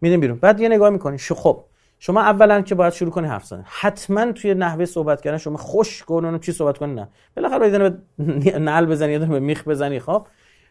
میدیم 0.00 0.20
بیرون. 0.20 0.38
بعد 0.38 0.60
یه 0.60 0.68
نگاه 0.68 0.90
می‌کنی. 0.90 1.18
خب 1.18 1.64
شما 2.02 2.20
اولا 2.20 2.60
که 2.60 2.74
باید 2.74 2.92
شروع 2.92 3.10
کنی 3.10 3.28
حرف 3.28 3.44
زدن. 3.44 3.64
حتما 3.66 4.32
توی 4.32 4.54
نحوه 4.54 4.84
صحبت 4.84 5.20
کردن 5.20 5.38
شما 5.38 5.56
خوش 5.56 6.02
کنون 6.02 6.38
چی 6.38 6.52
صحبت 6.52 6.78
کنی؟ 6.78 6.94
نه. 6.94 7.08
بالاخره 7.36 7.70
یه 7.70 7.78
به 7.78 8.58
نعل 8.68 8.86
بزنی 8.86 9.12
یا 9.12 9.18
به 9.18 9.40
میخ 9.40 9.68
بزنی 9.68 10.00
خب؟ 10.00 10.26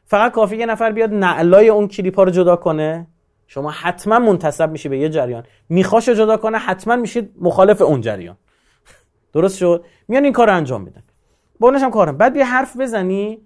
فقط 0.06 0.32
کافی 0.32 0.58
یه 0.58 0.66
نفر 0.66 0.92
بیاد 0.92 1.14
نعلای 1.14 1.70
اون 1.70 1.88
کلیپا 1.88 2.24
رو 2.24 2.32
جدا 2.32 2.56
کنه. 2.56 3.08
شما 3.48 3.72
حتما 3.72 4.20
منتسب 4.20 4.72
میشی 4.72 4.90
به 4.90 4.98
یه 5.00 5.10
جریان. 5.10 5.44
میخواش 5.70 6.10
جدا 6.10 6.38
کنه 6.38 6.58
حتما 6.58 6.96
میشید 6.96 7.32
مخالف 7.42 7.82
اون 7.82 8.02
جریان. 8.02 8.38
درست 9.34 9.58
شد؟ 9.58 9.86
میان 10.08 10.24
این 10.24 10.34
کار 10.34 10.50
انجام 10.50 10.82
میدن. 10.82 11.04
با 11.60 11.72
هم 11.72 11.92
کارم. 11.92 12.18
بعد 12.18 12.34
بیا 12.34 12.46
حرف 12.46 12.78
بزنی. 12.78 13.42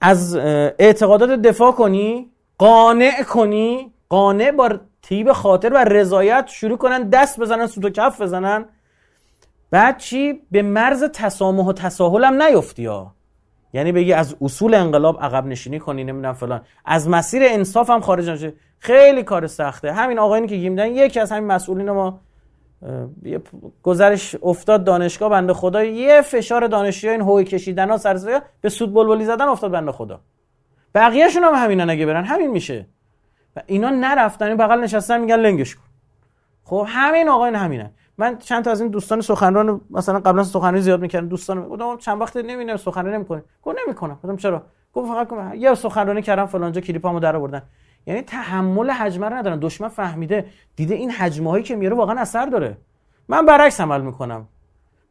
از 0.00 0.36
اعتقادات 0.78 1.30
دفاع 1.30 1.72
کنی 1.72 2.30
قانع 2.58 3.22
کنی. 3.22 3.92
قانع 4.08 4.50
با 4.50 4.78
تیب 5.08 5.32
خاطر 5.32 5.72
و 5.72 5.76
رضایت 5.76 6.46
شروع 6.46 6.78
کنن 6.78 7.08
دست 7.08 7.40
بزنن 7.40 7.66
سوت 7.66 7.84
و 7.84 7.90
کف 7.90 8.22
بزنن. 8.22 8.64
بعد 9.70 9.96
چی؟ 9.98 10.42
به 10.50 10.62
مرز 10.62 11.04
تسامح 11.04 11.64
و 11.64 11.72
تساهل 11.72 12.24
هم 12.24 12.42
نیفتی 12.42 12.86
ها. 12.86 13.14
یعنی 13.72 13.92
بگی 13.92 14.12
از 14.12 14.36
اصول 14.40 14.74
انقلاب 14.74 15.18
عقب 15.20 15.46
نشینی 15.46 15.78
کنی 15.78 16.04
نمی‌دونم 16.04 16.32
فلان. 16.32 16.60
از 16.84 17.08
مسیر 17.08 17.42
انصاف 17.44 17.90
هم 17.90 18.00
خارج 18.00 18.30
نشه 18.30 18.52
خیلی 18.78 19.22
کار 19.22 19.46
سخته. 19.46 19.92
همین 19.92 20.18
آقایانی 20.18 20.48
که 20.48 20.56
گیمدن 20.56 20.86
یکی 20.86 21.20
از 21.20 21.32
همین 21.32 21.52
مسئولین 21.52 21.90
ما 21.90 22.20
گزارش 23.82 24.36
افتاد 24.42 24.84
دانشگاه 24.84 25.30
بنده 25.30 25.52
خدا. 25.52 25.84
یه 25.84 26.20
فشار 26.22 26.66
دانشجوی 26.66 27.10
این 27.10 27.20
هوی 27.20 27.44
کشیدن 27.44 27.90
ها 27.90 27.98
به 28.60 28.68
سود 28.68 28.94
بلبلی 28.94 29.24
زدن 29.24 29.48
افتاد 29.48 29.70
بنده 29.70 29.92
خدا. 29.92 30.20
بقیهشون 30.94 31.44
هم 31.44 31.54
همین 31.54 31.90
اگه 31.90 32.06
برن. 32.06 32.24
همین 32.24 32.50
میشه. 32.50 32.86
و 33.56 33.62
اینا 33.66 33.90
نرفتن 33.90 34.46
این 34.46 34.56
بغل 34.56 34.80
نشستن 34.80 35.20
میگن 35.20 35.36
لنگش 35.36 35.74
کن. 35.74 35.82
خب 36.64 36.86
همین 36.88 37.28
آقایان 37.28 37.54
همینه 37.54 37.90
من 38.18 38.38
چند 38.38 38.64
تا 38.64 38.70
از 38.70 38.80
این 38.80 38.90
دوستان 38.90 39.20
سخنران 39.20 39.80
مثلا 39.90 40.20
قبلا 40.20 40.44
سخنرانی 40.44 40.80
زیاد 40.80 41.00
می‌کردن 41.00 41.26
دوستان 41.28 41.68
گفتم 41.68 41.96
چند 41.96 42.20
وقت 42.20 42.36
نمی‌بینم 42.36 42.76
سخنرانی 42.76 43.16
نمی‌کنه 43.16 43.42
گفت 43.62 43.76
نمی‌کنم. 43.86 44.14
گفتم 44.14 44.36
چرا؟ 44.36 44.62
گفت 44.92 45.08
فقط 45.08 45.28
کنم 45.28 45.52
یه 45.54 45.74
سخنرانی 45.74 46.22
کردم 46.22 46.46
فلانجا 46.46 46.80
کلیپامو 46.80 47.20
در 47.20 47.36
آوردن. 47.36 47.62
یعنی 48.06 48.22
تحمل 48.22 48.90
حجمه 48.90 49.28
رو 49.28 49.34
ندارن. 49.34 49.58
دشمن 49.58 49.88
فهمیده 49.88 50.46
دیده 50.76 50.94
این 50.94 51.10
حجمه 51.10 51.50
هایی 51.50 51.64
که 51.64 51.76
میاره 51.76 51.96
واقعا 51.96 52.20
اثر 52.20 52.46
داره. 52.46 52.76
من 53.28 53.46
برعکس 53.46 53.80
عمل 53.80 54.00
می‌کنم. 54.00 54.46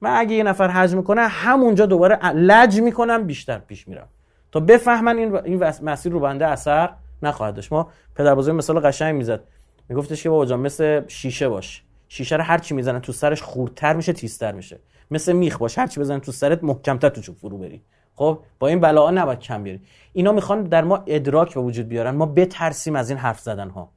من 0.02 0.18
اگه 0.18 0.36
یه 0.36 0.44
نفر 0.44 0.68
حجم 0.68 1.02
کنه 1.02 1.22
همونجا 1.22 1.86
دوباره 1.86 2.26
لج 2.26 2.82
می‌کنم 2.82 3.24
بیشتر 3.24 3.58
پیش 3.58 3.88
میرم. 3.88 4.08
تا 4.52 4.60
بفهمن 4.60 5.18
این 5.18 5.36
این 5.36 5.64
مسیر 5.82 6.12
رو 6.12 6.20
بنده 6.20 6.48
اثر 6.48 6.90
نخواهد 7.24 7.56
داشت 7.56 7.74
ما 7.74 7.90
پدر 8.16 8.36
بزرگ 8.36 8.56
مثال 8.56 8.80
قشنگ 8.80 9.16
می‌زد. 9.16 9.44
میگفتش 9.90 10.24
که 10.24 10.30
بابا 10.30 10.46
جان 10.46 10.60
مثل 10.60 11.08
شیشه 11.08 11.50
باش. 11.50 11.84
شیشه 12.08 12.36
رو 12.36 12.44
هر 12.44 12.58
چی 12.58 12.74
می‌زنن 12.76 13.00
تو 13.00 13.12
سرش 13.12 13.42
خوردتر 13.42 13.96
میشه 13.96 14.14
تیزتر 14.14 14.52
میشه. 14.52 14.80
مثل 15.12 15.34
میخ 15.34 15.58
باش. 15.58 15.78
هر 15.78 15.88
چی 15.88 16.00
بزنن 16.00 16.20
تو 16.20 16.32
سرت 16.32 16.64
محکمتر 16.64 17.10
تو 17.10 17.22
چوب 17.22 17.36
فرو 17.36 17.58
بری. 17.58 17.82
خب 18.16 18.40
با 18.60 18.68
این 18.68 18.80
بلاها 18.80 19.12
نباید 19.12 19.40
کم 19.40 19.64
بیاری. 19.64 19.82
اینا 20.14 20.32
می‌خوان 20.32 20.64
در 20.64 20.84
ما 20.84 21.04
ادراک 21.08 21.54
به 21.54 21.62
وجود 21.62 21.88
بیارن. 21.88 22.12
ما 22.12 22.26
بترسیم 22.26 22.96
از 22.96 23.10
این 23.10 23.20
حرف 23.20 23.40
زدن 23.40 23.70
ها 23.70 23.90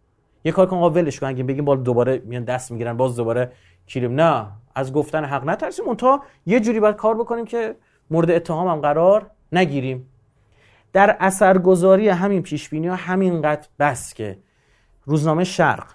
یه 0.44 0.52
کار 0.52 0.66
کن 0.66 0.76
آقا 0.76 0.90
ولش 0.90 1.20
کن. 1.20 1.26
اگه 1.26 1.44
بگیم 1.44 1.64
بالا 1.64 1.80
دوباره 1.82 2.22
میان 2.24 2.44
دست 2.44 2.70
می‌گیرن 2.70 2.96
باز 2.96 3.16
دوباره 3.16 3.52
کیریم. 3.86 4.20
نه 4.20 4.46
از 4.74 4.92
گفتن 4.92 5.24
حق 5.24 5.44
نترسیم. 5.44 5.84
اون 5.84 5.96
تا 5.96 6.22
یه 6.46 6.60
جوری 6.60 6.80
باید 6.80 6.96
کار 6.96 7.14
بکنیم 7.14 7.44
که 7.44 7.76
مورد 8.10 8.30
اتهام 8.30 8.68
هم 8.68 8.80
قرار 8.80 9.30
نگیریم. 9.52 10.09
در 10.92 11.16
اثرگذاری 11.20 12.08
همین 12.08 12.42
پیش 12.42 12.68
بینی 12.68 12.88
ها 12.88 12.94
همینقدر 12.94 13.68
بس 13.78 14.14
که 14.14 14.38
روزنامه 15.04 15.44
شرق 15.44 15.86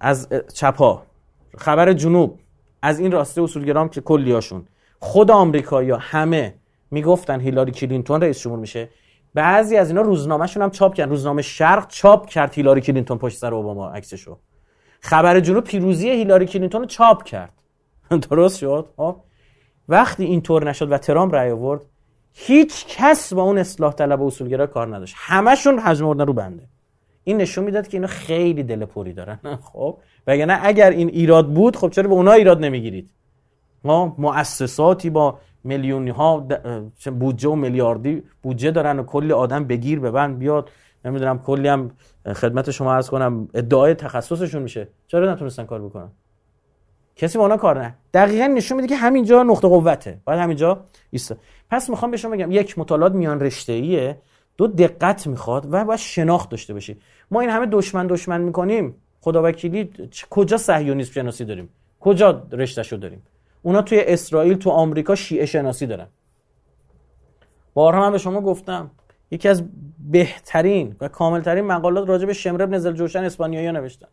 از 0.00 0.28
چپا 0.54 1.02
خبر 1.58 1.92
جنوب 1.92 2.40
از 2.82 3.00
این 3.00 3.12
راسته 3.12 3.42
اصولگرام 3.42 3.88
که 3.88 4.00
کلیاشون 4.00 4.66
خود 4.98 5.30
آمریکا 5.30 5.96
همه 6.00 6.54
می‌گفتن 6.90 7.40
هیلاری 7.40 7.72
کلینتون 7.72 8.20
رئیس 8.20 8.40
جمهور 8.40 8.58
میشه. 8.58 8.88
بعضی 9.34 9.76
از 9.76 9.88
اینا 9.88 10.00
روزنامهشون 10.00 10.62
هم 10.62 10.70
چاپ 10.70 10.94
کردن. 10.94 11.10
روزنامه 11.10 11.42
شرق 11.42 11.88
چاپ 11.88 12.26
کرد 12.26 12.54
هیلاری 12.54 12.80
کلینتون 12.80 13.18
پشت 13.18 13.38
سر 13.38 13.54
اوباما 13.54 13.90
عکسشو. 13.90 14.38
خبر 15.00 15.40
جنوب 15.40 15.64
پیروزی 15.64 16.10
هیلاری 16.10 16.46
کلینتون 16.46 16.80
رو 16.80 16.86
چاپ 16.86 17.24
کرد. 17.24 17.52
درست 18.30 18.58
شد؟ 18.58 18.88
خب. 18.96 19.16
وقتی 19.88 20.24
اینطور 20.24 20.68
نشد 20.68 20.92
و 20.92 20.98
ترامپ 20.98 21.34
رأی 21.34 21.50
آورد 21.50 21.86
هیچ 22.32 22.86
کس 22.86 23.32
با 23.32 23.42
اون 23.42 23.58
اصلاح 23.58 23.92
طلب 23.92 24.20
و 24.20 24.26
اصولگرا 24.26 24.66
کار 24.66 24.96
نداشت. 24.96 25.14
همشون 25.18 25.78
حجم 25.78 26.06
آوردن 26.06 26.26
رو 26.26 26.32
بنده. 26.32 26.62
این 27.24 27.36
نشون 27.36 27.64
می‌داد 27.64 27.88
که 27.88 27.96
اینا 27.96 28.06
خیلی 28.06 28.62
دل 28.62 28.84
پوری 28.84 29.12
دارن. 29.12 29.38
خب. 29.72 29.98
وگرنه 30.26 30.58
اگر 30.62 30.90
این 30.90 31.08
ایراد 31.08 31.48
بود 31.48 31.76
خب 31.76 31.90
چرا 31.90 32.08
به 32.08 32.14
اونا 32.14 32.32
ایراد 32.32 32.64
نمی‌گیرید؟ 32.64 33.10
ما 33.84 34.14
مؤسساتی 34.18 35.10
با 35.10 35.38
میلیونی 35.64 36.10
ها 36.10 36.46
بودجه 37.18 37.48
و 37.48 37.54
میلیاردی 37.54 38.22
بودجه 38.42 38.70
دارن 38.70 38.98
و 38.98 39.02
کلی 39.02 39.32
آدم 39.32 39.64
بگیر 39.64 40.00
ببند 40.00 40.38
بیاد. 40.38 40.70
نمی‌دونم 41.04 41.38
کلی 41.38 41.68
هم 41.68 41.90
خدمت 42.34 42.70
شما 42.70 42.94
عرض 42.94 43.10
کنم 43.10 43.48
ادعای 43.54 43.94
تخصصشون 43.94 44.62
میشه. 44.62 44.88
چرا 45.06 45.32
نتونستن 45.32 45.64
کار 45.64 45.82
بکنن؟ 45.82 46.10
کسی 47.16 47.38
با 47.38 47.44
اونا 47.44 47.56
کار 47.56 47.82
نه. 47.82 47.94
دقیقا 48.14 48.46
نشون 48.46 48.76
میده 48.76 48.88
که 48.88 48.96
همینجا 48.96 49.42
نقطه 49.42 49.68
قوته. 49.68 50.20
باید 50.24 50.40
همینجا 50.40 50.84
ایست 51.10 51.36
پس 51.70 51.90
می‌خوام 51.90 52.10
به 52.10 52.16
شما 52.16 52.30
بگم 52.30 52.50
یک 52.50 52.78
مطالعات 52.78 53.12
میان 53.12 53.40
رشته 53.40 53.72
ایه 53.72 54.18
دو 54.56 54.66
دقت 54.66 55.26
می‌خواد 55.26 55.66
و 55.70 55.84
باید 55.84 55.98
شناخت 55.98 56.50
داشته 56.50 56.72
باشی. 56.72 57.00
ما 57.30 57.40
این 57.40 57.50
همه 57.50 57.66
دشمن 57.66 58.06
دشمن 58.06 58.40
می‌کنیم. 58.40 58.94
خدا 59.20 59.42
وکیلی 59.42 59.90
کجا 60.30 60.56
صهیونیسم 60.56 61.12
شناسی 61.12 61.44
داریم؟ 61.44 61.68
کجا 62.00 62.46
رشتهشو 62.52 62.96
داریم؟ 62.96 63.22
اونا 63.62 63.82
توی 63.82 64.00
اسرائیل 64.00 64.54
تو 64.54 64.70
آمریکا 64.70 65.14
شیعه 65.14 65.46
شناسی 65.46 65.86
دارن. 65.86 66.06
بارها 67.74 68.00
من 68.00 68.12
به 68.12 68.18
شما 68.18 68.40
گفتم 68.40 68.90
یکی 69.30 69.48
از 69.48 69.64
بهترین 70.10 70.96
و 71.00 71.08
کاملترین 71.08 71.64
مقالات 71.64 72.08
راجع 72.08 72.26
به 72.26 72.32
شمر 72.32 72.62
ابن 72.62 72.78
زلجوشن 72.78 73.24
اسپانیایی 73.24 73.72
نوشتن. 73.72 74.08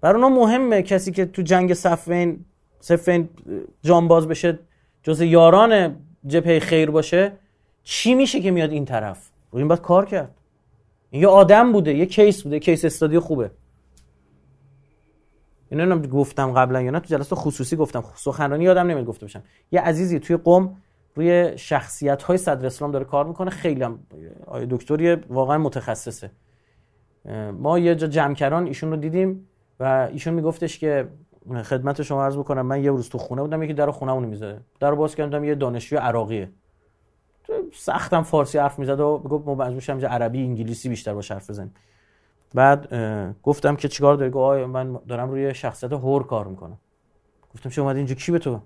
برای 0.00 0.22
اونا 0.22 0.36
مهمه 0.36 0.82
کسی 0.82 1.12
که 1.12 1.26
تو 1.26 1.42
جنگ 1.42 1.74
صفین 1.74 2.44
صفین 2.80 3.28
جانباز 3.82 4.28
بشه 4.28 4.58
جز 5.02 5.20
یاران 5.20 5.96
جبهه 6.26 6.58
خیر 6.58 6.90
باشه 6.90 7.32
چی 7.82 8.14
میشه 8.14 8.40
که 8.40 8.50
میاد 8.50 8.70
این 8.70 8.84
طرف؟ 8.84 9.30
رو 9.50 9.58
این 9.58 9.68
باید 9.68 9.80
کار 9.80 10.06
کرد. 10.06 10.34
این 11.10 11.22
یه 11.22 11.28
آدم 11.28 11.72
بوده 11.72 11.94
یه 11.94 12.06
کیس 12.06 12.42
بوده 12.42 12.58
کیس 12.58 12.84
استادی 12.84 13.18
خوبه. 13.18 13.50
اینا 15.70 15.82
هم 15.84 16.02
گفتم 16.02 16.52
قبلا 16.52 16.82
یا 16.82 16.90
نه 16.90 17.00
تو 17.00 17.06
جلسه 17.06 17.36
خصوصی 17.36 17.76
گفتم. 17.76 18.04
سخنرانی 18.14 18.64
یادم 18.64 18.86
نمیاد 18.86 19.06
گفته 19.06 19.26
باشم. 19.26 19.42
یه 19.72 19.80
عزیزی 19.80 20.20
توی 20.20 20.36
قم 20.36 20.76
روی 21.14 21.52
شخصیت 21.56 22.22
های 22.22 22.38
صدر 22.38 22.66
اسلام 22.66 22.90
داره 22.90 23.04
کار 23.04 23.26
می‌کنه 23.26 23.50
خیلی 23.50 23.82
هم 23.82 23.98
دکتری 24.70 25.14
واقعا 25.14 25.58
متخصصه. 25.58 26.30
ما 27.52 27.78
یه 27.78 27.94
جا 27.94 28.06
جمکران 28.06 28.66
ایشون 28.66 28.90
رو 28.90 28.96
دیدیم 28.96 29.48
و 29.80 30.08
ایشون 30.12 30.34
میگفتش 30.34 30.78
که 30.78 31.08
خدمت 31.62 32.02
شما 32.02 32.24
عرض 32.24 32.36
بکنم 32.36 32.66
من 32.66 32.84
یه 32.84 32.90
روز 32.90 33.08
تو 33.08 33.18
خونه 33.18 33.42
بودم 33.42 33.62
یکی 33.62 33.74
در 33.74 33.90
خونه 33.90 34.12
اونو 34.12 34.26
می‌زده 34.26 34.60
در 34.80 34.94
باز 34.94 35.14
کردم 35.14 35.44
یه 35.44 35.54
دانشجوی 35.54 35.98
عراقیه. 35.98 36.50
سختم 37.72 38.22
فارسی 38.22 38.58
حرف 38.58 38.78
می‌زد 38.78 39.00
و 39.00 39.18
گفت 39.18 39.46
ما 39.46 39.54
مجبور 39.54 40.06
عربی 40.06 40.42
انگلیسی 40.42 40.88
بیشتر 40.88 41.14
با 41.14 41.20
حرف 41.30 41.50
بزنیم. 41.50 41.74
بعد 42.54 42.94
گفتم 43.42 43.76
که 43.76 43.88
چیکار 43.88 44.14
داری؟ 44.14 44.30
گفت 44.30 44.68
من 44.68 44.98
دارم 45.08 45.30
روی 45.30 45.54
شخصیت 45.54 45.92
هور 45.92 46.26
کار 46.26 46.46
می‌کنم. 46.46 46.78
گفتم 47.54 47.70
شما 47.70 47.84
اومدی 47.84 47.98
اینجا؟ 47.98 48.14
کی 48.14 48.32
به 48.32 48.38
تو؟ 48.38 48.60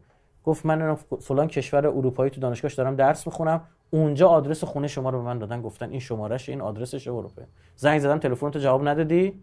گفت 0.45 0.67
من 0.67 0.95
فلان 0.95 1.49
کشور 1.49 1.87
اروپایی 1.87 2.31
تو 2.31 2.41
دانشگاهش 2.41 2.75
دارم 2.75 2.97
درس 2.97 3.27
می‌خونم 3.27 3.61
اونجا 3.91 4.29
آدرس 4.29 4.65
خونه 4.65 4.87
شما 4.87 5.11
رو 5.11 5.19
به 5.19 5.25
من 5.25 5.39
دادن. 5.39 5.63
گفتن 5.63 5.91
این 5.91 6.01
شمارش 6.01 6.49
این 6.49 6.61
آدرسش 6.61 7.09
اروپا 7.09 7.43
زنگ 7.77 8.01
زدم 8.01 8.19
تلفن 8.19 8.51
تو 8.51 8.59
جواب 8.59 8.89
ندادی. 8.89 9.41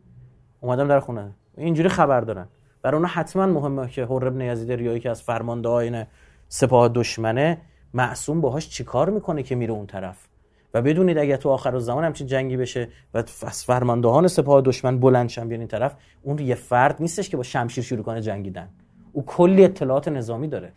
اومدم 0.61 0.87
در 0.87 0.99
خونه. 0.99 1.31
اینجوری 1.57 1.89
خبر 1.89 2.21
دارن. 2.21 2.47
برای 2.81 2.97
اونها 2.97 3.11
حتما 3.11 3.45
مهمه 3.45 3.89
که 3.89 4.05
حر 4.05 4.27
ابن 4.27 4.41
یزید 4.41 4.71
ریایی 4.71 4.99
که 4.99 5.09
از 5.09 5.21
فرمانده 5.21 5.69
این 5.69 6.03
سپاه 6.47 6.89
دشمنه 6.89 7.57
معصوم 7.93 8.41
باهاش 8.41 8.69
چیکار 8.69 9.09
می‌کنه 9.09 9.43
که 9.43 9.55
میره 9.55 9.73
اون 9.73 9.85
طرف؟ 9.85 10.27
و 10.73 10.81
بدونید 10.81 11.17
اگر 11.17 11.35
تو 11.35 11.49
آخر 11.49 11.79
زمان 11.79 12.03
همچین 12.03 12.27
جنگی 12.27 12.57
بشه 12.57 12.87
و 13.13 13.23
فرماندهان 13.51 14.27
سپاه 14.27 14.61
دشمن 14.61 14.99
بلندشن 14.99 15.47
بیان 15.47 15.59
این 15.59 15.67
طرف 15.67 15.95
اون 16.21 16.39
یه 16.39 16.55
فرد 16.55 16.95
نیستش 16.99 17.29
که 17.29 17.37
با 17.37 17.43
شمشیر 17.43 17.83
شروع 17.83 18.03
کنه 18.03 18.21
جنگیدن. 18.21 18.69
او 19.13 19.25
کلی 19.25 19.63
اطلاعات 19.63 20.07
نظامی 20.07 20.47
داره. 20.47 20.73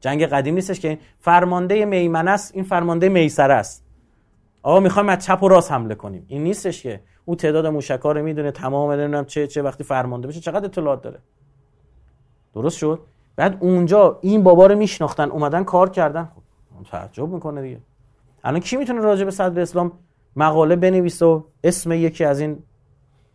جنگ 0.00 0.26
قدیم 0.26 0.54
نیستش 0.54 0.80
که 0.80 0.98
فرمانده 1.18 1.84
میمنه 1.84 2.30
است 2.30 2.54
این 2.54 2.64
فرمانده 2.64 3.08
میسره 3.08 3.54
است. 3.54 3.84
آقا 4.62 4.80
می‌خوایم 4.80 5.08
از 5.08 5.24
چپ 5.24 5.42
و 5.42 5.48
راست 5.48 5.72
حمله 5.72 5.94
کنیم. 5.94 6.24
این 6.28 6.42
نیستش 6.42 6.82
که 6.82 7.00
او 7.28 7.34
تعداد 7.34 7.66
موشکا 7.66 8.12
رو 8.12 8.22
می‌دونه 8.22 8.50
تمام 8.50 8.90
نمی‌دونم 8.90 9.24
چه 9.24 9.46
چه 9.46 9.62
وقتی 9.62 9.84
فرمانده 9.84 10.28
بشه 10.28 10.40
چقدر 10.40 10.64
اطلاعات 10.64 11.02
داره. 11.02 11.18
درست 12.54 12.78
شد؟ 12.78 13.00
بعد 13.36 13.56
اونجا 13.60 14.18
این 14.20 14.42
بابا 14.42 14.66
رو 14.66 14.74
میشناختن 14.74 15.30
اومدن 15.30 15.64
کار 15.64 15.90
کردن. 15.90 16.28
خب 16.78 16.90
تعجب 16.90 17.28
می‌کنه 17.28 17.62
دیگه. 17.62 17.78
الان 18.44 18.60
کی 18.60 18.76
می‌تونه 18.76 19.00
راجع 19.00 19.24
به 19.24 19.30
صدر 19.30 19.60
اسلام 19.60 19.92
مقاله 20.36 20.76
بنویسه 20.76 21.26
و 21.26 21.42
اسم 21.64 21.92
یکی 21.92 22.24
از 22.24 22.40
این 22.40 22.58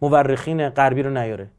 مورخین 0.01 0.69
غربی 0.69 1.03
رو 1.03 1.09
نیاره؟ 1.09 1.49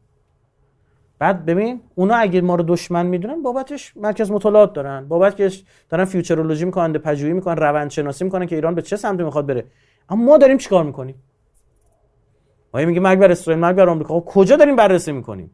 بعد 1.19 1.45
ببین 1.45 1.81
اونا 1.95 2.15
اگه 2.15 2.41
ما 2.41 2.55
رو 2.55 2.63
دشمن 2.63 3.05
می‌دونن 3.05 3.41
بابتش 3.41 3.97
مرکز 3.97 4.31
مطالعات 4.31 4.73
دارن. 4.73 5.07
بابتش 5.07 5.63
دارن 5.89 6.05
فیوچرولوژی 6.05 6.65
می‌کنن 6.65 6.93
پژوهی 6.93 7.33
می‌کنن 7.33 7.57
روانشناسی 7.57 8.23
می‌کنن 8.23 8.45
که 8.45 8.55
ایران 8.55 8.75
به 8.75 8.81
چه 8.81 8.95
سمتی 8.95 9.23
می‌خواد 9.23 9.45
بره. 9.45 9.65
اما 10.09 10.25
ما 10.25 10.37
داریم 10.37 10.57
چیکار 10.57 10.83
می‌کنیم؟ 10.83 11.15
ما 12.75 12.85
میگه 12.85 12.99
مرگ 12.99 13.19
بر 13.19 13.31
اسرائیل 13.31 13.61
مرگ 13.61 13.75
بر 13.75 13.89
آمریکا. 13.89 14.19
خب 14.19 14.25
کجا 14.25 14.55
داریم 14.55 14.75
بررسی 14.75 15.11
می‌کنیم؟ 15.11 15.51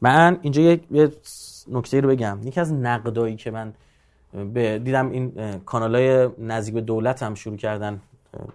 من 0.00 0.38
اینجا 0.42 0.62
یه 0.62 1.12
نکته 1.68 2.00
رو 2.00 2.08
بگم. 2.08 2.38
یکی 2.44 2.60
از 2.60 2.72
نقدایی 2.72 3.36
که 3.36 3.50
من 3.50 3.72
به 4.54 4.78
دیدم 4.78 5.10
این 5.10 5.32
کانالای 5.66 6.28
نزدیک 6.38 6.74
به 6.74 6.80
دولت 6.80 7.22
هم 7.22 7.34
شروع 7.34 7.56
کردن 7.56 8.00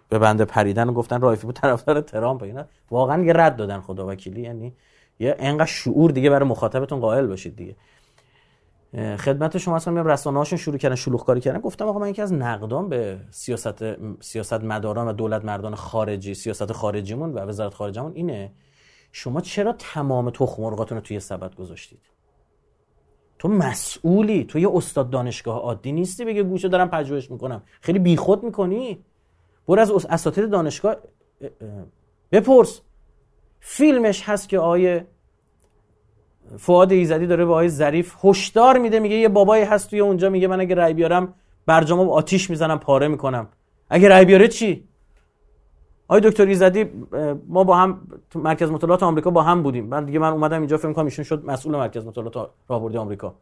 به 0.10 0.20
بنده 0.20 0.46
پریدن 0.46 0.90
و 0.90 0.94
گفتن 0.94 1.22
رایفی 1.22 1.46
بود 1.46 1.56
طرفدار 1.56 2.02
ترامپ. 2.02 2.44
اینا 2.44 2.66
واقعا 2.92 3.24
یه 3.24 3.34
رد 3.34 3.56
دادن 3.56 3.80
خدا 3.80 4.08
وکیلی 4.08 4.42
یعنی 4.42 4.74
یه 5.20 5.36
انقدر 5.40 5.66
شعور 5.66 6.12
دیگه 6.12 6.30
برای 6.30 6.50
مخاطبتون 6.50 7.00
قائل 7.00 7.28
باشید 7.28 7.56
دیگه. 7.56 7.76
خدمت 8.96 9.58
شما 9.58 9.76
اصلا 9.76 9.94
میام 9.94 10.08
رسانه 10.08 10.38
هاشون 10.38 10.58
شروع 10.60 10.78
کردن 10.78 10.96
شلوغ 10.96 11.26
کاری 11.26 11.42
کردن. 11.42 11.60
گفتم 11.60 11.88
آقا 11.88 12.00
من 12.00 12.10
یکی 12.10 12.22
از 12.22 12.34
نقدان 12.34 12.90
به 12.90 13.20
سیاست 13.32 13.84
سیاست 14.22 14.64
مداران 14.64 15.08
و 15.08 15.14
دولت 15.14 15.46
مردان 15.46 15.76
خارجی 15.76 16.34
سیاست 16.34 16.72
خارجیمون 16.72 17.34
و 17.34 17.40
وزارت 17.40 17.74
خارجمون 17.74 18.12
اینه 18.16 18.52
شما 19.12 19.42
چرا 19.42 19.74
تمام 19.74 20.30
تخم 20.30 20.64
رو 20.64 20.86
توی 20.86 21.20
سبد 21.20 21.56
گذاشتید؟ 21.56 22.00
تو 23.40 23.48
مسئولی 23.48 24.44
تو 24.44 24.60
یه 24.60 24.70
استاد 24.74 25.10
دانشگاه 25.10 25.60
عادی 25.60 25.92
نیستی 25.92 26.26
بگه 26.26 26.44
گوشه 26.44 26.68
دارم 26.68 26.90
پژوهش 26.90 27.32
می‌کنم. 27.32 27.64
خیلی 27.82 28.00
بیخود 28.00 28.44
می‌کنی. 28.44 29.06
برو 29.68 29.82
از 29.82 30.06
اساتید 30.06 30.50
دانشگاه 30.50 30.96
بپرس. 32.32 32.82
فیلمش 33.60 34.30
هست 34.30 34.50
که 34.50 34.60
آیه 34.60 35.08
فواد 36.58 36.92
ایزدی 36.92 37.28
داره 37.28 37.46
به 37.46 37.54
آیه 37.54 37.70
ظریف 37.70 38.26
هشدار 38.26 38.78
میده 38.78 39.00
میگه 39.00 39.16
یه 39.16 39.30
بابایی 39.30 39.64
هست 39.64 39.90
توی 39.90 40.00
اونجا 40.00 40.30
میگه 40.30 40.48
من 40.48 40.60
اگه 40.60 40.76
رای 40.76 40.94
بیارم 40.94 41.34
برجامو 41.66 42.12
آتیش 42.12 42.50
می‌زنم 42.50 42.80
پاره 42.80 43.08
می‌کنم. 43.08 43.48
اگه 43.90 44.08
رای 44.08 44.26
بیاره 44.26 44.48
چی؟ 44.48 44.90
آقای 46.08 46.22
دکتر 46.22 46.46
ایزدی 46.46 46.86
ما 47.48 47.64
با 47.64 47.76
هم 47.76 48.02
تو 48.30 48.40
مرکز 48.40 48.72
مطالعات 48.72 49.04
آمریکا 49.04 49.30
با 49.30 49.44
هم 49.44 49.64
بودیم. 49.64 49.90
بعد 49.90 50.06
دیگه 50.06 50.20
من 50.20 50.32
اومدم 50.32 50.58
اینجا 50.58 50.78
فکر 50.78 51.00
ایشون 51.00 51.26
شد 51.26 51.46
مسئول 51.46 51.76
مرکز 51.76 52.06
مطالعات 52.06 52.50
راهبردی 52.70 52.98
آمریکا. 52.98 53.36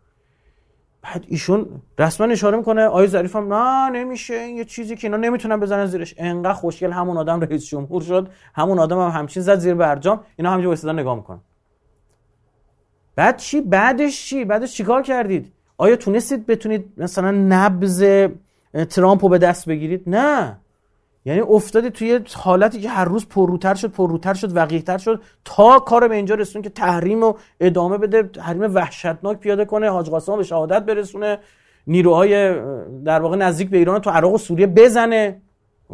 بعد 1.01 1.25
ایشون 1.27 1.65
رسما 1.99 2.27
اشاره 2.27 2.57
می‌کنه 2.57 2.85
آقای 2.85 3.07
ظریف 3.07 3.35
هم 3.35 3.53
نه 3.53 3.89
نمیشه 3.89 4.33
این 4.33 4.57
یه 4.57 4.65
چیزی 4.65 4.95
که 4.95 5.07
اینا 5.07 5.17
نمی‌تونن 5.17 5.59
بزنن 5.59 5.85
زیرش. 5.85 6.15
انقدر 6.17 6.53
خوشگل 6.53 6.91
همون 6.91 7.17
آدم 7.17 7.39
رئیس 7.39 7.65
جمهور 7.65 8.01
شد 8.01 8.27
همون 8.55 8.79
آدم 8.79 8.99
هم 8.99 9.19
همچین 9.19 9.43
زد 9.43 9.59
زیر 9.59 9.73
برجام 9.73 10.19
اینا 10.35 10.51
همینجا 10.51 10.69
وایسادن 10.69 10.99
نگاه 10.99 11.15
می‌کنن. 11.15 11.39
بعد 13.17 13.37
چی؟ 13.37 13.61
بعدش 13.61 14.25
چی؟ 14.25 14.45
بعدش 14.45 14.73
چیکار 14.73 15.01
کردید؟ 15.01 15.51
آیا 15.77 15.95
تونستید 15.95 16.45
بتونید 16.45 16.93
مثلا 16.97 17.31
نبض 17.31 18.27
ترامپ 18.89 19.23
رو 19.23 19.29
به 19.29 19.37
دست 19.37 19.69
بگیرید؟ 19.69 20.03
نه. 20.07 20.57
یعنی 21.25 21.39
افتادی 21.39 21.89
توی 21.89 22.19
حالتی 22.33 22.81
که 22.81 22.89
هر 22.89 23.05
روز 23.05 23.25
پرروتر 23.25 23.75
شد 23.75 23.91
پرروتر 23.91 24.33
شد 24.33 24.55
وقیحتر 24.55 24.97
شد 24.97 25.21
تا 25.45 25.79
کار 25.79 26.07
به 26.07 26.15
اینجا 26.15 26.35
رسون 26.35 26.61
که 26.61 26.69
تحریم 26.69 27.21
رو 27.21 27.37
ادامه 27.59 27.97
بده 27.97 28.23
تحریم 28.23 28.75
وحشتناک 28.75 29.37
پیاده 29.37 29.65
کنه 29.65 29.89
حاج 29.89 30.09
قاسم 30.09 30.37
به 30.37 30.43
شهادت 30.43 30.85
برسونه 30.85 31.39
نیروهای 31.87 32.53
در 33.05 33.19
واقع 33.19 33.37
نزدیک 33.37 33.69
به 33.69 33.77
ایران 33.77 34.01
تو 34.01 34.09
عراق 34.09 34.33
و 34.33 34.37
سوریه 34.37 34.67
بزنه. 34.67 35.41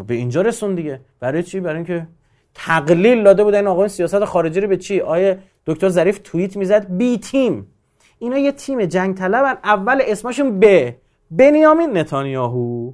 به 0.08 0.14
اینجا 0.14 0.42
رسون 0.42 0.76
دیگه. 0.76 1.00
برای 1.20 1.44
چی؟ 1.44 1.60
برای 1.60 1.76
اینکه 1.76 2.08
تقلیل 2.54 3.24
داده 3.24 3.44
بودن 3.44 3.68
آقای 3.68 3.90
سیاست 3.90 4.26
خارجی 4.26 4.60
رو 4.60 4.68
به 4.68 4.78
چی؟ 4.78 5.02
آیه 5.02 5.40
دکتر 5.66 5.90
ظریف 5.90 6.20
توییت 6.24 6.58
می‌زد 6.58 6.88
بی 6.90 7.18
تیم. 7.18 7.68
اینا 8.20 8.38
یه 8.38 8.52
تیم 8.52 8.86
جنگ 8.86 9.18
طلبن 9.18 9.58
اول 9.64 10.02
اسمشون 10.02 10.60
ب 10.60 10.94
بنیامین 11.32 11.98
نتانیاهو. 11.98 12.92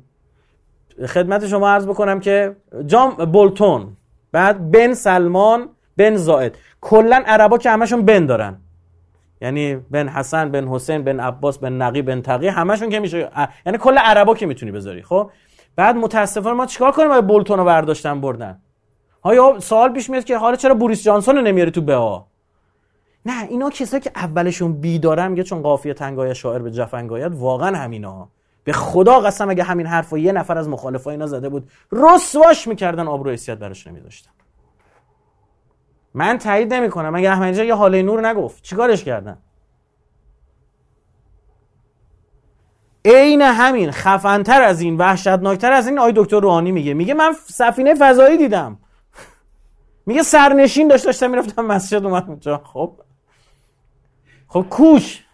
خدمت 1.08 1.48
شما 1.48 1.70
عرض 1.70 1.88
بکنم 1.88 2.20
که 2.20 2.56
جام 2.86 3.12
بولتون 3.12 3.98
بعد 4.32 4.72
بن 4.72 4.94
سلمان 4.94 5.70
بن 5.98 6.16
زائد. 6.16 6.58
کلا 6.82 7.24
عربا 7.26 7.58
که 7.58 7.70
همشون 7.70 8.06
بن 8.06 8.26
دارن. 8.26 8.58
یعنی 9.42 9.76
بن 9.76 10.08
حسن 10.08 10.52
بن 10.52 10.68
حسین 10.68 11.04
بن 11.04 11.20
عباس 11.20 11.58
بن 11.58 11.74
نقی 11.74 12.02
بن 12.02 12.22
تقی 12.22 12.48
همشون 12.48 12.90
که 12.90 13.00
میشه 13.00 13.32
یعنی 13.66 13.78
کل 13.78 13.98
عربا 13.98 14.36
که 14.36 14.46
می‌تونی 14.46 14.72
بذاری 14.72 15.02
خب؟ 15.02 15.32
بعد 15.76 15.96
متاسفانه 15.96 16.56
ما 16.56 16.66
چیکار 16.66 16.92
کنیم؟ 16.92 17.22
بولتون 17.22 17.60
رو 17.60 17.66
برداشتن 17.66 18.22
بردن؟ 18.22 18.60
ها 19.24 19.60
سوال 19.60 19.94
پیش 19.94 20.10
میاد 20.10 20.24
که 20.24 20.38
حالا 20.38 20.56
چرا 20.56 20.76
بوریس 20.76 21.04
جانسون 21.04 21.36
رو 21.36 21.42
نمیاری 21.42 21.72
تو 21.72 21.82
بها 21.82 22.29
نه 23.26 23.44
اینا 23.44 23.70
کسایی 23.70 24.02
که 24.02 24.12
اولشون 24.16 24.74
بیدارن 24.74 25.28
میگه 25.28 25.44
چون 25.44 25.62
قافیه 25.62 25.94
تنگای 25.94 26.36
شاعر 26.36 26.60
به 26.60 26.72
جفنگایت 26.72 27.32
واقعا 27.34 27.78
همینا. 27.78 28.30
به 28.64 28.74
خدا 28.74 29.20
قسم 29.20 29.50
اگه 29.50 29.64
همین 29.64 29.86
حرفو 29.86 30.18
یه 30.18 30.32
نفر 30.32 30.58
از 30.58 30.70
مخالفای 30.70 31.12
اینا 31.12 31.28
زده 31.28 31.50
بود 31.50 31.72
رسواش 31.92 32.68
می‌کردن 32.68 33.08
آبرو 33.08 33.32
حیثیت 33.32 33.58
براش 33.58 33.88
نمیداشتن 33.88 34.32
من 36.14 36.38
تایید 36.38 36.74
نمی‌کنم. 36.74 37.16
اگه 37.16 37.30
احمدی 37.32 37.66
یه 37.66 37.76
حاله 37.76 38.02
نور 38.02 38.28
نگفت 38.28 38.64
چیکارش 38.64 39.04
کردن؟ 39.04 39.38
عین 43.06 43.42
همین 43.42 43.92
خفنتر 43.92 44.62
از 44.62 44.82
این 44.82 44.98
وحشتناکتر 44.98 45.72
از 45.72 45.88
این 45.88 46.00
آی 46.00 46.14
دکتر 46.16 46.40
روحانی 46.40 46.72
میگه. 46.72 46.94
میگه 46.94 47.14
من 47.14 47.34
سفینه 47.34 47.96
فضایی 47.96 48.38
دیدم. 48.38 48.78
میگه 50.06 50.24
سرنشین 50.24 50.88
داشت 50.88 51.06
داشتم 51.06 51.30
می‌رفتم 51.30 51.66
مسجد 51.66 52.06
اومد 52.06 52.26
اونجا. 52.28 52.58
خب. 52.58 53.02
خب 54.50 54.66
کوش. 54.70 55.26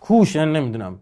کوش 0.00 0.34
یعنی 0.34 0.52
نمی‌دونم. 0.52 0.98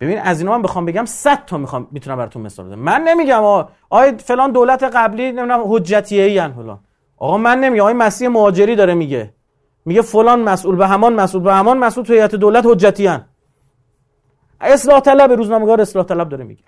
ببین 0.00 0.18
از 0.18 0.40
اینا 0.40 0.52
من 0.52 0.62
بخوام 0.62 0.84
بگم 0.84 1.04
100 1.04 1.44
تا 1.44 1.58
می‌خوام 1.58 1.88
می‌تونم 1.90 2.16
براتون 2.16 2.42
مثال 2.42 2.66
بزنم 2.66 2.78
من 2.78 3.00
نمیگم 3.02 3.42
آقا 3.42 4.12
فلان 4.18 4.52
دولت 4.52 4.82
قبلی 4.82 5.32
نمی‌دونم 5.32 5.62
حجتیه 5.66 6.22
ای 6.22 6.52
فلان. 6.52 6.80
آقا 7.16 7.38
من 7.38 7.60
نمیگم 7.60 7.82
آقای 7.82 7.94
مسیح 7.94 8.28
مهاجری 8.28 8.76
داره 8.76 8.94
میگه. 8.94 9.34
میگه 9.84 10.02
فلان 10.02 10.42
مسئول 10.42 10.76
به 10.76 10.86
همان 10.88 11.14
مسئول 11.14 11.42
به 11.42 11.54
همان 11.54 11.78
مسئول 11.78 12.04
تو 12.04 12.12
هیئت 12.12 12.34
دولت 12.34 12.66
حجتی 12.66 13.08
ان 13.08 13.26
اصلاح 14.60 15.00
طلب 15.00 15.32
روزنامه‌نگار 15.32 15.80
اصلاح 15.80 16.04
طلب 16.04 16.28
داره 16.28 16.44
میگه. 16.44 16.64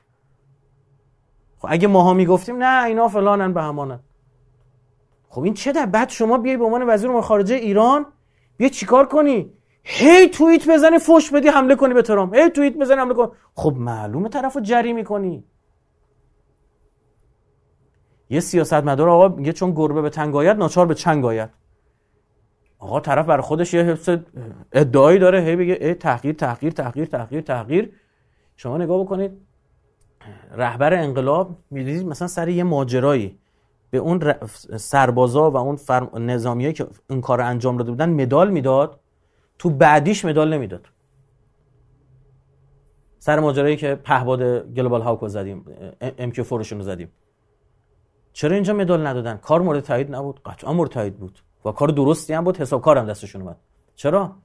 خب 1.58 1.68
اگه 1.70 1.88
ماها 1.88 2.14
می‌گفتیم 2.14 2.56
نه 2.62 2.84
اینا 2.84 3.08
فلانن 3.08 3.52
به 3.52 3.62
همانن 3.62 4.00
خب 5.30 5.42
این 5.42 5.54
چه 5.54 5.72
در 5.72 5.86
بعد 5.86 6.08
شما 6.08 6.38
بیای 6.38 6.56
به 6.56 6.64
عنوان 6.64 6.88
وزیر 6.88 7.10
امور 7.10 7.22
خارجه 7.22 7.54
ایران 7.54 8.06
بیا 8.56 8.68
چیکار 8.68 9.06
کنی؟ 9.06 9.52
هی 9.84 10.28
توییت 10.28 10.68
بزنی 10.68 10.98
فوش 10.98 11.30
بدی 11.30 11.48
حمله 11.48 11.76
کنی 11.76 11.94
به 11.94 12.02
ترامپ. 12.02 12.34
هی 12.34 12.50
توییت 12.50 12.76
بزنی 12.76 12.98
حمله 13.00 13.14
کنی. 13.14 13.28
خب 13.54 13.74
معلومه 13.76 14.28
طرفو 14.28 14.60
جری 14.60 14.92
می‌کنی. 14.92 15.44
یه 18.30 18.40
سیاست 18.40 18.74
مدار 18.74 19.08
آقا 19.08 19.28
میگه 19.28 19.52
چون 19.52 19.70
گربه 19.74 20.02
به 20.02 20.10
تنگ 20.10 20.36
آید 20.36 20.56
ناچار 20.56 20.86
به 20.86 20.94
چنگ 20.94 21.24
آید. 21.24 21.50
آقا 22.78 23.00
طرف 23.00 23.26
برای 23.26 23.42
خودش 23.42 23.74
یه 23.74 23.82
حفظ 23.82 24.16
ادعایی 24.72 25.18
داره. 25.18 25.40
هی 25.40 25.56
بگه 25.56 25.78
ای 25.80 25.94
تحقیر 25.94 26.34
تحقیر 26.34 26.72
تحقیر 26.72 27.04
تحقیر 27.04 27.40
تحقیر 27.40 27.92
شما 28.56 28.78
نگاه 28.78 29.00
بکنید 29.04 29.32
رهبر 30.52 30.94
انقلاب 30.94 31.58
می‌دید 31.70 32.06
مثلا 32.06 32.28
سر 32.28 32.48
یه 32.48 32.64
ماجرایی. 32.64 33.39
به 33.90 33.98
اون 33.98 34.34
سربازا 34.76 35.50
و 35.50 35.56
اون 35.56 35.78
نظامیایی 36.30 36.72
که 36.72 36.86
اون 37.10 37.20
کار 37.20 37.40
انجام 37.40 37.76
داده 37.76 37.90
بودن 37.90 38.10
مدال 38.10 38.50
می‌داد 38.50 39.00
تو 39.58 39.70
بعدیش 39.70 40.24
مدال 40.24 40.54
نمی‌داد. 40.54 40.86
سر 43.18 43.40
ماجرایی 43.40 43.76
که 43.76 43.94
پهباد 43.94 44.42
گلوبال 44.74 45.02
هاوکو 45.02 45.28
زدیم 45.28 45.64
ام 46.00 46.30
کیو 46.30 46.44
رو 46.50 46.82
زدیم. 46.82 47.12
چرا 48.32 48.54
اینجا 48.54 48.74
مدال 48.74 49.06
ندادن؟ 49.06 49.36
کار 49.36 49.62
مورد 49.62 49.80
تایید 49.80 50.14
نبود 50.14 50.40
قطعا 50.42 50.72
مورد 50.72 50.90
تایید 50.90 51.16
بود 51.16 51.38
و 51.64 51.72
کار 51.72 51.88
درستی 51.88 52.32
هم 52.32 52.44
بود 52.44 52.56
حساب 52.56 52.82
کارم 52.82 53.06
دستشون 53.06 53.42
اومد. 53.42 53.56
چرا؟ 53.94 54.36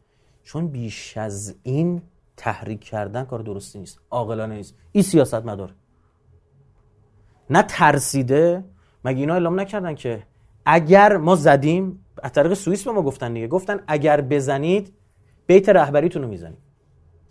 چون 0.44 0.68
بیش 0.68 1.18
از 1.18 1.56
این 1.64 2.02
تحریک 2.38 2.84
کردن 2.84 3.24
کار 3.24 3.40
درستی 3.40 3.80
نیست 3.80 4.00
عاقلانه 4.12 4.56
نیست. 4.56 4.76
این 4.92 5.04
سیاست 5.04 5.46
مدار 5.46 5.76
نه 7.50 7.64
ترسیده 7.64 8.64
مگه 9.06 9.20
اینا 9.20 9.34
اعلام 9.34 9.60
نکردن 9.60 9.96
که 9.96 10.24
اگر 10.66 11.18
ما 11.18 11.36
زدیم 11.36 12.06
از 12.24 12.32
طریق 12.32 12.54
سوئیس 12.54 12.84
به 12.84 12.92
ما 12.92 13.02
گفتن 13.02 13.34
دیگه. 13.34 13.48
گفتن 13.48 13.80
اگر 13.88 14.22
بزنید 14.22 14.94
بیت 15.48 15.70
رهبریتون 15.70 16.22
رو 16.22 16.28
می‌زنیم. 16.28 16.58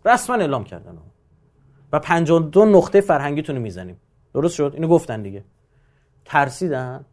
رسما 0.05 0.37
اعلام 0.37 0.65
کردن 0.65 0.99
و 1.93 1.99
52 1.99 2.65
نقطه 2.65 3.01
فرهنگیتون 3.01 3.57
رو 3.57 3.63
می‌زنیم. 3.63 4.01
درست 4.35 4.55
شد؟ 4.55 4.71
اینو 4.75 4.89
گفتن 4.89 5.23
دیگه. 5.23 5.45
ترسیدن؟ 6.25 7.05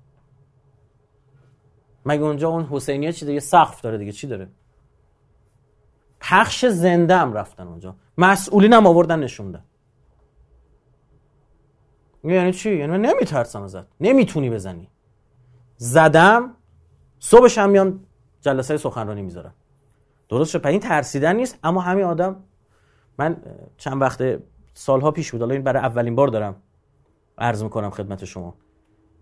مگه 2.06 2.24
اونجا 2.24 2.50
اون 2.50 2.66
حسینیه 2.66 3.12
چی 3.12 3.26
دیگه 3.26 3.40
سقف 3.40 3.82
داره 3.82 3.98
دیگه. 3.98 4.12
چی 4.12 4.28
داره؟ 4.28 4.48
پخش 6.20 6.66
زنده 6.66 7.16
هم 7.18 7.34
رفتن 7.34 7.68
اونجا. 7.68 7.96
مسئولین 8.18 8.74
هم 8.74 8.88
آوردن 8.88 9.20
نشوندن. 9.20 9.64
یعنی 12.24 12.54
چی؟ 12.54 12.76
یعنی 12.76 12.92
من 12.92 13.02
نمیترسم 13.02 13.62
ازت. 13.62 13.86
نمی‌تونی 14.00 14.50
بزنی. 14.50 14.90
زدم 15.78 16.56
صبحش 17.20 17.58
هم 17.58 17.70
میان 17.70 18.00
جلسه 18.42 18.78
سخنرانی 18.78 19.22
می‌ذارم 19.22 19.54
درست 20.30 20.52
شد. 20.52 20.68
این 20.68 20.80
ترسیدن 20.80 21.36
نیست 21.36 21.60
اما 21.64 21.82
همین 21.82 22.06
آدم 22.06 22.44
من 23.20 23.44
چند 23.78 24.02
وقت 24.02 24.40
سالها 24.74 25.12
پیش 25.12 25.32
بود. 25.32 25.42
حالا 25.42 25.54
این 25.54 25.64
برای 25.64 25.84
اولین 25.84 26.16
بار 26.16 26.28
دارم 26.28 26.56
عرض 27.38 27.64
می‌کنم 27.64 27.90
خدمت 27.90 28.26
شما. 28.26 28.56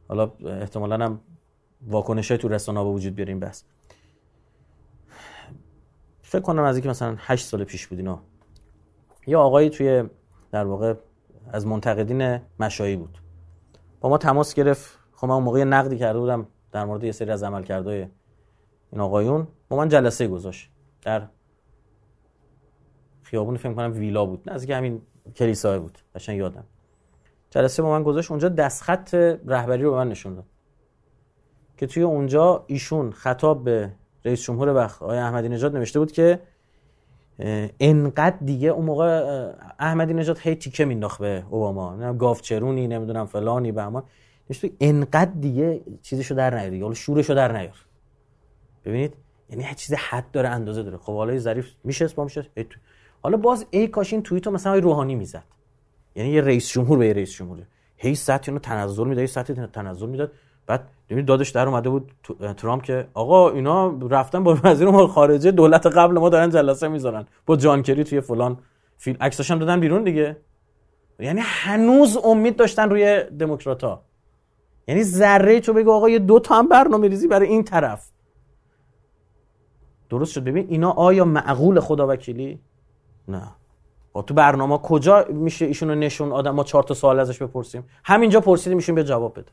حالا 0.08 0.32
احتمالا 0.46 1.06
هم 1.06 1.20
واکنشه 1.88 2.38
تو 2.38 2.48
رسانه 2.48 2.84
به 2.84 2.90
وجود 2.90 3.16
بیاریم 3.16 3.40
بس 3.40 3.64
فکر 6.22 6.42
کنم 6.42 6.64
از 6.64 6.76
اینکه 6.76 6.90
مثلا 6.90 7.16
8 7.20 7.46
سال 7.46 7.64
پیش 7.64 7.88
بود 7.88 7.98
اینا. 7.98 8.22
یه 9.28 9.38
آقایی 9.38 9.70
توی 9.70 10.04
در 10.52 10.66
واقع 10.66 10.94
از 11.54 11.68
منتقدین 11.68 12.40
مشایی 12.60 12.96
بود. 12.96 13.18
با 14.02 14.10
ما 14.10 14.18
تماس 14.18 14.54
گرفت. 14.54 15.00
خب 15.14 15.28
من 15.28 15.34
اون 15.34 15.44
موقع 15.44 15.64
نقدی 15.64 15.98
کرده 15.98 16.20
بودم 16.20 16.48
در 16.72 16.86
مورد 16.86 17.04
یه 17.04 17.12
سری 17.12 17.32
از 17.32 17.44
عملکردهای 17.44 18.08
این 18.92 19.02
آقایون. 19.02 19.48
با 19.70 19.78
من 19.78 19.90
جلسه 19.90 20.28
گذاشت. 20.28 20.70
در 21.02 21.28
خیابون 23.24 23.58
فکر 23.58 23.74
کنم 23.74 23.94
ویلا 23.94 24.26
بود. 24.26 24.50
نزدیک 24.50 24.70
همین 24.70 25.02
کلیسا 25.36 25.80
بود. 25.80 25.98
قشنگ 26.16 26.38
یادم. 26.38 26.64
جلسه 27.50 27.84
با 27.84 27.90
من 27.90 28.04
گذاشت. 28.04 28.32
اونجا 28.32 28.50
دستخط 28.50 29.14
رهبری 29.46 29.84
رو 29.84 29.92
به 29.92 29.98
من 29.98 30.10
نشون 30.10 30.36
داد. 30.36 30.46
که 31.78 31.88
توی 31.88 32.04
اونجا 32.04 32.64
ایشون 32.68 33.12
خطاب 33.12 33.64
به 33.64 33.92
رئیس 34.26 34.42
جمهور 34.42 34.76
وقت 34.76 35.04
آقای 35.04 35.18
احمدی 35.18 35.50
نژاد 35.50 35.76
نوشته 35.76 36.00
بود 36.00 36.12
که 36.12 36.40
انقدر 37.80 38.38
دیگه 38.46 38.70
اون 38.70 38.86
موقع 38.86 39.52
احمدی 39.80 40.14
نژاد 40.14 40.40
هی 40.40 40.56
تیکه 40.56 40.86
مینداخت 40.86 41.22
به 41.22 41.44
اوباما. 41.50 41.90
نمی‌دونم 41.90 42.18
گاوچرونی 42.18 42.88
نمی‌دونم 42.88 43.26
فلانی 43.26 43.72
به 43.72 43.82
اما 43.82 44.04
نوشته 44.50 44.72
انقدر 44.80 45.32
دیگه 45.40 45.82
چیزشو 46.02 46.36
در 46.36 46.58
نیار 46.58 46.70
دیگه. 46.70 46.84
حالا 46.84 46.96
شورشو 46.96 47.34
در 47.34 47.58
نیار. 47.58 47.86
ببینید؟ 48.86 49.14
یعنی 49.50 49.64
هر 49.64 49.74
چیز 49.74 49.96
حد 49.96 50.32
داره 50.32 50.50
اندازه 50.50 50.84
داره. 50.84 50.98
خب 50.98 51.16
حالا 51.16 51.38
ظریف 51.38 51.72
میشه 51.84 52.08
با 52.08 52.24
میشه. 52.24 52.46
حالا 53.22 53.38
باز 53.38 53.66
ای 53.70 53.88
کاش 53.88 54.14
این 54.14 54.24
توییتو 54.24 54.52
مثلا 54.52 54.76
روحانی 54.76 55.16
می‌زد. 55.16 55.44
یعنی 56.16 56.30
یه 56.30 56.42
رئیس 56.42 56.70
جمهور 56.70 56.98
به 56.98 57.08
یه 57.08 57.14
رئیس 57.14 57.32
جمهور. 57.32 57.64
هی 57.98 58.16
سطح 58.16 58.44
اینو 58.48 58.60
تنزل 58.60 59.08
می‌داد 59.08 59.26
سطح 59.26 59.66
تنزل 59.66 60.10
می‌داد. 60.10 60.32
بعد 60.70 60.88
ببین 61.10 61.26
دادش 61.26 61.50
در 61.50 61.68
اومده 61.68 61.90
بود 61.90 62.12
ترامپ 62.58 62.84
که 62.84 63.08
آقا 63.14 63.50
اینا 63.50 63.98
رفتن 64.10 64.44
با 64.44 64.58
وزیر 64.64 64.88
امور 64.88 65.08
خارجه 65.08 65.52
دولت 65.52 65.86
قبل 65.86 66.20
ما 66.20 66.30
دارن 66.30 66.50
جلسه 66.50 66.88
می‌ذارن. 66.88 67.26
با 67.46 67.56
جان 67.56 67.82
کری 67.82 68.04
توی 68.04 68.22
فلان 68.22 68.58
فیلم. 68.98 69.18
عکساش 69.22 69.52
هم 69.52 69.60
دادن 69.60 69.80
بیرون 69.80 70.04
دیگه. 70.04 70.38
یعنی 71.20 71.42
هنوز 71.44 72.18
امید 72.24 72.56
داشتن 72.56 72.90
روی 72.90 73.24
دموکراتا. 73.24 74.02
یعنی 74.88 75.04
ذره 75.04 75.60
تو 75.60 75.74
بگو 75.74 75.92
آقا 75.92 76.10
یه 76.10 76.20
دو 76.20 76.40
تا 76.40 76.56
هم 76.56 76.68
برنامه 76.68 77.08
ریزی 77.08 77.28
برای 77.28 77.48
این 77.48 77.64
طرف. 77.64 78.10
درست 80.10 80.32
شد. 80.32 80.44
ببین 80.44 80.66
اینا 80.70 80.92
آیا 80.92 81.26
معقول 81.26 81.80
خدا 81.80 82.08
وکیلی؟ 82.08 82.60
نه. 83.28 83.52
با 84.14 84.22
تو 84.22 84.34
برنامه 84.34 84.78
کجا 84.78 85.26
میشه 85.30 85.66
ایشونو 85.66 85.96
نشون 85.96 86.32
آدم؟ 86.32 86.52
ما 86.52 86.64
چهار 86.64 86.84
تا 86.84 86.94
سوال 86.94 87.20
ازش 87.20 87.42
بپرسیم. 87.42 87.84
همینجا 88.04 88.40
پرسیدیم 88.40 88.78
میشیم 88.78 88.96
به 88.96 89.04
جواب 89.04 89.40
بده. 89.40 89.52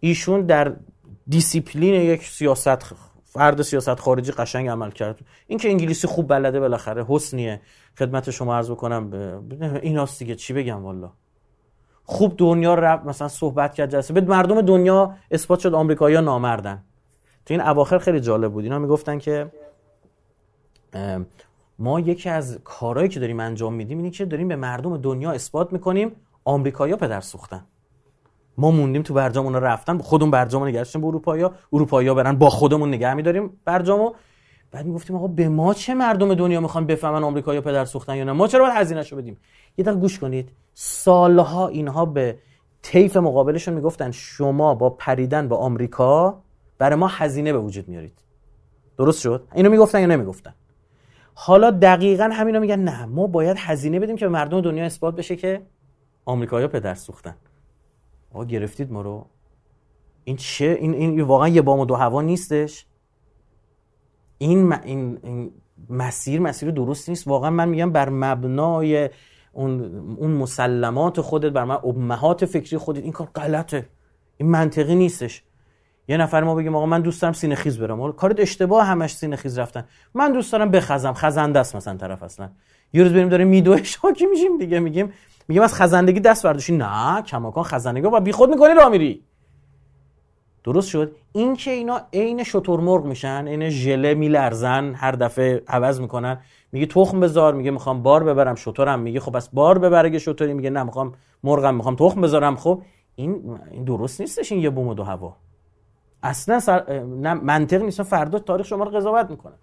ایشون 0.00 0.40
در 0.40 0.76
دیسیپلین 1.28 1.94
یک 1.94 2.22
سیاست 2.22 2.94
فرد 3.24 3.62
سیاست 3.62 4.00
خارجی 4.00 4.32
قشنگ 4.32 4.68
عمل 4.68 4.90
کرد. 4.90 5.20
این 5.46 5.58
که 5.58 5.68
انگلیسی 5.68 6.06
خوب 6.06 6.28
بلده 6.28 6.60
بالاخره 6.60 7.04
حسنیه. 7.08 7.60
خدمت 7.98 8.30
شما 8.30 8.56
عرض 8.56 8.70
بکنم 8.70 9.10
این 9.82 10.06
دیگه 10.18 10.34
چی 10.34 10.52
بگم 10.52 10.84
والا 10.84 11.12
خوب 12.04 12.34
دنیا 12.36 12.74
رفت 12.74 13.06
مثلا 13.06 13.28
صحبت 13.28 13.74
کرد 13.74 13.90
جلسه 13.90 14.14
به 14.14 14.20
مردم 14.20 14.60
دنیا 14.60 15.14
اثبات 15.30 15.60
شد 15.60 15.74
آمریکایی‌ها 15.74 16.20
نامردن. 16.20 16.84
تو 17.46 17.54
این 17.54 17.60
اواخر 17.60 17.98
خیلی 17.98 18.20
جالب 18.20 18.52
بود. 18.52 18.64
اینا 18.64 18.78
می‌گفتن 18.78 19.18
که 19.18 19.52
ما 21.78 22.00
یکی 22.00 22.28
از 22.28 22.58
کارهایی 22.64 23.08
که 23.08 23.20
داریم 23.20 23.40
انجام 23.40 23.74
میدیم 23.74 23.98
اینه 23.98 24.10
که 24.10 24.24
داریم 24.24 24.48
به 24.48 24.56
مردم 24.56 24.96
دنیا 24.96 25.30
اثبات 25.30 25.72
می‌کنیم 25.72 26.12
آمریکایی‌ها 26.44 26.98
پدر 26.98 27.20
سوختن. 27.20 27.64
ما 28.58 28.70
موندیم 28.70 29.02
تو 29.02 29.14
برجام 29.14 29.46
اونا 29.46 29.58
رفتن 29.58 29.98
خودمون 29.98 30.30
برجامو 30.30 30.66
نگهشتیم 30.66 31.00
به 31.00 31.06
اروپایا. 31.06 31.52
اروپایا 31.72 32.14
برن 32.14 32.36
با 32.36 32.50
خودمون 32.50 32.88
نگه 32.88 33.14
میداریم 33.14 33.50
برجامو. 33.64 34.12
بعد 34.70 34.86
می‌گفتیم 34.86 35.16
آقا 35.16 35.26
به 35.26 35.48
ما 35.48 35.74
چه 35.74 35.94
مردم 35.94 36.34
دنیا 36.34 36.60
می‌خوان 36.60 36.86
بفهمن 36.86 37.24
آمریکا 37.24 37.60
پدر 37.60 37.84
سوختن 37.84 38.16
یا 38.16 38.24
نه؟ 38.24 38.32
ما 38.32 38.48
چرا 38.48 38.64
باید 38.64 38.74
هزینهشو 38.76 39.16
بدیم؟ 39.16 39.36
یه 39.76 39.84
دقیقه 39.84 40.00
گوش 40.00 40.18
کنید. 40.18 40.52
سالها 40.74 41.68
اینها 41.68 42.06
به 42.06 42.38
طیف 42.82 43.16
مقابلشون 43.16 43.74
می‌گفتن 43.74 44.10
شما 44.10 44.74
با 44.74 44.90
پریدن 44.90 45.48
به 45.48 45.56
آمریکا 45.56 46.42
برای 46.78 46.96
ما 46.96 47.06
هزینه 47.06 47.52
به 47.52 47.58
وجود 47.58 47.88
میارید. 47.88 48.18
درست 48.98 49.20
شد؟ 49.20 49.48
اینو 49.54 49.70
می‌گفتن 49.70 50.00
یا 50.00 50.06
نمی‌گفتن؟ 50.06 50.54
حالا 51.34 51.70
دقیقا 51.70 52.30
همینا 52.32 52.58
میگن. 52.58 52.78
نه 52.78 53.06
ما 53.06 53.26
باید 53.26 53.56
هزینه 53.60 54.00
بدیم 54.00 54.16
که 54.16 54.26
به 54.26 54.32
مردم 54.32 54.60
دنیا 54.60 54.84
اثبات 54.84 55.16
بشه 55.16 55.36
که 55.36 55.62
آمریکایی‌ها 56.24 56.68
پدر 56.68 56.94
سوختن. 56.94 57.34
آقا 58.32 58.44
گرفتید 58.44 58.92
ما 58.92 59.02
رو. 59.02 59.26
این 60.24 60.36
چه 60.36 60.76
این, 60.80 60.94
این 60.94 61.20
واقعا 61.20 61.48
یه 61.48 61.62
بام 61.62 61.80
و 61.80 61.84
دو 61.84 61.94
هوا 61.94 62.22
نیستش. 62.22 62.86
این, 64.38 64.72
این, 64.72 65.18
این 65.22 65.52
مسیر 65.90 66.40
مسیر 66.40 66.70
درست 66.70 67.08
نیست. 67.08 67.28
واقعا 67.28 67.50
من 67.50 67.68
میگم 67.68 67.92
بر 67.92 68.08
مبنای 68.08 69.10
اون, 69.52 69.80
اون 70.16 70.30
مسلمات 70.30 71.20
خودت 71.20 71.52
بر 71.52 71.64
من 71.64 71.78
امهات 71.84 72.44
فکری 72.44 72.78
خودت 72.78 73.02
این 73.02 73.12
کار 73.12 73.26
غلطه. 73.34 73.88
این 74.36 74.48
منطقی 74.48 74.94
نیستش. 74.94 75.42
یه 76.08 76.16
نفر 76.16 76.42
ما 76.44 76.54
بگیم 76.54 76.76
آقا 76.76 76.86
من 76.86 77.00
دوست 77.00 77.22
دارم 77.22 77.32
سینه 77.32 77.54
خیز 77.54 77.78
برم. 77.78 78.12
کارت 78.12 78.40
اشتباه 78.40 78.84
همش 78.84 79.14
سینه 79.14 79.36
خیز 79.36 79.58
رفتن. 79.58 79.84
من 80.14 80.32
دوست 80.32 80.52
دارم 80.52 80.70
بخزم. 80.70 81.12
خزنده 81.12 81.58
است 81.58 81.76
مثلا 81.76 81.96
طرف 81.96 82.22
اصلا. 82.22 82.50
یه 82.92 83.02
روز 83.02 83.12
بریم 83.12 83.28
داره 83.28 83.44
میدوه 83.44 83.82
شاکی 83.82 84.26
میشیم 84.26 84.58
دیگه. 84.58 84.80
میگیم 84.80 85.12
میگم 85.48 85.62
از 85.62 85.74
خزندگی 85.74 86.20
دست 86.20 86.46
برداشتی 86.46 86.76
نه 86.76 87.22
کماکان 87.22 87.64
خزندگی 87.64 88.08
با 88.08 88.20
بیخود 88.20 88.50
می‌کنی 88.50 88.74
را 88.74 88.88
میری. 88.88 89.24
درست 90.64 90.88
شد. 90.88 91.16
این 91.32 91.56
که 91.56 91.70
اینا 91.70 92.00
عین 92.12 92.44
مرغ 92.68 93.04
میشن 93.04 93.48
عین 93.48 93.68
ژله 93.68 94.14
میلرزن 94.14 94.94
هر 94.94 95.12
دفعه 95.12 95.62
عوض 95.68 96.00
می‌کنن. 96.00 96.40
میگه 96.72 96.86
تخم 96.86 97.20
بذار 97.20 97.54
میگه 97.54 97.70
می‌خوام 97.70 98.02
بار 98.02 98.24
ببرم 98.24 98.54
شطورم. 98.54 99.00
میگه 99.00 99.20
خب 99.20 99.36
بس 99.36 99.48
بار 99.48 99.78
ببره 99.78 100.18
شطوری. 100.18 100.54
میگه 100.54 100.70
نه 100.70 100.82
می‌خوام 100.82 101.14
مرغم 101.44 101.74
می‌خوام 101.74 101.96
تخم 101.96 102.20
بذارم. 102.20 102.56
خب 102.56 102.82
این 103.14 103.58
این 103.70 103.84
درست 103.84 104.20
نیستش 104.20 104.52
این 104.52 104.60
یه 104.60 104.70
بوم 104.70 104.88
و 104.88 104.94
دو 104.94 105.04
هوا. 105.04 105.36
اصلا 106.22 106.60
سر... 106.60 107.02
نه 107.02 107.34
منطق 107.34 107.82
نیست. 107.82 108.02
فردا 108.02 108.38
تاریخ 108.38 108.66
شما 108.66 108.84
رو 108.84 108.90
قضاوت 108.90 109.30
می‌کنه. 109.30 109.54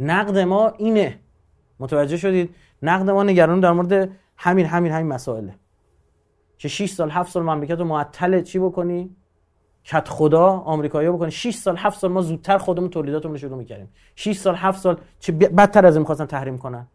نقد 0.00 0.38
ما 0.38 0.68
اینه. 0.68 1.18
متوجه 1.80 2.16
شدید؟ 2.16 2.54
نقد 2.82 3.10
ما 3.10 3.22
نگران 3.22 3.60
در 3.60 3.72
مورد 3.72 4.10
همین 4.36 4.66
همین 4.66 4.92
همین 4.92 5.06
مسائله. 5.06 5.54
که 6.58 6.68
6 6.68 6.90
سال 6.90 7.10
7 7.10 7.32
سال 7.32 7.42
مملکت 7.42 7.78
رو 7.78 7.84
معطل 7.84 8.42
چی 8.42 8.58
بکنی؟ 8.58 9.16
کت 9.84 10.08
خدا 10.08 10.46
آمریکایی‌ها 10.46 11.16
بکنی. 11.16 11.30
6 11.30 11.54
سال 11.54 11.76
7 11.76 11.98
سال 11.98 12.12
ما 12.12 12.22
زودتر 12.22 12.58
خودمون 12.58 12.90
تولیداتمون 12.90 13.34
رو 13.34 13.38
شروع 13.38 13.58
می‌کردیم. 13.58 13.88
6 14.14 14.36
سال 14.36 14.54
7 14.54 14.80
سال 14.80 14.96
چه 15.20 15.32
بدتر 15.32 15.86
از 15.86 15.94
این 15.94 16.00
می‌خواستن 16.00 16.26
تحریم 16.26 16.58
کنن. 16.58 16.86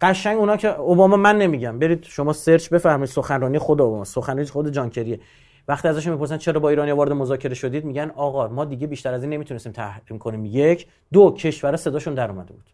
قشنگ 0.00 0.38
اونا 0.38 0.56
که 0.56 0.68
اوباما 0.68 1.16
من 1.16 1.38
نمیگم. 1.38 1.78
برید 1.78 2.04
شما 2.04 2.32
سرچ 2.32 2.68
بفرمایید 2.68 3.10
سخنرانی 3.10 3.58
خود 3.58 3.80
اوباما. 3.80 4.04
سخنرانی 4.04 4.44
خود 4.44 4.70
جان 4.70 4.90
کریه 4.90 5.20
وقتی 5.68 5.88
ازشون 5.88 6.12
می‌پرسن 6.12 6.36
چرا 6.36 6.60
با 6.60 6.68
ایرانی 6.68 6.90
وارد 6.90 7.12
مذاکره 7.12 7.54
شدید 7.54 7.84
میگن 7.84 8.10
آقا 8.10 8.48
ما 8.48 8.64
دیگه 8.64 8.86
بیشتر 8.86 9.14
از 9.14 9.22
این 9.22 9.32
نمی‌تونستیم 9.32 9.72
تحریم 9.72 10.18
کنیم. 10.18 10.44
یک. 10.44 10.86
دو 11.12 11.30
کشور 11.30 11.76
صداشون 11.76 12.14
در 12.14 12.30
اومده 12.30 12.52
بود. 12.52 12.70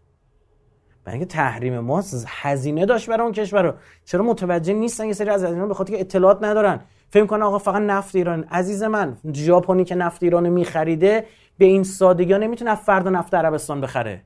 برای 1.08 1.18
اینکه 1.18 1.34
تحریم 1.34 1.78
ما 1.78 2.02
هزینه 2.26 2.86
داشت 2.86 3.10
برای 3.10 3.22
اون 3.22 3.32
کشور 3.32 3.74
چرا 4.04 4.24
متوجه 4.24 4.72
نیستن 4.72 5.06
یه 5.06 5.12
سری 5.12 5.30
از 5.30 5.44
اینا 5.44 5.66
به 5.66 5.74
خاطر 5.74 5.94
که 5.94 6.00
اطلاعات 6.00 6.44
ندارن. 6.44 6.80
فکر 7.10 7.26
کنه 7.26 7.44
آقا 7.44 7.58
فقط 7.58 7.82
نفت 7.82 8.16
ایران. 8.16 8.44
عزیز 8.50 8.82
من 8.82 9.16
ژاپنی 9.34 9.84
که 9.84 9.94
نفت 9.94 10.22
ایران 10.22 10.48
میخریده 10.48 11.26
به 11.58 11.64
این 11.64 11.84
سادگی 11.84 12.32
ها 12.32 12.38
نمی‌تونه 12.38 12.74
فردا 12.74 13.10
نفت 13.10 13.34
عربستان 13.34 13.80
بخره. 13.80 14.22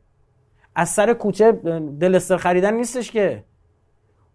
از 0.76 0.88
سر 0.88 1.12
کوچه 1.12 1.52
دلستر 2.00 2.36
خریدن 2.36 2.74
نیستش 2.74 3.10
که. 3.10 3.44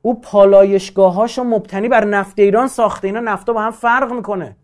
او 0.02 0.22
پالایشگاهاشو 0.22 1.44
مبتنی 1.44 1.90
بر 1.90 2.06
نفت 2.06 2.40
ایران 2.40 2.68
ساخته. 2.68 3.08
اینا 3.08 3.20
نفتا 3.20 3.54
با 3.54 3.62
هم 3.62 3.72
فرق 3.72 4.14
می‌کنه. 4.14 4.58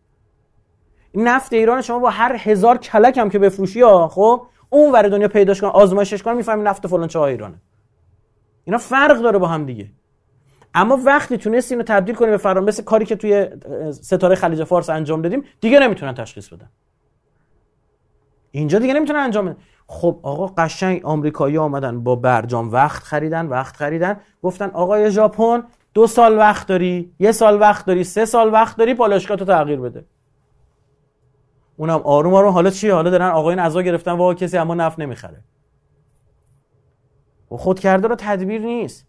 نفت 1.15 1.53
ایران 1.53 1.81
شما 1.81 1.99
با 1.99 2.09
هر 2.09 2.35
هزار 2.39 2.77
کلک 2.77 3.17
هم 3.17 3.29
که 3.29 3.39
بفروشی 3.39 3.81
ها 3.81 4.07
خب 4.07 4.41
اون 4.69 4.91
ور 4.91 5.07
دنیا 5.07 5.27
پیداش 5.27 5.61
کن 5.61 5.67
آزمایشش 5.67 6.23
کن 6.23 6.33
می‌فهمی 6.33 6.63
نفت 6.63 6.87
فلان 6.87 7.07
چه 7.07 7.19
ایرانه. 7.19 7.61
اینا 8.65 8.77
فرق 8.77 9.21
داره 9.21 9.37
با 9.37 9.47
هم 9.47 9.65
دیگه. 9.65 9.89
اما 10.73 10.99
وقتی 11.05 11.37
تونستی 11.37 11.73
اینو 11.73 11.83
تبدیل 11.83 12.15
کنی 12.15 12.29
به 12.29 12.37
فرام 12.37 12.63
مثل 12.63 12.83
کاری 12.83 13.05
که 13.05 13.15
توی 13.15 13.47
ستاره 13.91 14.35
خلیج 14.35 14.63
فارس 14.63 14.89
انجام 14.89 15.21
دادیم 15.21 15.43
دیگه 15.61 15.79
نمی‌تونن 15.79 16.13
تشخیص 16.13 16.49
بدن. 16.49 16.69
اینجا 18.51 18.79
دیگه 18.79 18.93
نمی‌تونن 18.93 19.19
انجام 19.19 19.45
بدن. 19.45 19.57
خب 19.87 20.19
آقا 20.23 20.47
قشنگ 20.47 21.05
آمریکایی 21.05 21.57
آمدن 21.57 22.03
با 22.03 22.15
برجام 22.15 22.71
وقت 22.71 23.03
خریدن 23.03 23.45
وقت 23.45 23.75
خریدن. 23.75 24.19
گفتن 24.43 24.69
آقای 24.69 25.11
ژاپن 25.11 25.63
دو 25.93 26.07
سال 26.07 26.37
وقت 26.37 26.67
داری 26.67 27.13
یه 27.19 27.31
سال 27.31 27.61
وقت 27.61 27.85
داری 27.85 28.03
سه 28.03 28.25
سال 28.25 28.53
وقت 28.53 28.77
داری 28.77 28.93
پالایشگاه 28.93 29.37
تو 29.37 29.45
تغییر 29.45 29.79
بده. 29.79 30.05
اونم 31.77 32.01
آروم 32.03 32.33
آروم 32.33 32.53
حالا 32.53 32.69
چیه؟ 32.69 32.93
حالا 32.93 33.09
دارن 33.09 33.29
آقایون 33.29 33.59
عزا 33.59 33.81
گرفتن 33.81 34.11
واقعا 34.11 34.33
کسی 34.33 34.57
اما 34.57 34.75
نفت 34.75 34.99
نمی‌خره. 34.99 35.43
و 37.53 37.57
خود 37.57 37.79
کرده 37.79 38.07
رو 38.07 38.15
تدبیر 38.15 38.61
نیست. 38.61 39.07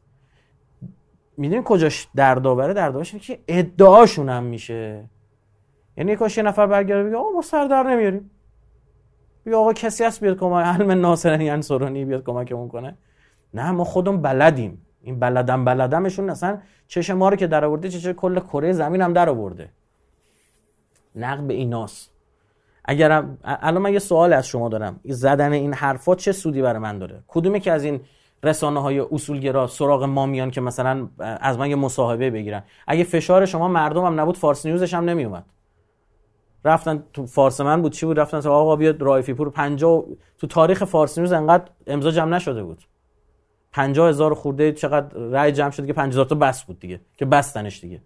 می‌دونی 1.37 1.63
کجاش 1.65 2.09
دردآوره؟ 2.15 2.75
دردآورش 2.75 3.15
که 3.15 3.39
ادعاشون 3.49 4.29
هم 4.29 4.45
میشه. 4.45 5.05
یعنی 5.97 6.17
کاش 6.17 6.37
یه 6.37 6.43
نفر 6.43 6.67
برگرده 6.67 7.09
بگه 7.09 7.17
آقا 7.17 7.31
ما 7.31 7.43
سر 7.43 7.67
در 7.67 7.83
نمیاریم. 7.83 8.31
بگه 9.47 9.57
آقا 9.57 9.73
کسی 9.73 10.05
هست 10.05 10.21
بیاد 10.21 10.39
کمک 10.39 10.67
علم 10.81 10.91
ناصرنی 10.91 11.51
انصرانی 11.51 12.05
بیاد 12.05 12.25
کمکمون 12.25 12.69
کنه. 12.69 12.97
نه 13.55 13.71
ما 13.71 13.85
خودمون 13.85 14.23
بلدیم. 14.23 14.87
این 15.03 15.19
بلدم 15.19 15.65
بلدمشون 15.65 16.31
اصلا 16.31 16.59
چش 16.89 17.11
ما 17.11 17.29
رو 17.29 17.37
که 17.37 17.47
در 17.47 17.65
آورده 17.65 17.89
چش 17.89 18.07
کل 18.07 18.41
کره 18.41 18.73
زمین 18.73 19.01
هم 19.01 19.13
در 19.13 19.29
آورده. 19.29 19.69
نقد 21.17 21.47
به 21.47 21.55
ایناست. 21.55 22.11
اگرم 22.85 23.39
الان 23.45 23.83
من 23.83 23.93
یه 23.93 23.99
سوال 23.99 24.33
از 24.33 24.47
شما 24.47 24.69
دارم. 24.69 25.01
زدن 25.05 25.53
این 25.53 25.75
حرفات 25.75 26.19
چه 26.19 26.33
سودی 26.33 26.63
برای 26.63 26.79
من 26.79 26.99
داره؟ 26.99 27.23
کدومی 27.29 27.61
که 27.61 27.73
از 27.73 27.85
این 27.85 28.01
رسانه 28.45 28.83
های 28.83 29.01
اصولگرا 29.01 29.67
سراغ 29.67 30.05
ما 30.05 30.27
میان 30.27 30.51
که 30.51 30.61
مثلا 30.61 31.09
از 31.19 31.59
من 31.59 31.71
یه 31.71 31.77
مصاحبه 31.77 32.31
بگیرن. 32.31 32.63
اگه 32.87 33.05
فشار 33.05 33.47
شما 33.47 33.69
مردم 33.69 34.05
هم 34.05 34.21
نبود 34.21 34.37
فارس 34.37 34.67
نیوزش 34.67 34.95
هم 34.95 35.05
نمیومد 35.05 35.45
رفتن 36.65 37.03
تو 37.13 37.27
فارس 37.27 37.61
من 37.61 37.83
بود 37.83 37.93
چی 37.93 38.07
بود؟ 38.07 38.21
رفتن 38.21 38.41
تو 38.41 38.51
آقا 38.51 38.77
بیاد 38.77 39.03
رایفی 39.03 39.35
پور 39.35 39.51
50 39.51 40.05
تو 40.39 40.47
تاریخ 40.47 40.85
فارس 40.85 41.19
نیوز 41.19 41.33
انقدر 41.33 41.65
امضا 41.87 42.11
جمع 42.11 42.37
نشده 42.37 42.63
بود. 42.65 42.83
50 43.73 44.09
هزار 44.09 44.35
خورده 44.35 44.73
چقدر 44.73 45.17
رای 45.19 45.53
جمع 45.53 45.71
شد 45.71 45.87
که 45.87 45.93
50 45.93 46.25
تا 46.25 46.35
بس 46.35 46.65
بود 46.65 46.81
دیگه 46.81 47.01
که 47.17 47.25
بستنش 47.25 47.81
دیگه. 47.81 48.01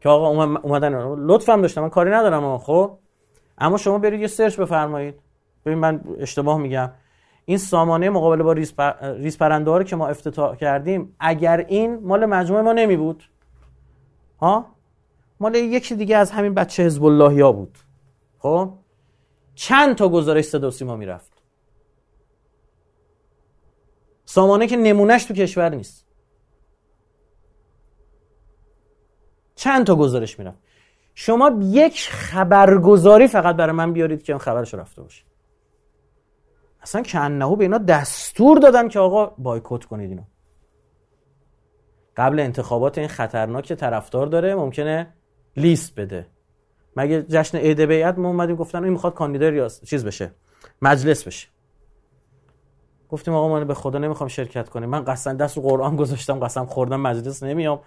که 0.00 0.08
آقا 0.08 0.28
اومدن. 0.62 1.14
لطفم 1.16 1.62
داشتم 1.62 1.80
من 1.80 1.88
کاری 1.88 2.10
ندارم 2.10 2.58
خب؟ 2.58 2.98
اما 3.58 3.76
شما 3.76 3.98
برید 3.98 4.20
یه 4.20 4.26
search 4.26 4.60
بفرمایید. 4.60 5.14
ببین 5.66 5.78
من 5.78 6.00
اشتباه 6.18 6.58
میگم. 6.58 6.90
این 7.44 7.58
سامانه 7.58 8.10
مقابله 8.10 8.42
با 8.42 8.52
ریز, 8.52 8.74
ریز 9.02 9.38
پرنده 9.38 9.70
رو 9.70 9.84
که 9.84 9.96
ما 9.96 10.08
افتتاح 10.08 10.56
کردیم 10.56 11.16
اگر 11.20 11.64
این 11.68 11.98
مال 12.02 12.26
مجموعه 12.26 12.62
ما 12.62 12.72
نمی 12.72 12.96
بود 12.96 13.24
ها؟ 14.40 14.66
مال 15.40 15.54
یکی 15.54 15.94
دیگه 15.94 16.16
از 16.16 16.30
همین 16.30 16.54
بچه 16.54 16.82
حزب 16.82 17.04
الله 17.04 17.44
ها 17.44 17.52
بود. 17.52 17.78
خب؟ 18.38 18.72
چند 19.54 19.96
تا 19.96 20.08
گزارش 20.08 20.44
صدا 20.44 20.70
سیما 20.70 20.96
می‌رفت. 20.96 21.32
سامانه 24.24 24.66
که 24.66 24.76
نمونهش 24.76 25.24
تو 25.24 25.34
کشور 25.34 25.68
نیست. 25.68 26.06
چند 29.54 29.86
تا 29.86 29.96
گزارش 29.96 30.38
می‌رفت. 30.38 30.58
شما 31.14 31.58
یک 31.62 32.08
خبرگزاری 32.10 33.28
فقط 33.28 33.56
برای 33.56 33.72
من 33.72 33.92
بیارید 33.92 34.22
که 34.22 34.32
اون 34.32 34.40
خبرش 34.40 34.74
رفته 34.74 35.02
باشه. 35.02 35.24
اصلا 36.84 37.02
کنهو 37.02 37.56
به 37.56 37.64
اینا 37.64 37.78
دستور 37.78 38.58
دادن 38.58 38.88
که 38.88 38.98
آقا 38.98 39.26
بایکوت 39.26 39.84
کنید 39.84 40.10
اینو. 40.10 40.22
قبل 42.16 42.40
انتخابات 42.40 42.98
این 42.98 43.08
خطرناک 43.08 43.72
طرفدار 43.72 44.26
داره 44.26 44.54
ممکنه 44.54 45.12
لیست 45.56 45.94
بده. 45.94 46.26
مگه 46.96 47.22
جشن 47.22 47.58
عید 47.58 47.80
بیعت 47.80 48.18
ما 48.18 48.28
اومدیم 48.28 48.56
گفتن 48.56 48.84
این 48.84 48.92
می‌خواد 48.92 49.14
کاندیدا 49.14 49.48
ریاست 49.48 49.84
چیز 49.84 50.04
بشه 50.04 50.30
مجلس 50.82 51.24
بشه. 51.24 51.48
گفتیم 53.08 53.34
آقا 53.34 53.48
من 53.48 53.64
به 53.64 53.74
خدا 53.74 53.98
نمی‌خوام 53.98 54.28
شرکت 54.28 54.68
کنیم. 54.68 54.88
من 54.88 55.04
قسم 55.04 55.36
دست 55.36 55.56
رو 55.56 55.62
قرآن 55.62 55.96
گذاشتم 55.96 56.38
قسم 56.40 56.66
خوردم 56.66 57.00
مجلس 57.00 57.42
نمیام. 57.42 57.80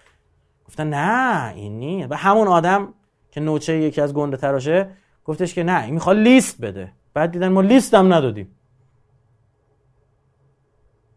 گفتن 0.68 0.90
نه 0.90 1.54
این 1.56 1.80
نیست. 1.80 2.12
و 2.12 2.16
همون 2.16 2.48
آدم 2.48 2.94
که 3.32 3.42
نوچه 3.42 3.78
یکی 3.78 4.02
از 4.02 4.14
گنده 4.14 4.38
تراشه 4.38 4.90
گفتش 5.26 5.54
که 5.54 5.64
نه 5.64 5.84
این 5.84 5.94
می‌خواد 5.94 6.18
لیست 6.18 6.62
بده. 6.62 6.92
بعد 7.14 7.32
دیدن 7.32 7.48
ما 7.48 7.62
لیست 7.62 7.94
هم 7.94 8.14
ندادیم. 8.14 8.57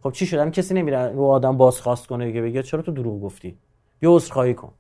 خب 0.02 0.12
چی 0.12 0.26
شد؟ 0.26 0.50
کسی 0.50 0.74
نمیره 0.74 1.12
رو 1.12 1.24
آدم 1.24 1.56
بازخواست 1.56 2.06
کنه 2.06 2.32
که 2.32 2.42
بگه 2.42 2.62
چرا 2.62 2.82
تو 2.82 2.92
دروغ 2.92 3.22
گفتی؟ 3.22 3.58
بیا 4.00 4.12
عذرخواهی 4.12 4.54
کن. 4.54 4.72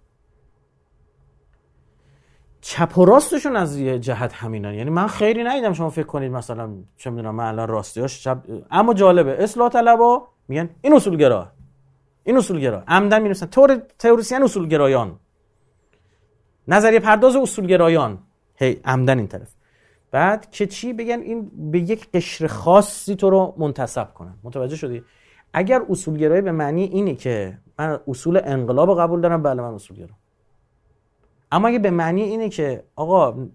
چپ 2.60 2.98
و 2.98 3.04
راستشون 3.04 3.56
از 3.56 3.78
یه 3.78 3.98
جهت 3.98 4.32
همینن. 4.32 4.74
یعنی 4.74 4.90
من 4.90 5.06
خیلی 5.06 5.44
ندیدم 5.44 5.72
شما 5.72 5.90
فکر 5.90 6.06
کنید 6.06 6.32
مثلا 6.32 6.70
چه 6.96 7.10
می‌دونم 7.10 7.34
من 7.34 7.44
الان 7.44 7.68
راستیاش 7.68 8.22
چپ 8.24 8.38
اما 8.70 8.94
جالبه 8.94 9.42
اصلاح 9.42 9.68
طلبا 9.68 10.28
میگن 10.48 10.70
این 10.82 10.94
اصولگرا. 10.94 11.52
این 12.24 12.36
اصولگرا. 12.36 12.82
عمدن 12.88 13.18
می‌نویسن. 13.18 13.46
تور 13.46 13.82
تئوریسین 13.98 14.42
اصولگرایان. 14.42 15.18
نظریه 16.68 17.00
پرداز 17.00 17.36
اصولگرایان. 17.36 18.18
هی 18.56 18.80
عمدن 18.84 19.18
این 19.18 19.28
طرف. 19.28 19.54
بعد 20.10 20.50
که 20.50 20.66
چی 20.66 20.92
بگن؟ 20.92 21.20
این 21.20 21.50
به 21.70 21.78
یک 21.78 22.10
قشر 22.14 22.46
خاصی 22.46 23.16
تو 23.16 23.30
رو 23.30 23.54
منتصب 23.58 24.14
کنن. 24.14 24.34
متوجه 24.42 24.76
شدی؟ 24.76 25.02
اگر 25.52 25.82
اصولگرایی 25.90 26.42
به 26.42 26.52
معنی 26.52 26.84
اینه 26.84 27.14
که 27.14 27.58
من 27.78 28.00
اصول 28.08 28.40
انقلاب 28.44 28.98
قبول 29.00 29.20
دارم 29.20 29.42
بله 29.42 29.62
من 29.62 29.74
اصولگرا 29.74 30.14
اما 31.52 31.68
اگه 31.68 31.78
به 31.78 31.90
معنی 31.90 32.22
اینه 32.22 32.48
که 32.48 32.84
آقا 32.96 33.48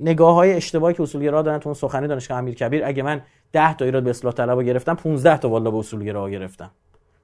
نگاه 0.00 0.34
های 0.34 0.52
اشتباهی 0.52 0.94
که 0.94 1.02
اصولگرا 1.02 1.42
دارن 1.42 1.58
تو 1.58 1.68
اون 1.68 1.74
سخنی 1.74 2.08
دانشگاه 2.08 2.38
امیر 2.38 2.54
کبیر 2.54 2.84
اگه 2.84 3.02
من 3.02 3.22
10 3.52 3.74
تا 3.74 3.84
ایراد 3.84 4.02
به 4.02 4.10
اصلاح 4.10 4.34
طلبا 4.34 4.62
گرفتم 4.62 4.94
15 4.94 5.38
تا 5.38 5.48
والا 5.48 5.70
به 5.70 5.76
اصولگرا 5.76 6.30
گرفتم. 6.30 6.70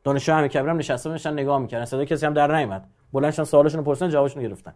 دانشجو 0.05 0.34
امیر 0.34 0.48
کبیر 0.48 0.70
هم 0.70 0.76
نشسته 0.76 1.11
بودن 1.11 1.32
نگاه 1.32 1.59
می‌کردن. 1.59 1.84
صدای 1.84 2.07
کسی 2.07 2.26
هم 2.26 2.34
در 2.34 2.57
نیومد. 2.57 2.88
بلندشون 3.12 3.44
سوالشون 3.44 3.78
رو 3.78 3.84
پرسیدن 3.84 4.11
جوابشون 4.11 4.42
گرفتن. 4.42 4.74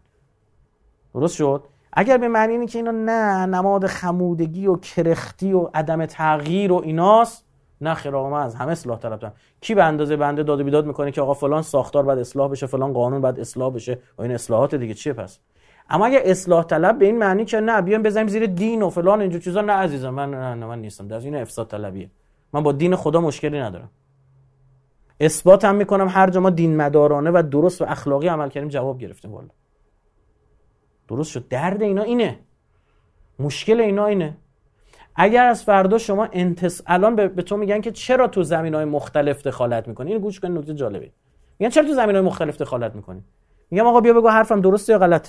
درست 1.15 1.37
شد؟ 1.37 1.65
اگر 1.99 2.19
به 2.19 2.29
معنی 2.29 2.53
اینه 2.53 2.67
که 2.67 2.79
اینا 2.79 2.91
نه 2.91 3.47
نماد 3.47 3.87
خمودگی 3.87 4.67
و 4.67 4.77
کرختی 4.77 5.53
و 5.53 5.69
عدم 5.75 6.07
تغییر 6.07 6.73
و 6.73 6.81
ایناست 6.85 7.47
نه 7.81 7.95
خیر 7.95 8.17
آقا 8.17 8.31
من 8.31 8.43
از 8.43 8.55
همه 8.55 8.73
اصلاح 8.73 8.99
طلبم 8.99 9.33
کی 9.61 9.75
به 9.75 9.85
اندازه 9.85 10.17
بنده 10.17 10.43
داد 10.43 10.61
و 10.61 10.65
بیداد 10.65 10.87
می‌کنه 10.87 11.11
که 11.11 11.21
آقا 11.21 11.35
فلان 11.35 11.63
ساختار 11.63 12.05
بعد 12.05 12.19
اصلاح 12.19 12.51
بشه 12.51 12.67
فلان 12.67 12.93
قانون 12.93 13.21
بعد 13.21 13.41
اصلاح 13.41 13.73
بشه 13.73 13.99
و 14.19 14.23
این 14.23 14.33
اصلاحات 14.33 14.75
دیگه 14.75 14.95
چیه 14.95 15.13
پس؟ 15.13 15.39
اما 15.91 16.07
اگه 16.07 16.23
اصلاح 16.25 16.65
طلب 16.65 16.99
به 16.99 17.07
این 17.07 17.19
معنی 17.19 17.45
که 17.45 17.61
نه 17.61 17.81
بیام 17.81 18.03
بزنیم 18.03 18.29
زیر 18.29 18.47
دین 18.47 18.83
و 18.83 18.91
فلان 18.91 19.21
اینجور 19.21 19.41
چیزا 19.41 19.61
نه 19.61 19.73
عزیزم 19.73 20.11
من 20.11 20.31
نه, 20.31 20.55
نه 20.55 20.67
من 20.67 20.81
نیستم. 20.81 21.09
در 21.09 21.19
این 21.19 21.37
افساد 21.37 21.69
طلبیه. 21.69 22.11
من 22.53 22.63
با 22.63 22.73
دین 22.73 22.97
خدا 22.97 23.21
مشکلی 23.21 23.61
ندارم. 23.61 23.91
اثبات 25.21 25.65
هم 25.65 25.75
می‌کنم 25.75 26.09
هر 26.09 26.31
جا 26.31 26.41
ما 26.41 26.51
دین 26.51 26.77
مدارانه 26.77 27.31
و 27.31 27.43
درست 27.51 27.83
و 27.83 27.85
اخلاقی 27.89 28.29
عمل 28.29 28.49
کردیم 28.49 28.69
جواب 28.69 28.99
گرفتیم 28.99 29.33
والا. 29.33 29.49
درست 31.09 31.31
شد. 31.31 31.49
درد 31.49 31.83
اینا 31.83 32.03
اینه. 32.03 32.39
مشکل 33.39 33.81
اینا 33.81 34.07
اینه. 34.07 34.37
اگر 35.17 35.47
از 35.47 35.65
فردا 35.65 35.99
شما 35.99 36.29
انتس 36.33 36.83
الان 36.87 37.17
به, 37.17 37.29
تو 37.29 37.57
میگن 37.57 37.81
که 37.81 37.91
چرا 37.91 38.29
تو 38.29 38.43
زمین 38.43 38.75
های 38.75 38.85
مختلف 38.85 39.43
دخالت 39.43 39.89
می‌کنی؟ 39.89 40.13
این 40.13 40.21
گوش 40.21 40.41
کن 40.41 40.59
نکته 40.59 40.75
جالبه. 40.75 41.11
میگن 41.59 41.71
چرا 41.71 41.85
تو 41.85 41.95
زمین 41.95 42.17
های 42.17 42.25
مختلف 42.25 42.59
دخالت 42.59 42.95
می‌کنی؟ 42.95 43.25
میگم 43.71 43.87
آقا 43.87 44.01
بیا 44.01 44.13
بگو 44.13 44.29
حرفم 44.29 44.61
درسته 44.61 44.93
یا 44.93 44.99
غلط 44.99 45.29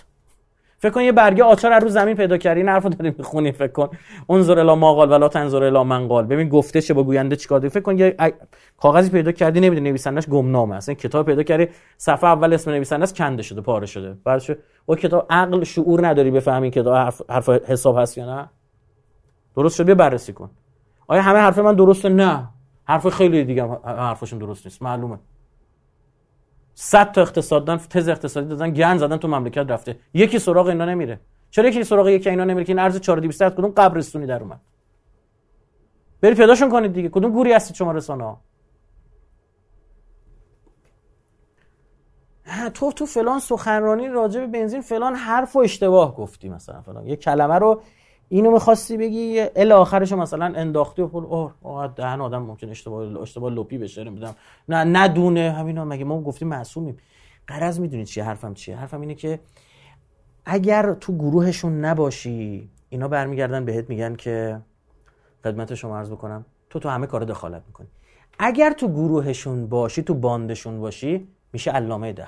فکر 0.79 0.91
کن 0.91 1.01
یه 1.01 1.11
برگه 1.11 1.43
آچار 1.43 1.73
از 1.73 1.83
رو 1.83 1.89
زمین 1.89 2.15
پیدا 2.15 2.37
کردی 2.37 2.59
این 2.59 2.69
حرفو 2.69 2.89
داری 2.89 3.15
می‌خونی 3.17 3.51
فکر 3.51 3.71
کن. 3.71 3.89
انظر 4.29 4.59
الا 4.59 4.75
ما 4.75 4.93
قال 4.93 5.11
ولا 5.11 5.27
تنظر 5.27 5.63
الا 5.63 5.83
من 5.83 6.07
قال. 6.07 6.25
ببین 6.25 6.49
گفته 6.49 6.81
چه 6.81 6.93
با 6.93 7.03
گوینده 7.03 7.35
چیکار 7.35 7.69
فکر 7.69 7.79
کن 7.79 7.97
یه 7.97 8.15
کاغذی 8.77 9.09
پیدا 9.09 9.31
کردی 9.31 9.59
نمی‌دونی 9.59 9.89
نویسندش 9.89 10.27
گمنامه 10.27 10.75
اصلا 10.75 10.95
کتاب 10.95 11.25
پیدا 11.25 11.43
کردی 11.43 11.67
صفحه 11.97 12.29
اول 12.29 12.53
اسم 12.53 12.71
نویسندش 12.71 13.13
کنده 13.13 13.43
شده 13.43 13.61
پاره 13.61 13.85
شده. 13.85 14.17
بعدش 14.23 14.51
او 14.89 14.95
کتاب 14.95 15.25
عقل 15.29 15.63
شعور 15.63 16.07
نداری 16.07 16.31
بفهمی 16.31 16.71
کتاب 16.71 16.95
حرف, 16.95 17.21
حرف 17.29 17.49
حساب 17.49 17.97
هست 17.97 18.17
یا 18.17 18.25
نه. 18.25 18.49
درست 19.55 19.75
شد 19.75 19.85
بیا 19.85 19.95
بررسی 19.95 20.33
کن. 20.33 20.49
آیا 21.07 21.21
همه 21.21 21.39
حرف 21.39 21.59
من 21.59 21.75
درسته؟ 21.75 22.09
نه. 22.09 22.47
حرف 22.83 23.07
خیلی 23.07 23.43
دیگه 23.43 23.67
حرفشون 23.83 24.39
درست 24.39 24.65
نیست. 24.65 24.81
معلومه. 24.81 25.19
صد 26.73 27.11
تا 27.11 27.21
اقتصاد 27.21 27.65
دادن 27.65 27.83
تز 27.83 28.09
اقتصادی 28.09 28.47
دادن 28.47 28.73
گن 28.73 28.97
زدن 28.97 29.17
تو 29.17 29.27
مملکت 29.27 29.65
رفته. 29.71 29.99
یکی 30.13 30.39
سراغ 30.39 30.67
اینا 30.67 30.85
نمیره. 30.85 31.19
چرا 31.49 31.67
یکی 31.67 31.83
سراغ 31.83 32.07
یکی 32.07 32.29
اینا 32.29 32.43
نمیره 32.43 32.65
که 32.65 32.71
این 32.71 32.79
ارز 32.79 32.99
4200 32.99 33.49
کدوم 33.49 33.71
قبرستونی 33.77 34.25
در 34.25 34.43
اومد؟ 34.43 34.59
برید 36.21 36.37
پیداشون 36.37 36.69
کنید 36.69 36.93
دیگه. 36.93 37.09
کدوم 37.09 37.31
گوری 37.31 37.53
هستید 37.53 37.75
شما 37.75 37.91
رسانه 37.91 38.23
ها 38.23 38.41
تو 42.73 42.91
تو 42.91 43.05
فلان 43.05 43.39
سخنرانی 43.39 44.07
راجع 44.07 44.39
به 44.39 44.47
بنزین 44.47 44.81
فلان 44.81 45.15
حرف 45.15 45.55
و 45.55 45.59
اشتباه 45.59 46.15
گفتی 46.15 46.49
مثلا 46.49 46.81
فلان. 46.81 47.07
یه 47.07 47.15
کلمه 47.15 47.55
رو 47.55 47.81
اینو 48.29 48.51
می‌خواستی 48.51 48.97
بگی 48.97 49.39
ال 49.55 49.71
آخرش 49.71 50.11
مثلا 50.11 50.45
انداختی 50.45 51.01
و 51.01 51.09
اوه 51.13 51.53
اوه 51.61 51.87
دهن 51.87 52.21
آدم 52.21 52.41
ممکن 52.41 52.69
اشتباه 52.69 53.21
اشتباه 53.21 53.51
لپی 53.51 53.77
بشه 53.77 54.03
نمی‌دونم. 54.03 54.35
نه 54.69 54.83
ندونه. 54.83 55.51
همینا 55.51 55.85
مگه 55.85 56.03
ما 56.03 56.21
گفتیم 56.21 56.47
معصومیم. 56.47 56.97
قرض 57.47 57.79
می‌دونید 57.79 58.07
چیه 58.07 58.23
حرفم 58.23 58.53
چیه؟ 58.53 58.75
حرفم 58.75 59.01
اینه 59.01 59.15
که 59.15 59.39
اگر 60.45 60.93
تو 60.93 61.17
گروهشون 61.17 61.85
نباشی 61.85 62.69
اینا 62.89 63.07
برمیگردن 63.07 63.65
بهت 63.65 63.89
میگن 63.89 64.15
که 64.15 64.61
خدمت 65.43 65.73
شما 65.73 65.97
عرض 65.97 66.11
بکنم 66.11 66.45
تو 66.69 66.79
تو 66.79 66.89
همه 66.89 67.07
کار 67.07 67.23
دخالت 67.23 67.63
می‌کنی. 67.67 67.87
اگر 68.39 68.71
تو 68.71 68.87
گروهشون 68.87 69.67
باشی 69.67 70.03
تو 70.03 70.13
باندشون 70.13 70.79
باشی 70.79 71.27
میشه 71.53 71.71
علامه 71.71 72.13
ده 72.13 72.27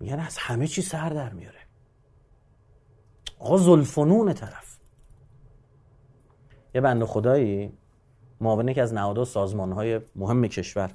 میگن 0.00 0.18
از 0.18 0.38
همه 0.38 0.66
چی 0.66 0.82
سر 0.82 1.08
در 1.08 1.32
میاره. 1.32 1.58
آقا 3.38 3.56
زلفنون 3.56 4.32
طرف. 4.32 4.76
یه 6.74 6.80
بند 6.80 7.04
خدایی 7.04 7.72
معاون 8.40 8.72
که 8.72 8.82
از 8.82 8.94
نهادها 8.94 9.24
سازمان 9.24 9.72
های 9.72 10.00
مهم 10.16 10.46
کشور. 10.46 10.90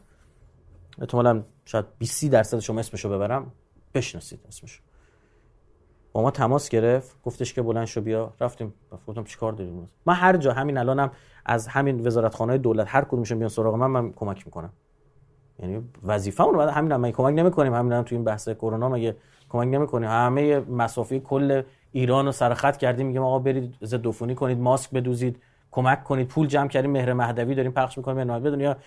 احتمالا 1.00 1.44
شاید 1.66 1.86
20 1.98 2.26
درصد 2.26 2.60
شما 2.60 2.80
اسمشو 2.80 3.10
ببرم. 3.10 3.52
بشناسید 3.94 4.40
اسمشو. 4.48 4.82
با 6.14 6.22
ما 6.22 6.32
تماس 6.32 6.70
گرفت. 6.70 7.22
گفتش 7.24 7.54
که 7.54 7.62
بلند 7.62 7.86
شو 7.86 8.02
بیا. 8.02 8.34
رفتیم. 8.40 8.74
گفتم 9.08 9.24
چیکار 9.24 9.54
داریم؟ 9.54 9.90
ما 10.06 10.14
هر 10.14 10.38
جا 10.38 10.54
همین 10.54 10.78
الانم 10.78 11.12
از 11.46 11.68
همین 11.68 12.08
وزارتخانه 12.08 12.58
دولت 12.58 12.88
هر 12.90 13.04
کدومشون 13.04 13.38
بیان 13.38 13.50
سراغ 13.50 13.76
من 13.76 13.88
من 13.88 14.14
کمک 14.14 14.46
می‌کنم. 14.46 14.74
یعنی 15.60 15.82
وظیفه 16.04 16.44
اون 16.44 16.58
بعد 16.58 16.70
همین 16.70 16.92
هم 16.92 17.12
کمک 17.12 17.34
نمی‌کنیم 17.34 17.74
همین 17.74 17.92
هم 17.92 18.04
تو 18.04 18.16
این 18.16 18.24
بحث 18.24 18.50
کرونا 18.50 18.90
مگه 18.90 19.16
کمک 19.50 19.68
نمی‌کنیم؟ 19.68 20.10
همه 20.10 20.60
مسافی 20.60 21.20
کل 21.20 21.62
ایران 21.92 22.26
رو 22.26 22.32
سرخط 22.32 22.78
کردیم 22.78 23.08
میگم 23.08 23.24
آقا 23.24 23.40
برید 23.40 23.76
ضد 23.84 24.08
عفونی 24.08 24.36
کنید 24.36 24.60
ماسک 24.60 24.92
بدوزید 24.92 25.42
کمک 25.72 26.04
کنید 26.04 26.28
پول 26.28 26.48
جمع 26.48 26.68
کردیم 26.68 26.92
مهر 26.92 27.14
مهدوی 27.14 27.56
داریم 27.56 27.72
پخش 27.72 27.98
می‌کنیم 27.98 28.30
یا 28.30 28.40
بدون 28.40 28.60
یا 28.60 28.78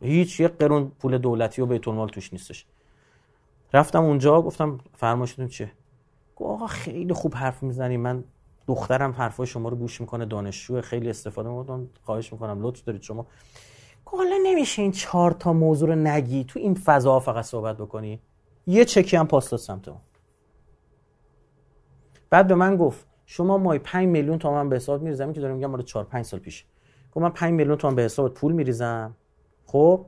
هیچ 0.00 0.40
یک 0.40 0.52
قرون 0.58 0.92
پول 1.00 1.18
دولتی 1.18 1.62
و 1.62 1.66
بیت 1.66 1.88
المال 1.88 2.08
توش 2.08 2.32
نیستش. 2.32 2.66
رفتم 3.72 4.04
اونجا 4.04 4.42
گفتم 4.42 4.78
فرمایشتون 4.92 5.48
چه 5.48 5.72
آقا 6.36 6.66
خیلی 6.66 7.12
خوب 7.12 7.34
حرف 7.34 7.62
می‌زنی 7.62 7.96
من 7.96 8.24
دخترم 8.66 9.12
حرفای 9.12 9.46
شما 9.46 9.68
رو 9.68 9.76
گوش 9.76 10.00
می‌کنه 10.00 10.24
دانشجو 10.24 10.80
خیلی 10.80 11.10
استفاده 11.10 11.48
می‌کنم 11.48 11.88
خواهش 12.02 12.32
می‌کنم 12.32 12.62
لطف 12.62 12.84
دارید 12.84 13.02
شما. 13.02 13.26
حالا 14.16 14.36
نمیشه 14.42 14.82
این 14.82 14.92
چهار 14.92 15.30
تا 15.30 15.52
موضوع 15.52 15.88
رو 15.88 15.94
نگی. 15.94 16.44
تو 16.44 16.58
این 16.58 16.74
فضا 16.74 17.20
فقط 17.20 17.44
صحبت 17.44 17.76
بکنی. 17.76 18.20
یه 18.66 18.84
چکی 18.84 19.16
هم 19.16 19.26
پاس 19.26 19.50
داد 19.50 19.60
سمت 19.60 19.88
بعد 22.30 22.46
به 22.46 22.54
من 22.54 22.76
گفت 22.76 23.06
شما 23.26 23.58
مای 23.58 23.78
5 23.78 24.08
میلیون 24.08 24.38
تومان 24.38 24.68
به 24.68 24.76
حساب 24.76 25.02
میریزم. 25.02 25.32
که 25.32 25.40
دارم 25.40 25.54
میگم 25.54 25.70
مال 25.70 25.82
4 25.82 26.04
5 26.04 26.24
سال 26.24 26.40
پیش 26.40 26.64
گفت 27.12 27.22
من 27.22 27.30
5 27.30 27.52
میلیون 27.52 27.76
تومان 27.76 27.96
به 27.96 28.02
حساب 28.02 28.34
پول 28.34 28.52
میریزم. 28.52 29.16
خب؟ 29.66 30.06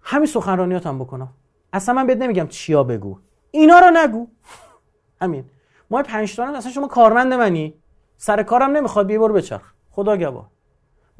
همین 0.00 0.26
سخنرانیات 0.26 0.86
هم 0.86 0.98
بکنم. 0.98 1.34
اصلا 1.72 1.94
من 1.94 2.06
بهت 2.06 2.18
نمیگم 2.18 2.46
چیا 2.46 2.84
بگو. 2.84 3.18
اینا 3.50 3.78
رو 3.78 3.90
نگو. 3.90 4.26
همین. 5.22 5.44
ما 5.90 6.02
5 6.02 6.36
تا 6.36 6.56
اصلا 6.56 6.72
شما 6.72 6.88
کارمند 6.88 7.32
منی. 7.32 7.74
سر 8.16 8.42
کارم 8.42 8.70
نمی‌خواد 8.70 9.06
بیا 9.06 9.20
برو 9.20 9.34
بچرخ. 9.34 9.72
خدا 9.90 10.16
گواه 10.16 10.50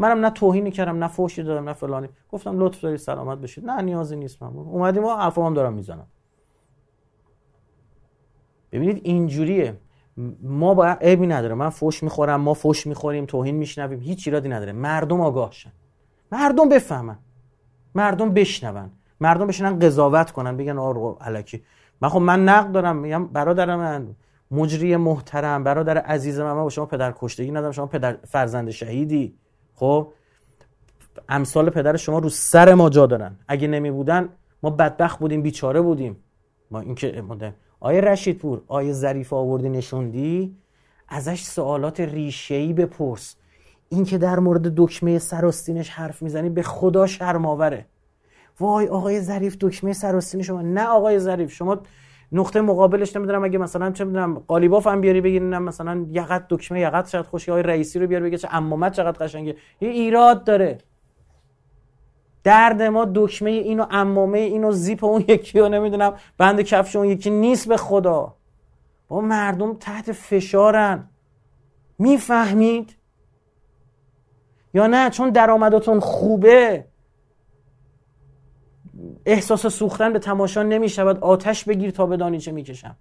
منم 0.01 0.24
نه 0.24 0.30
توهینی 0.30 0.70
کردم 0.70 0.98
نه 0.98 1.09
فوشی 1.09 1.42
دادم 1.42 1.68
نه 1.68 1.72
فلانی. 1.72 2.09
گفتم 2.32 2.61
لطف 2.61 2.80
داری 2.80 2.96
سلامت 2.96 3.38
بشید. 3.38 3.66
نه 3.66 3.82
نیازی 3.82 4.16
نیست 4.16 4.42
من. 4.42 4.48
اومدیم 4.48 5.03
ما 5.03 5.16
حرفام 5.16 5.55
دارم 5.55 5.72
می‌زنم. 5.72 6.07
ببینید 8.72 9.01
اینجوریه. 9.05 9.76
ما 10.42 10.74
باید 10.74 10.98
عیبی 11.01 11.26
نداره. 11.26 11.55
من 11.55 11.68
فوش 11.68 12.03
می‌خورم 12.03 12.40
ما 12.40 12.55
فوش 12.55 12.86
می‌خوریم 12.86 13.26
توهین 13.26 13.55
میشنویم. 13.55 14.01
هیچ 14.01 14.28
ایرادی 14.28 14.48
نداره. 14.48 14.72
مردم 14.72 15.20
آگاه 15.20 15.53
شن 15.53 15.72
مردم 16.32 16.68
بفهمن. 16.68 17.18
مردم 17.94 18.30
بشنون. 18.30 18.90
مردم 19.20 19.46
بشنن 19.46 19.78
قضاوت 19.78 20.30
کنن. 20.30 20.57
بگن 20.57 20.78
آره 20.78 21.16
الکی 21.20 21.62
من 22.01 22.09
خب 22.09 22.18
من 22.18 22.44
نقد 22.44 22.72
دارم. 22.72 22.96
میگم 22.96 23.26
برادر 23.26 23.76
من 23.76 24.16
مجری 24.51 24.96
محترم 24.96 25.64
برادر 25.64 25.98
عزیز 25.98 26.40
من, 26.40 26.53
من 26.53 26.62
با 26.62 26.68
شما 26.68 26.86
پدر 26.86 27.14
کشتگی 27.16 27.51
ندارم. 27.51 27.72
شما 27.72 27.86
پدر 27.86 28.16
فرزند 28.26 28.70
شهیدی. 28.70 29.38
خب 29.81 30.12
امثال 31.28 31.70
پدر 31.70 31.97
شما 31.97 32.18
رو 32.18 32.28
سر 32.28 32.74
ما 32.74 32.91
جا 32.91 33.07
دارن. 33.07 33.37
اگه 33.49 33.68
نمی 33.68 33.91
بودن 33.91 34.28
ما 34.62 34.70
بدبخت 34.70 35.18
بودیم 35.18 35.43
بیچاره 35.43 35.81
بودیم. 35.81 36.16
ما 36.70 36.81
اینکه 36.81 37.22
آیه 37.81 38.01
رشید 38.01 38.39
پور 38.39 38.62
آیه 38.66 38.93
ظریف 38.93 39.33
آوردی 39.33 39.68
نشوندی؟ 39.68 40.57
ازش 41.09 41.43
سوالات 41.43 42.01
ریشه‌ای 42.01 42.72
بپرس. 42.72 43.37
این 43.89 44.05
که 44.05 44.18
در 44.18 44.39
مورد 44.39 44.74
دکمه 44.76 45.18
سراستینش 45.18 45.91
حرف 45.91 46.22
می‌زنی 46.22 46.51
به 46.51 46.62
خدا 46.62 47.07
شرماوره 47.07 47.87
وای 48.61 48.89
آقای 48.89 49.20
ظریف 49.20 49.57
دکمه 49.61 49.93
سراستین 49.93 50.43
شما 50.43 50.62
نه 50.62 50.85
آقای 50.85 51.18
ظریف 51.18 51.53
شما 51.53 51.78
نقطه 52.33 52.61
مقابلش 52.61 53.16
نمی‌دونم 53.16 53.45
اگه 53.45 53.59
مثلا 53.59 53.91
چه 53.91 54.05
می‌دونم 54.05 54.39
قالیباف 54.39 54.87
هم 54.87 55.01
بیاری 55.01 55.20
بگی 55.20 55.39
مثلا 55.41 56.07
یقت 56.11 56.47
دکمه 56.49 56.81
یقت 56.81 57.09
شاید 57.09 57.24
خوشی 57.24 57.51
های 57.51 57.62
رئیسی 57.62 57.99
رو 57.99 58.07
بیار 58.07 58.22
بگه 58.22 58.39
چه 58.39 58.49
امامت 58.53 58.93
چقدر 58.93 59.26
قشنگه. 59.26 59.57
یه 59.81 59.89
ایراد 59.89 60.45
داره. 60.45 60.78
درد 62.45 62.83
ما 62.83 63.09
دکمه 63.14 63.51
اینو 63.51 63.87
امامه 63.91 64.39
اینو 64.39 64.72
زیپ 64.72 65.05
اون 65.05 65.24
یکی 65.28 65.61
رو 65.61 65.68
نمی‌دونم 65.68 66.14
بند 66.39 66.61
کفش 66.61 66.97
اون 66.97 67.07
یکی 67.07 67.31
نیست 67.31 67.68
به 67.68 67.76
خدا. 67.76 68.35
با 69.09 69.20
مردم 69.20 69.74
تحت 69.74 70.12
فشارن. 70.12 71.09
می‌فهمید؟ 71.99 72.97
یا 74.74 74.87
نه؟ 74.87 75.11
چون 75.11 75.31
درآمداتون 75.31 76.01
خوبه. 76.01 76.85
احساس 79.26 79.66
سوختن 79.66 80.12
به 80.12 80.18
تماشا 80.18 80.62
نمی 80.62 80.88
شود 80.88 81.18
آتش 81.18 81.64
بگیر 81.64 81.90
تا 81.90 82.06
بدانی 82.06 82.38
چه 82.38 82.52
می‌کشم. 82.52 82.96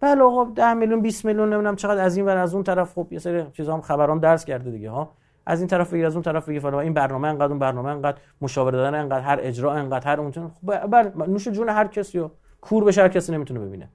بله 0.00 0.22
آقا 0.22 0.44
10 0.44 0.74
میلیون 0.74 1.00
20 1.00 1.24
میلیون 1.24 1.48
نمی‌دونم 1.48 1.76
چقدر 1.76 2.00
از 2.00 2.16
این 2.16 2.26
ور 2.26 2.36
از 2.36 2.54
اون 2.54 2.64
طرف. 2.64 2.94
خب 2.94 3.08
یه 3.10 3.18
سری 3.18 3.46
چیزا 3.52 3.74
هم 3.74 3.80
خبران 3.80 4.18
درس 4.18 4.44
کرده 4.44 4.70
دیگه 4.70 4.90
ها. 4.90 5.12
از 5.46 5.60
این 5.60 5.68
طرف 5.68 5.92
بگیر 5.92 6.06
از 6.06 6.14
اون 6.14 6.22
طرف 6.22 6.48
بگیر 6.48 6.60
فلان. 6.60 6.74
این 6.74 6.94
برنامه 6.94 7.28
انقدر 7.28 7.50
اون 7.50 7.58
برنامه 7.58 7.88
انقدر. 7.88 8.18
مشاوره 8.40 8.78
دادن 8.78 8.94
انقدر 9.00 9.20
هر 9.20 9.38
اجرا 9.40 9.72
انقدر 9.72 10.06
هر 10.06 10.20
اون 10.20 10.32
خب 10.32 10.86
بله 10.90 11.12
نوش 11.16 11.48
جون 11.48 11.68
هر 11.68 11.86
کسی 11.86 12.18
رو 12.18 12.30
کور 12.60 12.84
بشه 12.84 13.02
هر 13.02 13.08
کسی 13.08 13.32
نمی‌تونه 13.32 13.60
ببینه. 13.60 13.88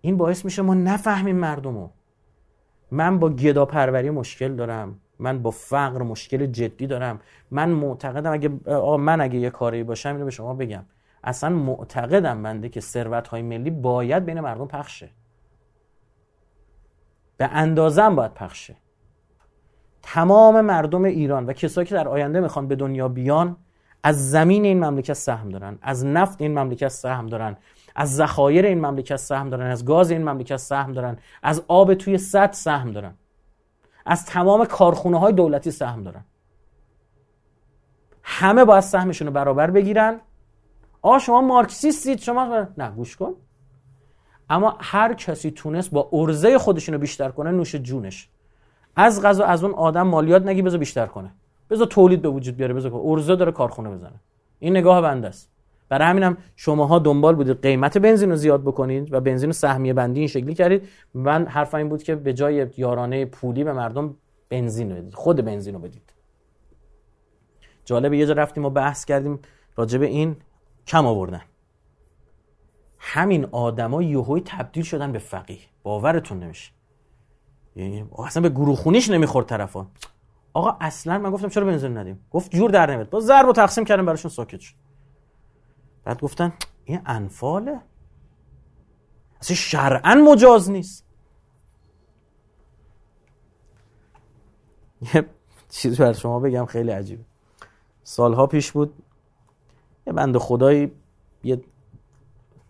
این 0.00 0.16
باعث 0.16 0.44
میشه 0.44 0.62
ما 0.62 0.74
نفهمیم 0.74 1.36
مردمو. 1.36 1.88
من 2.90 3.18
با 3.18 3.30
گدا 3.30 3.64
پروری 3.64 4.10
مشکل 4.10 4.56
دارم. 4.56 5.00
من 5.18 5.42
با 5.42 5.50
فقر 5.50 6.02
مشکل 6.02 6.46
جدی 6.46 6.86
دارم. 6.86 7.20
من 7.50 7.68
معتقدم 7.68 8.32
اگه 8.32 8.50
آقا 8.66 8.96
من 8.96 9.20
اگه 9.20 9.38
یه 9.38 9.50
کاری 9.50 9.84
باشم 9.84 10.12
اینو 10.12 10.24
به 10.24 10.30
شما 10.30 10.54
بگم. 10.54 10.84
اصلا 11.24 11.50
معتقدم 11.50 12.42
بنده 12.42 12.68
که 12.68 12.80
ثروت 12.80 13.28
های 13.28 13.42
ملی 13.42 13.70
باید 13.70 14.24
بین 14.24 14.40
مردم 14.40 14.66
پخشه 14.66 15.10
به 17.36 17.48
اندازم 17.52 18.16
باید 18.16 18.34
پخشه 18.34 18.76
تمام 20.02 20.60
مردم 20.60 21.04
ایران 21.04 21.46
و 21.46 21.52
کسایی 21.52 21.86
که 21.86 21.94
در 21.94 22.08
آینده 22.08 22.40
می‌خوان 22.40 22.68
به 22.68 22.76
دنیا 22.76 23.08
بیان 23.08 23.56
از 24.02 24.30
زمین 24.30 24.64
این 24.64 24.84
مملکت 24.84 25.12
سهم 25.12 25.48
دارن 25.48 25.78
از 25.82 26.06
نفت 26.06 26.42
این 26.42 26.58
مملکت 26.58 26.88
سهم 26.88 27.26
دارن 27.26 27.56
از 27.94 28.16
ذخایر 28.16 28.66
این 28.66 28.86
مملکت 28.86 29.16
سهم 29.16 29.50
دارن 29.50 29.70
از 29.70 29.84
گاز 29.84 30.10
این 30.10 30.28
مملکت 30.28 30.56
سهم 30.56 30.92
دارن 30.92 31.16
از 31.42 31.64
آب 31.68 31.94
توی 31.94 32.18
سد 32.18 32.52
سهم 32.52 32.90
دارن. 32.90 33.14
از 34.08 34.26
تمام 34.26 34.64
کارخونه 34.64 35.18
های 35.18 35.32
دولتی 35.32 35.70
سهم 35.70 36.02
دارن. 36.02 36.24
همه 38.22 38.64
باید 38.64 38.80
سهمشون 38.80 39.26
رو 39.26 39.32
برابر 39.32 39.70
بگیرن. 39.70 40.20
آ 41.02 41.18
شما 41.18 41.40
مارکسیستید 41.40 42.18
شما 42.18 42.66
نه 42.78 42.90
گوش 42.90 43.16
کن. 43.16 43.34
اما 44.50 44.76
هر 44.80 45.14
کسی 45.14 45.50
تونست 45.50 45.90
با 45.90 46.08
ارزه 46.12 46.58
خودشون 46.58 46.94
رو 46.94 47.00
بیشتر 47.00 47.28
کنه 47.28 47.50
نوش 47.50 47.74
جونش. 47.74 48.28
از 48.96 49.22
غذا 49.22 49.44
از 49.44 49.64
اون 49.64 49.74
آدم 49.74 50.02
مالیات 50.06 50.42
نگی 50.42 50.62
بذار 50.62 50.78
بیشتر 50.78 51.06
کنه. 51.06 51.34
بذار 51.70 51.86
تولید 51.86 52.22
به 52.22 52.28
وجود 52.28 52.56
بیاره 52.56 52.74
بذار 52.74 52.92
ارزه 52.94 53.36
داره 53.36 53.52
کارخونه 53.52 53.90
بزنه. 53.90 54.20
این 54.58 54.76
نگاه 54.76 55.00
بنده 55.00 55.28
است. 55.28 55.50
برای 55.88 56.08
همینم 56.08 56.36
شماها 56.56 56.98
دنبال 56.98 57.34
بودید 57.34 57.62
قیمت 57.62 57.98
بنزین 57.98 58.30
رو 58.30 58.36
زیاد 58.36 58.62
بکنید 58.62 59.12
و 59.12 59.20
بنزین 59.20 59.52
سهمیه 59.52 59.92
بندی 59.92 60.20
این 60.20 60.28
شکلی 60.28 60.54
کردید. 60.54 60.88
من 61.14 61.46
حرف 61.46 61.74
این 61.74 61.88
بود 61.88 62.02
که 62.02 62.14
به 62.14 62.32
جای 62.32 62.66
یارانه 62.76 63.24
پولی 63.24 63.64
به 63.64 63.72
مردم 63.72 64.14
بنزین 64.48 64.88
بدید 64.88 65.14
خود 65.14 65.44
بنزین 65.44 65.74
رو 65.74 65.80
بدید. 65.80 66.12
جالب 67.84 68.12
یه 68.12 68.26
جا 68.26 68.32
رفتیم 68.32 68.64
و 68.64 68.70
بحث 68.70 69.04
کردیم 69.04 69.38
راجع 69.76 69.98
به 69.98 70.06
این 70.06 70.36
کم 70.86 71.06
آوردن. 71.06 71.42
همین 72.98 73.44
آدما 73.52 74.02
یهوی 74.02 74.40
تبدیل 74.40 74.82
شدن 74.82 75.12
به 75.12 75.18
فقیه. 75.18 75.58
باورتون 75.82 76.38
نمیشه. 76.38 76.72
یعنی 77.76 78.04
اصلا 78.18 78.42
به 78.42 78.48
گروه 78.48 78.76
خونیش 78.76 79.10
نمی‌خورد 79.10 79.46
طرفا 79.46 79.86
آقا 80.52 80.76
اصلا 80.80 81.18
من 81.18 81.30
گفتم 81.30 81.48
چرا 81.48 81.66
بنزین 81.66 81.96
ندیم؟ 81.96 82.20
گفت 82.30 82.50
جور 82.50 82.70
در 82.70 82.90
نمیاد. 82.90 83.10
با 83.10 83.20
ضرب 83.20 83.48
و 83.48 83.52
تقسیم 83.52 83.84
کردن 83.84 84.06
براشون 84.06 84.30
ساکت 84.30 84.60
شد. 84.60 84.74
بعد 86.08 86.20
گفتن 86.20 86.52
این 86.84 87.00
انفاله؟ 87.06 87.80
اصلا 89.40 89.56
شرعا 89.56 90.14
مجاز 90.14 90.70
نیست. 90.70 91.04
یه 95.14 95.26
چیزی 95.68 95.96
بر 95.96 96.12
شما 96.12 96.40
بگم 96.40 96.66
خیلی 96.66 96.90
عجیبه. 96.90 97.24
سالها 98.02 98.46
پیش 98.46 98.72
بود 98.72 98.94
یه 100.06 100.12
بند 100.12 100.38
خدایی 100.38 100.92
یه 101.44 101.60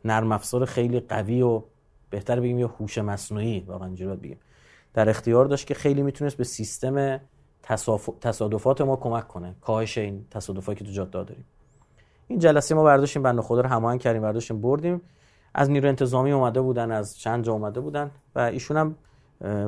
نرم 0.05 0.32
افزار 0.32 0.64
خیلی 0.64 1.01
قوی 1.01 1.43
و 1.43 1.62
بهتر 2.11 2.41
بگیم 2.41 2.59
یه 2.59 2.66
هوش 2.66 2.99
مصنوعی 2.99 3.61
واقعا 3.61 3.86
اینجوری 3.86 4.16
بگیم 4.16 4.39
در 4.95 5.11
اختیار 5.11 5.45
داشت 5.45 5.66
که 5.66 5.74
خیلی 5.74 6.03
می‌تونست 6.03 6.36
به 6.36 6.45
سیستم 6.45 7.20
تصادفات 8.20 8.80
ما 8.80 8.97
کمک 8.97 9.28
کنه. 9.28 9.55
کاهش 9.61 9.99
این 9.99 10.26
تصادفاتی 10.30 10.78
که 10.78 10.84
تو 10.84 10.91
جاده 10.91 11.11
داریم. 11.11 11.45
این 12.29 12.39
جلسه 12.39 12.74
ما 12.74 12.85
برداشتیم 12.85 13.22
بنده 13.22 13.43
خدا 13.43 13.61
رو 13.61 13.68
هماهنگ 13.68 14.01
کردیم 14.01 14.22
برداشتیم 14.22 14.61
بردیم. 14.61 15.01
از 15.55 15.70
نیرو 15.70 15.89
انتظامی 15.89 16.33
اومده 16.33 16.61
بودن 16.61 16.91
از 16.91 17.18
چند 17.18 17.45
جا 17.45 17.53
اومده 17.53 17.81
بودن 17.81 18.11
و 18.35 18.39
ایشون 18.39 18.76
هم 18.76 18.95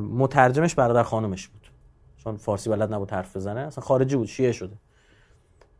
مترجمش 0.01 0.75
برادر 0.75 1.03
خانمش 1.03 1.49
بود. 1.49 1.71
چون 2.17 2.37
فارسی 2.37 2.71
بلد 2.71 2.95
نبود 2.95 3.11
حرف 3.11 3.37
بزنه 3.37 3.61
اصلا 3.61 3.85
خارجی 3.85 4.17
بود 4.17 4.27
شیعه 4.27 4.53
شده. 4.53 4.77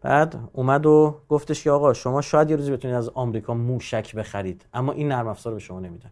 بعد 0.03 0.39
اومد 0.53 0.87
و 0.87 1.17
گفتش 1.29 1.65
که 1.65 1.71
آقا 1.71 1.93
شما 1.93 2.21
شاید 2.21 2.51
یه 2.51 2.57
روزی 2.57 2.73
بتونید 2.73 2.97
از 2.97 3.09
آمریکا 3.09 3.55
موشک 3.55 4.17
بخرید 4.17 4.67
اما 4.75 4.93
این 4.93 5.09
نرم 5.09 5.29
افزار 5.29 5.53
به 5.55 5.61
شما 5.61 5.81
نمیدن. 5.81 6.11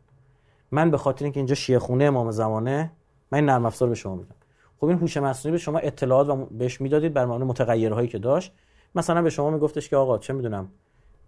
من 0.70 0.90
به 0.90 0.98
خاطر 0.98 1.24
اینکه 1.24 1.40
اینجا 1.40 1.54
شیعه 1.54 1.78
خونه 1.78 2.04
امام 2.04 2.30
زمانه 2.30 2.92
من 3.32 3.38
این 3.38 3.44
نرم 3.44 3.66
افزار 3.66 3.88
به 3.88 3.94
شما 3.94 4.14
میدم. 4.14 4.34
خب 4.80 4.86
این 4.86 4.98
هوش 4.98 5.16
مصنوعی 5.16 5.52
به 5.52 5.58
شما 5.58 5.78
اطلاعات 5.78 6.28
و 6.28 6.46
بهش 6.46 6.80
می‌دادید 6.80 7.12
بر 7.12 7.24
متغیرهایی 7.24 8.08
که 8.08 8.18
داشت. 8.18 8.52
مثلا 8.94 9.22
به 9.22 9.30
شما 9.30 9.50
میگفتش 9.50 9.88
که 9.88 9.96
آقا 9.96 10.18
چه 10.18 10.32
می‌دونم 10.32 10.68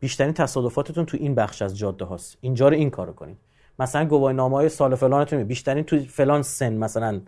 بیشترین 0.01 0.33
تصادفاتتون 0.33 1.07
تو 1.07 1.17
این 1.21 1.35
بخش 1.35 1.63
از 1.63 1.79
جاده 1.79 2.05
هاست. 2.05 2.39
اینجا 2.41 2.69
رو 2.69 2.75
این 2.75 2.91
کارو 2.91 3.13
کنید 3.13 3.37
مثلا 3.79 4.05
گواهینامه 4.05 4.57
های 4.57 4.69
سال 4.69 4.95
فلانتون 4.95 5.45
بیشترین 5.45 5.85
تو 5.85 5.99
فلان 5.99 6.43
سن 6.43 6.75
مثلا 6.77 7.21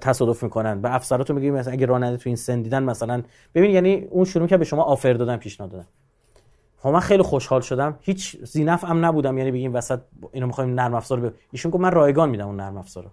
تصادف 0.00 0.42
می‌کنن. 0.42 0.80
به 0.80 0.94
افسراتون 0.94 1.36
میگیم 1.36 1.54
مثلا 1.54 1.72
اگه 1.72 1.86
راننده 1.86 2.16
تو 2.16 2.28
این 2.28 2.36
سن 2.36 2.62
دیدن 2.62 2.82
مثلا 2.82 3.22
ببین 3.54 3.70
یعنی 3.70 3.94
اون 4.10 4.24
شروع 4.24 4.46
که 4.46 4.56
به 4.56 4.64
شما 4.64 4.82
آفر 4.82 5.12
دادن 5.12 5.36
پیشنهاد 5.36 5.72
دادن. 5.72 5.86
خب 6.78 6.88
من 6.88 7.00
خیلی 7.00 7.22
خوشحال 7.22 7.60
شدم. 7.60 7.98
هیچ 8.00 8.36
زینف 8.44 8.84
هم 8.84 9.04
نبودم. 9.04 9.38
یعنی 9.38 9.50
بگیم 9.50 9.74
وسط 9.74 10.00
اینو 10.32 10.46
می‌خوایم 10.46 10.74
نرم 10.74 10.94
افزار 10.94 11.20
ب... 11.20 11.34
ایشون 11.52 11.70
گفت 11.70 11.82
من 11.82 11.90
رایگان 11.90 12.30
میدم 12.30 12.46
اون 12.46 12.56
نرم 12.56 12.76
افزار 12.76 13.04
رو 13.04 13.10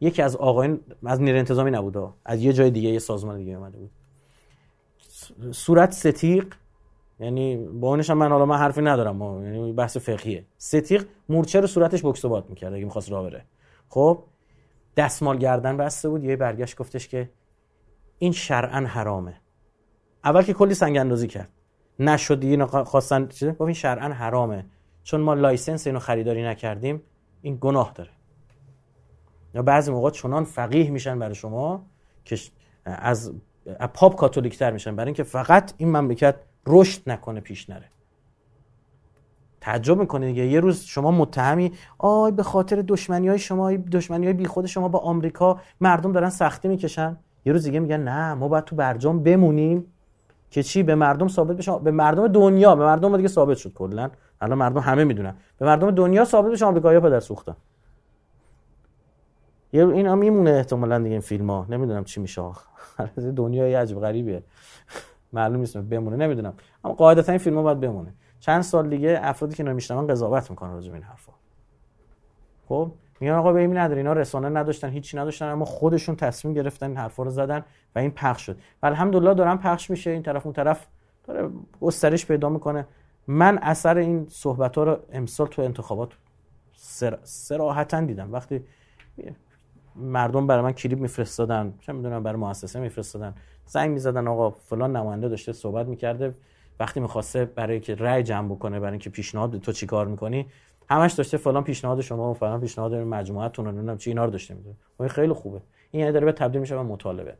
یکی 0.00 0.22
از 0.22 0.36
آقایون 0.36 0.80
از 1.04 1.20
نیروی 1.20 1.38
انتظامی 1.38 1.70
نبود 1.70 2.14
از 2.24 2.42
یه 2.42 2.52
جای 2.52 2.70
دیگه 2.70 2.90
یه 2.90 2.98
سازمان 2.98 3.36
دیگه 3.36 3.52
اومده 3.52 3.78
بود. 3.78 3.90
صورت 5.50 5.92
ستیق 5.92 6.54
یعنی 7.20 7.56
با 7.56 7.88
اونش 7.88 8.10
هم 8.10 8.18
من 8.18 8.30
حالا 8.30 8.46
من 8.46 8.56
حرفی 8.56 8.82
ندارم 8.82 9.44
یعنی 9.44 9.72
بحث 9.72 9.96
فقهیه. 9.96 10.44
ستیق 10.58 11.06
مورچه 11.28 11.60
رو 11.60 11.66
صورتش 11.66 12.02
بوکس 12.02 12.24
باد 12.24 12.50
می‌کرد 12.50 12.72
اگه 12.74 12.84
می‌خواست 12.84 13.10
راه 13.10 13.30
بره. 13.30 13.44
خب 13.88 14.22
دستمال 14.96 15.38
گردن 15.38 15.76
بسته 15.76 16.08
بود 16.08 16.24
یه 16.24 16.36
برگشت 16.36 16.76
گفتش 16.76 17.08
که 17.08 17.30
این 18.18 18.32
شرعا 18.32 18.86
حرامه. 18.86 19.40
اول 20.24 20.42
که 20.42 20.52
کلی 20.52 20.74
سنگ 20.74 20.96
اندازی 20.96 21.26
کرد. 21.26 21.48
نشد 21.98 22.40
دیگه 22.40 22.66
خواستن 22.66 23.26
چیزه؟ 23.26 23.52
گفت 23.52 23.60
این 23.60 23.72
شرعا 23.72 24.08
حرامه. 24.08 24.66
چون 25.02 25.20
ما 25.20 25.34
license 25.34 25.86
اینو 25.86 25.98
خریداری 25.98 26.42
نکردیم 26.42 27.02
این 27.42 27.58
گناه 27.60 27.92
داره. 27.94 28.10
یا 29.54 29.62
بعضی 29.62 29.92
موقع 29.92 30.10
چنان 30.10 30.44
فقیه 30.44 30.90
میشن 30.90 31.18
برای 31.18 31.34
شما 31.34 31.86
که 32.24 32.38
از 32.84 33.32
پاپ 33.94 34.16
کاتولیک 34.16 34.58
تر 34.58 34.70
میشن. 34.70 34.96
برای 34.96 35.08
اینکه 35.08 35.22
فقط 35.22 35.72
این 35.76 35.96
مملکت 35.96 36.36
رشد 36.66 37.02
نکنه 37.06 37.40
پیش 37.40 37.70
نره. 37.70 37.84
تعجب 39.60 39.98
می‌کنه 39.98 40.26
دیگه. 40.26 40.46
یه 40.46 40.60
روز 40.60 40.80
شما 40.80 41.10
متهمی 41.10 41.72
آی 41.98 42.32
به 42.32 42.42
خاطر 42.42 42.84
دشمنی 42.88 43.28
های 43.28 43.38
شما 43.38 43.72
دشمنی 43.72 44.26
های 44.26 44.34
بیخود 44.34 44.66
شما 44.66 44.88
با 44.88 44.98
آمریکا 44.98 45.60
مردم 45.80 46.12
دارن 46.12 46.30
سختی 46.30 46.68
می‌کشن. 46.68 47.16
یه 47.44 47.52
روز 47.52 47.64
دیگه 47.64 47.80
میگن 47.80 48.00
نه 48.00 48.34
ما 48.34 48.48
باید 48.48 48.64
تو 48.64 48.76
برجام 48.76 49.22
بمونیم 49.22 49.84
که 50.50 50.62
چی؟ 50.62 50.82
به 50.82 50.94
مردم 50.94 51.28
ثابت 51.28 51.56
بشه. 51.56 51.78
به 51.78 51.90
مردم 51.90 52.28
دنیا 52.28 52.76
به 52.76 52.84
مردم 52.84 53.16
دیگه 53.16 53.28
ثابت 53.28 53.56
شد 53.56 53.72
کلا. 53.72 54.10
الان 54.40 54.58
مردم 54.58 54.80
همه 54.80 55.04
می‌دونن. 55.04 55.34
به 55.58 55.66
مردم 55.66 55.90
دنیا 55.90 56.24
ثابت 56.24 56.52
بشه 56.52 56.66
آمریکایی‌ها 56.66 57.08
پدر 57.08 57.20
سوختن. 57.20 57.56
یه 59.74 59.88
این 59.88 60.06
هم 60.06 60.18
میمونه 60.18 60.50
احتمالاً 60.50 60.98
دیگه 60.98 61.10
این 61.10 61.20
فیلم 61.20 61.50
ها 61.50 61.66
نمی‌دونم 61.68 62.04
چی 62.04 62.20
میشه 62.20 62.42
دنیای 63.36 63.74
عجب 63.74 64.00
غریبیه. 64.00 64.42
معلوم 65.32 65.60
نیست 65.60 65.76
بمونه. 65.76 66.16
نمی‌دونم. 66.16 66.54
اما 66.84 66.94
قاعدتا 66.94 67.32
این 67.32 67.38
فیلم 67.38 67.56
ها 67.56 67.62
باید 67.62 67.80
بمونه. 67.80 68.14
چند 68.40 68.62
سال 68.62 68.88
دیگه 68.88 69.18
افرادی 69.22 69.54
که 69.54 69.62
نمیشنون 69.62 70.06
قضاوت 70.06 70.50
می‌کنن 70.50 70.72
راجع 70.72 70.88
به 70.88 70.94
این 70.94 71.02
حرفا. 71.02 71.32
خب؟ 72.68 72.92
میگن 73.20 73.32
آقا 73.32 73.52
به 73.52 73.60
این 73.60 73.76
نداره. 73.76 74.00
اینا 74.00 74.12
رسانه 74.12 74.48
نداشتن 74.48 74.88
هیچی 74.88 75.16
نداشتن 75.16 75.46
اما 75.46 75.64
خودشون 75.64 76.16
تصمیم 76.16 76.54
گرفتن 76.54 76.86
این 76.86 76.96
حرفا 76.96 77.22
رو 77.22 77.30
زدن 77.30 77.64
و 77.94 77.98
این 77.98 78.10
پخش 78.10 78.46
شد. 78.46 78.58
و 78.82 78.86
الحمدلله 78.86 79.34
دارن 79.34 79.56
پخش 79.56 79.90
میشه. 79.90 80.10
این 80.10 80.22
طرف 80.22 80.46
اون 80.46 80.52
طرف 80.52 80.86
داره 81.24 81.50
گسترش 81.80 82.26
پیدا 82.26 82.48
می‌کنه. 82.48 82.86
من 83.26 83.58
اثر 83.58 83.96
این 83.96 84.26
صحبت 84.30 84.76
ها 84.76 84.84
رو 84.84 84.98
امسال 85.12 85.46
تو 85.46 85.62
انتخابات 85.62 86.12
سر... 86.72 87.18
سراحتا 87.22 88.00
دیدم. 88.00 88.32
وقتی 88.32 88.64
مردم 89.96 90.46
برای 90.46 90.62
من 90.62 90.72
کلیپ 90.72 90.98
میفرستادن. 90.98 91.74
چه 91.80 91.92
می‌دونم 91.92 92.22
برای 92.22 92.38
مؤسسه 92.38 92.80
میفرستادن. 92.80 93.34
زنگ 93.66 93.90
می‌زدن 93.90 94.28
آقا 94.28 94.50
فلان 94.50 94.96
نماینده 94.96 95.28
داشته 95.28 95.52
صحبت 95.52 95.86
می‌کرده. 95.86 96.34
وقتی 96.80 97.00
می‌خواسته 97.00 97.44
برای 97.44 97.80
که 97.80 97.94
رأی 97.94 98.22
جمع 98.22 98.48
بکنه 98.54 98.80
برای 98.80 98.92
اینکه 98.92 99.10
پیشنهاد 99.10 99.58
تو 99.58 99.72
چیکار 99.72 100.06
می‌کنی؟ 100.06 100.46
همش 100.90 101.12
داشته 101.12 101.36
فلان 101.36 101.64
پیشنهاد 101.64 102.00
شما 102.00 102.30
و 102.30 102.34
فلان 102.34 102.60
پیشنهاد 102.60 102.94
مجموعتون 102.94 103.66
نمی‌دونم 103.66 103.98
چی 103.98 104.10
اینا 104.10 104.24
رو 104.24 104.30
داشته 104.30 104.54
میده 104.54 104.74
این 105.00 105.08
خیلی 105.08 105.32
خوبه. 105.32 105.60
این 105.90 106.00
یعنی 106.00 106.12
داره 106.12 106.24
به 106.24 106.32
تبدیل 106.32 106.60
میشه 106.60 106.76
به 106.76 106.82
مطالبه. 106.82 107.34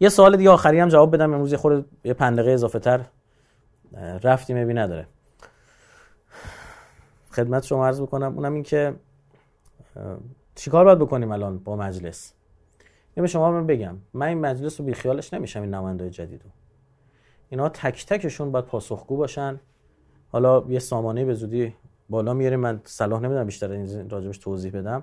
یه 0.00 0.08
سوال 0.08 0.36
دیگه 0.36 0.50
آخری 0.50 0.80
هم 0.80 0.88
جواب 0.88 1.14
بدم. 1.14 1.34
امروز 1.34 1.52
یه 1.52 1.58
خورده 1.58 1.84
یه 2.04 2.14
پندقه 2.14 2.50
اضافه 2.50 2.78
تر 2.78 3.04
رفتی 4.22 4.54
میبی 4.54 4.74
نداره. 4.74 5.06
خدمت 7.30 7.64
شما 7.64 7.86
عرض 7.86 8.00
بکنم 8.00 8.34
اونم 8.34 8.54
این 8.54 8.62
که 8.62 8.94
چیکار 10.54 10.84
باید 10.84 10.98
بکنیم 10.98 11.32
الان 11.32 11.58
با 11.58 11.76
مجلس؟ 11.76 12.32
یه 13.16 13.20
به 13.20 13.26
شما 13.26 13.50
من 13.50 13.66
بگم. 13.66 13.96
من 14.14 14.26
این 14.26 14.40
مجلس 14.40 14.80
رو 14.80 14.86
بیخیالش 14.86 15.34
نمیشم 15.34 15.62
این 15.62 15.74
نماینده 15.74 16.10
جدیدو. 16.10 16.48
اینا 17.48 17.68
تک 17.68 18.06
تکشون 18.06 18.52
باید 18.52 18.64
پاسخگو 18.64 19.16
باشن. 19.16 19.60
حالا 20.32 20.64
یه 20.68 20.78
سامانه 20.78 21.24
به 21.24 21.34
زودی 21.34 21.74
بالا 22.10 22.34
میاریم. 22.34 22.60
من 22.60 22.80
صلاح 22.84 23.20
نمی‌دونم 23.20 23.46
بیشتر 23.46 23.70
این 23.70 24.10
راجبش 24.10 24.38
توضیح 24.38 24.72
بدم. 24.72 25.02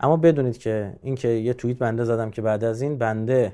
اما 0.00 0.16
بدونید 0.16 0.58
که 0.58 0.96
اینکه 1.02 1.28
یه 1.28 1.54
توییت 1.54 1.78
بنده 1.78 2.04
زدم 2.04 2.30
که 2.30 2.42
بعد 2.42 2.64
از 2.64 2.82
این 2.82 2.98
بنده 2.98 3.52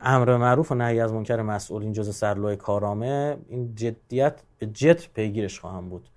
امر 0.00 0.36
معروف 0.36 0.72
و 0.72 0.74
نهی 0.74 1.00
از 1.00 1.12
منکر 1.12 1.42
مسئول 1.42 1.82
این 1.82 1.92
جزء 1.92 2.12
سرلوی 2.12 2.56
کارامه 2.56 3.36
این 3.48 3.74
جدیت 3.74 4.42
به 4.58 4.66
جد 4.66 5.00
پیگیرش 5.14 5.60
خواهم 5.60 5.88
بود. 5.88 6.08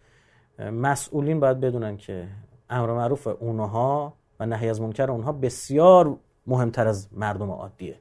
مسئولین 0.60 1.40
باید 1.40 1.60
بدونن 1.60 1.98
که 1.98 2.28
امر 2.70 2.92
معروف 2.94 3.28
اونها 3.28 4.14
نهی 4.46 4.70
از 4.70 4.82
منکر 4.82 5.12
اونها 5.12 5.32
بسیار 5.32 6.18
مهمتر 6.48 6.88
از 6.88 7.08
مردم 7.14 7.52
عادیه. 7.52 8.00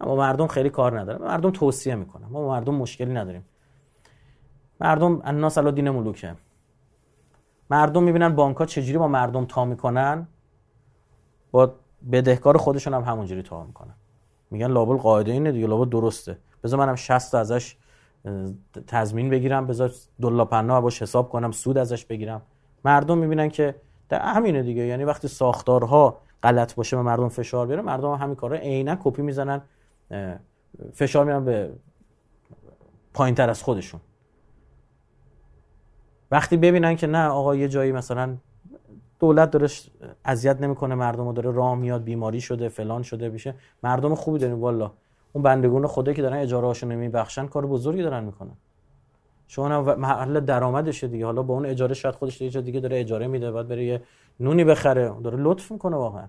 اما 0.00 0.16
مردم 0.16 0.46
خیلی 0.46 0.70
کار 0.70 1.00
نداره 1.00 1.18
مردم 1.18 1.50
توصیه 1.50 1.94
می‌کنن. 1.94 2.26
ما 2.26 2.48
مردم 2.48 2.74
مشکلی 2.74 3.12
نداریم. 3.12 3.44
مردم 4.80 5.20
الناس 5.24 5.58
علی 5.58 5.72
دین 5.72 5.90
ملوکه. 5.90 6.34
مردم 7.70 8.02
می‌بینن 8.02 8.28
بانک 8.28 8.56
ها 8.56 8.66
چجوری 8.66 8.98
با 8.98 9.08
مردم 9.08 9.44
تا 9.44 9.64
می‌کنن. 9.64 10.26
با 11.50 11.74
بدهکار 12.12 12.56
خودشون 12.56 12.94
هم 12.94 13.02
همونجوری 13.02 13.42
تا 13.42 13.64
می‌کنن. 13.64 13.94
میگن 14.50 14.66
لابل 14.66 14.96
قاعده 14.96 15.32
اینه 15.32 15.52
دیگه 15.52 15.66
لابل 15.66 15.90
درسته. 15.90 16.38
بذار 16.64 16.78
منم 16.78 16.94
60 16.94 17.34
ازش 17.34 17.76
تضمین 18.86 19.30
بگیرم. 19.30 19.66
بذار 19.66 19.90
دلا 20.20 20.44
پنا 20.44 20.80
باش 20.80 21.02
حساب 21.02 21.28
کنم 21.28 21.50
سود 21.50 21.78
ازش 21.78 22.04
بگیرم. 22.04 22.42
مردم 22.84 23.18
می‌بینن 23.18 23.48
که 23.48 23.74
در 24.12 24.20
همینه 24.20 24.62
دیگه. 24.62 24.82
یعنی 24.82 25.04
وقتی 25.04 25.28
ساختارها 25.28 26.18
غلط 26.42 26.74
باشه 26.74 26.96
به 26.96 27.02
مردم 27.02 27.28
فشار 27.28 27.66
بیاره 27.66 27.82
مردم 27.82 28.12
هم 28.12 28.18
همین 28.18 28.34
کارا 28.34 28.56
عینا 28.56 28.96
کپی 29.04 29.22
می‌زنن 29.22 29.62
فشار 30.92 31.24
میرن 31.24 31.44
به 31.44 31.72
پایین 33.14 33.34
تر 33.34 33.50
از 33.50 33.62
خودشون. 33.62 34.00
وقتی 36.30 36.56
ببینن 36.56 36.96
که 36.96 37.06
نه 37.06 37.26
آقا 37.26 37.54
یه 37.54 37.68
جایی 37.68 37.92
مثلا 37.92 38.36
دولت 39.20 39.50
داره 39.50 39.68
اذیت 40.24 40.60
نمی‌کنه 40.60 40.94
مردم 40.94 41.26
رو 41.26 41.32
داره 41.32 41.50
راه 41.50 41.74
میاد 41.74 42.04
بیماری 42.04 42.40
شده 42.40 42.68
فلان 42.68 43.02
شده 43.02 43.28
بیشه 43.28 43.54
مردم 43.82 44.14
خوبی 44.14 44.38
داریم 44.38 44.60
والا 44.60 44.92
اون 45.32 45.42
بندگون 45.42 45.86
خدا 45.86 46.12
که 46.12 46.22
دارن 46.22 46.36
اجاره 46.36 46.66
هاشون 46.66 46.92
نمیبخشن 46.92 47.46
کار 47.46 47.66
بزرگی 47.66 48.02
دارن 48.02 48.24
می‌کنن. 48.24 48.56
شما 49.52 49.82
محل 49.82 50.40
درآمدشه 50.40 51.08
دیگه. 51.08 51.26
حالا 51.26 51.42
با 51.42 51.54
اون 51.54 51.66
اجاره 51.66 51.94
شاید 51.94 52.14
خودش 52.14 52.40
یه 52.40 52.60
دیگه 52.60 52.80
داره 52.80 53.00
اجاره 53.00 53.26
میده 53.26 53.50
بعد 53.50 53.68
بره 53.68 53.84
یه 53.84 54.02
نونی 54.40 54.64
بخره. 54.64 55.14
داره 55.22 55.38
لطف 55.38 55.72
می‌کنه 55.72 55.96
واقعا. 55.96 56.26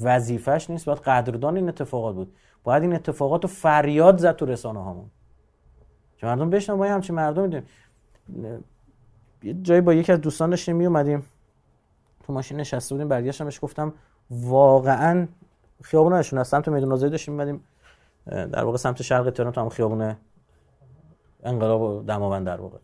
وظیفش 0.00 0.70
نیست. 0.70 0.86
باید 0.86 0.98
قدردان 0.98 1.56
این 1.56 1.68
اتفاقات 1.68 2.14
بود. 2.14 2.34
باید 2.64 2.82
این 2.82 2.94
اتفاقات 2.94 3.42
رو 3.42 3.48
فریاد 3.48 4.18
زد 4.18 4.36
تو 4.36 4.46
رسانه 4.46 4.84
هامون. 4.84 5.10
که 6.16 6.26
مردم 6.26 6.50
بشنن 6.50 6.76
ما 6.76 6.84
همچین 6.84 7.16
مردم 7.16 7.42
می‌دونیم 7.42 8.64
یه 9.42 9.54
جایی 9.62 9.80
با 9.80 9.94
یکی 9.94 10.12
از 10.12 10.20
دوستان 10.20 10.50
داشتیم 10.50 10.76
می 10.76 10.86
اومدیم 10.86 11.24
تو 12.24 12.32
ماشین 12.32 12.60
نشسته 12.60 12.94
بودیم 12.94 13.08
برگشتم 13.08 13.44
بهش 13.44 13.58
گفتم 13.62 13.92
واقعا 14.30 15.28
خیابون 15.82 16.12
نشون 16.12 16.38
از 16.38 16.48
سمت 16.48 16.68
میدون 16.68 16.92
آزادی 16.92 17.10
داشتیم. 17.10 17.34
میمدیم 17.34 17.64
در 18.26 18.64
واقع 18.64 18.76
سمت 18.76 19.02
شرق 19.02 19.30
تهران 19.30 19.52
تو 19.52 19.60
هم 19.60 19.68
خیابون 19.68 20.16
انقلاب 21.46 22.06
دماوند 22.06 22.46
در 22.46 22.60
واقع. 22.60 22.78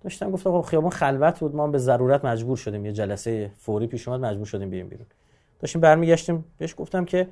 داشتم 0.00 0.30
گفتم 0.30 0.62
خب 0.62 0.68
خیابون 0.68 0.90
خلوت 0.90 1.40
بود 1.40 1.54
ما 1.54 1.66
به 1.66 1.78
ضرورت 1.78 2.24
مجبور 2.24 2.56
شدیم 2.56 2.86
یه 2.86 2.92
جلسه 2.92 3.50
فوری 3.56 3.86
پیش 3.86 4.08
اومد 4.08 4.20
مجبور 4.20 4.46
شدیم 4.46 4.70
بریم 4.70 4.88
بیرون. 4.88 5.06
داشتیم 5.60 5.80
برمیگشتیم 5.80 6.44
بهش 6.58 6.74
گفتم 6.78 7.04
که 7.04 7.28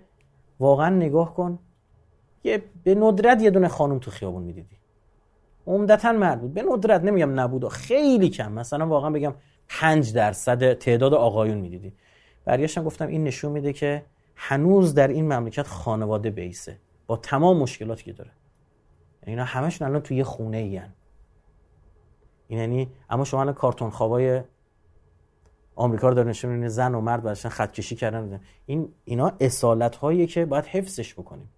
واقعا 0.61 0.89
نگاه 0.89 1.35
کن 1.35 1.59
یه 2.45 2.63
به 2.85 2.95
ندرت 2.95 3.43
یه 3.43 3.51
دونه 3.51 3.69
خانم 3.69 3.99
تو 3.99 4.11
خیابون 4.11 4.43
می‌دیدی. 4.43 4.77
عمدتا 5.67 6.13
مرد 6.13 6.41
بود. 6.41 6.55
به 6.55 6.63
ندرت 6.63 7.05
نمیگم 7.05 7.41
نبود 7.41 7.69
خیلی 7.69 8.31
کم. 8.31 8.53
مثلا 8.53 8.87
واقعا 8.87 9.11
بگم 9.11 9.35
5 9.69 10.13
درصد 10.13 10.73
تعداد 10.73 11.15
آقایون 11.15 11.59
می‌دیدی. 11.59 11.93
برگشتم 12.45 12.85
گفتم 12.85 13.07
این 13.07 13.25
نشون 13.25 13.53
میده 13.53 13.73
که 13.73 14.05
هنوز 14.37 14.95
در 14.95 15.09
این 15.09 15.33
مملکت 15.33 15.67
خانواده 15.67 16.31
بیسه. 16.31 16.77
با 17.07 17.17
تمام 17.17 17.57
مشکلاتی 17.57 18.05
که 18.05 18.13
داره. 18.13 18.31
اینا 19.29 19.45
همشون 19.45 19.89
الان 19.89 20.01
توی 20.01 20.17
یه 20.17 20.25
خونه 20.25 20.57
ای 20.57 20.81
این 22.47 22.61
یعنی 22.61 22.91
اما 23.11 23.25
شما 23.25 23.41
الان 23.41 23.55
کارتون 23.55 23.91
خوابای 23.91 24.43
آمریکا 25.77 26.09
رو 26.09 26.15
داره 26.15 26.29
نشون 26.29 26.69
زن 26.69 26.95
و 26.95 27.01
مرد 27.01 27.23
باشن 27.23 27.49
خط 27.49 27.73
کشی 27.73 27.97
کردن. 27.97 28.41
این 28.67 28.89
اینا 29.05 29.33
اصالت 29.41 29.97
هایی 29.97 30.27
که 30.27 30.47
باید 30.47 30.65
حفظش 30.65 31.15
بکنیم. 31.15 31.51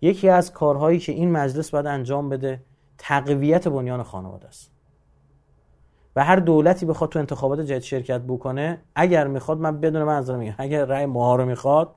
یکی 0.00 0.28
از 0.28 0.52
کارهایی 0.52 0.98
که 0.98 1.12
این 1.12 1.30
مجلس 1.30 1.70
باید 1.70 1.86
انجام 1.86 2.28
بده 2.28 2.62
تقویت 2.98 3.68
بنیان 3.68 4.02
خانواده 4.02 4.48
است. 4.48 4.72
و 6.16 6.24
هر 6.24 6.36
دولتی 6.36 6.86
بخواد 6.86 7.10
تو 7.10 7.18
انتخابات 7.18 7.60
جدید 7.60 7.82
شرکت 7.82 8.20
بکنه 8.20 8.82
اگر 8.94 9.26
می‌خواد 9.26 9.58
من 9.58 9.80
بدون 9.80 10.04
منظور 10.04 10.36
میگم 10.36 10.54
اگر 10.58 10.84
رأی 10.84 11.06
ماها 11.06 11.36
رو 11.36 11.44
می‌خواد 11.44 11.94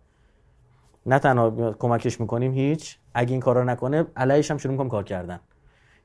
نه 1.05 1.19
تنها 1.19 1.73
کمکش 1.73 2.19
می‌کنیم 2.21 2.53
هیچ 2.53 2.97
اگه 3.13 3.31
این 3.31 3.39
کارا 3.39 3.63
نکنه 3.63 4.05
علیش 4.15 4.51
هم 4.51 4.57
شروع 4.57 4.71
می‌کنم 4.71 4.89
کار 4.89 5.03
کردن. 5.03 5.39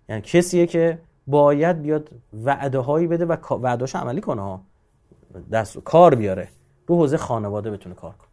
یعنی 0.08 0.22
کسیه 0.22 0.66
که 0.66 0.98
باید 1.26 1.82
بیاد 1.82 2.10
وعده 2.44 2.78
هایی 2.78 3.06
بده 3.06 3.26
و 3.26 3.36
وعدهاش 3.50 3.96
عملی 3.96 4.20
کنه 4.20 4.42
ها. 4.42 4.62
دست 5.52 5.78
کار 5.78 6.14
بیاره. 6.14 6.48
رو 6.86 6.96
حوزه 6.96 7.16
خانواده 7.16 7.70
بتونه 7.70 7.94
کار 7.94 8.12
کنه. 8.12 8.28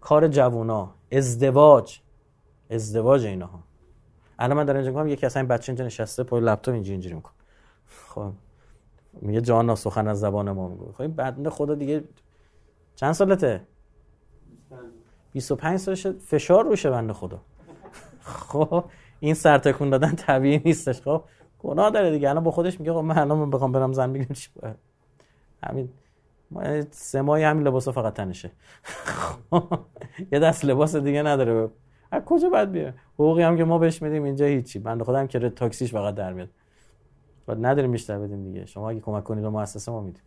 کار 0.00 0.28
جوونا 0.28 0.94
ازدواج. 1.12 2.00
ازدواج 2.70 3.26
اینها 3.26 3.60
الان 4.38 4.56
من 4.56 4.64
دارم 4.64 4.80
اینجا 4.82 5.06
یکی 5.06 5.26
اصلا 5.26 5.40
این 5.40 5.48
بچه 5.48 5.70
اینجا 5.72 5.84
نشسته 5.84 6.22
پای 6.22 6.40
لپتاپ 6.40 6.74
اینجوری 6.74 6.92
اینجوری 6.92 7.14
می‌کنه. 7.14 7.34
خب 8.08 8.32
میگه 9.22 9.40
جان 9.40 9.74
سخن 9.74 10.08
از 10.08 10.20
زبان 10.20 10.50
ما 10.50 10.68
میگه 10.68 10.92
خب 10.92 11.00
این 11.00 11.12
بنده 11.12 11.50
خدا 11.50 11.74
دیگه 11.74 12.04
چند 12.94 13.12
سالته؟ 13.12 13.66
25 15.38 15.78
سالشه 15.78 16.12
فشار 16.12 16.64
روشه 16.64 16.90
بنده 16.90 17.12
خدا. 17.12 17.40
خب 18.20 18.84
این 19.20 19.34
سر 19.34 19.58
تکون 19.58 19.90
دادن 19.90 20.14
طبیعی 20.14 20.62
نیستش. 20.64 21.02
خب 21.02 21.24
گناه 21.58 21.90
داره 21.90 22.10
دیگه. 22.10 22.30
الان 22.30 22.44
با 22.44 22.50
خودش 22.50 22.80
میگه 22.80 22.92
خب 22.92 22.98
من 22.98 23.18
الان 23.18 23.50
بخوام 23.50 23.72
برم 23.72 23.92
زن 23.92 24.12
بگیرم 24.12 24.34
چی 24.34 24.50
باید 24.62 24.76
همین. 25.62 25.88
ما 26.50 26.82
سه 26.90 27.22
ماهی 27.22 27.44
همین 27.44 27.66
لباسا 27.66 27.92
فقط 27.92 28.14
تنشه. 28.14 28.50
خب، 29.50 29.78
یه 30.32 30.38
دست 30.38 30.64
لباس 30.64 30.96
دیگه 30.96 31.22
نداره. 31.22 31.70
از 32.10 32.22
کجا 32.22 32.48
باید 32.48 32.72
بیه 32.72 32.94
حقوقی 33.14 33.42
هم 33.42 33.56
که 33.56 33.64
ما 33.64 33.78
بهش 33.78 34.02
میدیم 34.02 34.22
اینجا 34.22 34.46
هیچی. 34.46 34.78
بنده 34.78 35.04
خودم 35.04 35.26
که 35.26 35.50
تاکسیش 35.50 35.92
فقط 35.92 36.14
در 36.14 36.32
میاد. 36.32 36.48
بعد 37.46 37.66
نداریم 37.66 37.92
بیشتر 37.92 38.18
بدیم 38.18 38.44
دیگه. 38.44 38.66
شما 38.66 38.90
اگه 38.90 39.00
کمک 39.00 39.24
کنید 39.24 39.42
به 39.42 39.50
مؤسسه 39.50 39.92
ما 39.92 40.00
میدیم. 40.00 40.22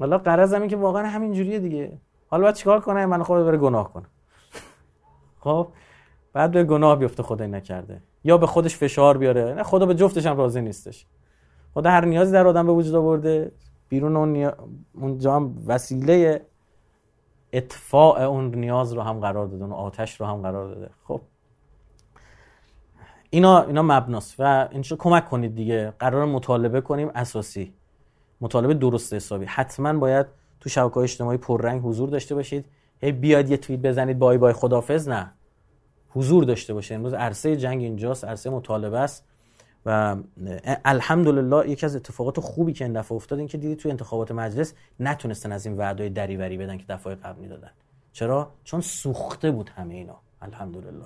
والا 0.00 0.18
قرض 0.18 0.54
همین 0.54 0.68
که 0.68 0.76
واقعا 0.76 1.06
همین 1.08 1.32
جوریه 1.32 1.58
دیگه. 1.58 1.98
حالا 2.32 2.42
باید 2.42 2.54
چیکار 2.54 2.80
کنه؟ 2.80 3.06
من 3.06 3.22
خود 3.22 3.44
بره 3.44 3.58
گناه 3.58 3.92
کنه 3.92 4.06
خب؟ 5.40 5.68
بعد 6.32 6.50
به 6.50 6.64
گناه 6.64 6.96
بیفته 6.96 7.22
خدای 7.22 7.48
نکرده. 7.48 8.02
یا 8.24 8.38
به 8.38 8.46
خودش 8.46 8.76
فشار 8.76 9.18
بیاره. 9.18 9.54
نه 9.54 9.62
خدا 9.62 9.86
به 9.86 9.94
جفتش 9.94 10.26
هم 10.26 10.36
راضی 10.36 10.60
نیستش. 10.60 11.06
خدا 11.74 11.90
هر 11.90 12.04
نیازی 12.04 12.32
در 12.32 12.46
آدم 12.46 12.66
به 12.66 12.72
وجود 12.72 12.94
آورده. 12.94 13.52
بیرون 13.88 14.16
اون 14.16 14.32
نیا... 14.32 14.56
اونجا 14.94 15.36
هم 15.36 15.54
وسیله 15.66 16.46
اطفاع 17.52 18.22
اون 18.22 18.54
نیاز 18.54 18.92
رو 18.92 19.02
هم 19.02 19.20
قرار 19.20 19.46
داده. 19.46 19.64
اون 19.64 19.72
آتش 19.72 20.20
رو 20.20 20.26
هم 20.26 20.42
قرار 20.42 20.74
داده. 20.74 20.90
خب؟ 21.04 21.20
اینا 23.30 23.62
اینا 23.62 23.82
مبناست 23.82 24.34
و 24.38 24.68
اینجا 24.70 24.96
کمک 24.96 25.28
کنید 25.28 25.54
دیگه. 25.54 25.92
قرار 25.98 26.26
مطالبه 26.26 26.80
کنیم 26.80 27.10
اساسی. 27.14 27.74
مطالبه 28.40 28.74
درست 28.74 29.14
حسابی. 29.14 29.44
حتما 29.44 29.92
باید 29.92 30.41
تو 30.62 30.68
شبکه 30.68 30.98
اجتماعی 30.98 31.38
پررنگ 31.38 31.82
حضور 31.82 32.08
داشته 32.08 32.34
باشید. 32.34 32.64
هی 33.00 33.12
بیاد 33.12 33.50
یه 33.50 33.56
توییت 33.56 33.82
بزنید 33.82 34.18
بای 34.18 34.38
بای 34.38 34.52
خدافظ. 34.52 35.08
نه. 35.08 35.32
حضور 36.08 36.44
داشته 36.44 36.74
باشه. 36.74 36.94
امروز 36.94 37.14
عرصه 37.14 37.56
جنگ 37.56 37.82
اینجاست 37.82 38.24
عرصه 38.24 38.50
مطالبه 38.50 38.98
است. 38.98 39.24
و 39.86 40.16
الحمدلله 40.84 41.70
یکی 41.70 41.86
از 41.86 41.96
اتفاقات 41.96 42.40
خوبی 42.40 42.72
که 42.72 42.84
این 42.84 42.92
دفعه 42.92 43.16
افتاد 43.16 43.38
این 43.38 43.48
که 43.48 43.58
دیدی 43.58 43.76
توی 43.76 43.90
انتخابات 43.90 44.32
مجلس 44.32 44.74
نتونستن 45.00 45.52
از 45.52 45.66
این 45.66 45.76
وعدای 45.76 46.10
دریوری 46.10 46.58
بدن 46.58 46.76
که 46.76 46.84
دفعه 46.88 47.14
قبل 47.14 47.40
می‌دادن. 47.40 47.70
چرا؟ 48.12 48.50
چون 48.64 48.80
سوخته 48.80 49.50
بود 49.50 49.68
همه 49.68 49.94
اینا. 49.94 50.16
الحمدلله. 50.42 51.04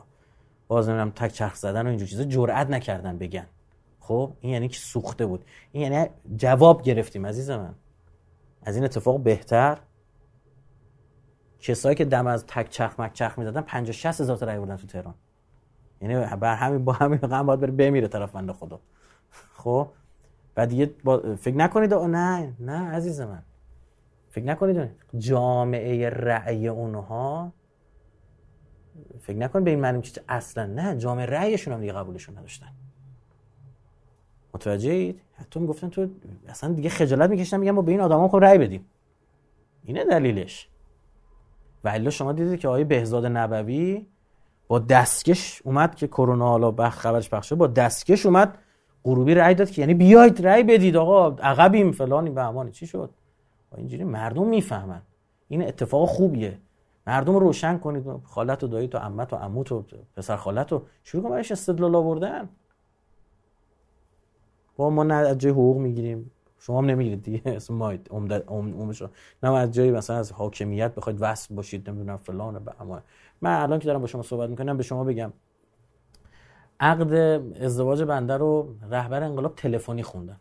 باز 0.69 0.89
نمی‌دونم 0.89 1.11
تک 1.11 1.33
چرخ 1.33 1.55
زدن 1.55 1.87
و 1.87 1.89
اینجور 1.89 2.09
چیزا 2.09 2.25
جرئت 2.25 2.71
نکردن 2.71 3.19
بگن. 3.19 3.47
خب؟ 4.01 4.33
این 4.41 4.53
یعنی 4.53 4.69
که 4.69 4.79
سوخته 4.79 5.27
بود؟ 5.27 5.45
این 5.73 5.93
یعنی 5.93 6.09
جواب 6.37 6.83
گرفتیم 6.83 7.27
عزیز 7.27 7.51
من. 7.51 7.75
از 8.67 8.77
این 8.77 8.85
اتفاق 8.85 9.23
بهتر؟ 9.23 9.79
کسایی 11.61 11.97
که 11.97 12.05
دم 12.05 12.27
از 12.27 12.47
تک 12.47 12.69
چرخ 12.69 13.01
مک 13.01 13.13
چرخ 13.13 13.39
می‌دادن 13.39 13.61
50 13.61 13.93
60 13.93 14.21
هزار 14.21 14.37
تا 14.37 14.47
رای 14.47 14.59
بردن 14.59 14.77
تو 14.77 14.87
تهران. 14.87 15.15
یعنی 16.01 16.37
بر 16.37 16.55
همین 16.55 16.85
با 16.85 16.93
همین 16.93 17.19
رقم 17.19 17.47
باید 17.47 17.61
بره 17.61 17.73
بمیره 17.73 18.09
طرف 18.09 18.33
بنده 18.33 18.53
خدا. 18.53 18.81
خب؟ 19.53 19.89
بعد 20.55 20.69
دیگه 20.69 20.95
با... 21.05 21.37
فکر 21.37 21.57
نکنید 21.57 21.95
نه 21.95 22.57
نه 22.61 22.91
عزیز 22.91 23.21
من. 23.21 23.43
فکر 24.29 24.45
نکنید 24.45 24.91
جامعه 25.19 26.11
رأی 26.11 26.69
اونها 26.69 27.53
فکر 29.21 29.37
نکن 29.37 29.65
به 29.65 29.71
این 29.71 29.81
معنی 29.81 30.03
که 30.03 30.21
اصلا 30.29 30.67
نه 30.67 30.97
جامعه 30.97 31.27
رأیشون 31.27 31.75
هم 31.75 31.81
دیگه 31.81 31.93
قبولشون 31.93 32.39
نداشتن. 32.39 32.73
متوجهید 34.57 35.21
حتی 35.35 35.61
می‌گفتن 35.61 35.89
تو 35.89 36.07
اصلا 36.49 36.73
دیگه 36.73 36.89
خجالت 36.89 37.31
می‌کشن 37.31 37.57
میگن 37.57 37.71
ما 37.71 37.83
به 37.83 37.93
این 37.93 38.01
آدما 38.01 38.29
خب 38.29 38.37
رأی 38.37 38.59
بدیم. 38.59 38.87
اینه 39.85 40.05
دلیلش. 40.05 40.69
و 41.85 42.11
شما 42.11 42.33
دیدید 42.33 42.61
که 42.61 42.69
آقای 42.69 42.85
بهزاد 42.85 43.27
نبوی 43.27 44.07
با 44.69 44.79
دستکش 44.79 45.63
اومد 45.65 45.95
که 45.95 46.07
کرونا 46.07 46.49
حالا 46.49 46.71
بخ 46.71 46.99
خبرش 46.99 47.31
پخش 47.31 47.53
با 47.53 47.67
دستکش 47.67 48.27
اومد 48.27 48.59
غروبی 49.05 49.35
رأی 49.35 49.55
داد 49.55 49.71
که 49.71 49.83
یعنی 49.83 49.95
بیاید 49.95 50.47
رأی 50.47 50.63
بدید 50.63 50.97
آقا 50.97 51.29
عقبیم 51.29 51.93
فلانی 51.93 52.31
به 52.31 52.43
امانی 52.43 52.71
چی 52.71 52.87
شد؟ 52.87 53.11
اینجوری 53.77 54.05
مردم 54.05 54.47
می‌فهمن. 54.47 55.03
این 55.49 55.69
اتفاق 55.69 56.09
خوبیه. 56.09 56.59
مردم 57.07 57.33
رو 57.33 57.39
روشن 57.39 57.79
کنید. 57.79 58.05
خالت 58.25 58.65
و 58.65 58.67
دایی 58.67 58.89
تو 58.89 58.99
عمت 58.99 59.33
و 59.33 59.37
عموت 59.37 59.73
و 59.73 59.85
پسر 60.17 60.37
خالت 60.37 60.73
رو 60.73 60.83
شروع 61.05 61.23
کن 61.23 61.29
برایش 61.29 61.53
استدلال 61.53 61.95
آوردن. 61.95 62.49
با 64.77 64.91
ما 64.91 65.03
نه 65.03 65.15
از 65.15 65.39
جای 65.39 65.53
حقوق 65.53 65.77
می‌گیریم. 65.77 66.31
شما 66.59 66.79
هم 66.79 66.85
نمی‌گیرید 66.85 67.23
دیگه. 67.23 67.43
اسم 67.57 67.75
ماید 67.75 68.11
نه 69.43 69.55
از 69.55 69.71
جای 69.71 69.91
مثلا 69.91 70.17
از 70.17 70.33
حاکمیت 70.33 70.95
بخواید 70.95 71.19
وصل 71.21 71.55
باشید 71.55 71.91
نمی‌دونم 71.91 72.17
فلان 72.17 72.65
به 72.65 72.73
اما 72.81 73.01
من 73.41 73.63
الان 73.63 73.79
که 73.79 73.87
دارم 73.87 74.01
با 74.01 74.07
شما 74.07 74.23
صحبت 74.23 74.51
می‌کنم 74.51 74.77
به 74.77 74.83
شما 74.83 75.05
بگم. 75.05 75.33
عقد 76.81 77.13
ازدواج 77.63 78.03
بنده 78.03 78.37
رو 78.37 78.75
رهبر 78.91 79.23
انقلاب 79.23 79.55
تلفنی 79.55 80.03
خوندن. 80.03 80.37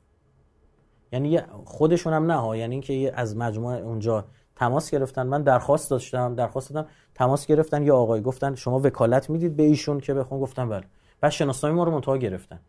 یعنی 1.12 1.40
خودشون 1.66 2.14
هم 2.14 2.26
نه 2.32 2.36
ها. 2.36 2.56
یعنی 2.56 2.76
اینکه 2.76 3.12
از 3.16 3.38
مجموعه 3.38 3.82
اونجا 3.82 4.26
تماس 4.56 4.92
گرفتن. 4.92 5.28
من 5.28 5.42
درخواست 5.44 5.90
داشتم 5.92 6.36
درخواست 6.36 6.74
دادم. 6.74 6.88
تماس 7.16 7.46
گرفتن. 7.46 7.84
یا 7.84 7.96
آقای 7.98 8.22
گفتن 8.22 8.56
شما 8.56 8.80
وکالت 8.80 9.30
می‌دید 9.30 9.56
به 9.56 9.64
ایشون 9.64 10.00
که 10.00 10.14
بخون. 10.14 10.40
گفتم 10.40 10.70
بله. 10.70 10.84
بعد 11.22 11.32
شناسنامه 11.32 11.76
ما 11.76 11.84
رو 11.84 11.92
منتها 11.92 12.18
گرفتن. 12.18 12.60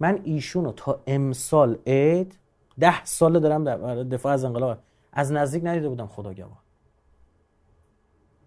من 0.00 0.20
ایشون 0.24 0.64
رو 0.64 0.72
تا 0.72 1.02
امسال 1.06 1.78
عید 1.86 2.38
ده 2.78 3.04
سال 3.04 3.40
دارم 3.40 3.64
در 3.64 4.02
دفاع 4.02 4.32
از 4.32 4.44
انقلاب. 4.44 4.78
از 5.12 5.32
نزدیک 5.32 5.64
ندیده 5.64 5.88
بودم 5.88 6.06
خدا 6.06 6.34
گواه. 6.34 6.62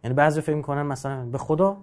یعنی 0.03 0.13
بعضی 0.13 0.41
فکر 0.41 0.55
می‌کنن 0.55 0.81
مثلا 0.81 1.25
به 1.25 1.37
خدا 1.37 1.77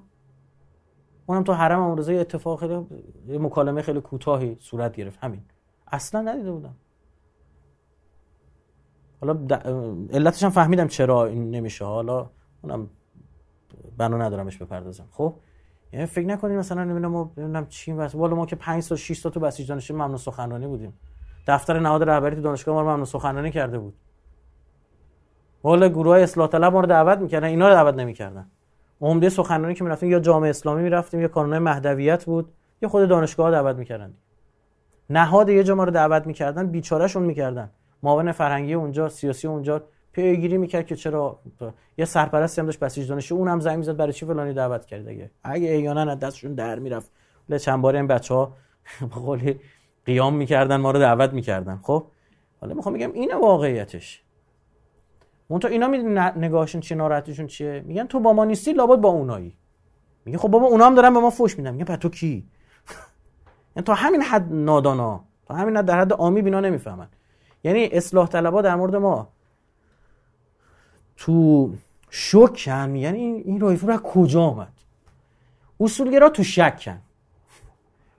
اونم 1.26 1.44
تو 1.44 1.52
حرم 1.52 1.80
امام 1.80 1.98
رضا 1.98 2.12
اتفاق 2.12 2.60
خیلی 2.60 3.38
مکالمه 3.38 3.82
خیلی 3.82 4.00
کوتاهی 4.00 4.56
صورت 4.60 4.96
گرفت. 4.96 5.18
همین. 5.24 5.42
اصلا 5.86 6.20
ندیده 6.20 6.52
بودم. 6.52 6.76
حالا 9.20 9.46
علتش 10.12 10.42
هم 10.42 10.50
فهمیدم 10.50 10.86
چرا 10.86 11.26
این 11.26 11.50
نمیشه. 11.50 11.84
حالا 11.84 12.30
اونم 12.62 12.90
بنا 13.98 14.16
ندارمش 14.16 14.58
بپردازم. 14.58 15.06
خب؟ 15.10 15.34
یعنی 15.92 16.06
فکر 16.06 16.26
نکنید 16.26 16.58
مثلا 16.58 16.84
نمی‌دونم 16.84 17.10
ما 17.10 17.32
نمی‌دونم 17.36 17.66
چی 17.66 17.92
بس 17.92 18.14
والا 18.14 18.36
ما 18.36 18.46
که 18.46 18.56
5 18.56 18.88
تا 18.88 18.96
6 18.96 19.20
تا 19.22 19.30
تو 19.30 19.40
بسیج 19.40 19.68
دانشجو 19.68 19.94
ممنون 19.94 20.16
سخنرانی 20.16 20.66
بودیم. 20.66 20.92
دفتر 21.46 21.78
نهاد 21.78 22.02
رهبری 22.02 22.36
تو 22.36 22.42
دانشگاه 22.42 22.74
ما 22.74 22.80
رو 22.80 22.88
ممنون 22.88 23.04
سخنرانی 23.04 23.50
کرده 23.50 23.78
بود. 23.78 23.94
والا 25.62 25.88
گروه 25.88 26.18
اصلاح 26.18 26.48
طلب 26.48 26.72
ما 26.72 26.80
رو 26.80 26.86
دعوت 26.86 27.18
می‌کردن 27.18 27.48
اینا 27.48 27.68
رو 27.68 27.74
دعوت 27.74 27.94
نمی‌کردن. 27.94 28.46
عمده 29.00 29.28
سخنرانی 29.28 29.74
که 29.74 29.84
می‌رفتیم 29.84 30.10
یا 30.10 30.20
جامعه 30.20 30.50
اسلامی 30.50 30.82
می‌رفتیم 30.82 31.20
یا 31.20 31.28
کانون 31.28 31.58
مهدویت 31.58 32.24
بود 32.24 32.52
یا 32.82 32.88
خود 32.88 33.08
دانشگاه 33.08 33.50
دعوت 33.50 33.76
می‌کردن. 33.76 34.14
نهاد 35.10 35.48
یه 35.48 35.64
جا 35.64 35.74
ما 35.74 35.84
رو 35.84 35.90
دعوت 35.90 36.26
می‌کردن 36.26 36.66
بیچارهشون 36.66 37.22
می‌کردن. 37.22 37.70
معاون 38.02 38.32
فرهنگی 38.32 38.74
اونجا 38.74 39.08
سیاسی 39.08 39.48
اونجا 39.48 39.82
پیگیری 40.12 40.58
می‌کرد 40.58 40.86
که 40.86 40.96
چرا 40.96 41.40
یه 41.98 42.04
سرپرستی 42.04 42.60
هم 42.60 42.66
داشت 42.66 42.80
بسیج 42.80 43.08
دانشجو 43.08 43.34
اونم 43.34 43.60
زنگ 43.60 43.76
می‌زد 43.76 43.96
برای 43.96 44.12
چی 44.12 44.26
فلانی 44.26 44.52
دعوت 44.54 44.86
کرد 44.86 45.08
دیگه؟ 45.08 45.30
اگه 45.44 45.68
ایانا 45.68 46.12
از 46.12 46.18
دستشون 46.18 46.54
در 46.54 46.78
می‌رفت 46.78 47.10
له 47.48 47.58
چند 47.58 47.82
بار 47.82 47.96
این 47.96 48.06
بچه‌ها 48.06 48.56
به 49.44 49.56
قیام 50.04 50.34
می‌کردن 50.34 50.76
ما 50.76 50.90
رو 50.90 50.98
دعوت 50.98 51.32
می‌کردن. 51.32 51.80
خب؟ 51.82 52.06
حالا 52.60 52.74
می‌خوام 52.74 52.94
بگم 52.94 53.12
اینه 53.12 53.34
واقعیتش. 53.34 54.22
اون 55.48 55.60
تو 55.60 55.68
اینا 55.68 55.88
می‌دونی 55.88 56.20
نگاهشون 56.36 56.80
چی 56.80 56.94
ناراحتیشون 56.94 57.46
چیه؟ 57.46 57.84
میگن 57.86 58.06
تو 58.06 58.20
با 58.20 58.32
ما 58.32 58.44
نیستی 58.44 58.72
لابد 58.72 59.00
با 59.00 59.08
اونایی. 59.08 59.56
میگه 60.24 60.38
خب 60.38 60.48
بابا 60.48 60.66
اونا 60.66 60.86
هم 60.86 60.94
دارن 60.94 61.14
به 61.14 61.20
ما 61.20 61.30
فوش 61.30 61.58
میدن. 61.58 61.74
میگه 61.74 61.96
تو 61.96 62.08
کی؟ 62.08 62.48
یعنی 63.76 63.84
تا 63.84 63.94
همین 63.94 64.22
حد 64.22 64.52
نادانا 64.52 65.24
تا 65.46 65.54
همین 65.54 65.76
حد 65.76 65.84
در 65.84 66.00
حد 66.00 66.12
عامی 66.12 66.42
بینا 66.42 66.60
نمی‌فهمن. 66.60 67.08
یعنی 67.64 67.86
اصلاح 67.92 68.28
طلبا 68.28 68.62
در 68.62 68.76
مورد 68.76 68.96
ما. 68.96 69.28
تو 71.20 71.70
شکن 72.10 72.96
یعنی 72.96 73.18
این 73.18 73.42
این 73.44 73.60
رایفور 73.60 73.90
از 73.90 74.00
کجا 74.00 74.42
آمد؟ 74.42 74.72
اصولگرا 75.80 76.28
تو 76.28 76.42
شکن. 76.42 76.98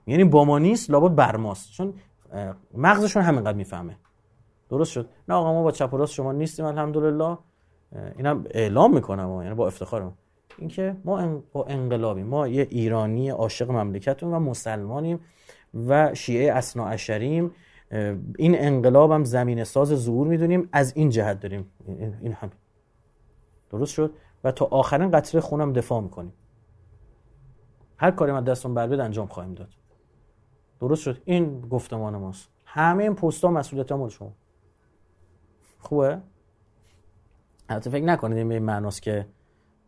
یعنی 0.07 0.23
با 0.23 0.45
ما 0.45 0.59
نیست 0.59 0.89
لابد 0.89 1.15
بر 1.15 1.35
ماست. 1.35 1.71
چون 1.71 1.93
مغزشون 2.77 3.23
همینقدر 3.23 3.57
می‌فهمه. 3.57 3.97
درست 4.69 4.91
شد؟ 4.91 5.09
نه 5.27 5.35
آقا 5.35 5.53
ما 5.53 5.63
با 5.63 5.71
چپ 5.71 5.95
راست 5.95 6.13
شما 6.13 6.31
نیستیم 6.31 6.65
الحمدلله. 6.65 7.37
اینم 8.17 8.45
اعلام 8.51 8.93
می‌کنم 8.93 9.41
یعنی 9.43 9.55
با 9.55 9.67
افتخارم. 9.67 10.13
اینکه 10.57 10.95
ما 11.05 11.41
با 11.53 11.65
انقلابی 11.65 12.23
ما 12.23 12.47
یه 12.47 12.67
ایرانی 12.69 13.29
عاشق 13.29 13.71
مملکتون 13.71 14.33
و 14.33 14.39
مسلمانیم 14.39 15.19
و 15.87 16.13
شیعه 16.13 16.53
اسنا 16.53 16.95
این 18.37 18.55
انقلاب 18.59 19.11
هم 19.11 19.23
زمین 19.23 19.63
ساز 19.63 19.87
ظهور 19.87 20.27
می‌دونیم. 20.27 20.69
از 20.71 20.93
این 20.95 21.09
جهت 21.09 21.39
داریم. 21.39 21.65
این 22.21 22.33
هم 22.33 22.51
درست 23.71 23.93
شد؟ 23.93 24.13
و 24.43 24.51
تا 24.51 24.65
آخرین 24.65 25.11
قطره 25.11 25.41
خونم 25.41 25.73
دفاع 25.73 26.01
می‌کنیم. 26.01 26.33
هر 27.97 28.11
کاری 28.11 28.31
ما 28.31 28.41
دستون 28.41 28.73
بر 28.73 29.01
انجام 29.01 29.27
خواهیم 29.27 29.53
داد. 29.53 29.69
درست 30.79 31.01
شد؟ 31.01 31.21
این 31.25 31.61
گفتمان 31.61 32.17
ماست. 32.17 32.49
همه 32.65 33.03
این 33.03 33.15
پست 33.15 33.43
ها 33.43 33.51
مسئولیت 33.51 33.91
مال 33.91 34.09
شما. 34.09 34.33
خوبه؟ 35.79 36.21
البته 37.69 37.89
فکر 37.89 38.03
نکنید 38.03 38.37
این 38.37 38.49
به 38.49 38.55
این 38.55 38.89
که 39.01 39.27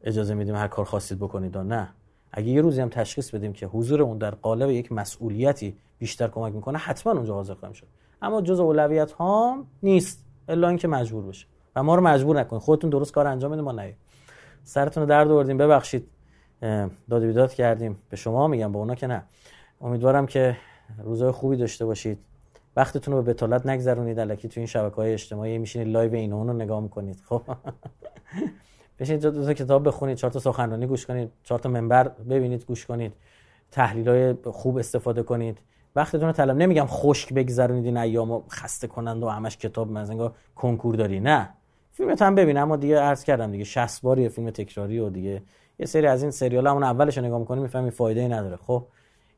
اجازه 0.01 0.33
میدیم 0.33 0.55
هر 0.55 0.67
کار 0.67 0.85
خواستید 0.85 1.19
بکنید 1.19 1.57
نه. 1.57 1.93
اگه 2.31 2.47
یه 2.47 2.61
روزی 2.61 2.81
هم 2.81 2.89
تشخیص 2.89 3.35
بدیم 3.35 3.53
که 3.53 3.67
حضور 3.67 4.01
اون 4.01 4.17
در 4.17 4.31
قالب 4.35 4.69
یک 4.69 4.91
مسئولیتی 4.91 5.77
بیشتر 5.97 6.27
کمک 6.27 6.53
می‌کنه 6.53 6.77
حتما 6.77 7.13
اونجا 7.13 7.33
حاضر 7.33 7.53
خواهیم 7.53 7.73
شد. 7.73 7.87
اما 8.21 8.41
جز 8.41 8.59
اولویت 8.59 9.11
ها 9.11 9.65
نیست 9.83 10.25
الا 10.47 10.67
اینکه 10.67 10.87
مجبور 10.87 11.23
بشه. 11.23 11.47
و 11.75 11.83
ما 11.83 11.95
رو 11.95 12.01
مجبور 12.01 12.39
نکنید 12.39 12.61
خودتون 12.61 12.89
درست 12.89 13.11
کار 13.13 13.27
انجام 13.27 13.51
بدید 13.51 13.63
ما 13.63 13.71
نه 13.71 13.93
سرتون 14.63 15.03
رو 15.03 15.09
درد 15.09 15.31
آوردیم. 15.31 15.57
ببخشید. 15.57 16.07
داد 17.09 17.23
بیداد 17.23 17.53
کردیم. 17.53 17.99
به 18.09 18.17
شما 18.17 18.47
میگم 18.47 18.71
به 18.71 18.77
اونا 18.77 18.95
که 18.95 19.07
نه. 19.07 19.23
امیدوارم 19.81 20.25
که 20.25 20.57
روزای 21.03 21.31
خوبی 21.31 21.57
داشته 21.57 21.85
باشید. 21.85 22.19
وقتتون 22.75 23.13
رو 23.13 23.21
به 23.21 23.33
بطالت 23.33 23.65
نگذرونید. 23.65 24.19
الکی 24.19 24.47
تو 24.47 24.59
این 24.59 24.67
شبکه 24.67 24.95
های 24.95 25.13
اجتماعی 25.13 25.57
میشینید 25.57 25.87
live 25.87 26.13
این 26.13 26.33
اون 26.33 26.47
رو 26.47 26.53
نگاه 26.53 26.79
می‌کنید. 26.79 27.21
خب. 27.29 27.41
بشینید 28.99 29.21
دو 29.21 29.45
تا 29.45 29.53
کتاب 29.53 29.87
بخونید 29.87 30.17
چهار 30.17 30.31
تا 30.31 30.39
سخنرانی 30.39 30.87
گوش 30.87 31.05
کنید 31.05 31.31
چهار 31.43 31.59
تا 31.59 31.69
منبر 31.69 32.07
ببینید 32.07 32.65
گوش 32.65 32.85
کنید 32.85 33.13
تحلیل 33.71 34.09
های 34.09 34.35
خوب 34.45 34.77
استفاده 34.77 35.23
کنید. 35.23 35.57
وقتتون 35.95 36.25
رو 36.25 36.31
طلب 36.31 36.57
نمیگم 36.57 36.85
خشک 36.87 37.33
بگذرونید 37.33 37.85
این 37.85 37.97
ایام 37.97 38.43
خسته 38.49 38.87
کننده 38.87 39.23
و 39.23 39.29
همش 39.29 39.57
کتاب 39.57 39.91
مثلا 39.91 40.31
کنکور 40.55 40.95
داری 40.95 41.19
نه. 41.19 41.49
فیلمت 41.93 42.21
هم 42.21 42.35
ببین 42.35 42.57
اما 42.57 42.75
دیگه 42.75 42.99
عرض 42.99 43.23
کردم 43.23 43.51
دیگه 43.51 43.63
60 43.63 44.01
باری 44.01 44.29
فیلم 44.29 44.49
تکراری 44.49 44.99
و 44.99 45.09
دیگه 45.09 45.43
یه 45.79 45.85
سری 45.85 46.07
از 46.07 46.21
این 46.21 46.31
سریال 46.31 46.67
همون 46.67 46.83
اولش 46.83 47.17
نگاه 47.17 47.39
می‌کنی 47.39 47.61
می‌فهمی 47.61 47.91
فایده 47.91 48.21
ای 48.21 48.27
نداره. 48.27 48.55
خب 48.55 48.87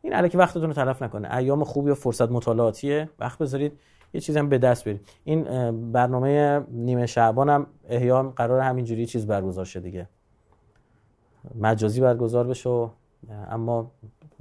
این 0.02 0.16
الکی 0.16 0.38
وقتتون 0.38 0.64
رو 0.64 0.74
تلف 0.74 1.02
نکنه. 1.02 1.36
ایام 1.36 1.64
خوبی 1.64 1.92
و 1.92 1.96
فرصت 1.96 2.32
مطالعاتیه. 2.32 3.10
وقت 3.20 3.40
بذارید 3.40 3.80
یه 4.14 4.22
چیزی 4.22 4.40
هم 4.40 4.50
به 4.50 4.58
دست 4.58 4.86
برید 4.86 5.08
این 5.24 5.44
برنامه 5.92 6.64
نیمه 6.72 7.06
شعبان 7.06 7.50
هم 7.50 7.68
احیا 7.90 8.24
قرار 8.36 8.60
همینجوری 8.62 9.06
چیز 9.06 9.28
برگزار 9.28 9.66
شه 9.66 9.80
دیگه. 9.80 10.10
مجازی 11.56 12.02
برگزار 12.02 12.48
بشه 12.48 12.90
اما 13.50 13.92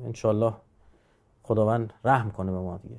انشالله 0.05 0.53
خداوند 1.43 1.93
رحم 2.05 2.31
کنه 2.31 2.53
به 2.53 2.59
ما 2.59 2.77
دیگه. 2.77 2.97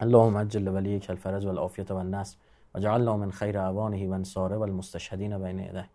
اللهم 0.00 0.36
اجل 0.36 0.68
ولی 0.68 0.98
کل 0.98 1.14
فرج 1.14 1.46
و 1.46 1.48
العافیت 1.48 1.90
و 1.90 1.94
النصر 1.94 2.36
و 2.74 2.80
جعلنا 2.80 3.16
من 3.16 3.30
خیر 3.30 3.60
عوانه 3.60 4.08
و 4.08 4.12
انصاره 4.12 4.56
و 4.56 4.62
المستشهدین 4.62 5.38
بین 5.38 5.58
یده. 5.58 5.88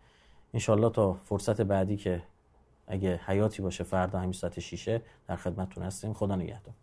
انشالله 0.53 0.89
تا 0.89 1.13
فرصت 1.13 1.61
بعدی 1.61 1.97
که 1.97 2.23
اگه 2.87 3.19
حیاتی 3.25 3.61
باشه 3.61 3.83
فردا 3.83 4.19
همین 4.19 4.33
ساعت 4.33 4.59
شیشه 4.59 5.01
در 5.27 5.35
خدمتتون 5.35 5.83
هستیم. 5.83 6.13
خدا 6.13 6.35
نگهدار. 6.35 6.73